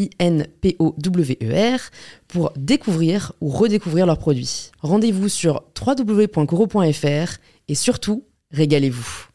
I-N-P-O-W-E-R, 0.00 1.80
pour 2.28 2.52
découvrir 2.56 3.32
ou 3.40 3.48
redécouvrir 3.48 4.06
leurs 4.06 4.18
produits. 4.18 4.70
Rendez-vous 4.80 5.28
sur 5.28 5.64
www.coro.fr 5.78 7.38
et 7.68 7.74
surtout, 7.74 8.24
régalez-vous. 8.50 9.26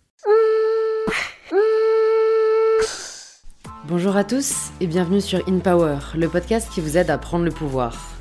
Bonjour 3.88 4.18
à 4.18 4.24
tous 4.24 4.72
et 4.82 4.88
bienvenue 4.88 5.22
sur 5.22 5.48
InPower, 5.48 6.00
le 6.16 6.28
podcast 6.28 6.70
qui 6.74 6.82
vous 6.82 6.98
aide 6.98 7.12
à 7.12 7.20
prendre 7.20 7.46
le 7.46 7.52
pouvoir. 7.52 8.16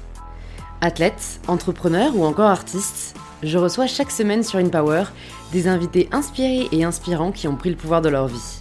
Athlète, 0.83 1.41
entrepreneur 1.48 2.15
ou 2.15 2.25
encore 2.27 2.50
artiste, 2.50 3.17
je 3.42 3.56
reçois 3.56 3.87
chaque 3.87 4.11
semaine 4.11 4.42
sur 4.42 4.59
InPower 4.59 5.05
des 5.53 5.67
invités 5.67 6.11
inspirés 6.12 6.69
et 6.70 6.84
inspirants 6.84 7.33
qui 7.33 7.48
ont 7.48 7.56
pris 7.56 7.70
le 7.70 7.77
pouvoir 7.77 8.03
de 8.03 8.11
leur 8.11 8.27
vie. 8.27 8.61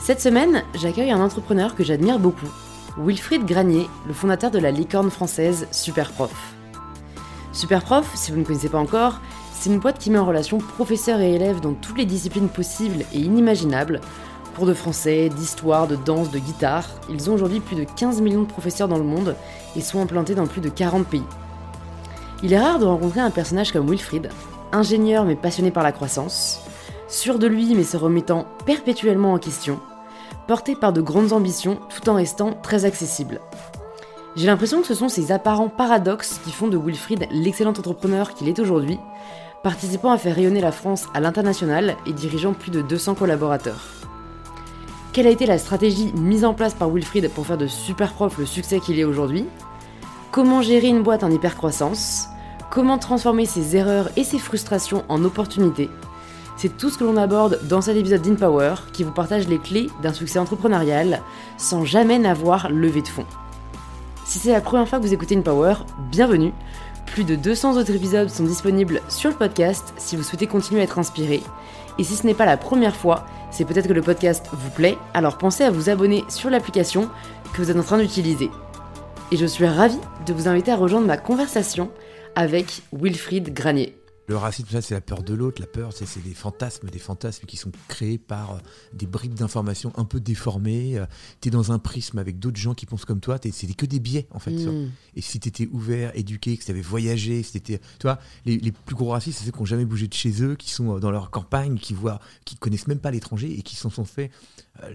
Cette 0.00 0.20
semaine, 0.20 0.64
j'accueille 0.74 1.12
un 1.12 1.20
entrepreneur 1.20 1.76
que 1.76 1.84
j'admire 1.84 2.18
beaucoup, 2.18 2.50
Wilfried 2.96 3.44
Granier, 3.44 3.88
le 4.06 4.14
fondateur 4.14 4.52
de 4.52 4.60
la 4.60 4.70
licorne 4.70 5.10
française 5.10 5.66
Superprof. 5.72 6.54
Superprof, 7.52 8.08
si 8.14 8.30
vous 8.30 8.38
ne 8.38 8.44
connaissez 8.44 8.68
pas 8.68 8.78
encore, 8.78 9.20
c'est 9.52 9.68
une 9.68 9.80
boîte 9.80 9.98
qui 9.98 10.10
met 10.10 10.18
en 10.18 10.24
relation 10.24 10.58
professeurs 10.58 11.20
et 11.20 11.34
élèves 11.34 11.60
dans 11.60 11.74
toutes 11.74 11.98
les 11.98 12.04
disciplines 12.04 12.48
possibles 12.48 13.04
et 13.12 13.18
inimaginables. 13.18 14.00
Cours 14.54 14.66
de 14.66 14.74
français, 14.74 15.28
d'histoire, 15.28 15.88
de 15.88 15.96
danse, 15.96 16.30
de 16.30 16.38
guitare, 16.38 16.86
ils 17.10 17.28
ont 17.28 17.34
aujourd'hui 17.34 17.58
plus 17.58 17.74
de 17.74 17.82
15 17.82 18.20
millions 18.20 18.42
de 18.42 18.48
professeurs 18.48 18.86
dans 18.86 18.98
le 18.98 19.02
monde 19.02 19.34
et 19.74 19.80
sont 19.80 20.00
implantés 20.00 20.36
dans 20.36 20.46
plus 20.46 20.60
de 20.60 20.68
40 20.68 21.04
pays. 21.04 21.24
Il 22.44 22.52
est 22.52 22.60
rare 22.60 22.78
de 22.78 22.84
rencontrer 22.84 23.20
un 23.20 23.30
personnage 23.32 23.72
comme 23.72 23.90
Wilfried, 23.90 24.30
ingénieur 24.70 25.24
mais 25.24 25.34
passionné 25.34 25.72
par 25.72 25.82
la 25.82 25.90
croissance, 25.90 26.60
sûr 27.08 27.40
de 27.40 27.48
lui 27.48 27.74
mais 27.74 27.82
se 27.82 27.96
remettant 27.96 28.46
perpétuellement 28.66 29.32
en 29.32 29.38
question, 29.38 29.80
porté 30.46 30.74
par 30.74 30.92
de 30.92 31.00
grandes 31.00 31.32
ambitions 31.32 31.78
tout 31.88 32.08
en 32.08 32.14
restant 32.14 32.52
très 32.62 32.84
accessible. 32.84 33.40
J'ai 34.36 34.46
l'impression 34.46 34.80
que 34.80 34.86
ce 34.86 34.94
sont 34.94 35.08
ces 35.08 35.30
apparents 35.30 35.68
paradoxes 35.68 36.40
qui 36.44 36.50
font 36.50 36.68
de 36.68 36.76
Wilfried 36.76 37.28
l'excellent 37.30 37.70
entrepreneur 37.70 38.34
qu'il 38.34 38.48
est 38.48 38.58
aujourd'hui, 38.58 38.98
participant 39.62 40.10
à 40.10 40.18
faire 40.18 40.34
rayonner 40.34 40.60
la 40.60 40.72
France 40.72 41.06
à 41.14 41.20
l'international 41.20 41.96
et 42.06 42.12
dirigeant 42.12 42.52
plus 42.52 42.70
de 42.70 42.82
200 42.82 43.14
collaborateurs. 43.14 43.84
Quelle 45.12 45.28
a 45.28 45.30
été 45.30 45.46
la 45.46 45.58
stratégie 45.58 46.12
mise 46.14 46.44
en 46.44 46.54
place 46.54 46.74
par 46.74 46.90
Wilfried 46.90 47.30
pour 47.30 47.46
faire 47.46 47.58
de 47.58 47.68
Superprof 47.68 48.36
le 48.38 48.46
succès 48.46 48.80
qu'il 48.80 48.98
est 48.98 49.04
aujourd'hui? 49.04 49.46
Comment 50.32 50.62
gérer 50.62 50.88
une 50.88 51.04
boîte 51.04 51.22
en 51.22 51.30
hypercroissance? 51.30 52.26
Comment 52.70 52.98
transformer 52.98 53.46
ses 53.46 53.76
erreurs 53.76 54.10
et 54.16 54.24
ses 54.24 54.40
frustrations 54.40 55.04
en 55.08 55.22
opportunités? 55.22 55.88
C'est 56.64 56.78
tout 56.78 56.88
ce 56.88 56.96
que 56.96 57.04
l'on 57.04 57.18
aborde 57.18 57.60
dans 57.68 57.82
cet 57.82 57.94
épisode 57.94 58.22
d'InPower 58.22 58.76
qui 58.94 59.04
vous 59.04 59.12
partage 59.12 59.46
les 59.48 59.58
clés 59.58 59.88
d'un 60.02 60.14
succès 60.14 60.38
entrepreneurial 60.38 61.20
sans 61.58 61.84
jamais 61.84 62.18
n'avoir 62.18 62.70
levé 62.70 63.02
de 63.02 63.06
fonds. 63.06 63.26
Si 64.24 64.38
c'est 64.38 64.52
la 64.52 64.62
première 64.62 64.88
fois 64.88 64.98
que 64.98 65.04
vous 65.04 65.12
écoutez 65.12 65.36
InPower, 65.36 65.74
bienvenue. 66.10 66.54
Plus 67.04 67.24
de 67.24 67.34
200 67.34 67.76
autres 67.76 67.94
épisodes 67.94 68.30
sont 68.30 68.44
disponibles 68.44 69.02
sur 69.10 69.28
le 69.28 69.36
podcast 69.36 69.92
si 69.98 70.16
vous 70.16 70.22
souhaitez 70.22 70.46
continuer 70.46 70.80
à 70.80 70.84
être 70.84 70.98
inspiré. 70.98 71.42
Et 71.98 72.04
si 72.04 72.16
ce 72.16 72.26
n'est 72.26 72.32
pas 72.32 72.46
la 72.46 72.56
première 72.56 72.96
fois, 72.96 73.26
c'est 73.50 73.66
peut-être 73.66 73.88
que 73.88 73.92
le 73.92 74.00
podcast 74.00 74.46
vous 74.50 74.70
plaît, 74.70 74.96
alors 75.12 75.36
pensez 75.36 75.64
à 75.64 75.70
vous 75.70 75.90
abonner 75.90 76.24
sur 76.30 76.48
l'application 76.48 77.10
que 77.52 77.60
vous 77.60 77.70
êtes 77.70 77.76
en 77.76 77.82
train 77.82 77.98
d'utiliser. 77.98 78.48
Et 79.32 79.36
je 79.36 79.44
suis 79.44 79.66
ravie 79.66 80.00
de 80.24 80.32
vous 80.32 80.48
inviter 80.48 80.72
à 80.72 80.76
rejoindre 80.76 81.06
ma 81.06 81.18
conversation 81.18 81.90
avec 82.34 82.80
Wilfried 82.90 83.52
Granier. 83.52 83.98
Le 84.26 84.36
racisme, 84.36 84.68
ça, 84.70 84.80
c'est 84.80 84.94
la 84.94 85.00
peur 85.02 85.22
de 85.22 85.34
l'autre. 85.34 85.60
La 85.60 85.66
peur, 85.66 85.92
c'est 85.92 86.22
des 86.22 86.32
fantasmes, 86.32 86.88
des 86.88 86.98
fantasmes 86.98 87.46
qui 87.46 87.56
sont 87.56 87.70
créés 87.88 88.16
par 88.16 88.54
euh, 88.54 88.58
des 88.94 89.06
briques 89.06 89.34
d'informations 89.34 89.92
un 89.96 90.04
peu 90.04 90.18
déformées. 90.18 90.98
Euh, 90.98 91.04
tu 91.40 91.48
es 91.48 91.50
dans 91.50 91.72
un 91.72 91.78
prisme 91.78 92.18
avec 92.18 92.38
d'autres 92.38 92.56
gens 92.56 92.74
qui 92.74 92.86
pensent 92.86 93.04
comme 93.04 93.20
toi. 93.20 93.38
C'est 93.42 93.66
que 93.74 93.86
des 93.86 94.00
biais, 94.00 94.26
en 94.30 94.38
fait. 94.38 94.52
Mm. 94.52 94.90
Et 95.16 95.20
si 95.20 95.40
tu 95.40 95.48
étais 95.48 95.68
ouvert, 95.70 96.10
éduqué, 96.14 96.56
que 96.56 96.64
tu 96.64 96.70
avais 96.70 96.80
voyagé, 96.80 97.42
si 97.42 97.60
tu 97.60 97.78
vois, 98.02 98.18
les, 98.46 98.56
les, 98.56 98.72
plus 98.72 98.96
gros 98.96 99.10
racistes, 99.10 99.40
c'est 99.40 99.44
ceux 99.44 99.52
qui 99.52 99.58
n'ont 99.58 99.66
jamais 99.66 99.84
bougé 99.84 100.08
de 100.08 100.14
chez 100.14 100.42
eux, 100.42 100.54
qui 100.54 100.70
sont 100.70 100.96
euh, 100.96 101.00
dans 101.00 101.10
leur 101.10 101.30
campagne, 101.30 101.78
qui 101.78 101.92
voient, 101.92 102.20
qui 102.46 102.56
connaissent 102.56 102.86
même 102.86 103.00
pas 103.00 103.10
l'étranger 103.10 103.58
et 103.58 103.62
qui 103.62 103.76
s'en 103.76 103.90
sont 103.90 104.04
fait. 104.04 104.30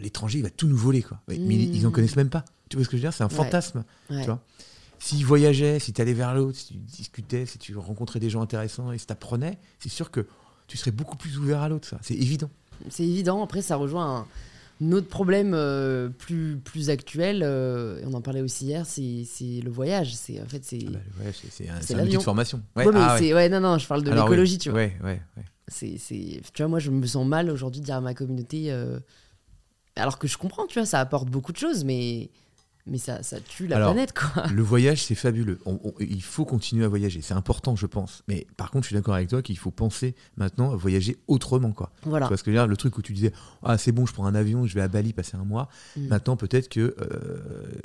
l'étranger, 0.01 0.40
il 0.40 0.44
va 0.44 0.50
tout 0.50 0.67
nous 0.67 0.78
voler, 0.78 1.03
quoi. 1.03 1.22
Mais 1.28 1.35
ils 1.35 1.84
n'en 1.84 1.90
mm. 1.90 1.91
connaissent 1.91 2.16
même 2.16 2.29
pas. 2.29 2.46
Tu 2.69 2.78
vois 2.78 2.84
ce 2.84 2.90
que 2.90 2.97
je 2.97 3.01
veux 3.01 3.09
dire? 3.09 3.13
C'est 3.13 3.23
un 3.23 3.29
fantasme. 3.29 3.84
Tu 4.09 4.23
vois? 4.23 4.44
S'il 4.99 5.25
voyageait, 5.25 5.79
si 5.79 5.93
tu 5.93 6.01
allais 6.01 6.13
vers 6.13 6.35
l'autre, 6.35 6.57
si 6.57 6.67
tu 6.67 6.73
discutais, 6.75 7.45
si 7.45 7.57
tu 7.57 7.75
rencontrais 7.77 8.19
des 8.19 8.29
gens 8.29 8.41
intéressants 8.41 8.91
et 8.91 8.97
si 8.97 9.07
tu 9.07 9.13
apprenais, 9.13 9.57
c'est 9.79 9.89
sûr 9.89 10.11
que 10.11 10.27
tu 10.67 10.77
serais 10.77 10.91
beaucoup 10.91 11.17
plus 11.17 11.37
ouvert 11.37 11.61
à 11.61 11.69
l'autre, 11.69 11.87
ça. 11.87 11.97
C'est 12.01 12.15
évident. 12.15 12.49
C'est 12.89 13.03
évident. 13.03 13.43
Après, 13.43 13.61
ça 13.61 13.77
rejoint 13.77 14.27
un, 14.81 14.91
autre 14.91 15.07
problème 15.07 15.53
euh, 15.53 16.09
plus, 16.09 16.57
plus 16.57 16.89
actuel. 16.89 17.41
Euh, 17.43 18.01
on 18.05 18.13
en 18.13 18.21
parlait 18.21 18.41
aussi 18.41 18.65
hier, 18.65 18.85
c'est 18.85 19.25
le 19.63 19.69
voyage. 19.69 20.13
C'est 20.15 20.41
en 20.41 20.45
fait 20.45 20.63
c'est. 20.63 20.85
Ah 20.87 20.91
bah, 20.91 21.31
c'est 21.81 21.95
un, 21.95 22.03
outil 22.03 22.17
de 22.17 22.21
formation. 22.21 22.61
Ouais, 22.75 22.85
ah 22.93 23.17
ouais. 23.19 23.49
non, 23.49 23.61
non, 23.61 23.77
je 23.77 23.87
parle 23.87 24.03
de 24.03 24.11
l'écologie, 24.11 24.57
tu 24.57 24.69
vois. 24.69 24.79
Ouais, 24.79 24.97
ouais, 25.03 25.21
C'est, 25.67 25.97
tu 26.53 26.61
vois, 26.61 26.67
moi, 26.67 26.79
je 26.79 26.91
me 26.91 27.05
sens 27.07 27.25
mal 27.25 27.49
aujourd'hui 27.49 27.81
de 27.81 27.85
dire 27.85 27.95
à 27.95 28.01
ma 28.01 28.13
communauté. 28.13 28.71
Euh, 28.71 28.99
alors 29.95 30.19
que 30.19 30.27
je 30.27 30.37
comprends, 30.37 30.66
tu 30.67 30.79
vois, 30.79 30.85
ça 30.85 30.99
apporte 30.99 31.29
beaucoup 31.29 31.51
de 31.51 31.57
choses, 31.57 31.83
mais 31.83 32.29
mais 32.89 32.97
ça, 32.97 33.23
ça 33.23 33.39
tue 33.39 33.67
la 33.67 33.77
planète, 33.77 34.13
quoi. 34.13 34.47
Le 34.47 34.61
voyage, 34.61 35.03
c'est 35.03 35.16
fabuleux. 35.16 35.59
il 36.00 36.22
faut 36.22 36.45
continuer 36.45 36.85
à 36.85 36.88
voyager. 36.88 37.22
C'est 37.22 37.33
important, 37.33 37.75
je 37.75 37.85
pense. 37.85 38.23
Mais 38.27 38.47
par 38.57 38.72
contre, 38.72 38.83
je 38.83 38.88
suis 38.88 38.95
d'accord 38.95 39.16
avec 39.16 39.29
toi 39.29 39.41
qu'il 39.41 39.57
faut 39.57 39.72
penser 39.72 40.16
maintenant 40.38 40.72
à 40.72 40.75
voyager 40.75 41.17
autrement, 41.28 41.72
quoi. 41.72 41.91
Voilà. 42.03 42.28
Parce 42.28 42.44
que 42.44 42.51
là, 42.51 42.66
le 42.66 42.78
truc 42.78 42.97
où 42.97 43.01
tu 43.01 43.13
disais, 43.13 43.31
ah, 43.63 43.78
c'est 43.78 43.91
bon, 43.91 44.05
je 44.05 44.13
prends 44.13 44.25
un 44.25 44.35
avion, 44.35 44.66
je 44.66 44.75
vais 44.75 44.81
à 44.81 44.88
Bali 44.88 45.13
passer 45.13 45.38
un 45.38 45.45
mois. 45.45 45.69
Mm. 45.95 46.07
Maintenant, 46.07 46.38
peut-être 46.38 46.69
que 46.69 46.95
euh, 46.99 47.38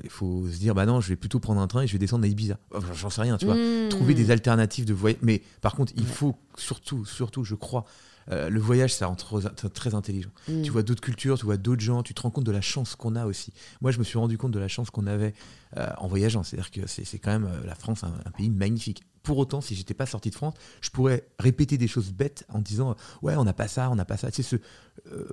il 0.03 0.11
faut 0.11 0.47
se 0.49 0.59
dire, 0.59 0.75
bah 0.75 0.87
non, 0.87 1.01
je 1.01 1.09
vais 1.09 1.17
plutôt 1.17 1.41
prendre 1.41 1.61
un 1.61 1.67
train 1.67 1.83
et 1.83 1.87
je 1.87 1.93
vais 1.93 1.99
descendre 1.99 2.25
à 2.25 2.29
Ibiza. 2.29 2.59
J'en 2.95 3.11
sais 3.11 3.23
rien, 3.23 3.37
tu 3.37 3.47
vois. 3.47 3.57
Mm. 3.57 3.89
Trouver 3.91 4.15
des 4.15 4.31
alternatives 4.31 4.85
de 4.85 4.95
voyage. 4.95 5.21
Mais 5.23 5.43
par 5.61 5.75
contre, 5.75 5.93
il 5.97 6.07
faut 6.07 6.37
surtout, 6.57 7.05
surtout, 7.05 7.45
je 7.45 7.55
crois, 7.55 7.85
euh, 8.31 8.49
le 8.49 8.61
voyage, 8.61 8.95
ça 8.95 9.07
rend 9.07 9.17
très 9.17 9.95
intelligent. 9.95 10.31
Mm. 10.49 10.63
Tu 10.63 10.71
vois 10.71 10.83
d'autres 10.83 11.01
cultures, 11.01 11.39
tu 11.39 11.45
vois 11.45 11.57
d'autres 11.57 11.83
gens, 11.83 12.03
tu 12.03 12.15
te 12.15 12.23
rends 12.23 12.31
compte 12.31 12.45
de 12.45 12.53
la 12.53 12.61
chance 12.61 12.97
qu'on 12.97 13.17
a 13.17 13.27
aussi. 13.27 13.53
Moi, 13.81 13.91
je 13.91 13.99
me 13.99 14.05
suis 14.05 14.19
rendu 14.19 14.39
compte 14.39 14.53
de 14.53 14.59
la 14.59 14.69
chance 14.69 14.91
qu'on 14.91 15.07
avait 15.07 15.35
euh, 15.77 15.89
en 15.99 16.09
voyageant. 16.09 16.43
C'est-à-dire 16.43 16.71
que 16.71 16.87
c'est 16.87 17.19
quand 17.19 17.33
même 17.33 17.47
euh, 17.47 17.67
la 17.67 17.75
France, 17.75 18.05
un, 18.05 18.31
pays 18.31 18.51
magnifique. 18.51 19.03
Pour 19.23 19.39
autant, 19.39 19.61
si 19.61 19.75
j'étais 19.75 19.95
pas 19.95 20.07
sorti 20.07 20.31
de 20.31 20.35
France, 20.35 20.55
je 20.81 20.91
pourrais 20.91 21.27
répéter 21.39 21.79
des 21.79 21.89
choses 21.89 22.13
bêtes 22.13 22.45
en 22.53 22.61
disant 22.61 22.95
ouais, 23.23 23.37
on 23.37 23.45
n'a 23.45 23.55
pas 23.55 23.69
ça, 23.69 23.91
on 23.91 23.95
n'a 23.95 24.05
pas 24.05 24.19
ça. 24.19 24.31
Tu 24.31 24.43
sais, 24.43 24.57
se, 24.57 24.57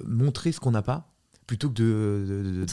montrer 0.06 0.52
ce 0.52 0.60
qu'on 0.60 0.72
n'a 0.72 0.82
pas 0.82 1.10
plutôt 1.46 1.70
que 1.70 2.66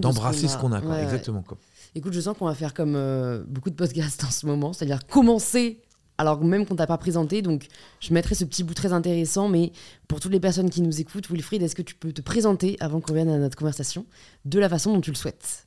d'embrasser 0.00 0.48
ce 0.48 0.58
qu'on 0.58 0.72
a. 0.72 1.02
Exactement. 1.02 1.42
Quoi. 1.42 1.58
Écoute, 1.94 2.12
je 2.12 2.20
sens 2.20 2.36
qu'on 2.36 2.46
va 2.46 2.54
faire 2.56 2.74
comme 2.74 2.98
beaucoup 3.46 3.70
de 3.70 3.76
podcasts 3.76 4.24
en 4.24 4.30
ce 4.30 4.46
moment, 4.46 4.72
c'est-à-dire 4.72 5.06
commencer 5.06 5.80
alors 6.18 6.42
même 6.44 6.66
qu'on 6.66 6.76
t'a 6.76 6.86
pas 6.86 6.98
présenté. 6.98 7.42
Donc, 7.42 7.66
je 8.00 8.12
mettrai 8.12 8.34
ce 8.34 8.44
petit 8.44 8.64
bout 8.64 8.74
très 8.74 8.92
intéressant. 8.92 9.48
Mais 9.48 9.72
pour 10.08 10.20
toutes 10.20 10.32
les 10.32 10.40
personnes 10.40 10.70
qui 10.70 10.82
nous 10.82 11.00
écoutent, 11.00 11.28
Wilfried, 11.30 11.62
est-ce 11.62 11.74
que 11.74 11.82
tu 11.82 11.94
peux 11.94 12.12
te 12.12 12.22
présenter 12.22 12.76
avant 12.80 13.00
qu'on 13.00 13.14
vienne 13.14 13.30
à 13.30 13.38
notre 13.38 13.56
conversation 13.56 14.06
de 14.44 14.58
la 14.58 14.68
façon 14.68 14.92
dont 14.94 15.00
tu 15.00 15.10
le 15.10 15.16
souhaites? 15.16 15.66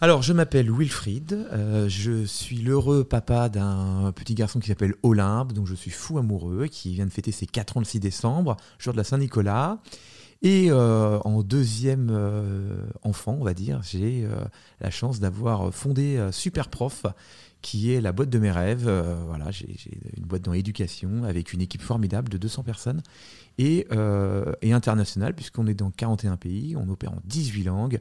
Alors, 0.00 0.22
je 0.22 0.32
m'appelle 0.32 0.70
Wilfried, 0.70 1.32
euh, 1.32 1.88
je 1.88 2.24
suis 2.24 2.58
l'heureux 2.58 3.02
papa 3.02 3.48
d'un 3.48 4.12
petit 4.14 4.34
garçon 4.34 4.60
qui 4.60 4.68
s'appelle 4.68 4.94
Olympe, 5.02 5.52
dont 5.52 5.66
je 5.66 5.74
suis 5.74 5.90
fou 5.90 6.18
amoureux, 6.18 6.68
qui 6.68 6.94
vient 6.94 7.06
de 7.06 7.10
fêter 7.10 7.32
ses 7.32 7.46
4 7.46 7.78
ans 7.78 7.80
le 7.80 7.84
6 7.84 7.98
décembre, 7.98 8.56
jour 8.78 8.92
de 8.92 8.98
la 8.98 9.02
Saint-Nicolas. 9.02 9.78
Et 10.40 10.70
euh, 10.70 11.18
en 11.24 11.42
deuxième 11.42 12.10
euh, 12.12 12.86
enfant, 13.02 13.36
on 13.40 13.44
va 13.44 13.54
dire, 13.54 13.80
j'ai 13.82 14.24
la 14.80 14.90
chance 14.90 15.18
d'avoir 15.18 15.74
fondé 15.74 16.28
Superprof, 16.30 17.06
qui 17.62 17.92
est 17.92 18.00
la 18.00 18.12
boîte 18.12 18.30
de 18.30 18.38
mes 18.38 18.50
rêves. 18.50 18.88
voilà, 19.26 19.50
j'ai 19.50 19.76
une 20.16 20.24
boîte 20.24 20.42
dans 20.42 20.52
l'éducation 20.52 21.24
avec 21.24 21.52
une 21.52 21.60
équipe 21.60 21.82
formidable 21.82 22.28
de 22.28 22.38
200 22.38 22.62
personnes 22.62 23.02
et, 23.58 23.86
et 24.62 24.72
internationale, 24.72 25.34
puisqu'on 25.34 25.66
est 25.66 25.74
dans 25.74 25.90
41 25.90 26.36
pays, 26.36 26.76
on 26.76 26.88
opère 26.88 27.12
en 27.12 27.20
18 27.24 27.64
langues. 27.64 28.00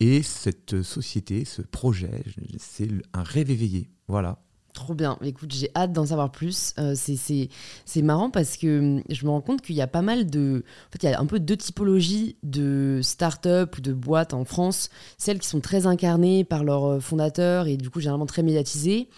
Et 0.00 0.22
cette 0.22 0.82
société, 0.82 1.44
ce 1.44 1.62
projet, 1.62 2.22
c'est 2.58 2.88
un 3.12 3.22
rêve 3.22 3.50
éveillé. 3.50 3.88
Voilà. 4.06 4.38
Trop 4.78 4.94
bien. 4.94 5.18
Écoute, 5.24 5.52
j'ai 5.52 5.72
hâte 5.74 5.92
d'en 5.92 6.06
savoir 6.06 6.30
plus. 6.30 6.72
Euh, 6.78 6.94
c'est 6.94 8.02
marrant 8.02 8.30
parce 8.30 8.56
que 8.56 8.78
hum, 8.78 9.02
je 9.08 9.24
me 9.24 9.30
rends 9.30 9.40
compte 9.40 9.60
qu'il 9.60 9.74
y 9.74 9.82
a 9.82 9.88
pas 9.88 10.02
mal 10.02 10.30
de. 10.30 10.62
En 10.88 10.92
fait, 10.92 11.02
il 11.02 11.10
y 11.10 11.12
a 11.12 11.18
un 11.18 11.26
peu 11.26 11.40
deux 11.40 11.56
typologies 11.56 12.36
de 12.44 13.00
start-up 13.02 13.76
ou 13.76 13.80
de 13.80 13.92
boîtes 13.92 14.34
en 14.34 14.44
France. 14.44 14.88
Celles 15.16 15.40
qui 15.40 15.48
sont 15.48 15.58
très 15.58 15.86
incarnées 15.86 16.44
par 16.44 16.62
leurs 16.62 16.84
euh, 16.84 17.00
fondateurs 17.00 17.66
et 17.66 17.76
du 17.76 17.90
coup, 17.90 17.98
généralement 17.98 18.26
très 18.26 18.44
médiatisées. 18.44 19.08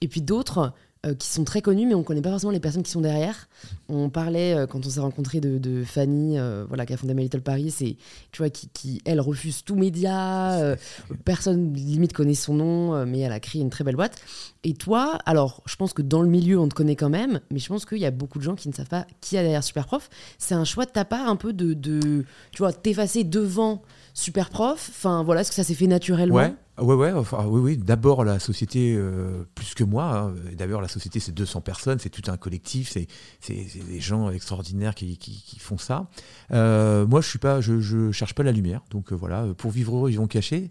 Et 0.00 0.08
puis 0.08 0.20
d'autres 0.20 0.72
euh, 1.04 1.14
qui 1.14 1.28
sont 1.28 1.44
très 1.44 1.60
connus, 1.60 1.86
mais 1.86 1.94
on 1.94 1.98
ne 1.98 2.04
connaît 2.04 2.22
pas 2.22 2.30
forcément 2.30 2.52
les 2.52 2.60
personnes 2.60 2.82
qui 2.82 2.90
sont 2.90 3.00
derrière. 3.00 3.48
On 3.88 4.08
parlait, 4.08 4.54
euh, 4.54 4.66
quand 4.66 4.86
on 4.86 4.88
s'est 4.88 5.00
rencontré 5.00 5.40
de, 5.40 5.84
Fanny, 5.84 6.38
euh, 6.38 6.64
voilà, 6.66 6.86
qui 6.86 6.94
a 6.94 6.96
fondé 6.96 7.14
My 7.14 7.22
Little 7.24 7.42
Paris, 7.42 7.74
et, 7.80 7.96
tu 8.32 8.38
vois, 8.38 8.48
qui, 8.50 9.02
elle, 9.04 9.20
refuse 9.20 9.64
tout 9.64 9.74
média, 9.74 10.76
personne 11.24 11.74
limite 11.74 12.12
connaît 12.12 12.34
son 12.34 12.54
nom, 12.54 13.06
mais 13.06 13.20
elle 13.20 13.32
a 13.32 13.40
créé 13.40 13.60
une 13.60 13.70
très 13.70 13.84
belle 13.84 13.96
boîte. 13.96 14.16
Et 14.62 14.74
toi, 14.74 15.18
alors, 15.26 15.62
je 15.66 15.76
pense 15.76 15.92
que 15.92 16.02
dans 16.02 16.22
le 16.22 16.28
milieu, 16.28 16.58
on 16.58 16.68
te 16.68 16.74
connaît 16.74 16.96
quand 16.96 17.10
même, 17.10 17.40
mais 17.50 17.58
je 17.58 17.68
pense 17.68 17.84
qu'il 17.84 17.98
y 17.98 18.06
a 18.06 18.10
beaucoup 18.10 18.38
de 18.38 18.44
gens 18.44 18.54
qui 18.54 18.68
ne 18.68 18.74
savent 18.74 18.88
pas 18.88 19.06
qui 19.20 19.36
a 19.36 19.42
derrière 19.42 19.64
Superprof. 19.64 20.08
C'est 20.38 20.54
un 20.54 20.64
choix 20.64 20.86
de 20.86 20.90
ta 20.90 21.04
part 21.04 21.28
un 21.28 21.36
peu 21.36 21.52
de, 21.52 21.74
tu 21.74 22.58
vois, 22.58 22.72
t'effacer 22.72 23.24
devant 23.24 23.82
Superprof? 24.14 24.88
Enfin, 24.90 25.22
voilà, 25.22 25.42
est-ce 25.42 25.50
que 25.50 25.56
ça 25.56 25.64
s'est 25.64 25.74
fait 25.74 25.86
naturellement? 25.86 26.54
Ouais, 26.78 27.12
enfin, 27.12 27.44
oui, 27.46 27.60
oui. 27.60 27.76
D'abord, 27.76 28.24
la 28.24 28.38
société, 28.38 28.94
euh, 28.96 29.44
plus 29.54 29.74
que 29.74 29.84
moi. 29.84 30.04
Hein. 30.04 30.34
D'abord, 30.56 30.80
la 30.80 30.88
société, 30.88 31.20
c'est 31.20 31.32
200 31.32 31.60
personnes, 31.60 31.98
c'est 31.98 32.10
tout 32.10 32.30
un 32.30 32.36
collectif, 32.36 32.90
c'est 32.90 33.06
des 33.48 34.00
gens 34.00 34.30
extraordinaires 34.30 34.94
qui, 34.94 35.16
qui, 35.16 35.58
font 35.58 35.78
ça. 35.78 36.08
Euh, 36.52 37.06
moi, 37.06 37.20
je 37.20 37.28
suis 37.28 37.38
pas, 37.38 37.60
je, 37.60 37.80
je, 37.80 38.10
cherche 38.12 38.34
pas 38.34 38.42
la 38.42 38.52
lumière. 38.52 38.82
Donc 38.90 39.12
euh, 39.12 39.14
voilà, 39.14 39.46
pour 39.56 39.70
vivre 39.70 39.96
heureux, 39.96 40.10
ils 40.10 40.18
vont 40.18 40.26
cacher. 40.26 40.70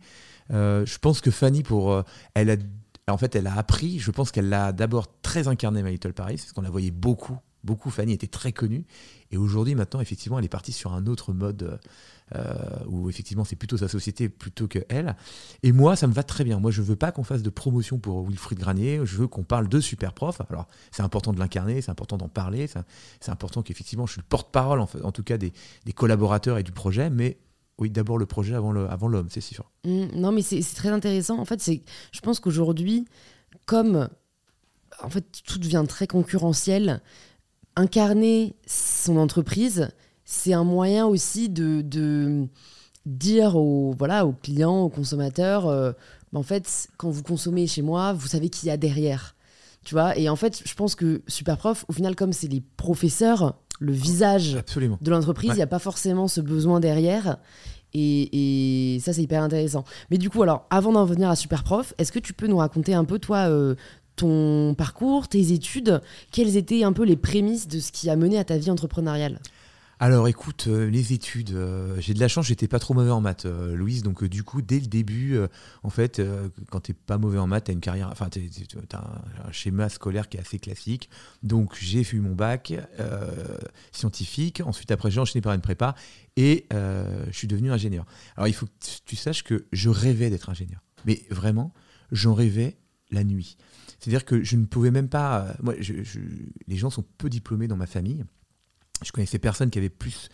je 0.49 0.97
pense 0.99 1.21
que 1.21 1.31
Fanny, 1.31 1.63
pour, 1.63 2.03
elle 2.33 2.49
a, 2.49 2.57
en 3.07 3.17
fait, 3.17 3.35
elle 3.35 3.47
a 3.47 3.55
appris. 3.55 3.99
Je 3.99 4.11
pense 4.11 4.31
qu'elle 4.31 4.49
l'a 4.49 4.71
d'abord 4.71 5.07
très 5.21 5.47
incarné, 5.47 5.83
My 5.83 5.91
Little 5.91 6.13
Paris, 6.13 6.35
parce 6.37 6.51
qu'on 6.51 6.61
la 6.61 6.69
voyait 6.69 6.91
beaucoup, 6.91 7.37
beaucoup. 7.63 7.89
Fanny 7.89 8.13
était 8.13 8.27
très 8.27 8.51
connue. 8.51 8.85
Et 9.31 9.37
aujourd'hui, 9.37 9.75
maintenant, 9.75 10.01
effectivement, 10.01 10.37
elle 10.37 10.45
est 10.45 10.49
partie 10.49 10.73
sur 10.73 10.93
un 10.93 11.07
autre 11.07 11.33
mode 11.33 11.79
où 12.87 13.09
effectivement 13.09 13.43
c'est 13.43 13.55
plutôt 13.55 13.77
sa 13.77 13.87
société 13.87 14.27
plutôt 14.29 14.67
que 14.67 14.79
elle. 14.89 15.15
Et 15.61 15.71
moi, 15.71 15.95
ça 15.95 16.07
me 16.07 16.13
va 16.13 16.23
très 16.23 16.43
bien. 16.43 16.59
Moi, 16.59 16.71
je 16.71 16.81
veux 16.81 16.95
pas 16.95 17.11
qu'on 17.11 17.23
fasse 17.23 17.43
de 17.43 17.49
promotion 17.49 17.99
pour 17.99 18.27
Wilfried 18.27 18.57
Granier. 18.57 19.01
Je 19.03 19.17
veux 19.17 19.27
qu'on 19.27 19.43
parle 19.43 19.67
de 19.67 19.79
super 19.79 20.13
prof. 20.13 20.41
Alors, 20.49 20.67
c'est 20.91 21.03
important 21.03 21.31
de 21.31 21.39
l'incarner, 21.39 21.81
c'est 21.81 21.91
important 21.91 22.17
d'en 22.17 22.27
parler, 22.27 22.67
c'est 22.67 23.31
important 23.31 23.61
qu'effectivement 23.61 24.05
je 24.05 24.13
suis 24.13 24.21
le 24.21 24.27
porte-parole 24.27 24.79
en, 24.79 25.11
tout 25.11 25.23
cas 25.23 25.37
des, 25.37 25.53
collaborateurs 25.93 26.57
et 26.57 26.63
du 26.63 26.71
projet, 26.71 27.09
mais 27.09 27.37
oui, 27.77 27.89
d'abord 27.89 28.17
le 28.17 28.25
projet 28.25 28.53
avant 28.55 28.71
l'homme, 28.71 28.87
avant 28.89 29.11
c'est 29.29 29.41
sûr. 29.41 29.71
Mmh, 29.85 30.05
non, 30.15 30.31
mais 30.31 30.41
c'est 30.41 30.61
très 30.75 30.89
intéressant. 30.89 31.39
En 31.39 31.45
fait, 31.45 31.63
je 32.11 32.19
pense 32.21 32.39
qu'aujourd'hui, 32.39 33.05
comme 33.65 34.09
en 35.01 35.09
fait 35.09 35.25
tout 35.45 35.59
devient 35.59 35.85
très 35.87 36.07
concurrentiel, 36.07 37.01
incarner 37.75 38.55
son 38.67 39.17
entreprise, 39.17 39.89
c'est 40.25 40.53
un 40.53 40.63
moyen 40.63 41.05
aussi 41.05 41.49
de, 41.49 42.47
dire 43.05 43.55
aux, 43.55 43.93
voilà, 43.97 44.25
aux 44.25 44.33
clients, 44.33 44.81
aux 44.81 44.89
consommateurs, 44.89 45.67
euh, 45.67 45.91
bah, 46.31 46.39
en 46.39 46.43
fait, 46.43 46.87
quand 46.97 47.09
vous 47.09 47.23
consommez 47.23 47.67
chez 47.67 47.81
moi, 47.81 48.13
vous 48.13 48.27
savez 48.27 48.49
qui 48.49 48.67
y 48.67 48.69
a 48.69 48.77
derrière. 48.77 49.35
Tu 49.83 49.95
vois 49.95 50.17
Et 50.17 50.29
en 50.29 50.35
fait, 50.35 50.61
je 50.65 50.73
pense 50.75 50.95
que 50.95 51.21
Superprof, 51.27 51.85
au 51.89 51.93
final, 51.93 52.15
comme 52.15 52.33
c'est 52.33 52.47
les 52.47 52.63
professeurs, 52.77 53.55
le 53.79 53.91
visage 53.91 54.53
de 54.53 55.11
l'entreprise, 55.11 55.51
il 55.53 55.57
n'y 55.57 55.61
a 55.61 55.67
pas 55.67 55.79
forcément 55.79 56.27
ce 56.27 56.41
besoin 56.41 56.79
derrière. 56.79 57.37
Et, 57.93 58.99
ça, 59.01 59.13
c'est 59.13 59.21
hyper 59.21 59.43
intéressant. 59.43 59.83
Mais 60.09 60.17
du 60.17 60.29
coup, 60.29 60.41
alors, 60.41 60.65
avant 60.69 60.93
d'en 60.93 61.05
venir 61.05 61.29
à 61.29 61.35
Superprof, 61.35 61.93
est-ce 61.97 62.11
que 62.11 62.19
tu 62.19 62.33
peux 62.33 62.47
nous 62.47 62.57
raconter 62.57 62.93
un 62.93 63.05
peu, 63.05 63.19
toi, 63.19 63.49
euh, 63.49 63.75
ton 64.15 64.73
parcours, 64.73 65.27
tes 65.27 65.51
études? 65.51 66.01
Quelles 66.31 66.57
étaient 66.57 66.83
un 66.83 66.93
peu 66.93 67.03
les 67.03 67.17
prémices 67.17 67.67
de 67.67 67.79
ce 67.79 67.91
qui 67.91 68.09
a 68.09 68.15
mené 68.15 68.37
à 68.37 68.43
ta 68.43 68.57
vie 68.57 68.71
entrepreneuriale? 68.71 69.39
Alors 70.03 70.27
écoute, 70.27 70.65
euh, 70.67 70.89
les 70.89 71.13
études, 71.13 71.51
euh, 71.51 71.95
j'ai 71.97 72.13
de 72.13 72.19
la 72.19 72.27
chance, 72.27 72.47
j'étais 72.47 72.67
pas 72.67 72.77
trop 72.77 72.93
mauvais 72.93 73.09
en 73.09 73.21
maths, 73.21 73.45
euh, 73.45 73.73
Louise. 73.73 74.03
Donc 74.03 74.25
du 74.25 74.43
coup, 74.43 74.61
dès 74.61 74.81
le 74.81 74.87
début, 74.87 75.39
en 75.81 75.89
fait, 75.89 76.21
quand 76.69 76.81
t'es 76.81 76.91
pas 76.91 77.17
mauvais 77.17 77.39
en 77.39 77.47
maths, 77.47 77.65
t'as 77.65 77.73
une 77.73 77.79
carrière, 77.79 78.09
enfin, 78.11 78.27
t'as 78.29 78.97
un, 78.97 79.51
schéma 79.53 79.87
scolaire 79.87 80.27
qui 80.27 80.35
est 80.35 80.41
assez 80.41 80.59
classique. 80.59 81.09
Donc 81.41 81.77
j'ai 81.79 82.03
fait 82.03 82.17
mon 82.17 82.35
bac 82.35 82.73
scientifique. 83.93 84.61
Ensuite, 84.65 84.91
après, 84.91 85.09
j'ai 85.09 85.21
enchaîné 85.21 85.41
par 85.41 85.53
une 85.53 85.61
prépa 85.61 85.95
et 86.35 86.65
je 86.71 87.31
suis 87.31 87.47
devenu 87.47 87.71
ingénieur. 87.71 88.05
Alors 88.35 88.49
il 88.49 88.53
faut 88.53 88.65
que 88.65 88.71
tu 89.05 89.15
saches 89.15 89.43
que 89.43 89.67
je 89.71 89.89
rêvais 89.89 90.29
d'être 90.29 90.49
ingénieur, 90.49 90.81
mais 91.05 91.23
vraiment, 91.29 91.73
j'en 92.11 92.33
rêvais 92.33 92.75
la 93.09 93.23
nuit. 93.23 93.55
C'est-à-dire 93.99 94.25
que 94.25 94.43
je 94.43 94.57
ne 94.57 94.65
pouvais 94.65 94.91
même 94.91 95.07
pas. 95.07 95.55
moi, 95.61 95.75
les 95.79 96.75
gens 96.75 96.89
sont 96.89 97.05
peu 97.17 97.29
diplômés 97.29 97.69
dans 97.69 97.77
ma 97.77 97.87
famille. 97.87 98.25
Je 99.03 99.11
connaissais 99.11 99.39
personne 99.39 99.69
qui 99.69 99.79
avait 99.79 99.89
plus. 99.89 100.29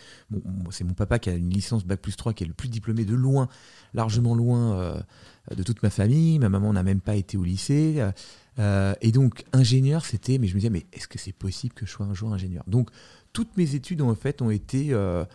c'est 0.71 0.83
mon 0.83 0.94
papa 0.94 1.19
qui 1.19 1.30
a 1.30 1.33
une 1.33 1.50
licence 1.50 1.86
Bac 1.86 2.00
plus 2.01 2.16
3, 2.16 2.33
qui 2.33 2.44
est 2.44 2.48
le 2.48 2.54
plus 2.54 2.69
diplômé 2.69 3.06
de 3.06 3.16
loin, 3.16 3.50
largement 3.94 4.36
loin 4.36 4.80
euh, 4.80 5.00
de 5.56 5.63
toute 5.63 5.81
ma 5.83 5.89
famille. 5.89 6.39
Ma 6.39 6.50
maman 6.50 6.74
n'a 6.74 6.83
même 6.83 7.01
pas 7.01 7.16
été 7.16 7.38
au 7.38 7.44
lycée. 7.44 8.04
Euh, 8.60 8.94
et 9.01 9.12
donc, 9.12 9.45
ingénieur, 9.54 10.06
c'était. 10.06 10.38
Mais 10.38 10.48
je 10.48 10.54
me 10.54 10.60
disais, 10.60 10.69
mais 10.69 10.86
est-ce 10.94 11.07
que 11.07 11.18
c'est 11.18 11.33
possible 11.33 11.74
que 11.74 11.86
je 11.86 11.92
sois 11.92 12.06
un 12.06 12.13
jour 12.13 12.31
ingénieur? 12.33 12.63
Donc, 12.68 12.89
toutes 13.33 13.56
mes 13.57 13.75
études, 13.75 14.01
en 14.01 14.16
fait, 14.16 14.42
ont 14.42 14.51
été. 14.51 14.94
Euh, 14.94 15.25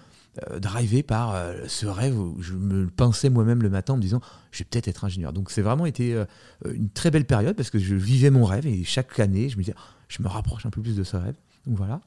drivées 0.59 1.05
par 1.05 1.41
ce 1.69 1.87
rêve 1.87 2.19
où 2.19 2.43
je 2.43 2.55
me 2.55 2.89
pinçais 2.89 3.31
moi-même 3.31 3.63
le 3.63 3.71
matin 3.71 3.93
en 3.93 3.97
me 3.99 4.03
disant 4.03 4.21
je 4.51 4.59
vais 4.59 4.65
peut-être 4.65 4.89
être 4.89 5.05
ingénieur. 5.05 5.33
Donc 5.33 5.49
c'est 5.53 5.63
vraiment 5.63 5.87
été 5.87 6.21
une 6.69 6.89
très 6.89 7.13
belle 7.13 7.25
période 7.25 7.55
parce 7.55 7.71
que 7.71 7.79
je 7.79 7.95
vivais 7.95 8.31
mon 8.31 8.45
rêve 8.45 8.67
et 8.67 8.83
chaque 8.83 9.21
année 9.21 9.49
je 9.49 9.57
me 9.57 9.63
disais 9.63 9.77
je 10.09 10.21
me 10.25 10.27
rapproche 10.27 10.67
un 10.67 10.71
peu 10.71 10.83
plus 10.83 10.97
de 10.97 11.05
ce 11.05 11.17
rêve. 11.17 11.37
Donc 11.67 11.77
voilà. 11.77 12.01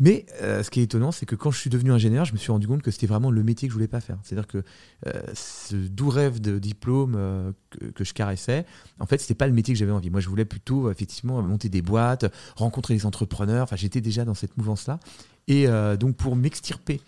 Mais 0.00 0.26
euh, 0.42 0.62
ce 0.62 0.70
qui 0.70 0.80
est 0.80 0.84
étonnant, 0.84 1.12
c'est 1.12 1.26
que 1.26 1.34
quand 1.34 1.50
je 1.50 1.58
suis 1.58 1.70
devenu 1.70 1.92
ingénieur, 1.92 2.24
je 2.24 2.32
me 2.32 2.38
suis 2.38 2.52
rendu 2.52 2.66
compte 2.66 2.82
que 2.82 2.90
c'était 2.90 3.06
vraiment 3.06 3.30
le 3.30 3.42
métier 3.42 3.68
que 3.68 3.72
je 3.72 3.74
voulais 3.74 3.88
pas 3.88 4.00
faire. 4.00 4.18
C'est-à-dire 4.22 4.46
que 4.46 4.62
euh, 5.06 5.22
ce 5.34 5.74
doux 5.74 6.08
rêve 6.08 6.40
de 6.40 6.58
diplôme 6.58 7.14
euh, 7.16 7.52
que, 7.94 8.04
je 8.04 8.12
caressais, 8.12 8.64
en 9.00 9.06
fait, 9.06 9.18
c'était 9.18 9.34
pas 9.34 9.46
le 9.46 9.52
métier 9.52 9.74
que 9.74 9.78
j'avais 9.78 9.92
envie. 9.92 10.10
Moi, 10.10 10.20
je 10.20 10.28
voulais 10.28 10.44
plutôt 10.44 10.90
effectivement 10.90 11.42
monter 11.42 11.68
des 11.68 11.82
boîtes, 11.82 12.26
rencontrer 12.56 12.94
des 12.94 13.06
entrepreneurs. 13.06 13.64
Enfin, 13.64 13.76
j'étais 13.76 14.00
déjà 14.00 14.24
dans 14.24 14.34
cette 14.34 14.56
mouvance-là. 14.56 15.00
Et 15.48 15.66
donc, 15.98 16.16
pour 16.16 16.36
m'extirper 16.36 17.00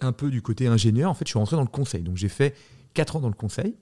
un 0.00 0.12
peu 0.12 0.30
du 0.30 0.40
côté 0.40 0.68
ingénieur, 0.68 1.10
en 1.10 1.14
fait, 1.14 1.26
je 1.26 1.30
suis 1.30 1.38
rentré 1.38 1.56
dans 1.56 1.62
le 1.62 1.68
conseil. 1.68 2.02
Donc, 2.02 2.16
j'ai 2.16 2.30
fait 2.30 2.56
4 2.94 3.16
ans 3.16 3.20
dans 3.20 3.28
le 3.28 3.34
conseil, 3.34 3.74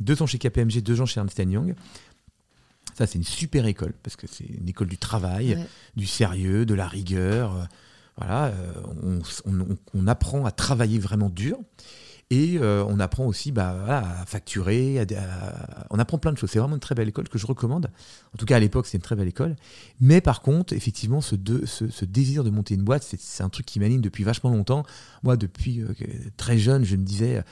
2 0.00 0.22
ans 0.22 0.26
chez 0.26 0.38
KPMG, 0.38 0.82
2 0.82 1.00
ans 1.02 1.06
chez 1.06 1.20
Ernst 1.20 1.38
Young. 1.38 1.74
Ça, 2.98 3.06
c'est 3.06 3.16
une 3.16 3.22
super 3.22 3.64
école, 3.66 3.92
parce 4.02 4.16
que 4.16 4.26
c'est 4.26 4.42
une 4.42 4.68
école 4.68 4.88
du 4.88 4.98
travail, 4.98 5.56
du 5.94 6.04
sérieux, 6.04 6.66
de 6.66 6.74
la 6.74 6.88
rigueur. 6.88 7.54
Euh, 7.54 7.64
voilà, 8.16 8.46
euh, 8.46 9.20
on, 9.94 10.06
apprend 10.08 10.44
à 10.44 10.50
travailler 10.50 10.98
vraiment 10.98 11.30
dur. 11.30 11.58
Et 12.30 12.58
euh, 12.58 12.84
on 12.88 12.98
apprend 12.98 13.24
aussi 13.26 13.52
bah, 13.52 13.76
à 13.86 14.26
facturer, 14.26 15.06
on 15.90 16.00
apprend 16.00 16.18
plein 16.18 16.32
de 16.32 16.38
choses. 16.38 16.50
C'est 16.50 16.58
vraiment 16.58 16.74
une 16.74 16.80
très 16.80 16.96
belle 16.96 17.08
école 17.08 17.28
que 17.28 17.38
je 17.38 17.46
recommande. 17.46 17.88
En 18.34 18.36
tout 18.36 18.46
cas, 18.46 18.56
à 18.56 18.58
l'époque, 18.58 18.88
c'est 18.88 18.98
une 18.98 19.02
très 19.02 19.14
belle 19.14 19.28
école. 19.28 19.54
Mais 20.00 20.20
par 20.20 20.42
contre, 20.42 20.72
effectivement, 20.72 21.20
ce, 21.20 21.36
ce, 21.66 22.04
désir 22.04 22.42
de 22.42 22.50
monter 22.50 22.74
une 22.74 22.82
boîte, 22.82 23.04
c'est 23.16 23.44
un 23.44 23.48
truc 23.48 23.64
qui 23.64 23.78
m'anime 23.78 24.00
depuis 24.00 24.24
vachement 24.24 24.50
longtemps. 24.50 24.82
Moi, 25.22 25.36
depuis 25.36 25.84
très 26.36 26.58
jeune, 26.58 26.84
je 26.84 26.96
me 26.96 27.04
disais, 27.04 27.44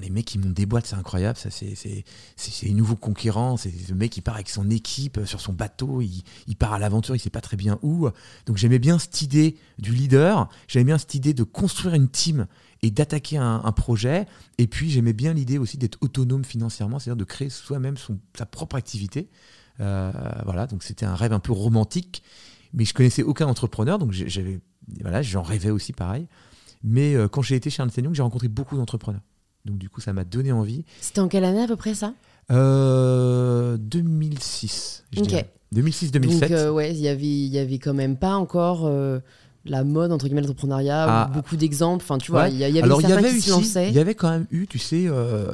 les 0.00 0.10
mecs 0.10 0.26
qui 0.26 0.38
montent 0.38 0.52
des 0.52 0.66
boîtes, 0.66 0.86
c'est 0.86 0.96
incroyable. 0.96 1.38
Ça, 1.38 1.50
c'est, 1.50 1.74
c'est, 1.74 2.04
c'est, 2.36 2.66
les 2.66 2.74
nouveaux 2.74 2.96
conquérants. 2.96 3.56
C'est 3.56 3.72
le 3.88 3.94
mec 3.94 4.12
qui 4.12 4.20
part 4.20 4.34
avec 4.34 4.50
son 4.50 4.68
équipe 4.68 5.20
sur 5.24 5.40
son 5.40 5.52
bateau. 5.52 6.02
Il, 6.02 6.22
il 6.46 6.56
part 6.56 6.74
à 6.74 6.78
l'aventure, 6.78 7.16
il 7.16 7.18
sait 7.18 7.30
pas 7.30 7.40
très 7.40 7.56
bien 7.56 7.78
où. 7.82 8.08
Donc 8.46 8.56
j'aimais 8.58 8.78
bien 8.78 8.98
cette 8.98 9.22
idée 9.22 9.56
du 9.78 9.92
leader. 9.92 10.48
J'aimais 10.66 10.84
bien 10.84 10.98
cette 10.98 11.14
idée 11.14 11.32
de 11.32 11.42
construire 11.42 11.94
une 11.94 12.08
team 12.08 12.46
et 12.82 12.90
d'attaquer 12.90 13.38
un, 13.38 13.72
projet. 13.72 14.26
Et 14.58 14.66
puis 14.66 14.90
j'aimais 14.90 15.12
bien 15.12 15.32
l'idée 15.32 15.58
aussi 15.58 15.78
d'être 15.78 15.98
autonome 16.00 16.44
financièrement, 16.44 16.98
c'est-à-dire 16.98 17.16
de 17.16 17.24
créer 17.24 17.50
soi-même 17.50 17.96
sa 18.36 18.46
propre 18.46 18.76
activité. 18.76 19.28
Euh, 19.80 20.12
voilà, 20.44 20.66
donc 20.66 20.82
c'était 20.82 21.06
un 21.06 21.14
rêve 21.14 21.32
un 21.32 21.40
peu 21.40 21.52
romantique. 21.52 22.22
Mais 22.74 22.84
je 22.84 22.92
connaissais 22.92 23.22
aucun 23.22 23.46
entrepreneur, 23.46 23.98
donc 23.98 24.12
j'avais, 24.12 24.60
voilà, 25.00 25.22
j'en 25.22 25.42
rêvais 25.42 25.70
aussi 25.70 25.92
pareil. 25.92 26.28
Mais 26.84 27.14
euh, 27.14 27.28
quand 27.28 27.42
j'ai 27.42 27.56
été 27.56 27.70
chez 27.70 27.82
Ernst 27.82 27.98
j'ai 28.12 28.22
rencontré 28.22 28.48
beaucoup 28.48 28.76
d'entrepreneurs. 28.76 29.22
Donc 29.68 29.78
du 29.78 29.88
coup, 29.90 30.00
ça 30.00 30.12
m'a 30.12 30.24
donné 30.24 30.50
envie. 30.50 30.84
C'était 31.00 31.20
en 31.20 31.28
quelle 31.28 31.44
année 31.44 31.62
à 31.62 31.66
peu 31.66 31.76
près 31.76 31.94
ça? 31.94 32.14
2006. 33.76 35.04
2006-2007. 35.74 36.40
Donc 36.40 36.50
euh, 36.50 36.70
ouais, 36.70 36.92
il 36.92 37.00
y 37.00 37.08
avait, 37.08 37.26
y 37.26 37.58
avait 37.58 37.78
quand 37.78 37.92
même 37.92 38.16
pas 38.16 38.34
encore 38.34 38.86
euh, 38.86 39.20
la 39.68 39.84
mode 39.84 40.12
entre 40.12 40.26
guillemets 40.26 40.40
l'entrepreneuriat 40.40 41.04
ah. 41.08 41.30
beaucoup 41.32 41.56
d'exemples. 41.56 42.04
Enfin 42.04 42.18
tu 42.18 42.30
vois 42.30 42.48
il 42.48 42.56
y, 42.56 42.64
avait 42.64 42.82
alors 42.82 43.00
il 43.00 43.08
y 43.08 43.12
avait 43.12 43.32
aussi, 43.32 43.78
il 43.88 43.92
y 43.92 43.98
avait 43.98 44.14
quand 44.14 44.30
même 44.30 44.46
eu 44.50 44.66
tu 44.66 44.78
sais 44.78 45.04
euh, 45.06 45.52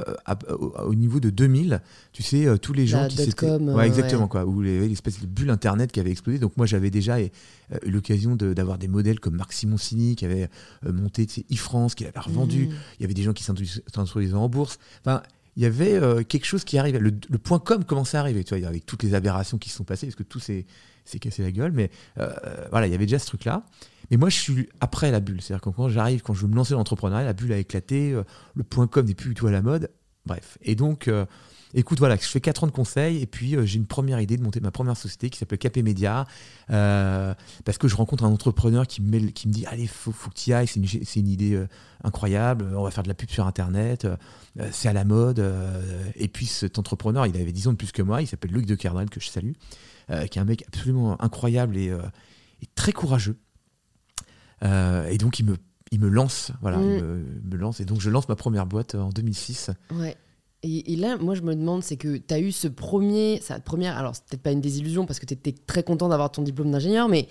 au, 0.83 0.95
niveau 0.95 1.19
de 1.19 1.29
2000 1.29 1.81
tu 2.13 2.23
sais 2.23 2.45
tous 2.59 2.73
les 2.73 2.87
gens 2.87 3.07
qui 3.07 3.17
s'étaient 3.17 3.51
ouais, 3.51 3.87
exactement 3.87 4.27
quoi 4.27 4.45
où 4.45 4.63
il 4.63 4.73
y 4.73 4.77
avait 4.77 4.87
l'espèce 4.87 5.21
de 5.21 5.27
bulle 5.27 5.49
internet 5.49 5.91
qui 5.91 5.99
avait 5.99 6.11
explosé. 6.11 6.39
Donc 6.39 6.57
moi 6.57 6.65
j'avais 6.65 6.89
déjà 6.89 7.21
eu 7.21 7.29
l'occasion 7.85 8.35
d'avoir 8.35 8.77
des 8.77 8.87
modèles 8.87 9.19
comme 9.19 9.35
Marc 9.35 9.53
Simoncini 9.53 10.15
qui 10.15 10.25
avait 10.25 10.49
monté 10.85 11.27
e-France 11.53 11.95
qui 11.95 12.03
l'avait 12.03 12.19
revendu. 12.19 12.67
Mm. 12.67 12.71
il 12.99 13.01
y 13.01 13.05
avait 13.05 13.13
des 13.13 13.23
gens 13.23 13.33
qui 13.33 13.43
s'introduisaient 13.43 14.33
en 14.33 14.49
bourse. 14.49 14.79
Enfin 15.01 15.21
il 15.55 15.63
y 15.63 15.65
avait 15.65 16.25
quelque 16.25 16.45
chose 16.45 16.63
qui 16.63 16.77
arrivait. 16.77 16.99
Le, 16.99 17.37
point 17.37 17.59
com 17.59 17.83
commençait 17.85 18.17
à 18.17 18.19
arriver, 18.19 18.43
tu 18.43 18.57
vois, 18.57 18.67
avec 18.67 18.85
toutes 18.85 19.03
les 19.03 19.13
aberrations 19.13 19.57
qui 19.57 19.69
se 19.69 19.77
sont 19.77 19.83
passées, 19.83 20.07
parce 20.07 20.15
que 20.15 20.23
tout 20.23 20.39
s'est 20.39 20.65
cassé 21.21 21.43
la 21.43 21.51
gueule. 21.51 21.71
Mais 21.71 21.91
voilà, 22.71 22.87
il 22.87 22.91
y 22.91 22.95
avait 22.95 23.05
déjà 23.05 23.19
ce 23.19 23.27
truc-là. 23.27 23.63
Mais 24.11 24.17
moi, 24.17 24.29
je 24.29 24.37
suis 24.37 24.69
après 24.79 25.11
la 25.11 25.19
bulle. 25.19 25.41
C'est-à-dire 25.41 25.61
que 25.61 25.69
quand 25.69 25.89
j'arrive, 25.89 26.21
quand 26.21 26.33
je 26.33 26.41
veux 26.41 26.47
me 26.47 26.55
lancer 26.55 26.71
dans 26.71 26.79
l'entrepreneuriat, 26.79 27.25
la 27.25 27.33
bulle 27.33 27.53
a 27.53 27.57
éclaté, 27.57 28.13
euh, 28.13 28.23
le 28.53 28.63
point 28.63 28.87
com 28.87 29.05
n'est 29.05 29.15
plus 29.15 29.29
du 29.29 29.35
tout 29.35 29.47
à 29.47 29.51
la 29.51 29.61
mode. 29.61 29.89
Bref. 30.25 30.57
Et 30.61 30.75
donc, 30.75 31.07
euh, 31.07 31.25
écoute, 31.75 31.99
voilà, 31.99 32.15
je 32.15 32.25
fais 32.25 32.41
4 32.41 32.63
ans 32.63 32.67
de 32.67 32.71
conseil 32.71 33.21
et 33.21 33.25
puis 33.27 33.55
euh, 33.55 33.65
j'ai 33.65 33.77
une 33.77 33.85
première 33.85 34.19
idée 34.19 34.37
de 34.37 34.43
monter 34.43 34.59
ma 34.59 34.71
première 34.71 34.97
société 34.97 35.29
qui 35.29 35.37
s'appelle 35.37 35.59
Capé 35.59 35.83
Média. 35.83 36.25
parce 36.67 37.77
que 37.77 37.87
je 37.87 37.95
rencontre 37.95 38.23
un 38.23 38.31
entrepreneur 38.31 38.87
qui 38.87 39.01
me, 39.01 39.19
qui 39.29 39.47
me 39.47 39.53
dit 39.53 39.65
Allez, 39.67 39.87
faut, 39.87 40.11
faut 40.11 40.29
que 40.29 40.35
tu 40.35 40.49
y 40.49 40.53
ailles, 40.53 40.67
c'est 40.67 40.79
une, 40.79 40.87
une, 41.15 41.27
idée 41.27 41.65
incroyable, 42.03 42.65
on 42.75 42.83
va 42.83 42.91
faire 42.91 43.03
de 43.03 43.09
la 43.09 43.13
pub 43.13 43.29
sur 43.29 43.45
Internet, 43.45 44.07
c'est 44.71 44.89
à 44.89 44.93
la 44.93 45.03
mode. 45.03 45.43
et 46.15 46.27
puis 46.27 46.45
cet 46.45 46.79
entrepreneur, 46.79 47.25
il 47.27 47.35
avait 47.39 47.51
10 47.51 47.67
ans 47.67 47.71
de 47.71 47.77
plus 47.77 47.91
que 47.91 48.01
moi, 48.01 48.21
il 48.21 48.27
s'appelle 48.27 48.51
Luc 48.51 48.65
de 48.65 48.75
Cardinal, 48.75 49.09
que 49.09 49.19
je 49.19 49.29
salue, 49.29 49.53
qui 50.07 50.39
est 50.39 50.41
un 50.41 50.45
mec 50.45 50.63
absolument 50.67 51.21
incroyable 51.21 51.77
et, 51.77 51.87
et 51.87 52.67
très 52.75 52.91
courageux. 52.91 53.37
Euh, 54.63 55.07
et 55.07 55.17
donc, 55.17 55.39
il 55.39 55.45
me, 55.45 55.57
il 55.91 55.99
me 55.99 56.07
lance. 56.07 56.51
Voilà, 56.61 56.77
il 56.77 57.03
mm. 57.03 57.41
me, 57.43 57.57
lance. 57.57 57.79
Et 57.79 57.85
donc, 57.85 57.99
je 57.99 58.09
lance 58.09 58.27
ma 58.29 58.35
première 58.35 58.65
boîte 58.65 58.95
en 58.95 59.09
2006. 59.09 59.71
Ouais. 59.91 60.15
Et, 60.63 60.95
là, 60.95 61.17
moi, 61.17 61.35
je 61.35 61.41
me 61.41 61.53
demande, 61.53 61.83
c'est 61.83 61.95
que 61.95 62.17
tu 62.17 62.33
as 62.33 62.39
eu 62.39 62.51
ce 62.51 62.67
premier, 62.67 63.39
cette 63.43 63.63
première, 63.63 63.97
alors 63.97 64.15
c'est 64.15 64.23
peut-être 64.25 64.41
pas 64.41 64.51
une 64.51 64.61
désillusion 64.61 65.05
parce 65.05 65.19
que 65.19 65.27
tu 65.27 65.35
étais 65.35 65.53
très 65.67 65.83
content 65.83 66.09
d'avoir 66.09 66.31
ton 66.31 66.41
diplôme 66.41 66.71
d'ingénieur, 66.71 67.07
mais 67.07 67.27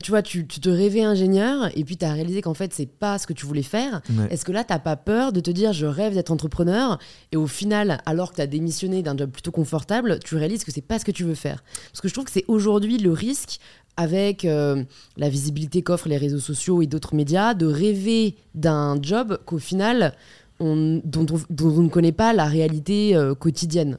tu 0.00 0.12
vois, 0.12 0.22
tu, 0.22 0.46
te 0.46 0.68
rêvais 0.68 1.02
ingénieur 1.02 1.68
et 1.76 1.82
puis 1.82 1.96
tu 1.96 2.04
as 2.04 2.12
réalisé 2.12 2.42
qu'en 2.42 2.54
fait, 2.54 2.72
c'est 2.72 2.86
pas 2.86 3.18
ce 3.18 3.26
que 3.26 3.32
tu 3.32 3.44
voulais 3.44 3.62
faire. 3.62 4.02
Est-ce 4.30 4.44
que 4.44 4.52
là, 4.52 4.62
t'as 4.62 4.78
pas 4.78 4.94
peur 4.94 5.32
de 5.32 5.40
te 5.40 5.50
dire, 5.50 5.72
je 5.72 5.86
rêve 5.86 6.14
d'être 6.14 6.30
entrepreneur 6.30 6.98
et 7.32 7.36
au 7.36 7.48
final, 7.48 8.00
alors 8.06 8.30
que 8.30 8.36
tu 8.36 8.42
as 8.42 8.46
démissionné 8.46 9.02
d'un 9.02 9.16
job 9.16 9.30
plutôt 9.30 9.50
confortable, 9.50 10.20
tu 10.24 10.36
réalises 10.36 10.62
que 10.62 10.70
c'est 10.70 10.80
pas 10.80 11.00
ce 11.00 11.04
que 11.04 11.10
tu 11.10 11.24
veux 11.24 11.34
faire? 11.34 11.64
Parce 11.90 12.00
que 12.00 12.06
je 12.06 12.14
trouve 12.14 12.26
que 12.26 12.32
c'est 12.32 12.44
aujourd'hui 12.46 12.98
le 12.98 13.10
risque 13.10 13.58
avec 13.96 14.44
euh, 14.44 14.84
la 15.16 15.28
visibilité 15.28 15.82
qu'offrent 15.82 16.08
les 16.08 16.18
réseaux 16.18 16.38
sociaux 16.38 16.82
et 16.82 16.86
d'autres 16.86 17.14
médias, 17.14 17.54
de 17.54 17.66
rêver 17.66 18.36
d'un 18.54 19.00
job 19.02 19.38
qu'au 19.46 19.58
final, 19.58 20.14
on, 20.60 21.00
dont, 21.04 21.26
on, 21.30 21.82
ne 21.82 21.88
connaît 21.88 22.12
pas 22.12 22.32
la 22.32 22.46
réalité 22.46 23.16
euh, 23.16 23.34
quotidienne. 23.34 23.98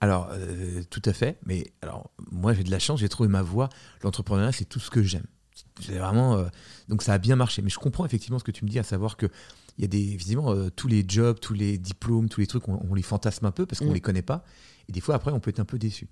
Alors, 0.00 0.28
euh, 0.32 0.82
tout 0.90 1.02
à 1.04 1.12
fait. 1.12 1.38
Mais 1.46 1.72
alors, 1.82 2.10
moi, 2.30 2.52
j'ai 2.52 2.64
de 2.64 2.70
la 2.70 2.78
chance, 2.78 3.00
j'ai 3.00 3.08
trouvé 3.08 3.28
ma 3.28 3.42
voie. 3.42 3.68
L'entrepreneuriat, 4.02 4.52
c'est 4.52 4.66
tout 4.66 4.80
ce 4.80 4.90
que 4.90 5.02
j'aime. 5.02 5.26
C'est 5.80 5.98
vraiment. 5.98 6.44
donc, 6.88 7.02
ça 7.02 7.14
a 7.14 7.18
bien 7.18 7.36
marché. 7.36 7.62
Mais 7.62 7.70
je 7.70 7.78
comprends 7.78 8.04
effectivement 8.04 8.38
ce 8.38 8.44
que 8.44 8.50
tu 8.50 8.64
me 8.64 8.70
dis, 8.70 8.78
à 8.78 8.82
savoir 8.82 9.16
que 9.16 9.26
il 9.78 9.82
y 9.82 9.84
a 9.84 9.88
des, 9.88 10.12
évidemment, 10.12 10.54
tous 10.70 10.88
les 10.88 11.04
jobs, 11.06 11.38
tous 11.38 11.52
les 11.52 11.76
diplômes, 11.76 12.28
tous 12.28 12.40
les 12.40 12.46
trucs, 12.46 12.66
on, 12.68 12.94
les 12.94 13.02
fantasme 13.02 13.44
un 13.44 13.50
peu 13.50 13.66
parce 13.66 13.78
qu'on 13.78 13.86
ne 13.86 13.90
mm. 13.90 13.94
les 13.94 14.00
connaît 14.00 14.22
pas. 14.22 14.44
Et 14.88 14.92
des 14.92 15.00
fois, 15.00 15.14
après, 15.14 15.32
on 15.32 15.40
peut 15.40 15.50
être 15.50 15.60
un 15.60 15.66
peu 15.66 15.78
déçu. 15.78 16.08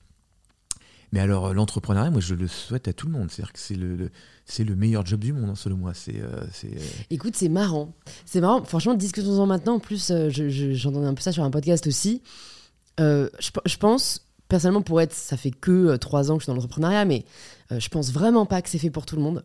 Mais 1.14 1.21
alors, 1.21 1.47
euh, 1.47 1.53
l'entrepreneuriat, 1.53 2.11
moi, 2.11 2.21
je 2.21 2.35
le 2.35 2.49
souhaite 2.49 2.88
à 2.88 2.93
tout 2.93 3.07
le 3.07 3.12
monde. 3.12 3.31
C'est-à-dire 3.31 3.53
que 3.53 3.61
c'est 3.61 3.76
le, 3.76 4.11
c'est 4.47 4.65
le 4.65 4.77
meilleur 4.77 5.05
job 5.07 5.21
du 5.21 5.33
monde, 5.33 5.51
hein, 5.51 5.55
selon 5.55 5.77
moi. 5.77 5.95
C'est, 5.95 6.21
euh, 6.21 6.45
c'est, 6.53 6.75
euh, 6.75 6.81
Écoute, 7.11 7.35
c'est 7.37 7.49
marrant. 7.49 7.95
C'est 8.27 8.41
marrant. 8.41 8.63
Franchement, 8.65 8.95
discutons-en 8.95 9.47
maintenant. 9.47 9.75
En 9.75 9.81
plus, 9.81 10.13
j'entendais 10.29 11.07
un 11.07 11.15
peu 11.15 11.23
ça 11.23 11.33
sur 11.33 11.45
un 11.45 11.51
podcast 11.51 11.87
aussi. 11.87 12.23
je, 12.99 13.77
pense, 13.79 14.27
personnellement, 14.49 14.83
pour 14.83 15.01
être, 15.01 15.15
ça 15.15 15.37
fait 15.37 15.51
que 15.51 15.97
trois 15.97 16.31
ans 16.31 16.37
que 16.37 16.41
je 16.41 16.45
suis 16.45 16.51
dans 16.51 16.55
l'entrepreneuriat, 16.55 17.05
mais 17.05 17.25
je 17.71 17.89
pense 17.89 18.13
vraiment 18.13 18.47
pas 18.47 18.61
que 18.63 18.69
c'est 18.69 18.79
fait 18.79 18.91
pour 18.91 19.07
tout 19.07 19.17
le 19.17 19.23
monde. 19.23 19.45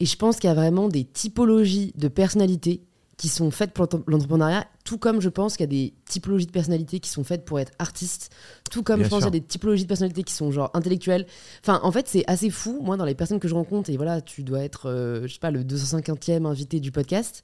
Et 0.00 0.06
je 0.06 0.16
pense 0.16 0.36
qu'il 0.36 0.48
y 0.48 0.50
a 0.50 0.54
vraiment 0.54 0.88
des 0.88 1.04
typologies 1.04 1.92
de 1.96 2.08
personnalités 2.08 2.87
qui 3.18 3.28
sont 3.28 3.50
faites 3.50 3.72
pour 3.72 3.88
l'entrepreneuriat, 4.06 4.64
tout 4.84 4.96
comme 4.96 5.20
je 5.20 5.28
pense 5.28 5.56
qu'il 5.56 5.64
y 5.64 5.68
a 5.68 5.86
des 5.86 5.92
typologies 6.08 6.46
de 6.46 6.52
personnalités 6.52 7.00
qui 7.00 7.10
sont 7.10 7.24
faites 7.24 7.44
pour 7.44 7.58
être 7.58 7.72
artistes, 7.80 8.32
tout 8.70 8.84
comme 8.84 9.02
je 9.02 9.08
pense 9.08 9.24
qu'il 9.24 9.34
y 9.34 9.36
a 9.36 9.40
des 9.40 9.44
typologies 9.44 9.82
de 9.82 9.88
personnalités 9.88 10.22
qui 10.22 10.32
sont 10.32 10.52
genre 10.52 10.70
intellectuelles. 10.72 11.26
Enfin, 11.60 11.80
en 11.82 11.90
fait, 11.90 12.06
c'est 12.06 12.22
assez 12.28 12.48
fou. 12.48 12.80
Moi, 12.80 12.96
dans 12.96 13.04
les 13.04 13.16
personnes 13.16 13.40
que 13.40 13.48
je 13.48 13.54
rencontre, 13.54 13.90
et 13.90 13.96
voilà, 13.96 14.20
tu 14.20 14.44
dois 14.44 14.60
être, 14.60 14.88
euh, 14.88 15.26
je 15.26 15.32
sais 15.34 15.40
pas, 15.40 15.50
le 15.50 15.64
250e 15.64 16.46
invité 16.46 16.78
du 16.78 16.92
podcast. 16.92 17.42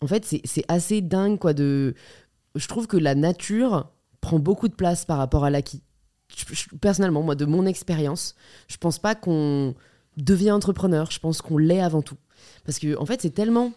En 0.00 0.08
fait, 0.08 0.24
c'est 0.24 0.64
assez 0.66 1.00
dingue, 1.00 1.38
quoi. 1.38 1.54
De, 1.54 1.94
je 2.56 2.66
trouve 2.66 2.88
que 2.88 2.96
la 2.96 3.14
nature 3.14 3.92
prend 4.20 4.40
beaucoup 4.40 4.66
de 4.66 4.74
place 4.74 5.04
par 5.04 5.18
rapport 5.18 5.44
à 5.44 5.50
l'acquis. 5.50 5.82
Personnellement, 6.80 7.22
moi, 7.22 7.36
de 7.36 7.44
mon 7.44 7.66
expérience, 7.66 8.34
je 8.66 8.78
pense 8.78 8.98
pas 8.98 9.14
qu'on 9.14 9.76
devient 10.16 10.50
entrepreneur. 10.50 11.08
Je 11.12 11.20
pense 11.20 11.40
qu'on 11.40 11.56
l'est 11.56 11.80
avant 11.80 12.02
tout. 12.02 12.16
Parce 12.64 12.80
que, 12.80 12.98
en 12.98 13.06
fait, 13.06 13.22
c'est 13.22 13.30
tellement 13.30 13.72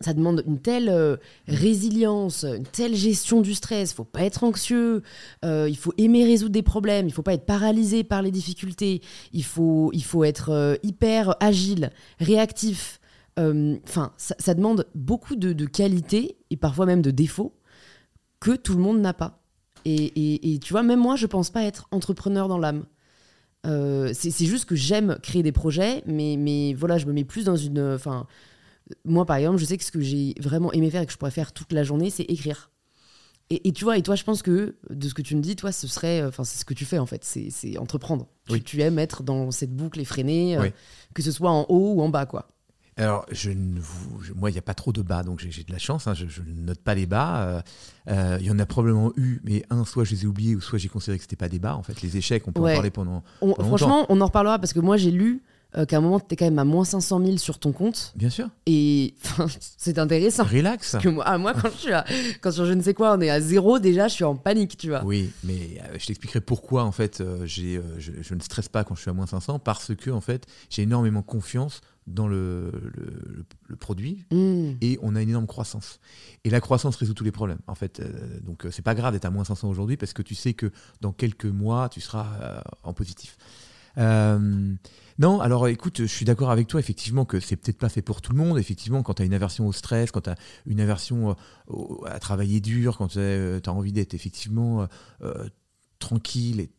ça 0.00 0.14
demande 0.14 0.42
une 0.46 0.58
telle 0.58 0.88
euh, 0.88 1.16
résilience, 1.48 2.44
une 2.44 2.64
telle 2.64 2.94
gestion 2.94 3.40
du 3.40 3.54
stress. 3.54 3.92
Il 3.92 3.94
faut 3.94 4.04
pas 4.04 4.22
être 4.22 4.44
anxieux, 4.44 5.02
euh, 5.44 5.68
il 5.68 5.76
faut 5.76 5.92
aimer 5.98 6.24
résoudre 6.24 6.52
des 6.52 6.62
problèmes, 6.62 7.06
il 7.06 7.12
faut 7.12 7.22
pas 7.22 7.34
être 7.34 7.46
paralysé 7.46 8.04
par 8.04 8.22
les 8.22 8.30
difficultés, 8.30 9.02
il 9.32 9.44
faut, 9.44 9.90
il 9.92 10.04
faut 10.04 10.24
être 10.24 10.50
euh, 10.50 10.76
hyper 10.82 11.36
agile, 11.40 11.90
réactif. 12.18 13.00
Enfin, 13.36 14.12
ça, 14.16 14.54
demande 14.54 14.86
beaucoup 14.94 15.34
de, 15.34 15.66
qualités 15.66 16.36
et 16.50 16.56
parfois 16.56 16.86
même 16.86 17.02
de 17.02 17.10
défauts 17.10 17.52
que 18.38 18.54
tout 18.54 18.74
le 18.74 18.80
monde 18.80 19.00
n'a 19.00 19.12
pas. 19.12 19.42
Et, 19.84 20.60
tu 20.62 20.72
vois, 20.72 20.84
même 20.84 21.00
moi, 21.00 21.16
je 21.16 21.26
pense 21.26 21.50
pas 21.50 21.64
être 21.64 21.88
entrepreneur 21.90 22.46
dans 22.46 22.58
l'âme. 22.58 22.84
c'est 23.64 24.46
juste 24.46 24.66
que 24.66 24.76
j'aime 24.76 25.18
créer 25.20 25.42
des 25.42 25.50
projets, 25.50 26.04
mais, 26.06 26.36
mais 26.38 26.74
voilà, 26.74 26.96
je 26.96 27.06
me 27.06 27.12
mets 27.12 27.24
plus 27.24 27.44
dans 27.44 27.56
une. 27.56 27.98
Moi, 29.04 29.24
par 29.24 29.36
exemple, 29.36 29.58
je 29.58 29.64
sais 29.64 29.78
que 29.78 29.84
ce 29.84 29.90
que 29.90 30.00
j'ai 30.00 30.34
vraiment 30.40 30.72
aimé 30.72 30.90
faire 30.90 31.02
et 31.02 31.06
que 31.06 31.12
je 31.12 31.16
pourrais 31.16 31.30
faire 31.30 31.52
toute 31.52 31.72
la 31.72 31.84
journée, 31.84 32.10
c'est 32.10 32.24
écrire. 32.24 32.70
Et, 33.50 33.72
tu 33.72 33.84
vois, 33.84 33.98
et 33.98 34.02
toi, 34.02 34.14
je 34.14 34.24
pense 34.24 34.42
que 34.42 34.74
de 34.88 35.08
ce 35.08 35.12
que 35.12 35.20
tu 35.20 35.36
me 35.36 35.42
dis, 35.42 35.54
toi, 35.54 35.70
ce 35.70 35.86
serait, 35.86 36.22
euh, 36.22 36.28
enfin, 36.28 36.44
c'est 36.44 36.58
ce 36.58 36.64
que 36.64 36.72
tu 36.72 36.86
fais 36.86 36.98
en 36.98 37.04
fait, 37.04 37.24
c'est 37.24 37.76
entreprendre. 37.76 38.26
Oui. 38.48 38.62
Tu, 38.62 38.80
aimes 38.80 38.98
être 38.98 39.22
dans 39.22 39.50
cette 39.50 39.76
boucle 39.76 40.00
effrénée, 40.00 40.56
euh, 40.56 40.70
que 41.12 41.22
ce 41.22 41.30
soit 41.30 41.50
en 41.50 41.66
haut 41.68 41.92
ou 41.92 42.00
en 42.00 42.08
bas, 42.08 42.24
quoi. 42.24 42.48
Alors, 42.96 43.26
je 43.30 43.50
ne 43.50 43.80
moi, 44.34 44.50
il 44.50 44.54
n'y 44.54 44.58
a 44.58 44.62
pas 44.62 44.72
trop 44.72 44.92
de 44.92 45.02
bas, 45.02 45.22
donc 45.22 45.40
j'ai 45.40 45.62
de 45.62 45.72
la 45.72 45.78
chance. 45.78 46.06
Hein, 46.06 46.14
je, 46.14 46.24
ne 46.40 46.62
note 46.62 46.80
pas 46.80 46.94
les 46.94 47.06
bas. 47.06 47.62
Euh, 48.08 48.38
il 48.40 48.46
y 48.46 48.50
en 48.50 48.58
a 48.58 48.66
probablement 48.66 49.12
eu, 49.16 49.40
mais 49.44 49.64
un, 49.68 49.84
soit 49.84 50.04
je 50.04 50.12
les 50.12 50.24
ai 50.24 50.26
oubliés, 50.26 50.54
ou 50.54 50.62
soit 50.62 50.78
j'ai 50.78 50.88
considéré 50.88 51.18
que 51.18 51.24
c'était 51.24 51.36
pas 51.36 51.48
des 51.48 51.58
bas. 51.58 51.76
En 51.76 51.82
fait, 51.82 52.00
les 52.00 52.16
échecs, 52.16 52.48
on 52.48 52.52
peut 52.52 52.62
en 52.62 52.72
parler 52.72 52.90
pendant. 52.90 53.22
franchement, 53.58 54.06
on 54.08 54.20
en 54.20 54.26
reparlera 54.26 54.58
parce 54.58 54.72
que 54.72 54.80
moi, 54.80 54.96
j'ai 54.96 55.10
lu 55.10 55.42
euh, 55.76 55.86
qu'à 55.86 55.98
un 55.98 56.00
moment, 56.00 56.20
tu 56.20 56.26
es 56.30 56.36
quand 56.36 56.44
même 56.44 56.58
à 56.58 56.64
moins 56.64 56.84
500 56.84 57.24
000 57.24 57.36
sur 57.38 57.58
ton 57.58 57.72
compte. 57.72 58.12
Bien 58.14 58.30
sûr. 58.30 58.48
Et 58.66 59.14
c'est 59.76 59.98
intéressant. 59.98 60.44
Relax. 60.44 60.96
Que 61.00 61.08
moi, 61.08 61.24
ah, 61.26 61.36
moi 61.38 61.52
quand, 61.52 61.70
je 61.70 61.78
suis 61.78 61.92
à, 61.92 62.04
quand 62.40 62.52
sur 62.52 62.64
je 62.64 62.72
ne 62.72 62.82
sais 62.82 62.94
quoi, 62.94 63.14
on 63.16 63.20
est 63.20 63.30
à 63.30 63.40
zéro, 63.40 63.78
déjà, 63.78 64.06
je 64.06 64.14
suis 64.14 64.24
en 64.24 64.36
panique, 64.36 64.76
tu 64.76 64.88
vois. 64.88 65.04
Oui, 65.04 65.30
mais 65.42 65.80
euh, 65.80 65.96
je 65.98 66.06
t'expliquerai 66.06 66.40
pourquoi, 66.40 66.84
en 66.84 66.92
fait, 66.92 67.20
euh, 67.20 67.44
j'ai, 67.44 67.80
je, 67.98 68.34
ne 68.34 68.40
stresse 68.40 68.68
pas 68.68 68.84
quand 68.84 68.94
je 68.94 69.00
suis 69.00 69.10
à 69.10 69.14
moins 69.14 69.26
500, 69.26 69.58
parce 69.58 69.94
que, 69.94 70.10
en 70.10 70.20
fait, 70.20 70.46
j'ai 70.70 70.82
énormément 70.82 71.22
confiance 71.22 71.80
dans 72.06 72.28
le, 72.28 72.70
le, 73.66 73.76
produit 73.76 74.26
hmm. 74.30 74.72
et 74.82 74.98
on 75.02 75.16
a 75.16 75.22
une 75.22 75.30
énorme 75.30 75.46
croissance. 75.46 76.00
Et 76.44 76.50
la 76.50 76.60
croissance 76.60 76.96
résout 76.96 77.14
tous 77.14 77.24
les 77.24 77.32
problèmes. 77.32 77.58
En 77.66 77.74
fait, 77.74 78.02
donc 78.42 78.66
c'est 78.70 78.82
pas 78.82 78.94
grave 78.94 79.14
d'être 79.14 79.24
à 79.24 79.30
moins 79.30 79.44
500 79.44 79.68
aujourd'hui 79.70 79.96
parce 79.96 80.12
que 80.12 80.20
tu 80.20 80.34
sais 80.34 80.52
que 80.52 80.70
dans 81.00 81.12
quelques 81.12 81.46
mois, 81.46 81.88
tu 81.88 82.02
seras 82.02 82.62
en 82.82 82.92
positif. 82.92 83.36
Euh, 83.98 84.74
non, 85.18 85.40
alors 85.40 85.68
écoute, 85.68 85.98
je 85.98 86.06
suis 86.06 86.24
d'accord 86.24 86.50
avec 86.50 86.66
toi, 86.66 86.80
effectivement, 86.80 87.24
que 87.24 87.38
c'est 87.40 87.56
peut-être 87.56 87.78
pas 87.78 87.88
fait 87.88 88.02
pour 88.02 88.20
tout 88.20 88.32
le 88.32 88.38
monde. 88.38 88.58
Effectivement, 88.58 89.02
quand 89.02 89.14
tu 89.14 89.22
as 89.22 89.24
une 89.24 89.34
aversion 89.34 89.66
au 89.66 89.72
stress, 89.72 90.10
quand 90.10 90.22
tu 90.22 90.30
as 90.30 90.36
une 90.66 90.80
aversion 90.80 91.36
euh, 91.70 92.06
à 92.06 92.18
travailler 92.18 92.60
dur, 92.60 92.98
quand 92.98 93.08
tu 93.08 93.18
as, 93.18 93.22
euh, 93.22 93.60
envie 93.66 93.92
d'être 93.92 94.14
effectivement 94.14 94.86
tranquille, 95.98 96.60
et 96.60 96.70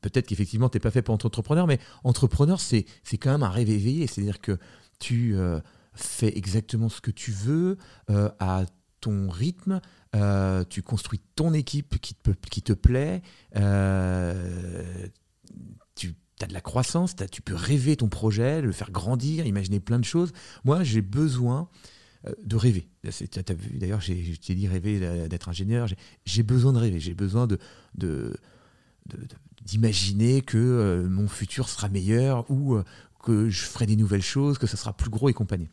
peut-être 0.00 0.26
qu'effectivement, 0.26 0.68
tu 0.68 0.76
n'es 0.76 0.80
pas 0.80 0.90
fait 0.90 1.02
pour 1.02 1.14
être 1.14 1.26
entrepreneur, 1.26 1.66
mais 1.66 1.78
entrepreneur, 2.04 2.60
c'est 2.60 2.84
quand 3.12 3.30
même 3.30 3.42
un 3.42 3.50
rêve 3.50 3.70
éveillé. 3.70 4.06
C'est-à-dire 4.06 4.40
que 4.40 4.58
tu 4.98 5.36
fais 5.94 6.36
exactement 6.36 6.88
ce 6.88 7.00
que 7.00 7.10
tu 7.10 7.30
veux 7.30 7.78
à 8.08 8.64
ton 9.00 9.30
rythme, 9.30 9.80
tu 10.68 10.82
construis 10.82 11.20
ton 11.36 11.52
équipe 11.52 12.00
qui 12.00 12.14
te, 12.14 12.30
qui 12.50 12.62
te 12.62 12.72
plaît, 12.72 13.22
tu 15.94 16.14
as 16.44 16.46
de 16.46 16.54
la 16.54 16.60
croissance, 16.60 17.14
tu 17.30 17.42
peux 17.42 17.54
rêver 17.54 17.96
ton 17.96 18.08
projet, 18.08 18.60
le 18.60 18.72
faire 18.72 18.90
grandir, 18.90 19.46
imaginer 19.46 19.80
plein 19.80 19.98
de 19.98 20.04
choses. 20.04 20.32
Moi, 20.64 20.82
j'ai 20.84 21.02
besoin 21.02 21.68
euh, 22.26 22.32
de 22.42 22.56
rêver. 22.56 22.88
Tu 23.02 23.54
vu, 23.54 23.78
d'ailleurs, 23.78 24.00
j'ai 24.00 24.14
dit 24.14 24.66
rêver 24.66 25.28
d'être 25.28 25.48
ingénieur. 25.48 25.88
J'ai 26.24 26.42
besoin 26.42 26.72
de 26.72 26.78
rêver, 26.78 26.98
j'ai 26.98 27.14
besoin 27.14 27.46
de, 27.46 27.58
d'imaginer 29.62 30.42
que 30.42 30.58
euh, 30.58 31.08
mon 31.08 31.28
futur 31.28 31.68
sera 31.68 31.88
meilleur 31.88 32.50
ou 32.50 32.74
euh, 32.74 32.84
que 33.24 33.48
je 33.50 33.64
ferai 33.64 33.86
des 33.86 33.96
nouvelles 33.96 34.22
choses, 34.22 34.58
que 34.58 34.66
ça 34.66 34.76
sera 34.76 34.96
plus 34.96 35.10
gros 35.10 35.28
et 35.28 35.32
compagnie. 35.32 35.68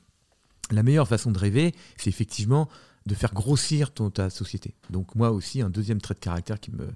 La 0.72 0.84
meilleure 0.84 1.08
façon 1.08 1.32
de 1.32 1.38
rêver, 1.38 1.74
c'est 1.98 2.10
effectivement 2.10 2.70
de 3.06 3.16
faire 3.16 3.34
grossir 3.34 3.92
ton, 3.92 4.10
ta 4.10 4.30
société. 4.30 4.76
Donc 4.90 5.16
moi 5.16 5.32
aussi, 5.32 5.62
un 5.62 5.70
deuxième 5.70 6.02
trait 6.02 6.16
de 6.16 6.20
caractère 6.20 6.60
qui 6.60 6.72
me, 6.72 6.88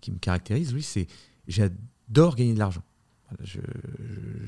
qui 0.00 0.10
me 0.12 0.18
caractérise, 0.18 0.72
oui, 0.74 0.82
c'est 0.82 1.06
j'adore 1.48 2.36
gagner 2.36 2.54
de 2.54 2.58
l'argent. 2.58 2.82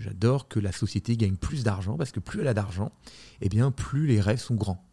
J'adore 0.00 0.48
que 0.48 0.60
la 0.60 0.72
société 0.72 1.16
gagne 1.16 1.36
plus 1.36 1.64
d'argent 1.64 1.96
parce 1.96 2.12
que 2.12 2.20
plus 2.20 2.40
elle 2.40 2.48
a 2.48 2.54
d'argent, 2.54 2.92
eh 3.40 3.48
bien 3.48 3.70
plus 3.70 4.06
les 4.06 4.20
rêves 4.20 4.40
sont 4.40 4.54
grands. 4.54 4.84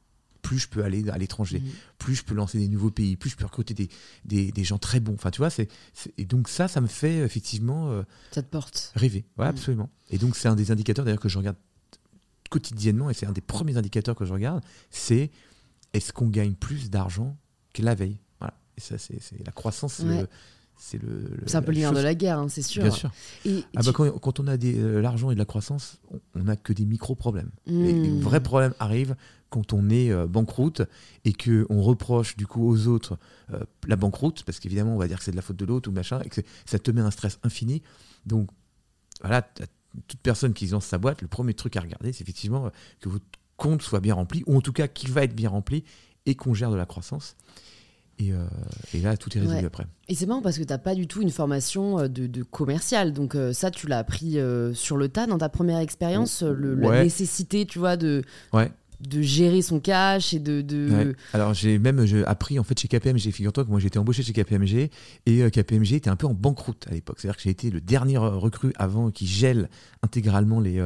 Plus 0.42 0.60
je 0.60 0.68
peux 0.68 0.84
aller 0.84 1.10
à 1.10 1.18
l'étranger, 1.18 1.60
mmh. 1.60 1.70
plus 1.98 2.16
je 2.16 2.24
peux 2.24 2.36
lancer 2.36 2.60
des 2.60 2.68
nouveaux 2.68 2.92
pays, 2.92 3.16
plus 3.16 3.32
je 3.32 3.36
peux 3.36 3.46
recruter 3.46 3.74
des, 3.74 3.90
des, 4.26 4.52
des 4.52 4.64
gens 4.64 4.78
très 4.78 5.00
bons. 5.00 5.16
Enfin, 5.16 5.32
tu 5.32 5.40
vois, 5.40 5.50
c'est 5.50 5.70
et 6.18 6.26
donc 6.26 6.50
ça, 6.50 6.68
ça 6.68 6.82
me 6.82 6.88
fait 6.88 7.18
effectivement 7.18 7.90
euh, 7.92 8.04
ça 8.32 8.44
te 8.44 8.50
porte 8.50 8.92
rêver. 8.96 9.26
Ouais, 9.38 9.46
mmh. 9.46 9.50
absolument. 9.50 9.90
Et 10.12 10.20
donc 10.20 10.36
c'est 10.36 10.48
un 10.48 10.56
des 10.56 10.72
indicateurs 10.72 11.04
d'ailleurs 11.04 11.20
que 11.20 11.30
je 11.30 11.38
regarde 11.40 11.58
quotidiennement 12.52 13.10
et 13.10 13.16
c'est 13.16 13.26
un 13.26 13.32
des 13.32 13.42
premiers 13.42 13.78
indicateurs 13.78 14.16
que 14.16 14.24
je 14.26 14.34
regarde, 14.34 14.64
c'est 14.92 15.32
est-ce 15.94 16.14
qu'on 16.14 16.28
gagne 16.28 16.54
plus 16.54 16.92
d'argent 16.92 17.38
que 17.74 17.82
la 17.82 17.96
veille? 17.96 18.20
Voilà. 18.40 18.54
Et 18.78 18.82
ça, 18.82 18.98
c'est 18.98 19.20
la 19.44 19.52
croissance. 19.52 20.04
C'est 20.78 21.02
le, 21.02 21.30
c'est 21.46 21.56
un 21.56 21.62
peu 21.62 21.72
le 21.72 21.80
lien 21.80 21.94
de 21.94 22.00
la 22.00 22.16
guerre, 22.16 22.40
hein, 22.40 22.50
c'est 22.50 22.62
sûr. 22.62 22.84
Bien 22.84 22.92
sûr. 22.92 23.12
Et, 23.46 23.64
ah 23.76 23.82
bah 23.84 23.92
quand, 23.94 24.10
quand, 24.20 24.40
on 24.40 24.48
a 24.48 24.58
de 24.58 24.74
euh, 24.76 25.02
l'argent 25.02 25.32
et 25.32 25.34
de 25.34 25.40
la 25.40 25.46
croissance, 25.46 26.00
on 26.36 26.44
n'a 26.44 26.58
que 26.58 26.74
des 26.74 26.86
micro-problèmes. 26.86 27.50
Les, 27.66 27.94
hmm. 27.94 28.20
vrais 28.20 28.42
problèmes 28.42 28.74
arrivent 28.80 29.16
quand 29.50 29.72
on 29.72 29.90
est 29.90 30.12
euh, 30.12 30.28
banqueroute 30.28 30.82
et 31.24 31.34
qu'on 31.34 31.82
reproche 31.82 32.36
du 32.36 32.46
coup 32.46 32.68
aux 32.68 32.88
autres 32.88 33.18
euh, 33.54 33.60
la 33.88 33.96
banqueroute, 33.96 34.44
parce 34.44 34.60
qu'évidemment 34.60 34.96
on 34.96 34.98
va 34.98 35.08
dire 35.08 35.20
que 35.20 35.24
c'est 35.24 35.32
de 35.32 35.38
la 35.38 35.42
faute 35.42 35.58
de 35.58 35.66
l'autre 35.66 35.90
ou 35.90 35.94
machin, 35.94 36.20
et 36.26 36.30
que 36.30 36.42
ça 36.66 36.78
te 36.78 36.92
met 36.92 37.02
un 37.02 37.12
stress 37.12 37.40
infini. 37.44 37.82
Donc 38.26 38.50
voilà, 39.22 39.42
toute 40.08 40.20
personne 40.20 40.54
qui 40.54 40.68
lance 40.68 40.86
sa 40.86 40.98
boîte, 40.98 41.22
le 41.22 41.30
premier 41.30 41.54
truc 41.54 41.78
à 41.78 41.82
regarder, 41.82 42.12
c'est 42.12 42.24
effectivement 42.24 42.70
que 43.00 43.08
votre 43.08 43.26
compte 43.56 43.82
soit 43.82 44.02
bien 44.02 44.16
rempli, 44.16 44.44
ou 44.46 44.58
en 44.58 44.62
tout 44.62 44.74
cas 44.74 44.90
qu'il 44.90 45.12
va 45.12 45.24
être 45.24 45.36
bien 45.36 45.50
rempli, 45.50 45.86
et 46.26 46.36
qu'on 46.36 46.54
gère 46.54 46.72
de 46.72 46.76
la 46.76 46.86
croissance. 46.86 47.38
Euh, 48.22 48.48
et, 48.94 49.00
là, 49.00 49.18
tout 49.18 49.36
est 49.38 49.42
résolu 49.42 49.66
après. 49.66 49.86
Et 50.08 50.16
c'est 50.16 50.26
marrant 50.26 50.42
parce 50.42 50.58
que 50.58 50.64
tu 50.64 50.70
n'as 50.70 50.78
pas 50.78 50.96
du 50.96 51.08
tout 51.08 51.22
une 51.22 51.32
formation 51.32 52.00
euh, 52.00 52.08
de, 52.08 52.44
commercial. 52.44 53.14
Donc 53.14 53.36
euh, 53.36 53.54
ça, 53.54 53.72
tu 53.72 53.88
l'as 53.88 54.00
appris 54.00 54.38
sur 54.74 54.98
le 54.98 55.10
tas 55.10 55.28
dans 55.28 55.38
ta 55.38 55.50
première 55.50 55.80
expérience, 55.80 56.42
la 56.42 57.04
nécessité, 57.04 57.66
tu 57.66 57.80
vois, 57.80 57.98
de, 57.98 58.24
de 58.54 59.22
gérer 59.22 59.62
son 59.62 59.80
cash 59.80 60.34
et 60.34 60.40
de... 60.40 60.62
de... 60.62 61.16
Alors 61.34 61.54
j'ai 61.54 61.78
même 61.80 62.06
appris 62.26 62.60
en 62.60 62.64
fait 62.64 62.80
chez 62.80 62.88
KPMG. 62.88 63.32
Figure-toi 63.32 63.66
que 63.66 63.70
moi 63.70 63.80
j'étais 63.80 64.00
embauché 64.00 64.24
chez 64.24 64.34
KPMG 64.34 64.90
et 65.26 65.52
KPMG 65.52 65.94
était 65.94 66.10
un 66.10 66.16
peu 66.16 66.28
en 66.28 66.34
banqueroute 66.34 66.86
à 66.90 66.94
l'époque. 66.94 67.20
C'est-à-dire 67.20 67.38
que 67.38 67.44
j'ai 67.44 67.50
été 67.50 67.70
le 67.70 67.82
dernier 67.82 68.18
recrue 68.18 68.74
avant 68.78 69.12
qui 69.12 69.28
gèle 69.28 69.70
intégralement 70.02 70.60
les 70.60 70.80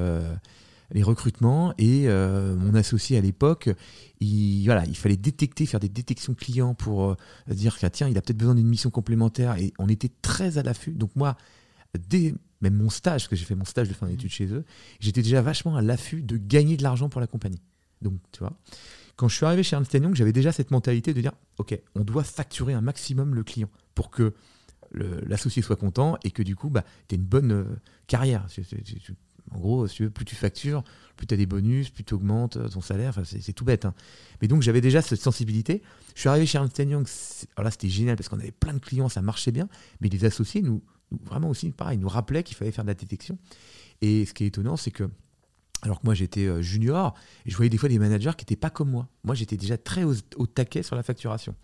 les 0.91 1.03
recrutements 1.03 1.73
et 1.77 2.07
euh, 2.07 2.55
mon 2.55 2.73
associé 2.73 3.17
à 3.17 3.21
l'époque, 3.21 3.69
il, 4.19 4.65
voilà, 4.65 4.85
il 4.85 4.97
fallait 4.97 5.17
détecter, 5.17 5.65
faire 5.65 5.79
des 5.79 5.89
détections 5.89 6.33
clients 6.33 6.73
pour 6.73 7.11
euh, 7.11 7.15
dire 7.47 7.77
que 7.77 7.85
tiens, 7.87 8.07
il 8.07 8.17
a 8.17 8.21
peut-être 8.21 8.37
besoin 8.37 8.55
d'une 8.55 8.67
mission 8.67 8.89
complémentaire 8.89 9.57
et 9.57 9.73
on 9.77 9.87
était 9.87 10.11
très 10.21 10.57
à 10.57 10.63
l'affût. 10.63 10.91
Donc 10.91 11.15
moi, 11.15 11.37
dès 12.09 12.33
même 12.61 12.75
mon 12.75 12.89
stage, 12.89 13.23
parce 13.23 13.27
que 13.27 13.35
j'ai 13.35 13.45
fait 13.45 13.55
mon 13.55 13.65
stage 13.65 13.87
de 13.87 13.93
fin 13.93 14.07
d'études 14.07 14.27
mmh. 14.27 14.33
chez 14.33 14.47
eux, 14.47 14.65
j'étais 14.99 15.21
déjà 15.21 15.41
vachement 15.41 15.75
à 15.75 15.81
l'affût 15.81 16.21
de 16.21 16.37
gagner 16.37 16.75
de 16.75 16.83
l'argent 16.83 17.09
pour 17.09 17.21
la 17.21 17.27
compagnie. 17.27 17.61
Donc 18.01 18.15
tu 18.31 18.39
vois, 18.39 18.53
quand 19.15 19.27
je 19.27 19.35
suis 19.35 19.45
arrivé 19.45 19.63
chez 19.63 19.75
Ernst 19.75 19.93
Young, 19.93 20.15
j'avais 20.15 20.33
déjà 20.33 20.51
cette 20.51 20.71
mentalité 20.71 21.13
de 21.13 21.21
dire 21.21 21.33
ok, 21.57 21.79
on 21.95 22.03
doit 22.03 22.23
facturer 22.23 22.73
un 22.73 22.81
maximum 22.81 23.35
le 23.35 23.43
client 23.43 23.69
pour 23.93 24.09
que 24.09 24.33
l'associé 24.91 25.61
soit 25.61 25.75
content 25.75 26.17
et 26.23 26.31
que 26.31 26.41
du 26.41 26.55
coup, 26.55 26.69
bah, 26.69 26.83
tu 27.07 27.15
aies 27.15 27.17
une 27.17 27.25
bonne 27.25 27.51
euh, 27.51 27.65
carrière. 28.07 28.45
En 29.51 29.59
gros, 29.59 29.87
plus 29.87 30.25
tu 30.25 30.35
factures, 30.35 30.83
plus 31.15 31.25
tu 31.25 31.33
as 31.33 31.37
des 31.37 31.45
bonus, 31.45 31.89
plus 31.89 32.03
tu 32.03 32.13
augmentes 32.13 32.57
euh, 32.57 32.67
ton 32.67 32.81
salaire. 32.81 33.19
C'est 33.23 33.53
tout 33.53 33.65
bête. 33.65 33.85
Hein. 33.85 33.93
Mais 34.41 34.47
donc, 34.47 34.61
j'avais 34.61 34.81
déjà 34.81 35.01
cette 35.01 35.21
sensibilité. 35.21 35.81
Je 36.15 36.21
suis 36.21 36.29
arrivé 36.29 36.45
chez 36.45 36.57
Ernst 36.57 36.77
Young. 36.77 37.07
Alors 37.55 37.65
là, 37.65 37.71
c'était 37.71 37.89
génial 37.89 38.15
parce 38.15 38.29
qu'on 38.29 38.39
avait 38.39 38.51
plein 38.51 38.73
de 38.73 38.79
clients, 38.79 39.09
ça 39.09 39.21
marchait 39.21 39.51
bien. 39.51 39.67
Mais 40.01 40.09
les 40.09 40.25
associés, 40.25 40.61
nous, 40.61 40.83
vraiment 41.23 41.49
aussi, 41.49 41.71
pareil, 41.71 41.97
nous 41.97 42.09
rappelaient 42.09 42.43
qu'il 42.43 42.55
fallait 42.55 42.71
faire 42.71 42.83
de 42.83 42.89
la 42.89 42.95
détection. 42.95 43.37
Et 44.01 44.25
ce 44.25 44.33
qui 44.33 44.43
est 44.43 44.47
étonnant, 44.47 44.77
c'est 44.77 44.91
que, 44.91 45.09
alors 45.81 45.99
que 45.99 46.05
moi, 46.05 46.13
j'étais 46.13 46.45
euh, 46.45 46.61
junior, 46.61 47.15
je 47.45 47.55
voyais 47.55 47.69
des 47.69 47.77
fois 47.77 47.89
des 47.89 47.99
managers 47.99 48.31
qui 48.37 48.43
n'étaient 48.43 48.55
pas 48.55 48.69
comme 48.69 48.91
moi. 48.91 49.07
Moi, 49.23 49.33
j'étais 49.33 49.57
déjà 49.57 49.77
très 49.77 50.03
au, 50.03 50.13
taquet 50.45 50.83
sur 50.83 50.95
la 50.95 51.03
facturation. 51.03 51.55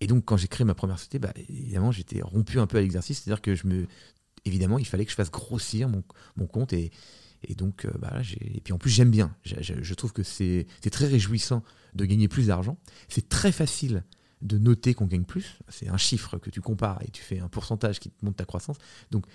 Et 0.00 0.06
donc, 0.06 0.24
quand 0.24 0.36
j'ai 0.36 0.48
créé 0.48 0.64
ma 0.64 0.74
première 0.74 0.98
société, 0.98 1.18
bah, 1.18 1.32
évidemment, 1.48 1.90
j'étais 1.90 2.20
rompu 2.20 2.58
un 2.58 2.66
peu 2.66 2.76
à 2.76 2.80
l'exercice. 2.80 3.22
C'est-à-dire 3.22 3.40
que 3.40 3.54
je 3.54 3.66
me 3.66 3.86
évidemment, 4.44 4.78
il 4.78 4.86
fallait 4.86 5.04
que 5.04 5.10
je 5.10 5.16
fasse 5.16 5.30
grossir 5.30 5.88
mon, 5.88 6.46
compte. 6.46 6.74
Et 7.48 7.54
donc, 7.54 7.84
euh, 7.84 7.90
bah, 7.98 8.20
et 8.40 8.60
puis 8.60 8.72
en 8.72 8.78
plus, 8.78 8.90
j'aime 8.90 9.10
bien. 9.10 9.34
Je, 9.44 9.94
trouve 9.94 10.12
que 10.12 10.22
c'est 10.22 10.66
très 10.90 11.06
réjouissant 11.06 11.62
de 11.94 12.04
gagner 12.04 12.28
plus 12.28 12.48
d'argent. 12.48 12.76
C'est 13.08 13.28
très 13.28 13.52
facile 13.52 14.04
de 14.42 14.58
noter 14.58 14.94
qu'on 14.94 15.06
gagne 15.06 15.24
plus. 15.24 15.58
C'est 15.68 15.88
un 15.88 15.96
chiffre 15.96 16.38
que 16.38 16.50
tu 16.50 16.60
compares 16.60 17.00
et 17.06 17.10
tu 17.10 17.22
fais 17.22 17.40
un 17.40 17.48
pourcentage 17.48 18.00
qui 18.00 18.10
te 18.10 18.24
montre 18.24 18.36
ta 18.36 18.44
croissance. 18.44 18.76
Donc, 19.10 19.26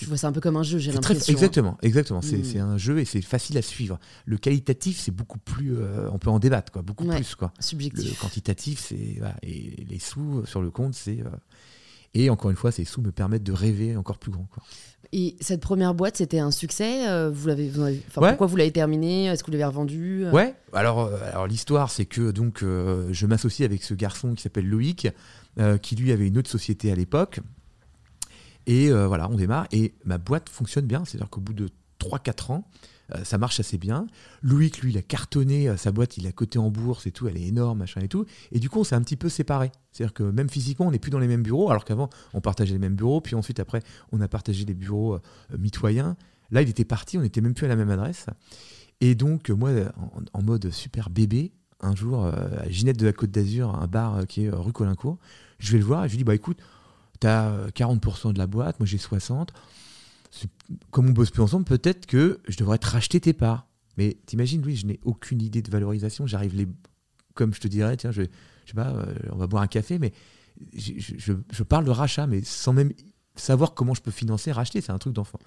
je 0.00 0.06
vois 0.06 0.16
ça 0.16 0.28
un 0.28 0.32
peu 0.32 0.40
comme 0.40 0.56
un 0.56 0.62
jeu, 0.62 0.78
j'ai 0.78 0.92
l'impression. 0.92 1.32
Hein. 1.32 1.34
Exactement, 1.34 1.78
exactement. 1.82 2.20
Hmm. 2.20 2.44
C'est 2.44 2.58
un 2.58 2.78
jeu 2.78 2.98
et 2.98 3.04
c'est 3.04 3.20
facile 3.20 3.58
à 3.58 3.62
suivre. 3.62 3.98
Le 4.24 4.38
qualitatif, 4.38 4.98
c'est 4.98 5.10
beaucoup 5.10 5.38
plus. 5.38 5.76
Euh, 5.76 6.08
on 6.12 6.18
peut 6.18 6.30
en 6.30 6.38
débattre, 6.38 6.72
quoi, 6.72 6.82
beaucoup 6.82 7.06
plus. 7.06 7.34
Quoi. 7.34 7.52
Subjectif. 7.60 8.08
Le 8.08 8.20
quantitatif, 8.20 8.80
c'est. 8.80 9.20
et 9.42 9.84
les 9.88 9.98
sous 9.98 10.46
sur 10.46 10.62
le 10.62 10.70
compte, 10.70 10.94
c'est. 10.94 11.20
Euh, 11.20 11.30
et 12.16 12.30
encore 12.30 12.50
une 12.50 12.56
fois, 12.56 12.72
ces 12.72 12.84
sous 12.84 13.02
me 13.02 13.12
permettent 13.12 13.42
de 13.42 13.52
rêver 13.52 13.94
encore 13.94 14.16
plus 14.16 14.30
grand. 14.30 14.46
Quoi. 14.50 14.62
Et 15.12 15.36
cette 15.40 15.60
première 15.60 15.94
boîte, 15.94 16.16
c'était 16.16 16.38
un 16.38 16.50
succès 16.50 17.06
euh, 17.08 17.30
vous 17.30 17.48
l'avez, 17.48 17.70
Pourquoi 18.12 18.46
vous 18.46 18.56
l'avez 18.56 18.72
terminée? 18.72 19.26
Est-ce 19.26 19.44
que 19.44 19.48
vous 19.48 19.52
l'avez 19.52 19.66
revendue? 19.66 20.24
Euh 20.24 20.32
Ouais, 20.32 20.54
alors, 20.72 21.00
euh, 21.00 21.18
alors 21.30 21.46
l'histoire, 21.46 21.90
c'est 21.90 22.06
que 22.06 22.30
donc, 22.30 22.62
je 22.62 23.26
m'associe 23.26 23.68
avec 23.68 23.82
ce 23.82 23.92
garçon 23.92 24.34
qui 24.34 24.42
s'appelle 24.42 24.66
Loïc, 24.66 25.08
qui 25.82 25.96
lui 25.96 26.10
avait 26.10 26.26
une 26.26 26.38
autre 26.38 26.50
société 26.50 26.90
à 26.90 26.94
l'époque. 26.94 27.40
Et 28.66 28.90
voilà, 28.90 29.28
on 29.30 29.36
démarre. 29.36 29.66
Et 29.72 29.94
ma 30.04 30.16
boîte 30.16 30.48
fonctionne 30.48 30.86
bien, 30.86 31.04
c'est-à-dire 31.04 31.28
qu'au 31.28 31.42
bout 31.42 31.54
de 31.54 31.68
3-4 32.00 32.52
ans, 32.52 32.68
euh, 33.14 33.24
ça 33.24 33.38
marche 33.38 33.60
assez 33.60 33.78
bien. 33.78 34.06
Loïc, 34.42 34.80
lui, 34.80 34.92
il 34.92 34.98
a 34.98 35.02
cartonné 35.02 35.68
euh, 35.68 35.76
sa 35.76 35.92
boîte, 35.92 36.16
il 36.16 36.26
a 36.26 36.32
coté 36.32 36.58
en 36.58 36.70
bourse 36.70 37.06
et 37.06 37.12
tout, 37.12 37.28
elle 37.28 37.36
est 37.36 37.46
énorme, 37.46 37.78
machin 37.78 38.00
et 38.00 38.08
tout. 38.08 38.24
Et 38.52 38.58
du 38.58 38.68
coup, 38.68 38.80
on 38.80 38.84
s'est 38.84 38.94
un 38.94 39.02
petit 39.02 39.16
peu 39.16 39.28
séparés. 39.28 39.70
C'est-à-dire 39.92 40.14
que 40.14 40.24
même 40.24 40.50
physiquement, 40.50 40.86
on 40.86 40.90
n'est 40.90 40.98
plus 40.98 41.10
dans 41.10 41.18
les 41.18 41.28
mêmes 41.28 41.42
bureaux, 41.42 41.70
alors 41.70 41.84
qu'avant, 41.84 42.10
on 42.34 42.40
partageait 42.40 42.72
les 42.72 42.78
mêmes 42.78 42.96
bureaux, 42.96 43.20
puis 43.20 43.34
ensuite, 43.34 43.60
après, 43.60 43.82
on 44.12 44.20
a 44.20 44.28
partagé 44.28 44.64
des 44.64 44.74
bureaux 44.74 45.14
euh, 45.14 45.20
mitoyens. 45.58 46.16
Là, 46.50 46.62
il 46.62 46.68
était 46.68 46.84
parti, 46.84 47.18
on 47.18 47.22
n'était 47.22 47.40
même 47.40 47.54
plus 47.54 47.66
à 47.66 47.68
la 47.68 47.76
même 47.76 47.90
adresse. 47.90 48.26
Et 49.00 49.14
donc, 49.14 49.50
moi, 49.50 49.70
en, 50.32 50.42
mode 50.42 50.70
super 50.70 51.10
bébé, 51.10 51.52
un 51.80 51.94
jour, 51.94 52.24
à 52.24 52.68
Ginette 52.70 52.98
de 52.98 53.04
la 53.04 53.12
Côte 53.12 53.30
d'Azur, 53.30 53.74
un 53.74 53.86
bar 53.86 54.26
qui 54.26 54.44
est 54.44 54.50
rue 54.50 54.72
Colincourt, 54.72 55.18
je 55.58 55.72
vais 55.72 55.78
le 55.78 55.84
voir 55.84 56.04
et 56.04 56.08
je 56.08 56.12
lui 56.12 56.18
dis, 56.18 56.24
bah 56.24 56.34
écoute, 56.34 56.58
tu 57.20 57.26
as 57.26 57.68
40% 57.74 58.32
de 58.32 58.38
la 58.38 58.46
boîte, 58.46 58.80
moi 58.80 58.86
j'ai 58.86 58.96
60% 58.96 59.48
comme 60.90 61.08
on 61.08 61.12
bosse 61.12 61.30
plus 61.30 61.42
ensemble, 61.42 61.64
peut-être 61.64 62.06
que 62.06 62.40
je 62.48 62.56
devrais 62.56 62.78
te 62.78 62.86
racheter 62.86 63.20
tes 63.20 63.32
parts. 63.32 63.66
Mais 63.96 64.18
t'imagines, 64.26 64.62
Louis, 64.62 64.76
je 64.76 64.86
n'ai 64.86 65.00
aucune 65.04 65.40
idée 65.40 65.62
de 65.62 65.70
valorisation. 65.70 66.26
J'arrive 66.26 66.54
les. 66.54 66.66
Comme 67.34 67.52
je 67.54 67.60
te 67.60 67.68
dirais, 67.68 67.96
tiens, 67.96 68.12
je, 68.12 68.22
je 68.22 68.70
sais 68.70 68.74
pas, 68.74 68.88
euh, 68.88 69.14
on 69.30 69.36
va 69.36 69.46
boire 69.46 69.62
un 69.62 69.66
café, 69.66 69.98
mais 69.98 70.12
je, 70.74 71.62
parle 71.62 71.84
de 71.84 71.90
rachat, 71.90 72.26
mais 72.26 72.42
sans 72.42 72.72
même 72.72 72.92
savoir 73.34 73.74
comment 73.74 73.94
je 73.94 74.00
peux 74.00 74.10
financer, 74.10 74.52
racheter, 74.52 74.80
c'est 74.80 74.92
un 74.92 74.98
truc 74.98 75.12
d'enfant. 75.12 75.38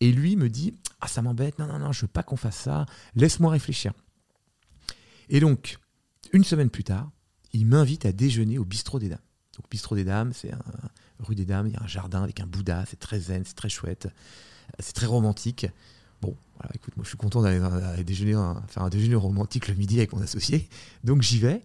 Et 0.00 0.12
lui 0.12 0.36
me 0.36 0.48
dit 0.48 0.74
Ah, 1.00 1.08
ça 1.08 1.22
m'embête, 1.22 1.58
non, 1.58 1.66
non, 1.66 1.78
non, 1.78 1.92
je 1.92 2.02
veux 2.02 2.08
pas 2.08 2.22
qu'on 2.22 2.36
fasse 2.36 2.58
ça, 2.58 2.86
laisse-moi 3.14 3.50
réfléchir. 3.50 3.92
Et 5.28 5.40
donc, 5.40 5.78
une 6.32 6.44
semaine 6.44 6.70
plus 6.70 6.84
tard, 6.84 7.10
il 7.52 7.66
m'invite 7.66 8.06
à 8.06 8.12
déjeuner 8.12 8.58
au 8.58 8.64
bistrot 8.64 8.98
des 8.98 9.08
dames. 9.08 9.18
Donc, 9.56 9.70
bistrot 9.70 9.94
des 9.94 10.04
dames, 10.04 10.32
c'est 10.32 10.52
un, 10.52 10.62
rue 11.20 11.34
des 11.34 11.44
Dames, 11.44 11.66
il 11.66 11.72
y 11.72 11.76
a 11.76 11.82
un 11.82 11.86
jardin 11.86 12.22
avec 12.22 12.40
un 12.40 12.46
Bouddha, 12.46 12.84
c'est 12.86 12.98
très 12.98 13.18
zen, 13.20 13.42
c'est 13.44 13.56
très 13.56 13.68
chouette, 13.68 14.08
c'est 14.78 14.94
très 14.94 15.06
romantique. 15.06 15.66
Bon, 16.20 16.36
voilà, 16.56 16.72
écoute, 16.74 16.96
moi 16.96 17.04
je 17.04 17.08
suis 17.08 17.18
content 17.18 17.42
d'aller 17.42 18.04
déjeuner, 18.04 18.32
faire 18.68 18.82
un 18.82 18.88
déjeuner 18.88 19.14
romantique 19.14 19.68
le 19.68 19.74
midi 19.74 19.98
avec 19.98 20.12
mon 20.12 20.20
associé, 20.20 20.68
donc 21.04 21.22
j'y 21.22 21.38
vais. 21.38 21.62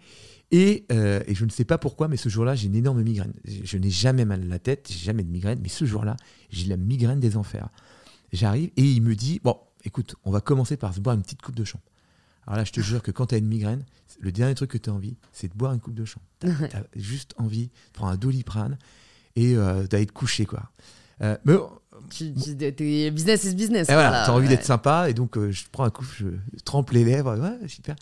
Et, 0.51 0.85
euh, 0.91 1.23
et, 1.25 1.33
je 1.33 1.45
ne 1.45 1.49
sais 1.49 1.65
pas 1.65 1.79
pourquoi, 1.79 2.07
mais 2.07 2.15
ce 2.15 2.29
jour-là, 2.29 2.53
j'ai 2.53 2.67
une 2.67 2.75
énorme 2.75 3.01
migraine. 3.01 3.33
Je, 3.43 3.75
n'ai 3.75 3.89
jamais 3.89 4.23
mal 4.23 4.43
à 4.43 4.45
la 4.45 4.59
tête, 4.59 4.87
j'ai 4.87 4.99
jamais 4.99 5.23
de 5.23 5.31
migraine, 5.31 5.57
mais 5.63 5.67
ce 5.67 5.83
jour-là, 5.83 6.15
j'ai 6.51 6.67
la 6.67 6.77
migraine 6.77 7.19
des 7.19 7.37
enfers. 7.37 7.69
J'arrive 8.31 8.69
et 8.77 8.83
il 8.83 9.01
me 9.01 9.15
dit 9.15 9.41
Bon, 9.43 9.57
écoute, 9.83 10.15
on 10.23 10.29
va 10.29 10.41
commencer 10.41 10.77
par 10.77 10.93
se 10.93 10.99
boire 10.99 11.15
une 11.15 11.23
petite 11.23 11.41
coupe 11.41 11.55
de 11.55 11.63
champ. 11.63 11.81
Alors 12.45 12.57
là, 12.57 12.65
je 12.65 12.71
te 12.71 12.81
jure 12.81 13.01
que 13.01 13.09
quand 13.09 13.27
tu 13.27 13.35
as 13.35 13.39
une 13.39 13.47
migraine, 13.47 13.83
le 14.19 14.31
dernier 14.31 14.53
truc 14.53 14.69
que 14.69 14.77
tu 14.77 14.91
as 14.91 14.93
envie, 14.93 15.17
c'est 15.31 15.47
de 15.47 15.57
boire 15.57 15.73
une 15.73 15.79
coupe 15.79 15.95
de 15.95 16.05
champ. 16.05 16.21
Tu 16.39 16.47
as, 16.47 16.85
juste 16.95 17.33
envie 17.37 17.67
de 17.67 17.93
prendre 17.93 18.11
un 18.11 18.17
doliprane 18.17 18.77
et 19.35 19.55
euh, 19.55 19.87
d'aller 19.87 20.05
te 20.05 20.11
coucher, 20.11 20.45
quoi. 20.45 20.71
Euh, 21.21 21.37
mais 21.45 21.55
business 23.11 23.43
is 23.43 23.55
business. 23.55 23.89
Et 23.89 23.93
voilà, 23.93 24.23
t'as 24.25 24.31
envie 24.31 24.47
d'être 24.47 24.65
sympa 24.65 25.09
et 25.09 25.13
donc 25.13 25.37
euh, 25.37 25.51
je 25.51 25.65
prends 25.71 25.83
un 25.83 25.89
coup, 25.89 26.03
je 26.03 26.27
trempe 26.65 26.91
les 26.91 27.03
lèvres, 27.03 27.37
ouais, 27.37 27.67
super. 27.67 27.95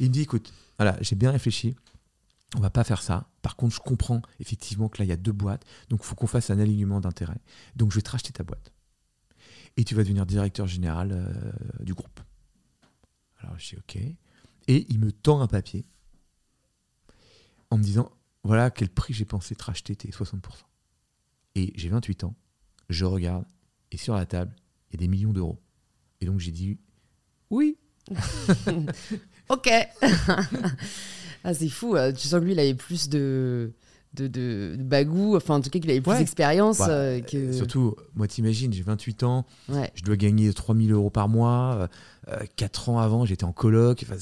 Il 0.00 0.08
me 0.08 0.12
dit 0.12 0.22
écoute, 0.22 0.52
voilà, 0.78 0.96
j'ai 1.00 1.16
bien 1.16 1.30
réfléchi, 1.30 1.76
on 2.56 2.60
va 2.60 2.70
pas 2.70 2.84
faire 2.84 3.02
ça. 3.02 3.28
Par 3.42 3.56
contre, 3.56 3.74
je 3.74 3.80
comprends 3.80 4.22
effectivement 4.40 4.88
que 4.88 4.98
là 4.98 5.04
il 5.04 5.08
y 5.08 5.12
a 5.12 5.16
deux 5.16 5.32
boîtes, 5.32 5.64
donc 5.88 6.00
il 6.02 6.06
faut 6.06 6.14
qu'on 6.14 6.26
fasse 6.26 6.50
un 6.50 6.58
alignement 6.58 7.00
d'intérêts. 7.00 7.40
Donc 7.76 7.90
je 7.90 7.96
vais 7.96 8.02
te 8.02 8.10
racheter 8.10 8.32
ta 8.32 8.44
boîte. 8.44 8.72
et 9.76 9.84
tu 9.84 9.94
vas 9.94 10.02
devenir 10.02 10.26
directeur 10.26 10.66
général 10.66 11.12
euh, 11.12 11.84
du 11.84 11.94
groupe. 11.94 12.20
Alors 13.40 13.58
je 13.58 13.70
dis 13.70 13.76
ok. 13.76 13.96
Et 14.68 14.86
il 14.88 14.98
me 14.98 15.12
tend 15.12 15.40
un 15.40 15.46
papier 15.46 15.86
en 17.70 17.78
me 17.78 17.82
disant 17.82 18.10
voilà 18.42 18.70
quel 18.70 18.88
prix 18.88 19.12
j'ai 19.12 19.24
pensé 19.24 19.54
te 19.54 19.64
racheter 19.64 19.96
tes 19.96 20.10
60%. 20.10 20.40
Et 21.56 21.72
j'ai 21.74 21.88
28 21.88 22.24
ans, 22.24 22.34
je 22.90 23.06
regarde, 23.06 23.46
et 23.90 23.96
sur 23.96 24.14
la 24.14 24.26
table, 24.26 24.54
il 24.90 24.94
y 24.94 24.96
a 24.98 25.00
des 25.00 25.08
millions 25.08 25.32
d'euros. 25.32 25.58
Et 26.20 26.26
donc 26.26 26.38
j'ai 26.38 26.52
dit 26.52 26.78
oui. 27.50 27.78
ok. 29.48 29.70
ah, 31.44 31.54
c'est 31.54 31.68
fou. 31.68 31.96
Euh, 31.96 32.12
tu 32.12 32.28
sens 32.28 32.40
que 32.40 32.44
lui, 32.44 32.52
il 32.52 32.60
avait 32.60 32.74
plus 32.74 33.08
de, 33.08 33.72
de, 34.12 34.26
de, 34.28 34.76
bagou, 34.78 35.34
enfin 35.34 35.54
en 35.54 35.60
tout 35.62 35.70
cas 35.70 35.78
qu'il 35.78 35.90
avait 35.90 36.02
plus 36.02 36.18
d'expérience. 36.18 36.82
Euh, 36.86 37.20
que... 37.20 37.52
Surtout, 37.52 37.96
moi 38.14 38.28
t'imagines, 38.28 38.72
j'ai 38.72 38.82
28 38.82 39.22
ans, 39.22 39.46
je 39.68 40.02
dois 40.02 40.16
gagner 40.16 40.52
3000 40.52 40.92
euros 40.92 41.10
par 41.10 41.28
mois. 41.28 41.88
4 42.56 42.88
euh, 42.88 42.92
ans 42.92 42.98
avant, 42.98 43.24
j'étais 43.24 43.44
en 43.44 43.52
coloc. 43.52 44.04
Enfin, 44.04 44.16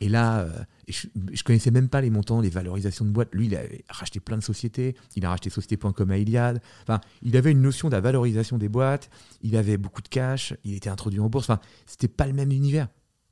et 0.00 0.08
là, 0.08 0.40
euh, 0.40 0.50
je, 0.88 1.06
ne 1.14 1.42
connaissais 1.42 1.70
même 1.70 1.88
pas 1.88 2.00
les 2.00 2.10
montants, 2.10 2.40
les 2.40 2.50
valorisations 2.50 3.04
de 3.04 3.10
boîtes. 3.10 3.28
Lui, 3.32 3.46
il 3.46 3.56
a 3.56 3.62
racheté 3.88 4.20
plein 4.20 4.36
de 4.36 4.42
sociétés. 4.42 4.94
Il 5.16 5.24
a 5.24 5.30
racheté 5.30 5.50
Société.com 5.50 6.10
à 6.10 6.18
Iliad. 6.18 6.60
Enfin, 6.82 7.00
il 7.22 7.36
avait 7.36 7.52
une 7.52 7.62
notion 7.62 7.88
de 7.88 7.94
la 7.94 8.00
valorisation 8.00 8.58
des 8.58 8.68
boîtes. 8.68 9.10
Il 9.42 9.56
avait 9.56 9.76
beaucoup 9.76 10.02
de 10.02 10.08
cash. 10.08 10.54
Il 10.64 10.74
était 10.74 10.90
introduit 10.90 11.20
en 11.20 11.28
bourse. 11.28 11.48
Enfin, 11.48 11.60
c'était 11.86 12.08
pas 12.08 12.26
le 12.26 12.32
même 12.32 12.52
univers. 12.52 12.88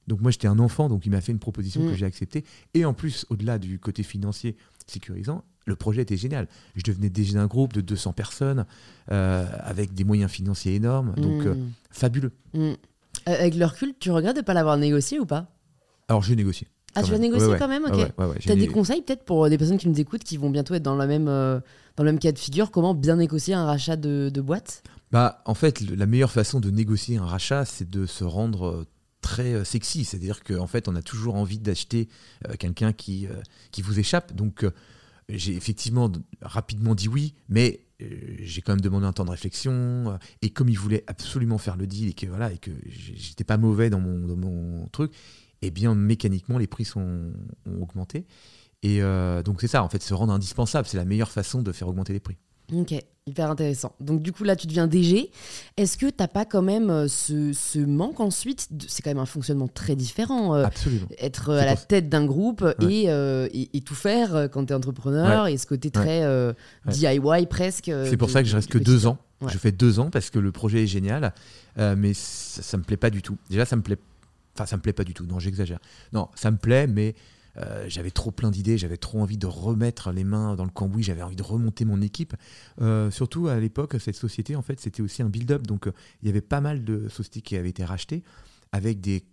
Donc 0.09 0.21
moi, 0.21 0.31
j'étais 0.31 0.49
un 0.49 0.59
enfant, 0.59 0.89
donc 0.89 1.07
il 1.07 1.11
m'a 1.11 1.21
fait 1.21 1.33
une 1.33 1.39
proposition 1.39 1.81
que 1.81 1.93
mm. 1.93 1.95
j'ai 1.95 2.07
acceptée. 2.07 2.45
Et 2.75 2.85
en 2.85 2.93
plus, 2.93 3.25
au-delà 3.31 3.59
du 3.59 3.79
côté 3.79 4.03
financier 4.03 4.57
sécurisant, 4.87 5.45
le 5.65 5.77
projet 5.77 6.03
était 6.03 6.17
génial. 6.17 6.49
Je 6.75 6.83
devenais 6.83 7.09
déjà 7.09 7.41
un 7.41 7.47
groupe 7.47 7.73
de 7.73 7.81
200 7.81 8.13
personnes 8.13 8.67
euh, 9.13 9.47
avec 9.61 9.95
des 9.95 10.03
moyens 10.03 10.31
financiers 10.31 10.75
énormes. 10.75 11.15
Donc, 11.17 11.47
euh, 11.47 11.55
mm. 11.55 11.73
fabuleux. 11.91 12.33
Mm. 12.55 12.73
Avec 13.27 13.55
le 13.55 13.65
recul, 13.65 13.95
tu 14.01 14.11
regrettes 14.11 14.37
de 14.37 14.41
ne 14.41 14.45
pas 14.45 14.55
l'avoir 14.55 14.77
négocié 14.77 15.21
ou 15.21 15.27
pas? 15.27 15.49
Alors 16.09 16.23
j'ai 16.23 16.37
négocié. 16.37 16.67
Ah, 16.95 17.03
tu 17.03 17.11
vas 17.11 17.19
négocier 17.19 17.55
quand 17.59 17.69
même 17.69 17.85
Ok. 17.85 18.39
tu 18.41 18.51
as 18.51 18.57
des 18.57 18.67
conseils 18.69 19.03
peut-être 19.03 19.25
pour 19.25 19.49
des 19.49 19.57
personnes 19.59 19.79
qui 19.79 19.89
nous 19.89 20.01
écoutent 20.01 20.25
qui 20.25 20.37
vont 20.37 20.51
bientôt 20.51 20.75
être 20.75 20.83
dans, 20.83 20.97
la 20.97 21.07
même, 21.07 21.29
euh, 21.29 21.59
dans 21.97 22.05
le 22.05 22.11
même 22.13 22.19
cas 22.19 22.33
de 22.33 22.39
figure 22.39 22.71
Comment 22.71 22.95
bien 22.95 23.17
négocier 23.17 23.55
un 23.55 23.65
rachat 23.65 23.97
de, 23.97 24.31
de 24.33 24.41
boîte? 24.41 24.83
Bah, 25.11 25.43
En 25.47 25.55
fait, 25.55 25.81
la 25.81 26.07
meilleure 26.07 26.31
façon 26.31 26.61
de 26.61 26.71
négocier 26.71 27.17
un 27.17 27.25
rachat, 27.27 27.65
c'est 27.65 27.89
de 27.89 28.07
se 28.07 28.25
rendre 28.25 28.67
euh, 28.67 28.87
très 29.23 29.55
euh, 29.55 29.65
sexy. 29.65 30.05
C'est-à-dire 30.05 30.43
qu'en 30.43 30.67
fait, 30.67 30.89
on 30.89 30.97
a 30.97 31.03
toujours 31.03 31.37
envie 31.37 31.59
d'acheter 31.59 32.09
quelqu'un 32.59 32.93
qui, 32.93 33.27
qui 33.71 33.83
vous 33.83 33.99
échappe. 33.99 34.35
Donc, 34.35 34.67
j'ai 35.29 35.55
effectivement 35.55 36.11
rapidement 36.43 36.95
dit 36.95 37.09
oui, 37.09 37.35
mais 37.49 37.81
j'ai 38.41 38.63
quand 38.63 38.73
même 38.73 38.81
demandé 38.81 39.07
un 39.07 39.13
temps 39.13 39.25
de 39.25 39.31
réflexion. 39.31 40.19
et 40.43 40.51
comme 40.51 40.69
il 40.69 40.79
voulait 40.79 41.05
absolument 41.07 41.57
faire 41.59 41.77
le 41.77 41.87
deal 41.87 42.09
et 42.09 42.15
que 42.15 42.27
voilà 42.27 42.53
et 42.53 42.59
que 42.59 42.73
j'étais 42.89 43.45
pas 43.45 43.57
mauvais 43.59 43.91
dans 43.91 44.01
mon, 44.01 44.27
dans 44.27 44.37
mon 44.37 44.89
truc, 44.89 45.13
et 45.63 45.71
bien 45.71 45.95
mécaniquement, 45.95 46.59
les 46.59 46.67
prix 46.67 46.85
sont, 46.85 47.33
ont 47.67 47.83
augmenté. 47.83 48.27
Et 48.83 49.01
euh, 49.01 49.43
donc 49.43 49.61
c'est 49.61 49.69
ça, 49.69 49.83
en 49.83 49.89
fait, 49.89 50.03
se 50.03 50.13
rendre 50.13 50.33
indispensable, 50.33 50.87
c'est 50.89 50.97
la 50.97 51.05
meilleure 51.05 51.31
façon 51.31 51.63
de 51.63 51.73
faire 51.73 51.89
augmenter 51.89 52.13
les 52.13 52.21
prix. 52.21 52.37
Ok, 52.73 52.95
hyper 53.27 53.51
intéressant. 53.51 53.95
Donc 54.01 54.23
du 54.23 54.33
coup 54.33 54.45
là, 54.45 54.57
tu 54.57 54.67
deviens 54.67 54.87
DG. 54.87 55.31
Est-ce 55.77 55.97
que 55.97 56.07
tu 56.07 56.15
n'as 56.19 56.27
pas 56.27 56.45
quand 56.45 56.63
même 56.63 56.91
euh, 56.91 57.07
ce, 57.07 57.79
manque 57.79 58.19
ensuite 58.19 58.69
C'est 58.89 59.03
quand 59.03 59.11
même 59.11 59.19
un 59.19 59.27
fonctionnement 59.27 59.69
très 59.69 59.95
différent. 59.95 60.55
Euh, 60.55 60.65
Absolument. 60.65 61.07
Être 61.19 61.51
à 61.51 61.65
la 61.65 61.77
tête 61.77 62.09
d'un 62.09 62.25
groupe 62.25 62.65
et, 62.81 63.05
et, 63.07 63.81
tout 63.83 63.95
faire 63.95 64.49
quand 64.51 64.67
tu 64.67 64.73
es 64.73 64.77
entrepreneur 64.77 65.47
et 65.47 65.59
ce 65.59 65.67
côté 65.67 65.91
très 65.91 66.27
DIY 66.87 67.47
presque. 67.49 67.91
C'est 68.07 68.17
pour 68.17 68.31
ça 68.31 68.43
que 68.43 68.49
je 68.49 68.57
reste 68.57 68.71
que 68.71 68.79
deux 68.79 69.07
ans. 69.07 69.19
Je 69.47 69.59
fais 69.59 69.73
deux 69.73 69.99
ans 69.99 70.09
parce 70.09 70.31
que 70.31 70.39
le 70.39 70.51
projet 70.51 70.85
est 70.85 70.89
génial, 70.89 71.35
mais 71.77 72.15
ça, 72.15 72.77
ne 72.77 72.83
me 72.83 72.87
plaît 72.87 72.97
pas 72.97 73.11
du 73.11 73.23
tout. 73.23 73.37
Déjà, 73.51 73.65
ça 73.65 73.77
me 73.77 73.83
plaît 73.83 73.99
Enfin, 74.55 74.67
ça 74.67 74.77
me 74.77 74.83
plaît 74.83 74.93
pas 74.93 75.05
du 75.05 75.15
tout. 75.15 75.25
Non, 75.27 75.39
j'exagère. 75.39 75.79
Non, 76.13 76.29
ça 76.35 76.51
me 76.51 76.57
plaît, 76.57 76.87
mais 76.87 77.15
euh, 77.59 77.85
j'avais 77.89 78.11
trop 78.11 78.31
plein 78.31 78.51
d'idées, 78.51 78.79
j'avais 78.79 78.97
trop 78.97 79.21
envie 79.21 79.37
de 79.37 79.47
remettre 79.47 80.11
les 80.13 80.25
mains 80.25 80.57
dans 80.57 80.65
le 80.65 80.71
cambouis, 80.71 81.03
j'avais 81.03 81.23
envie 81.23 81.37
de 81.37 81.43
remonter 81.43 81.85
mon 81.85 82.01
équipe. 82.01 82.35
Euh, 82.81 83.11
surtout 83.11 83.49
à 83.49 83.59
l'époque, 83.61 83.97
cette 84.01 84.17
société, 84.17 84.57
en 84.57 84.63
fait, 84.63 84.81
c'était 84.81 85.03
aussi 85.03 85.23
un 85.23 85.29
build-up. 85.29 85.67
Donc, 85.67 85.87
euh, 85.87 85.93
il 86.23 86.27
y 86.27 86.31
avait 86.31 86.41
pas 86.41 86.61
mal 86.61 86.85
de 86.85 87.09
sociétés 87.09 87.43
qui 87.43 87.57
avaient 87.57 87.71
été 87.71 87.85
rachetées 87.85 88.23
avec 88.73 89.01
des 89.01 89.25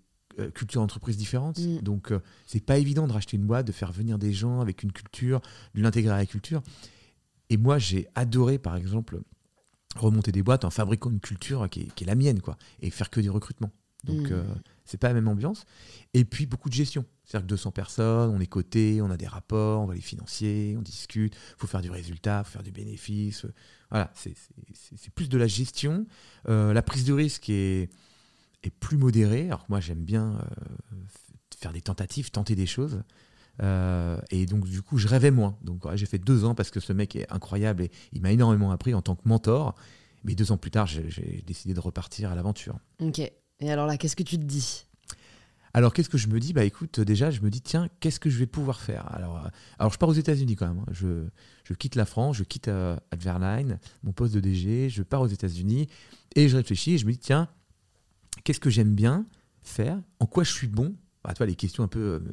cultures 0.54 0.80
d'entreprise 0.80 1.18
différentes. 1.18 1.60
Mm. 1.60 1.80
Donc, 1.80 2.14
c'est 2.46 2.64
pas 2.64 2.78
évident 2.78 3.08
de 3.08 3.14
racheter 3.14 3.36
une 3.36 3.46
boîte, 3.46 3.68
de 3.68 3.72
faire 3.74 3.92
venir 3.92 4.18
des 4.18 4.32
gens 4.32 4.62
avec 4.62 4.84
une 4.84 4.92
culture, 4.92 5.42
de 5.76 5.82
l'intégrer 5.82 6.14
à 6.14 6.18
la 6.18 6.26
culture. 6.26 6.62
Et 7.50 7.58
moi, 7.58 7.78
j'ai 7.78 8.08
adoré, 8.16 8.58
par 8.58 8.78
exemple, 8.78 9.20
remonter 9.98 10.32
des 10.32 10.44
boîtes 10.44 10.64
en 10.64 10.70
fabriquant 10.70 11.10
une 11.10 11.20
culture 11.20 11.68
qui 11.70 11.82
est, 11.82 11.94
qui 11.94 12.06
est 12.06 12.08
la 12.08 12.16
mienne, 12.16 12.42
quoi, 12.42 12.58
et 12.82 12.90
faire 12.90 13.10
que 13.10 13.20
du 13.20 13.30
recrutement. 13.30 13.72
Donc, 14.06 14.30
mmh. 14.30 14.44
C'est 14.90 14.98
pas 14.98 15.08
la 15.10 15.14
même 15.14 15.28
ambiance. 15.28 15.66
Et 16.14 16.26
puis, 16.26 16.46
beaucoup 16.46 16.70
de 16.70 16.74
gestion. 16.74 17.06
C'est-à-dire 17.24 17.46
que 17.46 17.50
200 17.50 17.72
personnes, 17.72 18.32
on 18.32 18.40
est 18.40 18.48
coté, 18.48 19.02
on 19.02 19.12
a 19.12 19.18
des 19.18 19.28
rapports, 19.28 19.82
on 19.82 19.86
va 19.86 19.94
les 19.94 20.02
financier, 20.02 20.76
on 20.78 20.82
discute, 20.82 21.36
il 21.36 21.60
faut 21.60 21.68
faire 21.68 21.82
du 21.82 21.92
résultat, 21.92 22.44
faut 22.44 22.54
faire 22.54 22.64
du 22.64 22.72
bénéfice. 22.72 23.46
Voilà, 23.92 24.12
c'est 24.16 25.14
plus 25.14 25.30
de 25.30 25.38
la 25.38 25.46
gestion. 25.46 26.08
Euh, 26.48 26.74
la 26.74 26.82
prise 26.82 27.06
de 27.06 27.14
risque 27.14 27.50
est, 27.50 27.90
plus 28.80 28.98
modérée. 28.98 29.46
Alors 29.46 29.66
moi, 29.70 29.80
j'aime 29.80 30.04
bien 30.04 30.40
euh, 30.40 30.96
faire 31.56 31.72
des 31.72 31.82
tentatives, 31.82 32.32
tenter 32.32 32.56
des 32.56 32.66
choses. 32.66 33.04
et 33.62 34.46
donc, 34.48 34.66
du 34.68 34.82
coup, 34.82 34.98
je 34.98 35.08
rêvais 35.08 35.32
moins. 35.32 35.56
Donc, 35.62 35.84
j'ai 35.96 36.08
fait 36.08 36.18
deux 36.18 36.46
ans 36.46 36.56
parce 36.56 36.72
que 36.72 36.80
ce 36.80 36.94
mec 36.94 37.16
est 37.16 37.32
incroyable 37.32 37.84
et 37.84 37.92
il 38.12 38.22
m'a 38.22 38.32
énormément 38.32 38.72
appris 38.72 38.96
en 38.96 39.04
tant 39.04 39.16
que 39.16 39.28
mentor. 39.28 39.76
Mais 40.24 40.36
deux 40.36 40.52
ans 40.52 40.58
plus 40.58 40.72
tard, 40.72 40.88
j'ai 40.88 41.44
décidé 41.46 41.74
de 41.74 41.80
repartir 41.80 42.32
à 42.32 42.36
l'aventure. 42.36 42.80
Ok. 43.00 43.22
Et 43.60 43.72
alors 43.72 43.88
là, 43.88 43.98
qu'est-ce 43.98 44.16
que 44.16 44.24
tu 44.24 44.38
te 44.38 44.44
dis? 44.44 44.86
Alors, 45.74 45.94
qu'est-ce 45.94 46.10
que 46.10 46.18
je 46.18 46.28
me 46.28 46.40
dis? 46.40 46.54
Bah 46.54 46.64
écoute, 46.64 47.00
déjà, 47.00 47.30
je 47.30 47.42
me 47.42 47.50
dis, 47.50 47.62
tiens, 47.62 47.90
qu'est-ce 48.00 48.20
que 48.20 48.30
je 48.30 48.40
vais 48.40 48.48
pouvoir 48.48 48.80
faire? 48.80 49.14
Alors, 49.14 49.38
euh, 49.38 49.50
alors, 49.78 49.94
je 49.94 49.98
pars 49.98 50.10
aux 50.10 50.14
États-Unis 50.14 50.56
quand 50.56 50.68
même. 50.68 50.80
Hein. 50.80 50.92
Je, 50.92 51.28
je, 51.64 51.74
quitte 51.74 51.96
la 51.96 52.06
France, 52.06 52.38
je 52.38 52.44
quitte 52.44 52.70
euh, 52.70 52.98
Adverline, 53.12 53.80
mon 54.04 54.12
poste 54.12 54.34
de 54.34 54.40
DG, 54.40 54.90
je 54.90 55.04
pars 55.04 55.22
aux 55.22 55.28
États-Unis 55.28 55.88
et 56.36 56.50
je 56.50 56.58
réfléchis 56.58 56.94
et 56.94 56.98
je 56.98 57.06
me 57.06 57.12
dis, 57.12 57.20
tiens, 57.20 57.48
qu'est-ce 58.44 58.60
que 58.60 58.70
j'aime 58.70 58.96
bien 58.96 59.26
faire? 59.62 60.00
En 60.20 60.26
quoi 60.26 60.44
je 60.44 60.52
suis 60.52 60.68
bon? 60.68 60.96
Bah, 61.24 61.34
Tu 61.34 61.38
vois, 61.38 61.48
les 61.48 61.56
questions 61.56 61.84
un 61.84 61.88
peu. 61.88 62.24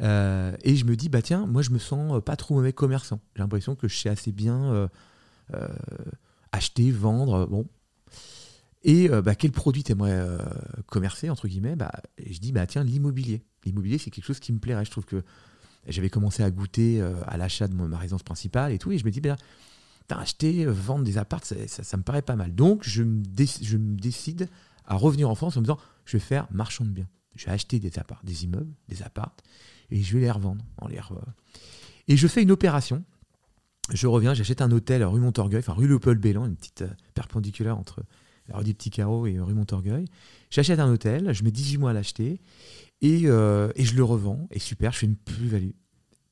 Euh, 0.00 0.56
et 0.62 0.76
je 0.76 0.84
me 0.84 0.94
dis, 0.94 1.08
bah 1.08 1.22
tiens, 1.22 1.46
moi, 1.46 1.62
je 1.62 1.70
me 1.70 1.78
sens 1.78 2.22
pas 2.24 2.36
trop 2.36 2.54
mauvais 2.54 2.72
commerçant. 2.72 3.20
J'ai 3.34 3.42
l'impression 3.42 3.74
que 3.74 3.88
je 3.88 3.96
sais 3.96 4.08
assez 4.08 4.30
bien 4.30 4.88
acheter, 6.52 6.90
vendre. 6.90 7.46
Bon, 7.46 7.66
et 8.84 9.10
euh, 9.10 9.22
bah, 9.22 9.34
quel 9.34 9.52
produit 9.52 9.84
tu 9.84 9.92
aimerais 9.92 10.12
euh, 10.12 10.38
commercer, 10.86 11.30
entre 11.30 11.46
guillemets 11.46 11.76
bah, 11.76 11.92
Je 12.24 12.38
dis, 12.38 12.52
bah, 12.52 12.66
tiens, 12.66 12.84
l'immobilier. 12.84 13.42
L'immobilier, 13.64 13.98
c'est 13.98 14.10
quelque 14.10 14.24
chose 14.24 14.40
qui 14.40 14.52
me 14.52 14.58
plairait. 14.58 14.84
Je 14.84 14.90
trouve 14.90 15.04
que 15.04 15.22
j'avais 15.86 16.10
commencé 16.10 16.42
à 16.42 16.50
goûter 16.50 17.00
euh, 17.00 17.14
à 17.26 17.36
l'achat 17.36 17.68
de 17.68 17.74
ma 17.74 17.96
résidence 17.96 18.22
principale 18.22 18.72
et 18.72 18.78
tout. 18.78 18.90
Et 18.90 18.98
je 18.98 19.04
me 19.04 19.10
dis, 19.10 19.20
acheter, 20.10 20.66
vendre 20.66 21.04
des 21.04 21.16
apparts, 21.16 21.40
ça, 21.44 21.96
me 21.96 22.02
paraît 22.02 22.22
pas 22.22 22.36
mal. 22.36 22.54
Donc, 22.54 22.82
je 22.84 23.02
me, 23.02 23.22
décide 23.96 24.48
à 24.84 24.96
revenir 24.96 25.30
en 25.30 25.34
France 25.34 25.56
en 25.56 25.60
me 25.60 25.64
disant, 25.64 25.78
je 26.04 26.16
vais 26.16 26.22
faire 26.22 26.48
marchand 26.50 26.84
de 26.84 26.90
biens. 26.90 27.08
Je 27.34 27.46
vais 27.46 27.52
acheter 27.52 27.78
des 27.78 27.98
apparts, 27.98 28.20
des 28.24 28.44
immeubles, 28.44 28.74
des 28.88 29.02
apparts, 29.02 29.34
et 29.90 30.02
je 30.02 30.12
vais 30.12 30.20
les 30.20 30.30
revendre. 30.30 30.62
En 30.76 30.88
les 30.88 31.00
Et 32.08 32.18
je 32.18 32.28
fais 32.28 32.42
une 32.42 32.50
opération. 32.50 33.02
Je 33.90 34.06
reviens, 34.06 34.34
j'achète 34.34 34.60
un 34.60 34.70
hôtel 34.70 35.02
rue 35.02 35.20
Montorgueil, 35.20 35.60
enfin 35.60 35.72
rue 35.72 35.88
Léopold-Bélan, 35.88 36.44
une 36.44 36.56
petite 36.56 36.84
perpendiculaire 37.14 37.78
entre 37.78 38.04
alors 38.48 38.64
des 38.64 38.74
petits 38.74 38.90
carreaux 38.90 39.26
et 39.26 39.38
rue 39.38 39.54
Montorgueil. 39.54 40.06
J'achète 40.50 40.78
un 40.78 40.90
hôtel, 40.90 41.32
je 41.32 41.44
mets 41.44 41.50
18 41.50 41.78
mois 41.78 41.90
à 41.90 41.92
l'acheter 41.92 42.40
et, 43.00 43.22
euh, 43.24 43.70
et, 43.74 43.84
je 43.84 43.94
le 43.94 44.04
revends. 44.04 44.48
Et 44.50 44.58
super, 44.58 44.92
je 44.92 44.98
fais 44.98 45.06
une 45.06 45.16
plus-value. 45.16 45.72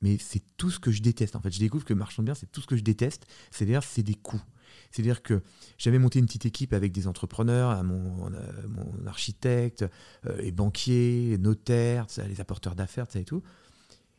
Mais 0.01 0.17
c'est 0.19 0.41
tout 0.57 0.71
ce 0.71 0.79
que 0.79 0.91
je 0.91 1.01
déteste. 1.01 1.35
En 1.35 1.41
fait, 1.41 1.51
je 1.51 1.59
découvre 1.59 1.85
que 1.85 1.93
marchand 1.93 2.23
de 2.23 2.25
biens, 2.25 2.35
c'est 2.35 2.51
tout 2.51 2.61
ce 2.61 2.67
que 2.67 2.75
je 2.75 2.81
déteste. 2.81 3.27
C'est-à-dire, 3.51 3.83
c'est 3.83 4.03
des 4.03 4.15
coûts. 4.15 4.41
C'est-à-dire 4.89 5.21
que 5.21 5.41
j'avais 5.77 5.99
monté 5.99 6.19
une 6.19 6.25
petite 6.25 6.45
équipe 6.45 6.73
avec 6.73 6.91
des 6.91 7.07
entrepreneurs, 7.07 7.83
mon, 7.83 8.29
mon 8.29 9.07
architecte, 9.07 9.85
euh, 10.25 10.41
les 10.41 10.51
banquiers, 10.51 11.37
notaires, 11.39 12.07
les 12.27 12.41
apporteurs 12.41 12.75
d'affaires, 12.75 13.05
ça 13.09 13.19
et 13.19 13.25
tout. 13.25 13.43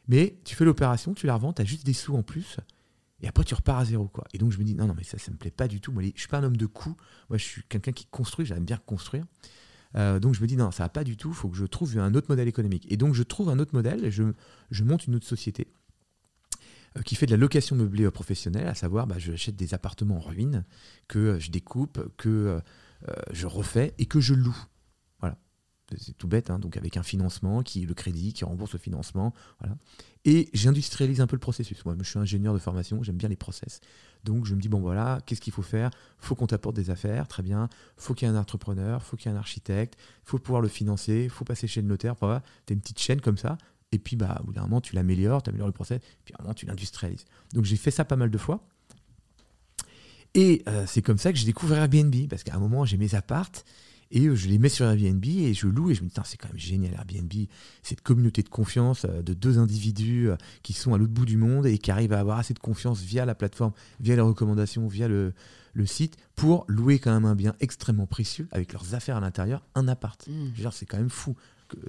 Mais 0.09 0.37
tu 0.45 0.55
fais 0.55 0.65
l'opération, 0.65 1.15
tu 1.15 1.27
la 1.27 1.35
revends, 1.35 1.53
tu 1.53 1.63
as 1.63 1.65
juste 1.65 1.87
des 1.87 1.93
sous 1.93 2.15
en 2.17 2.23
plus. 2.23 2.59
Et 3.23 3.29
après, 3.29 3.45
tu 3.45 3.55
repars 3.55 3.79
à 3.79 3.85
zéro. 3.85 4.09
Quoi. 4.09 4.25
Et 4.35 4.39
donc, 4.39 4.51
je 4.51 4.59
me 4.59 4.65
dis, 4.65 4.75
non, 4.75 4.87
non, 4.87 4.95
mais 4.97 5.05
ça, 5.05 5.17
ça 5.17 5.31
me 5.31 5.37
plaît 5.37 5.53
pas 5.53 5.69
du 5.69 5.81
tout. 5.81 5.93
Moi, 5.93 6.03
je 6.03 6.19
suis 6.19 6.29
pas 6.29 6.39
un 6.39 6.45
homme 6.45 6.57
de 6.57 6.67
coups. 6.67 6.97
Moi, 7.29 7.39
je 7.39 7.45
suis 7.45 7.63
quelqu'un 7.69 7.93
qui 7.93 8.07
construit. 8.07 8.45
J'aime 8.45 8.65
bien 8.65 8.79
construire. 8.85 9.25
Euh, 9.97 10.19
donc, 10.19 10.35
je 10.35 10.41
me 10.41 10.47
dis, 10.47 10.57
non, 10.57 10.71
ça 10.71 10.85
va 10.85 10.89
pas 10.89 11.05
du 11.05 11.17
tout. 11.17 11.29
Il 11.29 11.35
faut 11.35 11.49
que 11.49 11.57
je 11.57 11.65
trouve 11.65 11.97
un 11.99 12.15
autre 12.15 12.27
modèle 12.29 12.49
économique. 12.49 12.91
Et 12.91 12.97
donc, 12.97 13.15
je 13.15 13.23
trouve 13.23 13.49
un 13.49 13.59
autre 13.59 13.75
modèle 13.75 14.11
je, 14.11 14.25
je 14.71 14.85
monte 14.85 15.07
une 15.07 15.15
autre 15.15 15.27
société 15.27 15.69
euh, 16.97 17.03
qui 17.03 17.15
fait 17.15 17.27
de 17.27 17.31
la 17.31 17.37
location 17.37 17.77
meublée 17.77 18.11
professionnelle, 18.11 18.67
à 18.67 18.75
savoir, 18.75 19.07
bah, 19.07 19.17
des 19.53 19.75
appartements 19.75 20.17
en 20.17 20.21
ruine 20.21 20.65
que 21.07 21.39
je 21.39 21.51
découpe, 21.51 22.01
que 22.17 22.61
euh, 23.09 23.13
je 23.33 23.47
refais 23.47 23.95
et 23.99 24.07
que 24.07 24.21
je 24.21 24.35
loue. 24.35 24.57
Voilà. 25.93 26.05
c'est 26.05 26.17
tout 26.17 26.29
bête, 26.29 26.51
hein, 26.51 26.59
donc 26.59 26.77
avec 26.77 26.97
un 26.97 27.03
financement, 27.03 27.63
qui 27.63 27.85
le 27.87 27.95
crédit, 27.95 28.33
qui 28.33 28.45
rembourse 28.45 28.73
le 28.73 28.79
financement. 28.79 29.33
Voilà. 29.61 29.77
Et 30.25 30.49
j'industrialise 30.55 31.21
un 31.21 31.27
peu 31.27 31.37
le 31.37 31.41
processus. 31.41 31.85
Moi, 31.85 31.97
je 31.99 32.09
suis 32.09 32.19
ingénieur 32.19 32.55
de 32.55 32.59
formation, 32.59 33.03
j'aime 33.03 33.17
bien 33.17 33.29
les 33.29 33.37
process. 33.37 33.81
Donc 34.25 34.47
je 34.47 34.55
me 34.55 34.61
dis, 34.61 34.69
bon 34.69 34.81
voilà, 34.81 35.21
qu'est-ce 35.27 35.41
qu'il 35.41 35.53
faut 35.53 35.63
faire? 35.63 35.91
Faut 36.19 36.35
qu'on 36.35 36.47
t'apporte 36.47 36.77
des 36.77 36.91
affaires, 36.91 37.27
très 37.27 37.43
bien. 37.43 37.69
faut 37.97 38.15
qu'il 38.15 38.29
y 38.29 38.31
ait 38.31 38.35
un 38.35 38.39
entrepreneur, 38.39 39.03
faut 39.03 39.17
qu'il 39.17 39.31
y 39.31 39.35
ait 39.35 39.37
un 39.37 39.41
architecte, 39.41 39.99
faut 40.25 40.39
pouvoir 40.39 40.63
le 40.63 40.69
financer, 40.69 41.29
faut 41.29 41.45
passer 41.45 41.67
chez 41.67 41.83
le 41.83 41.89
notaire. 41.89 42.15
Tu 42.17 42.25
as 42.25 42.43
une 42.71 42.81
petite 42.81 43.01
chaîne 43.01 43.21
comme 43.21 43.37
ça. 43.37 43.59
Et 43.91 43.99
puis, 43.99 44.17
bah, 44.17 44.39
au 44.41 44.47
bout 44.47 44.53
d'un 44.53 44.63
moment, 44.63 44.81
tu 44.81 44.95
l'améliores, 44.95 45.43
tu 45.43 45.51
améliores 45.51 45.69
le 45.69 45.75
process, 45.75 46.01
puis 46.25 46.35
à 46.35 46.41
un 46.41 46.45
moment, 46.45 46.55
tu 46.55 46.67
l'industrialises. 46.67 47.27
Donc 47.53 47.65
j'ai 47.65 47.77
fait 47.77 47.91
ça 47.91 48.05
pas 48.05 48.17
mal 48.17 48.31
de 48.31 48.39
fois. 48.39 48.65
Et 50.35 50.63
euh, 50.67 50.85
c'est 50.87 51.03
comme 51.03 51.19
ça 51.19 51.33
que 51.33 51.39
j'ai 51.39 51.45
découvert 51.45 51.79
Airbnb, 51.79 52.15
parce 52.29 52.43
qu'à 52.43 52.55
un 52.55 52.59
moment, 52.59 52.87
j'ai 52.87 52.97
mes 52.97 53.15
appartes, 53.15 53.67
et 54.13 54.27
euh, 54.27 54.37
je 54.37 54.47
les 54.47 54.59
mets 54.59 54.69
sur 54.69 54.87
Airbnb 54.87 55.25
et 55.25 55.55
je 55.55 55.67
loue 55.67 55.91
et 55.91 55.95
je 55.95 56.03
me 56.03 56.09
dis, 56.09 56.15
c'est 56.25 56.37
quand 56.37 56.49
même 56.49 56.59
génial 56.59 56.93
Airbnb, 56.95 57.33
cette 57.83 58.03
communauté 58.03 58.43
de 58.43 58.49
confiance 58.49 59.07
euh, 59.09 59.23
de 59.23 59.33
deux 59.33 59.59
individus 59.59 60.29
euh, 60.29 60.37
qui 60.63 60.75
sont 60.75 60.95
à 60.95 60.99
l'autre 60.99 61.13
bout 61.13 61.25
du 61.25 61.39
monde 61.39 61.67
et 61.67 61.79
qui 61.79 61.91
arrivent 61.91 62.13
à 62.13 62.21
avoir 62.21 62.39
assez 62.39 62.55
de 62.55 62.59
confiance 62.59 63.01
via 63.01 63.25
la 63.25 63.35
plateforme, 63.35 63.73
via 64.01 64.15
les 64.15 64.21
recommandations, 64.21 64.87
via 64.87 65.09
le, 65.09 65.33
le 65.73 65.87
site 65.87 66.17
pour 66.37 66.65
louer 66.69 66.99
quand 66.99 67.13
même 67.13 67.25
un 67.25 67.35
bien 67.35 67.55
extrêmement 67.61 68.07
précieux 68.07 68.47
avec 68.53 68.75
leurs 68.75 68.95
affaires 68.95 69.17
à 69.17 69.21
l'intérieur, 69.21 69.65
un 69.75 69.89
appart. 69.89 70.29
Mmh. 70.29 70.71
C'est 70.73 70.87
quand 70.87 70.99
même 70.99 71.11
fou 71.11 71.35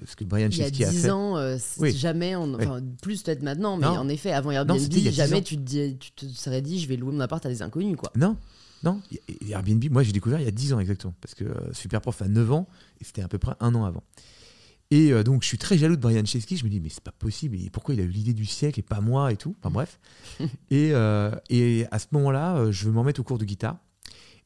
ce 0.06 0.16
que 0.16 0.24
Brian 0.24 0.50
Chesky 0.50 0.86
a 0.86 0.88
fait. 0.88 0.94
Il 0.94 1.04
y 1.04 1.10
a 1.10 1.10
10 1.10 1.10
ans, 1.10 1.58
jamais, 1.94 2.38
enfin, 2.38 2.82
plus 3.02 3.22
peut-être 3.22 3.44
maintenant, 3.44 3.76
mais 3.76 3.86
en 3.86 4.08
effet, 4.08 4.32
avant 4.32 4.52
Airbnb, 4.52 4.80
jamais 4.80 5.42
tu 5.42 5.58
te, 5.58 5.92
tu 5.92 6.12
te 6.12 6.26
serais 6.28 6.62
dit 6.62 6.80
je 6.80 6.88
vais 6.88 6.96
louer 6.96 7.12
mon 7.12 7.20
appart 7.20 7.46
à 7.46 7.50
des 7.50 7.62
inconnus. 7.62 7.98
Quoi. 7.98 8.10
Non, 8.16 8.38
non, 8.84 9.02
Airbnb, 9.50 9.84
moi 9.90 10.04
j'ai 10.04 10.12
découvert 10.12 10.40
il 10.40 10.46
y 10.46 10.48
a 10.48 10.52
10 10.52 10.74
ans 10.74 10.80
exactement, 10.80 11.14
parce 11.22 11.36
que 11.36 11.46
euh, 11.46 11.74
Superprof 11.74 12.22
a 12.22 12.28
9 12.28 12.52
ans, 12.52 12.68
et 13.00 13.06
c'était 13.06 13.22
à 13.22 13.28
peu 13.30 13.38
près 13.38 13.56
un 13.60 13.74
an 13.76 13.86
avant. 13.86 14.04
Et 14.92 15.14
euh, 15.14 15.24
donc 15.24 15.44
je 15.44 15.48
suis 15.48 15.58
très 15.58 15.78
jaloux 15.78 15.96
de 15.96 16.02
Brian 16.02 16.26
Chesky, 16.26 16.58
je 16.58 16.66
me 16.66 16.70
dis 16.70 16.82
mais 16.82 16.90
c'est 16.90 17.04
pas 17.04 17.14
possible, 17.14 17.56
et 17.56 17.70
pourquoi 17.70 17.96
il 17.96 18.02
a 18.02 18.04
eu 18.04 18.10
l'idée 18.10 18.34
du 18.34 18.46
siècle 18.46 18.80
et 18.80 18.84
pas 18.84 19.00
moi 19.00 19.32
et 19.32 19.38
tout, 19.38 19.56
enfin 19.60 19.72
bref. 19.72 20.00
et, 20.70 20.92
euh, 20.94 21.32
et 21.50 21.86
à 21.92 22.00
ce 22.00 22.08
moment-là, 22.12 22.72
je 22.72 22.86
veux 22.86 22.92
m'en 22.92 23.04
mettre 23.04 23.22
au 23.22 23.24
cours 23.24 23.38
de 23.38 23.46
guitare. 23.46 23.78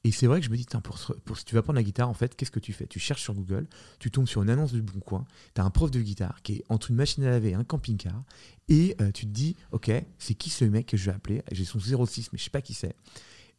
Et 0.04 0.12
c'est 0.12 0.28
vrai 0.28 0.40
que 0.40 0.46
je 0.46 0.52
me 0.52 0.56
dis, 0.56 0.66
pour, 0.84 1.00
pour, 1.26 1.38
si 1.38 1.44
tu 1.44 1.56
vas 1.56 1.64
prendre 1.64 1.76
la 1.76 1.84
guitare, 1.84 2.08
en 2.08 2.14
fait, 2.14 2.36
qu'est-ce 2.36 2.52
que 2.52 2.60
tu 2.60 2.72
fais? 2.72 2.86
Tu 2.86 3.00
cherches 3.00 3.24
sur 3.24 3.34
Google, 3.34 3.68
tu 4.00 4.12
tombes 4.12 4.28
sur 4.28 4.44
une 4.44 4.50
annonce 4.50 4.72
du 4.72 4.82
Bon 4.82 5.00
Coin, 5.00 5.26
tu 5.54 5.60
as 5.60 5.66
un 5.66 5.70
prof 5.72 5.90
de 5.92 6.00
guitare 6.00 6.42
qui 6.44 6.58
est 6.58 6.64
entre 6.70 6.92
une 6.92 6.98
machine 6.98 7.24
à 7.24 7.32
laver 7.32 7.50
et 7.50 7.56
un 7.56 7.64
camping-car, 7.64 8.24
et 8.70 8.96
tu 9.14 9.26
te 9.26 9.32
dis, 9.32 9.58
ok, 9.72 9.92
c'est 10.20 10.36
qui 10.36 10.52
ce 10.52 10.64
mec 10.64 10.86
que 10.86 10.96
je 10.96 11.08
vais 11.08 11.16
appeler? 11.16 11.42
J'ai 11.52 11.66
son 11.66 11.80
06, 11.80 12.32
mais 12.32 12.38
je 12.38 12.44
sais 12.44 12.50
pas 12.52 12.62
qui 12.62 12.76
c'est. 12.76 12.96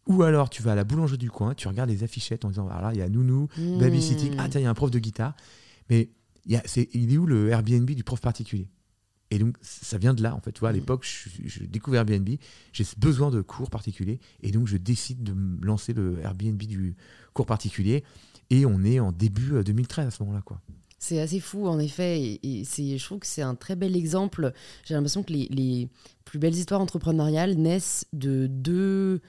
Ou 0.09 0.23
alors, 0.23 0.49
tu 0.49 0.63
vas 0.63 0.73
à 0.73 0.75
la 0.75 0.85
boulangerie 0.85 1.19
du 1.19 1.31
coin, 1.31 1.55
tu 1.55 1.69
regardes 1.69 1.91
les 1.91 2.03
affichettes 2.03 2.47
en 2.47 2.49
disant 2.49 2.65
voilà, 2.65 2.93
il 2.95 2.99
y 2.99 3.03
a 3.03 3.09
Nounou, 3.11 3.49
mmh. 3.59 3.79
Babysitting, 3.79 4.35
ah 4.39 4.49
tiens, 4.49 4.61
il 4.61 4.65
y 4.65 4.67
a 4.67 4.71
un 4.71 4.75
prof 4.75 4.91
de 4.91 4.99
guitare. 4.99 5.37
Mais 5.91 6.09
y 6.47 6.57
a, 6.57 6.63
il 6.95 7.13
est 7.13 7.19
où 7.19 7.27
le 7.27 7.51
Airbnb 7.51 7.91
du 7.91 8.05
prof 8.05 8.21
particulier? 8.21 8.69
Et 9.31 9.39
donc, 9.39 9.57
ça 9.61 9.99
vient 9.99 10.15
de 10.15 10.23
là, 10.23 10.35
en 10.35 10.41
fait. 10.41 10.53
Tu 10.53 10.61
vois, 10.61 10.71
à 10.71 10.73
mmh. 10.73 10.77
l'époque, 10.77 11.07
je, 11.45 11.65
découvre 11.65 11.99
Airbnb, 11.99 12.27
j'ai 12.73 12.85
besoin 12.97 13.31
de 13.31 13.43
cours 13.43 13.69
particuliers, 13.69 14.19
et 14.43 14.51
donc 14.51 14.67
je 14.67 14.79
décide 14.79 15.23
de 15.23 15.35
me 15.35 15.63
lancer 15.65 15.93
le 15.93 16.19
Airbnb 16.21 16.63
du 16.63 16.97
cours 17.35 17.47
particulier. 17.47 18.03
Et 18.49 18.65
on 18.65 18.83
est 18.85 19.01
en 19.01 19.13
début 19.13 19.63
2013 19.63 20.05
euh, 20.05 20.09
à 20.09 20.11
ce 20.11 20.23
moment-là, 20.23 20.41
quoi. 20.43 20.63
C'est 20.99 21.21
assez 21.21 21.39
fou, 21.39 21.69
en 21.69 21.79
effet. 21.79 22.41
Et, 22.43 22.65
je 22.65 23.05
trouve 23.05 23.19
que 23.19 23.27
c'est 23.27 23.43
un 23.43 23.55
très 23.55 23.77
bel 23.77 23.95
exemple. 23.95 24.55
J'ai 24.85 24.95
l'impression 24.95 25.23
que 25.23 25.35
les, 25.35 25.47
les 25.51 25.91
plus 26.25 26.39
belles 26.39 26.55
histoires 26.55 26.81
entrepreneuriales 26.81 27.57
naissent 27.57 28.07
de 28.15 28.47
deux 28.47 29.21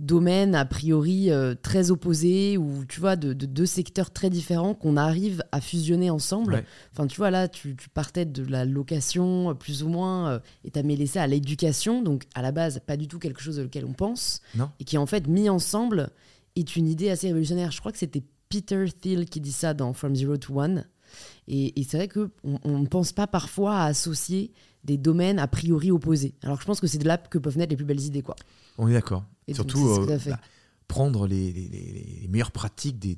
domaines 0.00 0.54
a 0.54 0.64
priori 0.64 1.30
euh, 1.30 1.54
très 1.54 1.90
opposés 1.90 2.56
ou 2.56 2.84
tu 2.88 3.00
vois 3.00 3.16
de, 3.16 3.32
deux 3.32 3.66
secteurs 3.66 4.10
très 4.10 4.30
différents 4.30 4.74
qu'on 4.74 4.96
arrive 4.96 5.44
à 5.52 5.60
fusionner 5.60 6.10
ensemble. 6.10 6.64
Enfin 6.92 7.06
tu 7.06 7.18
vois 7.18 7.30
là 7.30 7.48
tu, 7.48 7.76
partais 7.92 8.24
de 8.24 8.44
la 8.44 8.64
location 8.64 9.50
euh, 9.50 9.54
plus 9.54 9.82
ou 9.82 9.88
moins 9.88 10.30
euh, 10.30 10.38
et 10.64 10.70
t'as 10.70 10.82
mêlé 10.82 11.06
ça 11.06 11.22
à 11.22 11.26
l'éducation 11.26 12.02
donc 12.02 12.24
à 12.34 12.42
la 12.42 12.50
base 12.50 12.80
pas 12.84 12.96
du 12.96 13.08
tout 13.08 13.18
quelque 13.18 13.42
chose 13.42 13.60
auquel 13.60 13.84
on 13.84 13.92
pense 13.92 14.40
et 14.80 14.84
qui 14.84 14.96
en 14.96 15.06
fait 15.06 15.28
mis 15.28 15.48
ensemble 15.48 16.10
est 16.56 16.76
une 16.76 16.88
idée 16.88 17.10
assez 17.10 17.28
révolutionnaire. 17.28 17.70
Je 17.70 17.78
crois 17.78 17.92
que 17.92 17.98
c'était 17.98 18.24
Peter 18.48 18.84
Thiel 19.00 19.26
qui 19.26 19.40
dit 19.40 19.52
ça 19.52 19.74
dans 19.74 19.92
From 19.92 20.16
Zero 20.16 20.36
to 20.36 20.58
One. 20.58 20.86
Et, 21.48 21.72
c'est 21.88 21.96
vrai 21.96 22.08
qu'on 22.08 22.30
on 22.64 22.78
ne 22.78 22.86
pense 22.86 23.12
pas 23.12 23.26
parfois 23.26 23.78
à 23.78 23.86
associer 23.86 24.52
des 24.84 24.96
domaines 24.96 25.38
a 25.38 25.46
priori 25.46 25.90
opposés. 25.90 26.34
Alors 26.42 26.60
je 26.60 26.66
pense 26.66 26.80
que 26.80 26.86
c'est 26.86 26.98
de 26.98 27.06
là 27.06 27.18
que 27.18 27.38
peuvent 27.38 27.58
naître 27.58 27.70
les 27.70 27.76
plus 27.76 27.84
belles 27.84 28.00
idées. 28.00 28.22
quoi. 28.22 28.36
On 28.78 28.88
est 28.88 28.92
d'accord. 28.92 29.24
Surtout 29.54 29.88
euh, 29.88 30.18
bah, 30.26 30.40
prendre 30.90 31.28
les, 31.28 32.26
meilleures 32.28 32.50
pratiques 32.50 32.98
des, 32.98 33.14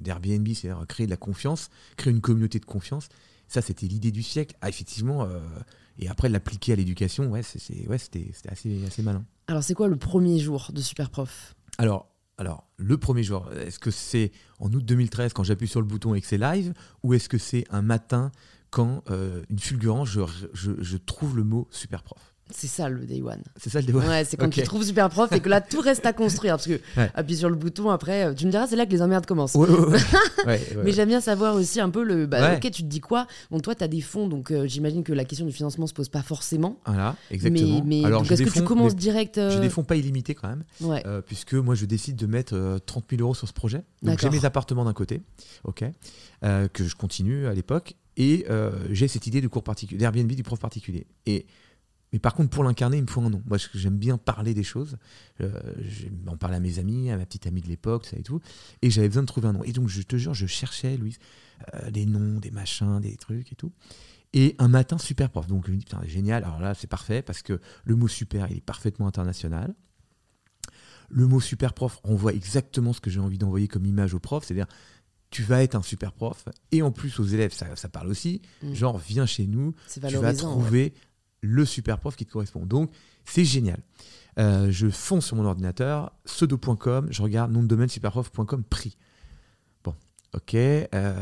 d'Airbnb, 0.00 0.48
c'est-à-dire 0.48 0.84
créer 0.88 1.06
de 1.06 1.10
la 1.10 1.16
confiance, 1.16 1.70
créer 1.96 2.12
une 2.12 2.20
communauté 2.20 2.58
de 2.58 2.64
confiance. 2.64 3.08
Ça, 3.46 3.62
c'était 3.62 3.86
l'idée 3.86 4.10
du 4.10 4.24
siècle. 4.24 4.56
Ah, 4.60 4.68
effectivement, 4.68 5.22
euh, 5.22 5.38
et 5.98 6.08
après 6.08 6.28
l'appliquer 6.28 6.72
à 6.72 6.76
l'éducation, 6.76 7.30
ouais, 7.30 7.42
c'était, 7.42 7.86
assez, 8.48 8.84
assez 8.84 9.02
malin. 9.02 9.24
Alors, 9.46 9.62
c'est 9.62 9.74
quoi 9.74 9.86
le 9.86 9.96
premier 9.96 10.40
jour 10.40 10.70
de 10.72 10.80
Superprof? 10.80 11.54
Alors, 11.78 12.08
alors, 12.38 12.66
le 12.76 12.98
premier 12.98 13.22
jour, 13.22 13.50
est-ce 13.52 13.78
que 13.78 13.92
c'est 13.92 14.32
en 14.58 14.72
août 14.72 14.84
2013 14.84 15.32
quand 15.32 15.44
j'appuie 15.44 15.68
sur 15.68 15.80
le 15.80 15.86
bouton 15.86 16.14
et 16.14 16.20
que 16.20 16.26
c'est 16.26 16.36
live, 16.36 16.74
ou 17.04 17.14
est-ce 17.14 17.28
que 17.28 17.38
c'est 17.38 17.64
un 17.70 17.82
matin 17.82 18.32
quand 18.70 19.04
euh, 19.10 19.42
une 19.48 19.60
fulgurance, 19.60 20.08
je, 20.08 20.22
je 20.52 20.96
trouve 20.96 21.36
le 21.36 21.44
mot 21.44 21.68
Superprof? 21.70 22.35
C'est 22.50 22.68
ça 22.68 22.88
le 22.88 23.04
day 23.06 23.20
one. 23.22 23.42
C'est 23.56 23.70
ça 23.70 23.80
le 23.80 23.86
day 23.86 23.92
one. 23.92 24.06
Ouais, 24.06 24.24
c'est 24.24 24.36
quand 24.36 24.48
tu 24.48 24.62
trouves 24.62 24.84
super 24.84 25.08
prof 25.08 25.30
et 25.32 25.40
que 25.40 25.48
là 25.48 25.60
tout 25.60 25.80
reste 25.80 26.06
à 26.06 26.12
construire. 26.12 26.54
Parce 26.54 26.68
que 26.68 26.80
appuie 27.14 27.36
sur 27.36 27.48
le 27.48 27.56
bouton 27.56 27.90
après, 27.90 28.26
euh, 28.26 28.34
tu 28.34 28.46
me 28.46 28.50
diras, 28.50 28.68
c'est 28.68 28.76
là 28.76 28.86
que 28.86 28.92
les 28.92 29.02
emmerdes 29.02 29.26
commencent. 29.26 29.56
Mais 30.46 30.92
j'aime 30.92 31.08
bien 31.08 31.20
savoir 31.20 31.56
aussi 31.56 31.80
un 31.80 31.90
peu 31.90 32.04
le. 32.04 32.26
Bah, 32.26 32.54
ok, 32.54 32.70
tu 32.70 32.82
te 32.82 32.88
dis 32.88 33.00
quoi? 33.00 33.26
Bon, 33.50 33.58
toi, 33.58 33.74
tu 33.74 33.82
as 33.82 33.88
des 33.88 34.00
fonds, 34.00 34.28
donc 34.28 34.50
euh, 34.50 34.66
j'imagine 34.66 35.02
que 35.02 35.12
la 35.12 35.24
question 35.24 35.44
du 35.44 35.52
financement 35.52 35.86
se 35.86 35.94
pose 35.94 36.08
pas 36.08 36.22
forcément. 36.22 36.78
Voilà, 36.86 37.16
exactement. 37.30 37.82
Mais, 37.84 38.02
mais 38.02 38.30
est-ce 38.30 38.42
que 38.44 38.50
tu 38.50 38.62
commences 38.62 38.94
direct 38.94 39.34
J'ai 39.36 39.60
des 39.60 39.66
euh, 39.66 39.70
fonds 39.70 39.84
pas 39.84 39.96
illimités 39.96 40.34
quand 40.34 40.48
même. 40.48 41.22
puisque 41.26 41.54
moi, 41.54 41.74
je 41.74 41.84
décide 41.84 42.16
de 42.16 42.26
mettre 42.26 42.78
30 42.86 43.04
000 43.10 43.22
euros 43.22 43.34
sur 43.34 43.48
ce 43.48 43.52
projet. 43.52 43.82
Donc 44.02 44.20
j'ai 44.20 44.30
mes 44.30 44.44
appartements 44.44 44.84
d'un 44.84 44.92
côté, 44.92 45.22
ok, 45.64 45.84
que 46.42 46.84
je 46.84 46.94
continue 46.94 47.46
à 47.46 47.54
l'époque. 47.54 47.94
Et 48.16 48.46
j'ai 48.90 49.08
cette 49.08 49.26
idée 49.26 49.40
de 49.40 49.48
cours 49.48 49.64
particulier, 49.64 49.98
d'Airbnb 49.98 50.30
du 50.30 50.44
prof 50.44 50.60
particulier. 50.60 51.06
Et 51.26 51.46
mais 52.12 52.18
par 52.18 52.34
contre, 52.34 52.50
pour 52.50 52.64
l'incarner, 52.64 52.98
il 52.98 53.02
me 53.02 53.08
faut 53.08 53.20
un 53.20 53.30
nom. 53.30 53.42
Moi, 53.46 53.58
j'aime 53.74 53.98
bien 53.98 54.16
parler 54.16 54.54
des 54.54 54.62
choses. 54.62 54.96
Euh, 55.40 55.50
en 56.26 56.36
parler 56.36 56.56
à 56.56 56.60
mes 56.60 56.78
amis, 56.78 57.10
à 57.10 57.16
ma 57.16 57.26
petite 57.26 57.46
amie 57.46 57.62
de 57.62 57.68
l'époque, 57.68 58.06
ça 58.06 58.16
et 58.16 58.22
tout. 58.22 58.40
Et 58.82 58.90
j'avais 58.90 59.08
besoin 59.08 59.22
de 59.22 59.26
trouver 59.26 59.48
un 59.48 59.52
nom. 59.52 59.64
Et 59.64 59.72
donc, 59.72 59.88
je 59.88 60.02
te 60.02 60.16
jure, 60.16 60.32
je 60.32 60.46
cherchais, 60.46 60.96
Louise, 60.96 61.18
euh, 61.74 61.90
des 61.90 62.06
noms, 62.06 62.38
des 62.38 62.50
machins, 62.50 63.00
des 63.00 63.16
trucs 63.16 63.52
et 63.52 63.56
tout. 63.56 63.72
Et 64.32 64.54
un 64.58 64.68
matin, 64.68 64.98
super 64.98 65.30
prof. 65.30 65.46
Donc, 65.46 65.66
je 65.66 65.72
me 65.72 65.76
dis, 65.76 65.84
putain, 65.84 66.00
génial. 66.06 66.44
Alors 66.44 66.60
là, 66.60 66.74
c'est 66.74 66.86
parfait 66.86 67.22
parce 67.22 67.42
que 67.42 67.60
le 67.84 67.96
mot 67.96 68.08
super, 68.08 68.50
il 68.50 68.58
est 68.58 68.64
parfaitement 68.64 69.06
international. 69.06 69.74
Le 71.08 71.26
mot 71.26 71.40
super 71.40 71.72
prof 71.72 72.00
renvoie 72.02 72.32
exactement 72.32 72.92
ce 72.92 73.00
que 73.00 73.10
j'ai 73.10 73.20
envie 73.20 73.38
d'envoyer 73.38 73.68
comme 73.68 73.86
image 73.86 74.14
au 74.14 74.18
prof. 74.20 74.44
C'est-à-dire, 74.44 74.66
tu 75.30 75.42
vas 75.42 75.62
être 75.62 75.74
un 75.74 75.82
super 75.82 76.12
prof. 76.12 76.44
Et 76.72 76.82
en 76.82 76.92
plus, 76.92 77.18
aux 77.18 77.24
élèves, 77.24 77.52
ça, 77.52 77.74
ça 77.76 77.88
parle 77.88 78.08
aussi. 78.08 78.42
Mm. 78.62 78.74
Genre, 78.74 78.98
viens 78.98 79.26
chez 79.26 79.46
nous, 79.46 79.74
tu 79.92 80.00
vas 80.00 80.34
trouver 80.34 80.94
le 81.40 81.64
super 81.64 81.98
prof 81.98 82.16
qui 82.16 82.26
te 82.26 82.32
correspond. 82.32 82.66
Donc, 82.66 82.90
c'est 83.24 83.44
génial. 83.44 83.80
Euh, 84.38 84.70
je 84.70 84.88
fonce 84.88 85.26
sur 85.26 85.36
mon 85.36 85.44
ordinateur, 85.44 86.12
pseudo.com, 86.24 87.08
je 87.10 87.22
regarde 87.22 87.52
nom 87.52 87.62
de 87.62 87.68
domaine 87.68 87.88
superprof.com 87.88 88.64
prix. 88.64 88.96
Bon, 89.82 89.94
ok. 90.34 90.54
Euh, 90.54 91.14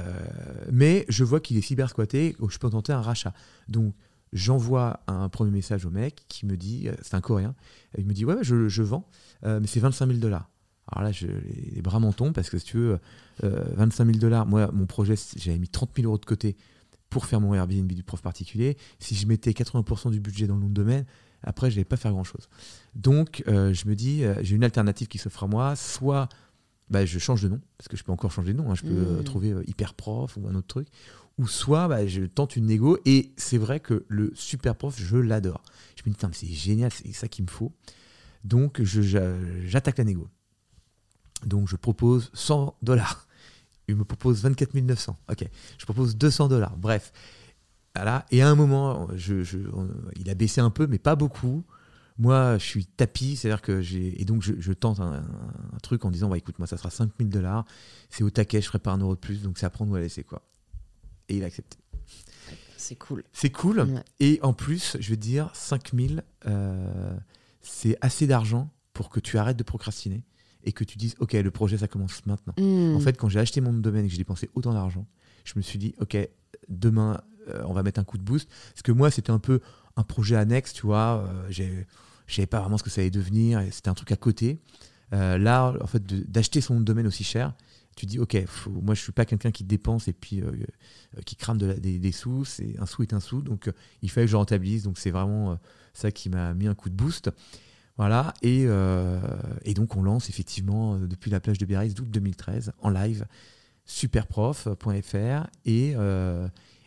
mais 0.72 1.04
je 1.08 1.24
vois 1.24 1.40
qu'il 1.40 1.56
est 1.56 1.62
cyber 1.62 1.88
squatté, 1.88 2.36
je 2.48 2.58
peux 2.58 2.70
tenter 2.70 2.92
un 2.92 3.00
rachat. 3.00 3.32
Donc, 3.68 3.94
j'envoie 4.32 5.00
un 5.06 5.28
premier 5.28 5.52
message 5.52 5.86
au 5.86 5.90
mec 5.90 6.24
qui 6.28 6.44
me 6.44 6.56
dit, 6.56 6.88
euh, 6.88 6.94
c'est 7.02 7.14
un 7.14 7.20
coréen, 7.20 7.54
il 7.96 8.06
me 8.06 8.12
dit, 8.12 8.24
ouais, 8.24 8.38
je, 8.42 8.82
vends, 8.82 9.08
mais 9.44 9.66
c'est 9.66 9.80
25 9.80 10.06
000 10.06 10.18
dollars. 10.18 10.50
Alors 10.88 11.08
là, 11.08 11.16
les, 11.72 11.80
bras 11.80 11.98
m'en 11.98 12.12
tombent 12.12 12.34
parce 12.34 12.50
que 12.50 12.58
si 12.58 12.66
tu 12.66 12.76
veux, 12.76 12.98
25 13.42 14.04
000 14.06 14.18
dollars, 14.18 14.44
moi, 14.44 14.70
mon 14.72 14.86
projet, 14.86 15.14
j'avais 15.36 15.58
mis 15.58 15.68
30 15.68 15.90
000 15.96 16.08
euros 16.08 16.18
de 16.18 16.26
côté 16.26 16.56
pour 17.14 17.26
faire 17.26 17.40
mon 17.40 17.54
Airbnb 17.54 17.92
du 17.92 18.02
prof 18.02 18.20
particulier. 18.20 18.76
Si 18.98 19.14
je 19.14 19.28
mettais 19.28 19.52
80% 19.52 20.10
du 20.10 20.18
budget 20.18 20.48
dans 20.48 20.56
le 20.56 20.62
nom 20.62 20.68
de 20.68 20.74
domaine, 20.74 21.04
après, 21.44 21.70
je 21.70 21.76
n'allais 21.76 21.84
pas 21.84 21.96
faire 21.96 22.10
grand-chose. 22.10 22.48
Donc, 22.96 23.44
euh, 23.46 23.72
je 23.72 23.86
me 23.86 23.94
dis, 23.94 24.24
euh, 24.24 24.34
j'ai 24.42 24.56
une 24.56 24.64
alternative 24.64 25.06
qui 25.06 25.18
s'offre 25.18 25.44
à 25.44 25.46
moi. 25.46 25.76
Soit 25.76 26.28
bah, 26.90 27.06
je 27.06 27.16
change 27.20 27.40
de 27.40 27.48
nom, 27.48 27.60
parce 27.78 27.86
que 27.86 27.96
je 27.96 28.02
peux 28.02 28.10
encore 28.10 28.32
changer 28.32 28.52
de 28.52 28.58
nom. 28.58 28.68
Hein. 28.68 28.74
je 28.74 28.82
peux 28.82 28.88
euh, 28.88 29.20
mmh. 29.20 29.24
trouver 29.24 29.54
hyper 29.68 29.94
prof 29.94 30.36
ou 30.36 30.48
un 30.48 30.56
autre 30.56 30.66
truc. 30.66 30.88
Ou 31.38 31.46
soit 31.46 31.86
bah, 31.86 32.04
je 32.04 32.22
tente 32.22 32.56
une 32.56 32.66
négo. 32.66 32.98
Et 33.04 33.30
c'est 33.36 33.58
vrai 33.58 33.78
que 33.78 34.04
le 34.08 34.32
super 34.34 34.74
prof, 34.74 34.98
je 34.98 35.16
l'adore. 35.16 35.62
Je 35.94 36.10
me 36.10 36.12
dis, 36.12 36.20
c'est 36.32 36.48
génial, 36.48 36.90
c'est 36.90 37.12
ça 37.12 37.28
qu'il 37.28 37.44
me 37.44 37.50
faut. 37.50 37.72
Donc, 38.42 38.82
j'attaque 38.82 39.98
la 39.98 40.04
négo. 40.04 40.26
Donc, 41.46 41.68
je 41.68 41.76
propose 41.76 42.32
100 42.34 42.74
dollars 42.82 43.28
il 43.88 43.96
me 43.96 44.04
propose 44.04 44.42
24 44.42 44.74
900. 44.74 45.16
Ok, 45.30 45.48
je 45.78 45.84
propose 45.84 46.16
200 46.16 46.48
dollars. 46.48 46.76
Bref. 46.76 47.12
Voilà. 47.94 48.26
Et 48.30 48.42
à 48.42 48.48
un 48.48 48.54
moment, 48.54 49.08
je, 49.14 49.44
il 50.16 50.30
a 50.30 50.34
baissé 50.34 50.60
un 50.60 50.70
peu, 50.70 50.86
mais 50.86 50.98
pas 50.98 51.14
beaucoup. 51.14 51.64
moi, 52.18 52.58
je 52.58 52.64
suis 52.64 52.86
tapis, 52.86 53.36
c'est-à-dire 53.36 53.62
que 53.62 53.82
j'ai. 53.82 54.20
Et 54.20 54.24
donc, 54.24 54.42
je, 54.42 54.72
tente 54.72 55.00
un, 55.00 55.22
truc 55.82 56.04
en 56.04 56.10
disant 56.10 56.28
bah, 56.28 56.38
écoute, 56.38 56.58
moi, 56.58 56.66
ça 56.66 56.76
sera 56.76 56.90
5000 56.90 57.28
dollars, 57.28 57.64
c'est 58.10 58.24
au 58.24 58.30
taquet, 58.30 58.60
je 58.60 58.66
ferai 58.66 58.78
pas 58.78 58.92
un 58.92 58.98
euro 58.98 59.14
de 59.14 59.20
plus, 59.20 59.42
donc 59.42 59.58
c'est 59.58 59.66
à 59.66 59.70
prendre 59.70 59.92
ou 59.92 59.94
à 59.94 60.00
laisser, 60.00 60.24
quoi. 60.24 60.42
Et 61.28 61.36
il 61.36 61.44
a 61.44 61.46
accepté. 61.46 61.78
C'est 62.76 62.96
cool. 62.96 63.24
C'est 63.32 63.50
cool. 63.50 64.02
Et 64.20 64.40
en 64.42 64.52
plus, 64.52 64.96
je 65.00 65.10
veux 65.10 65.16
dire, 65.16 65.50
5000, 65.54 66.22
euh, 66.46 67.16
c'est 67.62 67.96
assez 68.02 68.26
d'argent 68.26 68.70
pour 68.92 69.08
que 69.08 69.20
tu 69.20 69.38
arrêtes 69.38 69.56
de 69.56 69.62
procrastiner 69.62 70.22
et 70.64 70.72
que 70.72 70.84
tu 70.84 70.98
dises 70.98 71.14
ok, 71.18 71.32
le 71.34 71.50
projet, 71.50 71.78
ça 71.78 71.88
commence 71.88 72.24
maintenant. 72.26 72.54
Hmm. 72.58 72.96
En 72.96 73.00
fait, 73.00 73.16
quand 73.16 73.28
j'ai 73.28 73.38
acheté 73.38 73.60
mon 73.60 73.72
domaine 73.72 74.04
et 74.04 74.08
que 74.08 74.12
j'ai 74.12 74.18
dépensé 74.18 74.50
autant 74.54 74.72
d'argent, 74.72 75.06
je 75.44 75.52
me 75.56 75.62
suis 75.62 75.78
dit 75.78 75.94
ok, 76.00 76.16
demain, 76.68 77.20
euh, 77.48 77.62
on 77.66 77.72
va 77.72 77.82
mettre 77.82 78.00
un 78.00 78.04
coup 78.04 78.18
de 78.18 78.22
boost. 78.22 78.48
Parce 78.72 78.82
que 78.82 78.92
moi, 78.92 79.10
c'était 79.10 79.30
un 79.30 79.38
peu 79.38 79.60
un 79.96 80.02
projet 80.02 80.36
annexe, 80.36 80.72
tu 80.72 80.86
vois. 80.86 81.26
Euh, 81.28 81.46
j'ai 81.50 81.86
je 82.26 82.36
savais 82.36 82.46
pas 82.46 82.60
vraiment 82.60 82.78
ce 82.78 82.82
que 82.82 82.88
ça 82.88 83.02
allait 83.02 83.10
devenir. 83.10 83.62
C'était 83.70 83.90
un 83.90 83.94
truc 83.94 84.10
à 84.10 84.16
côté. 84.16 84.58
Euh, 85.12 85.36
là, 85.36 85.74
en 85.82 85.86
fait, 85.86 86.02
d'acheter 86.06 86.62
son 86.62 86.80
domaine 86.80 87.06
aussi 87.06 87.22
cher, 87.22 87.52
tu 87.96 88.06
dis, 88.06 88.18
ok, 88.18 88.36
moi 88.66 88.94
je 88.94 89.02
suis 89.02 89.12
pas 89.12 89.26
quelqu'un 89.26 89.50
qui 89.50 89.62
dépense 89.62 90.08
et 90.08 90.14
puis 90.14 90.42
qui 91.26 91.36
crame 91.36 91.58
de 91.58 91.74
des, 91.74 92.12
sous. 92.12 92.46
C'est 92.46 92.80
un 92.80 92.86
sou 92.86 93.02
est 93.02 93.12
un 93.12 93.20
sou, 93.20 93.42
donc 93.42 93.70
il 94.00 94.10
fallait 94.10 94.26
que 94.26 94.32
je 94.32 94.36
rentabilise. 94.36 94.84
Donc 94.84 94.98
c'est 94.98 95.10
vraiment 95.10 95.58
ça 95.92 96.10
qui 96.10 96.30
m'a 96.30 96.54
mis 96.54 96.66
un 96.66 96.74
coup 96.74 96.88
de 96.88 96.94
boost. 96.94 97.30
Voilà, 97.96 98.34
et, 98.42 98.66
et, 99.64 99.74
donc 99.74 99.94
on 99.96 100.02
lance 100.02 100.28
effectivement 100.28 100.98
depuis 100.98 101.30
la 101.30 101.38
plage 101.38 101.58
de 101.58 101.64
Biarritz 101.64 101.94
d'août 101.94 102.10
2013 102.10 102.72
en 102.82 102.90
live 102.90 103.24
superprof.fr 103.84 105.46
et, 105.64 105.94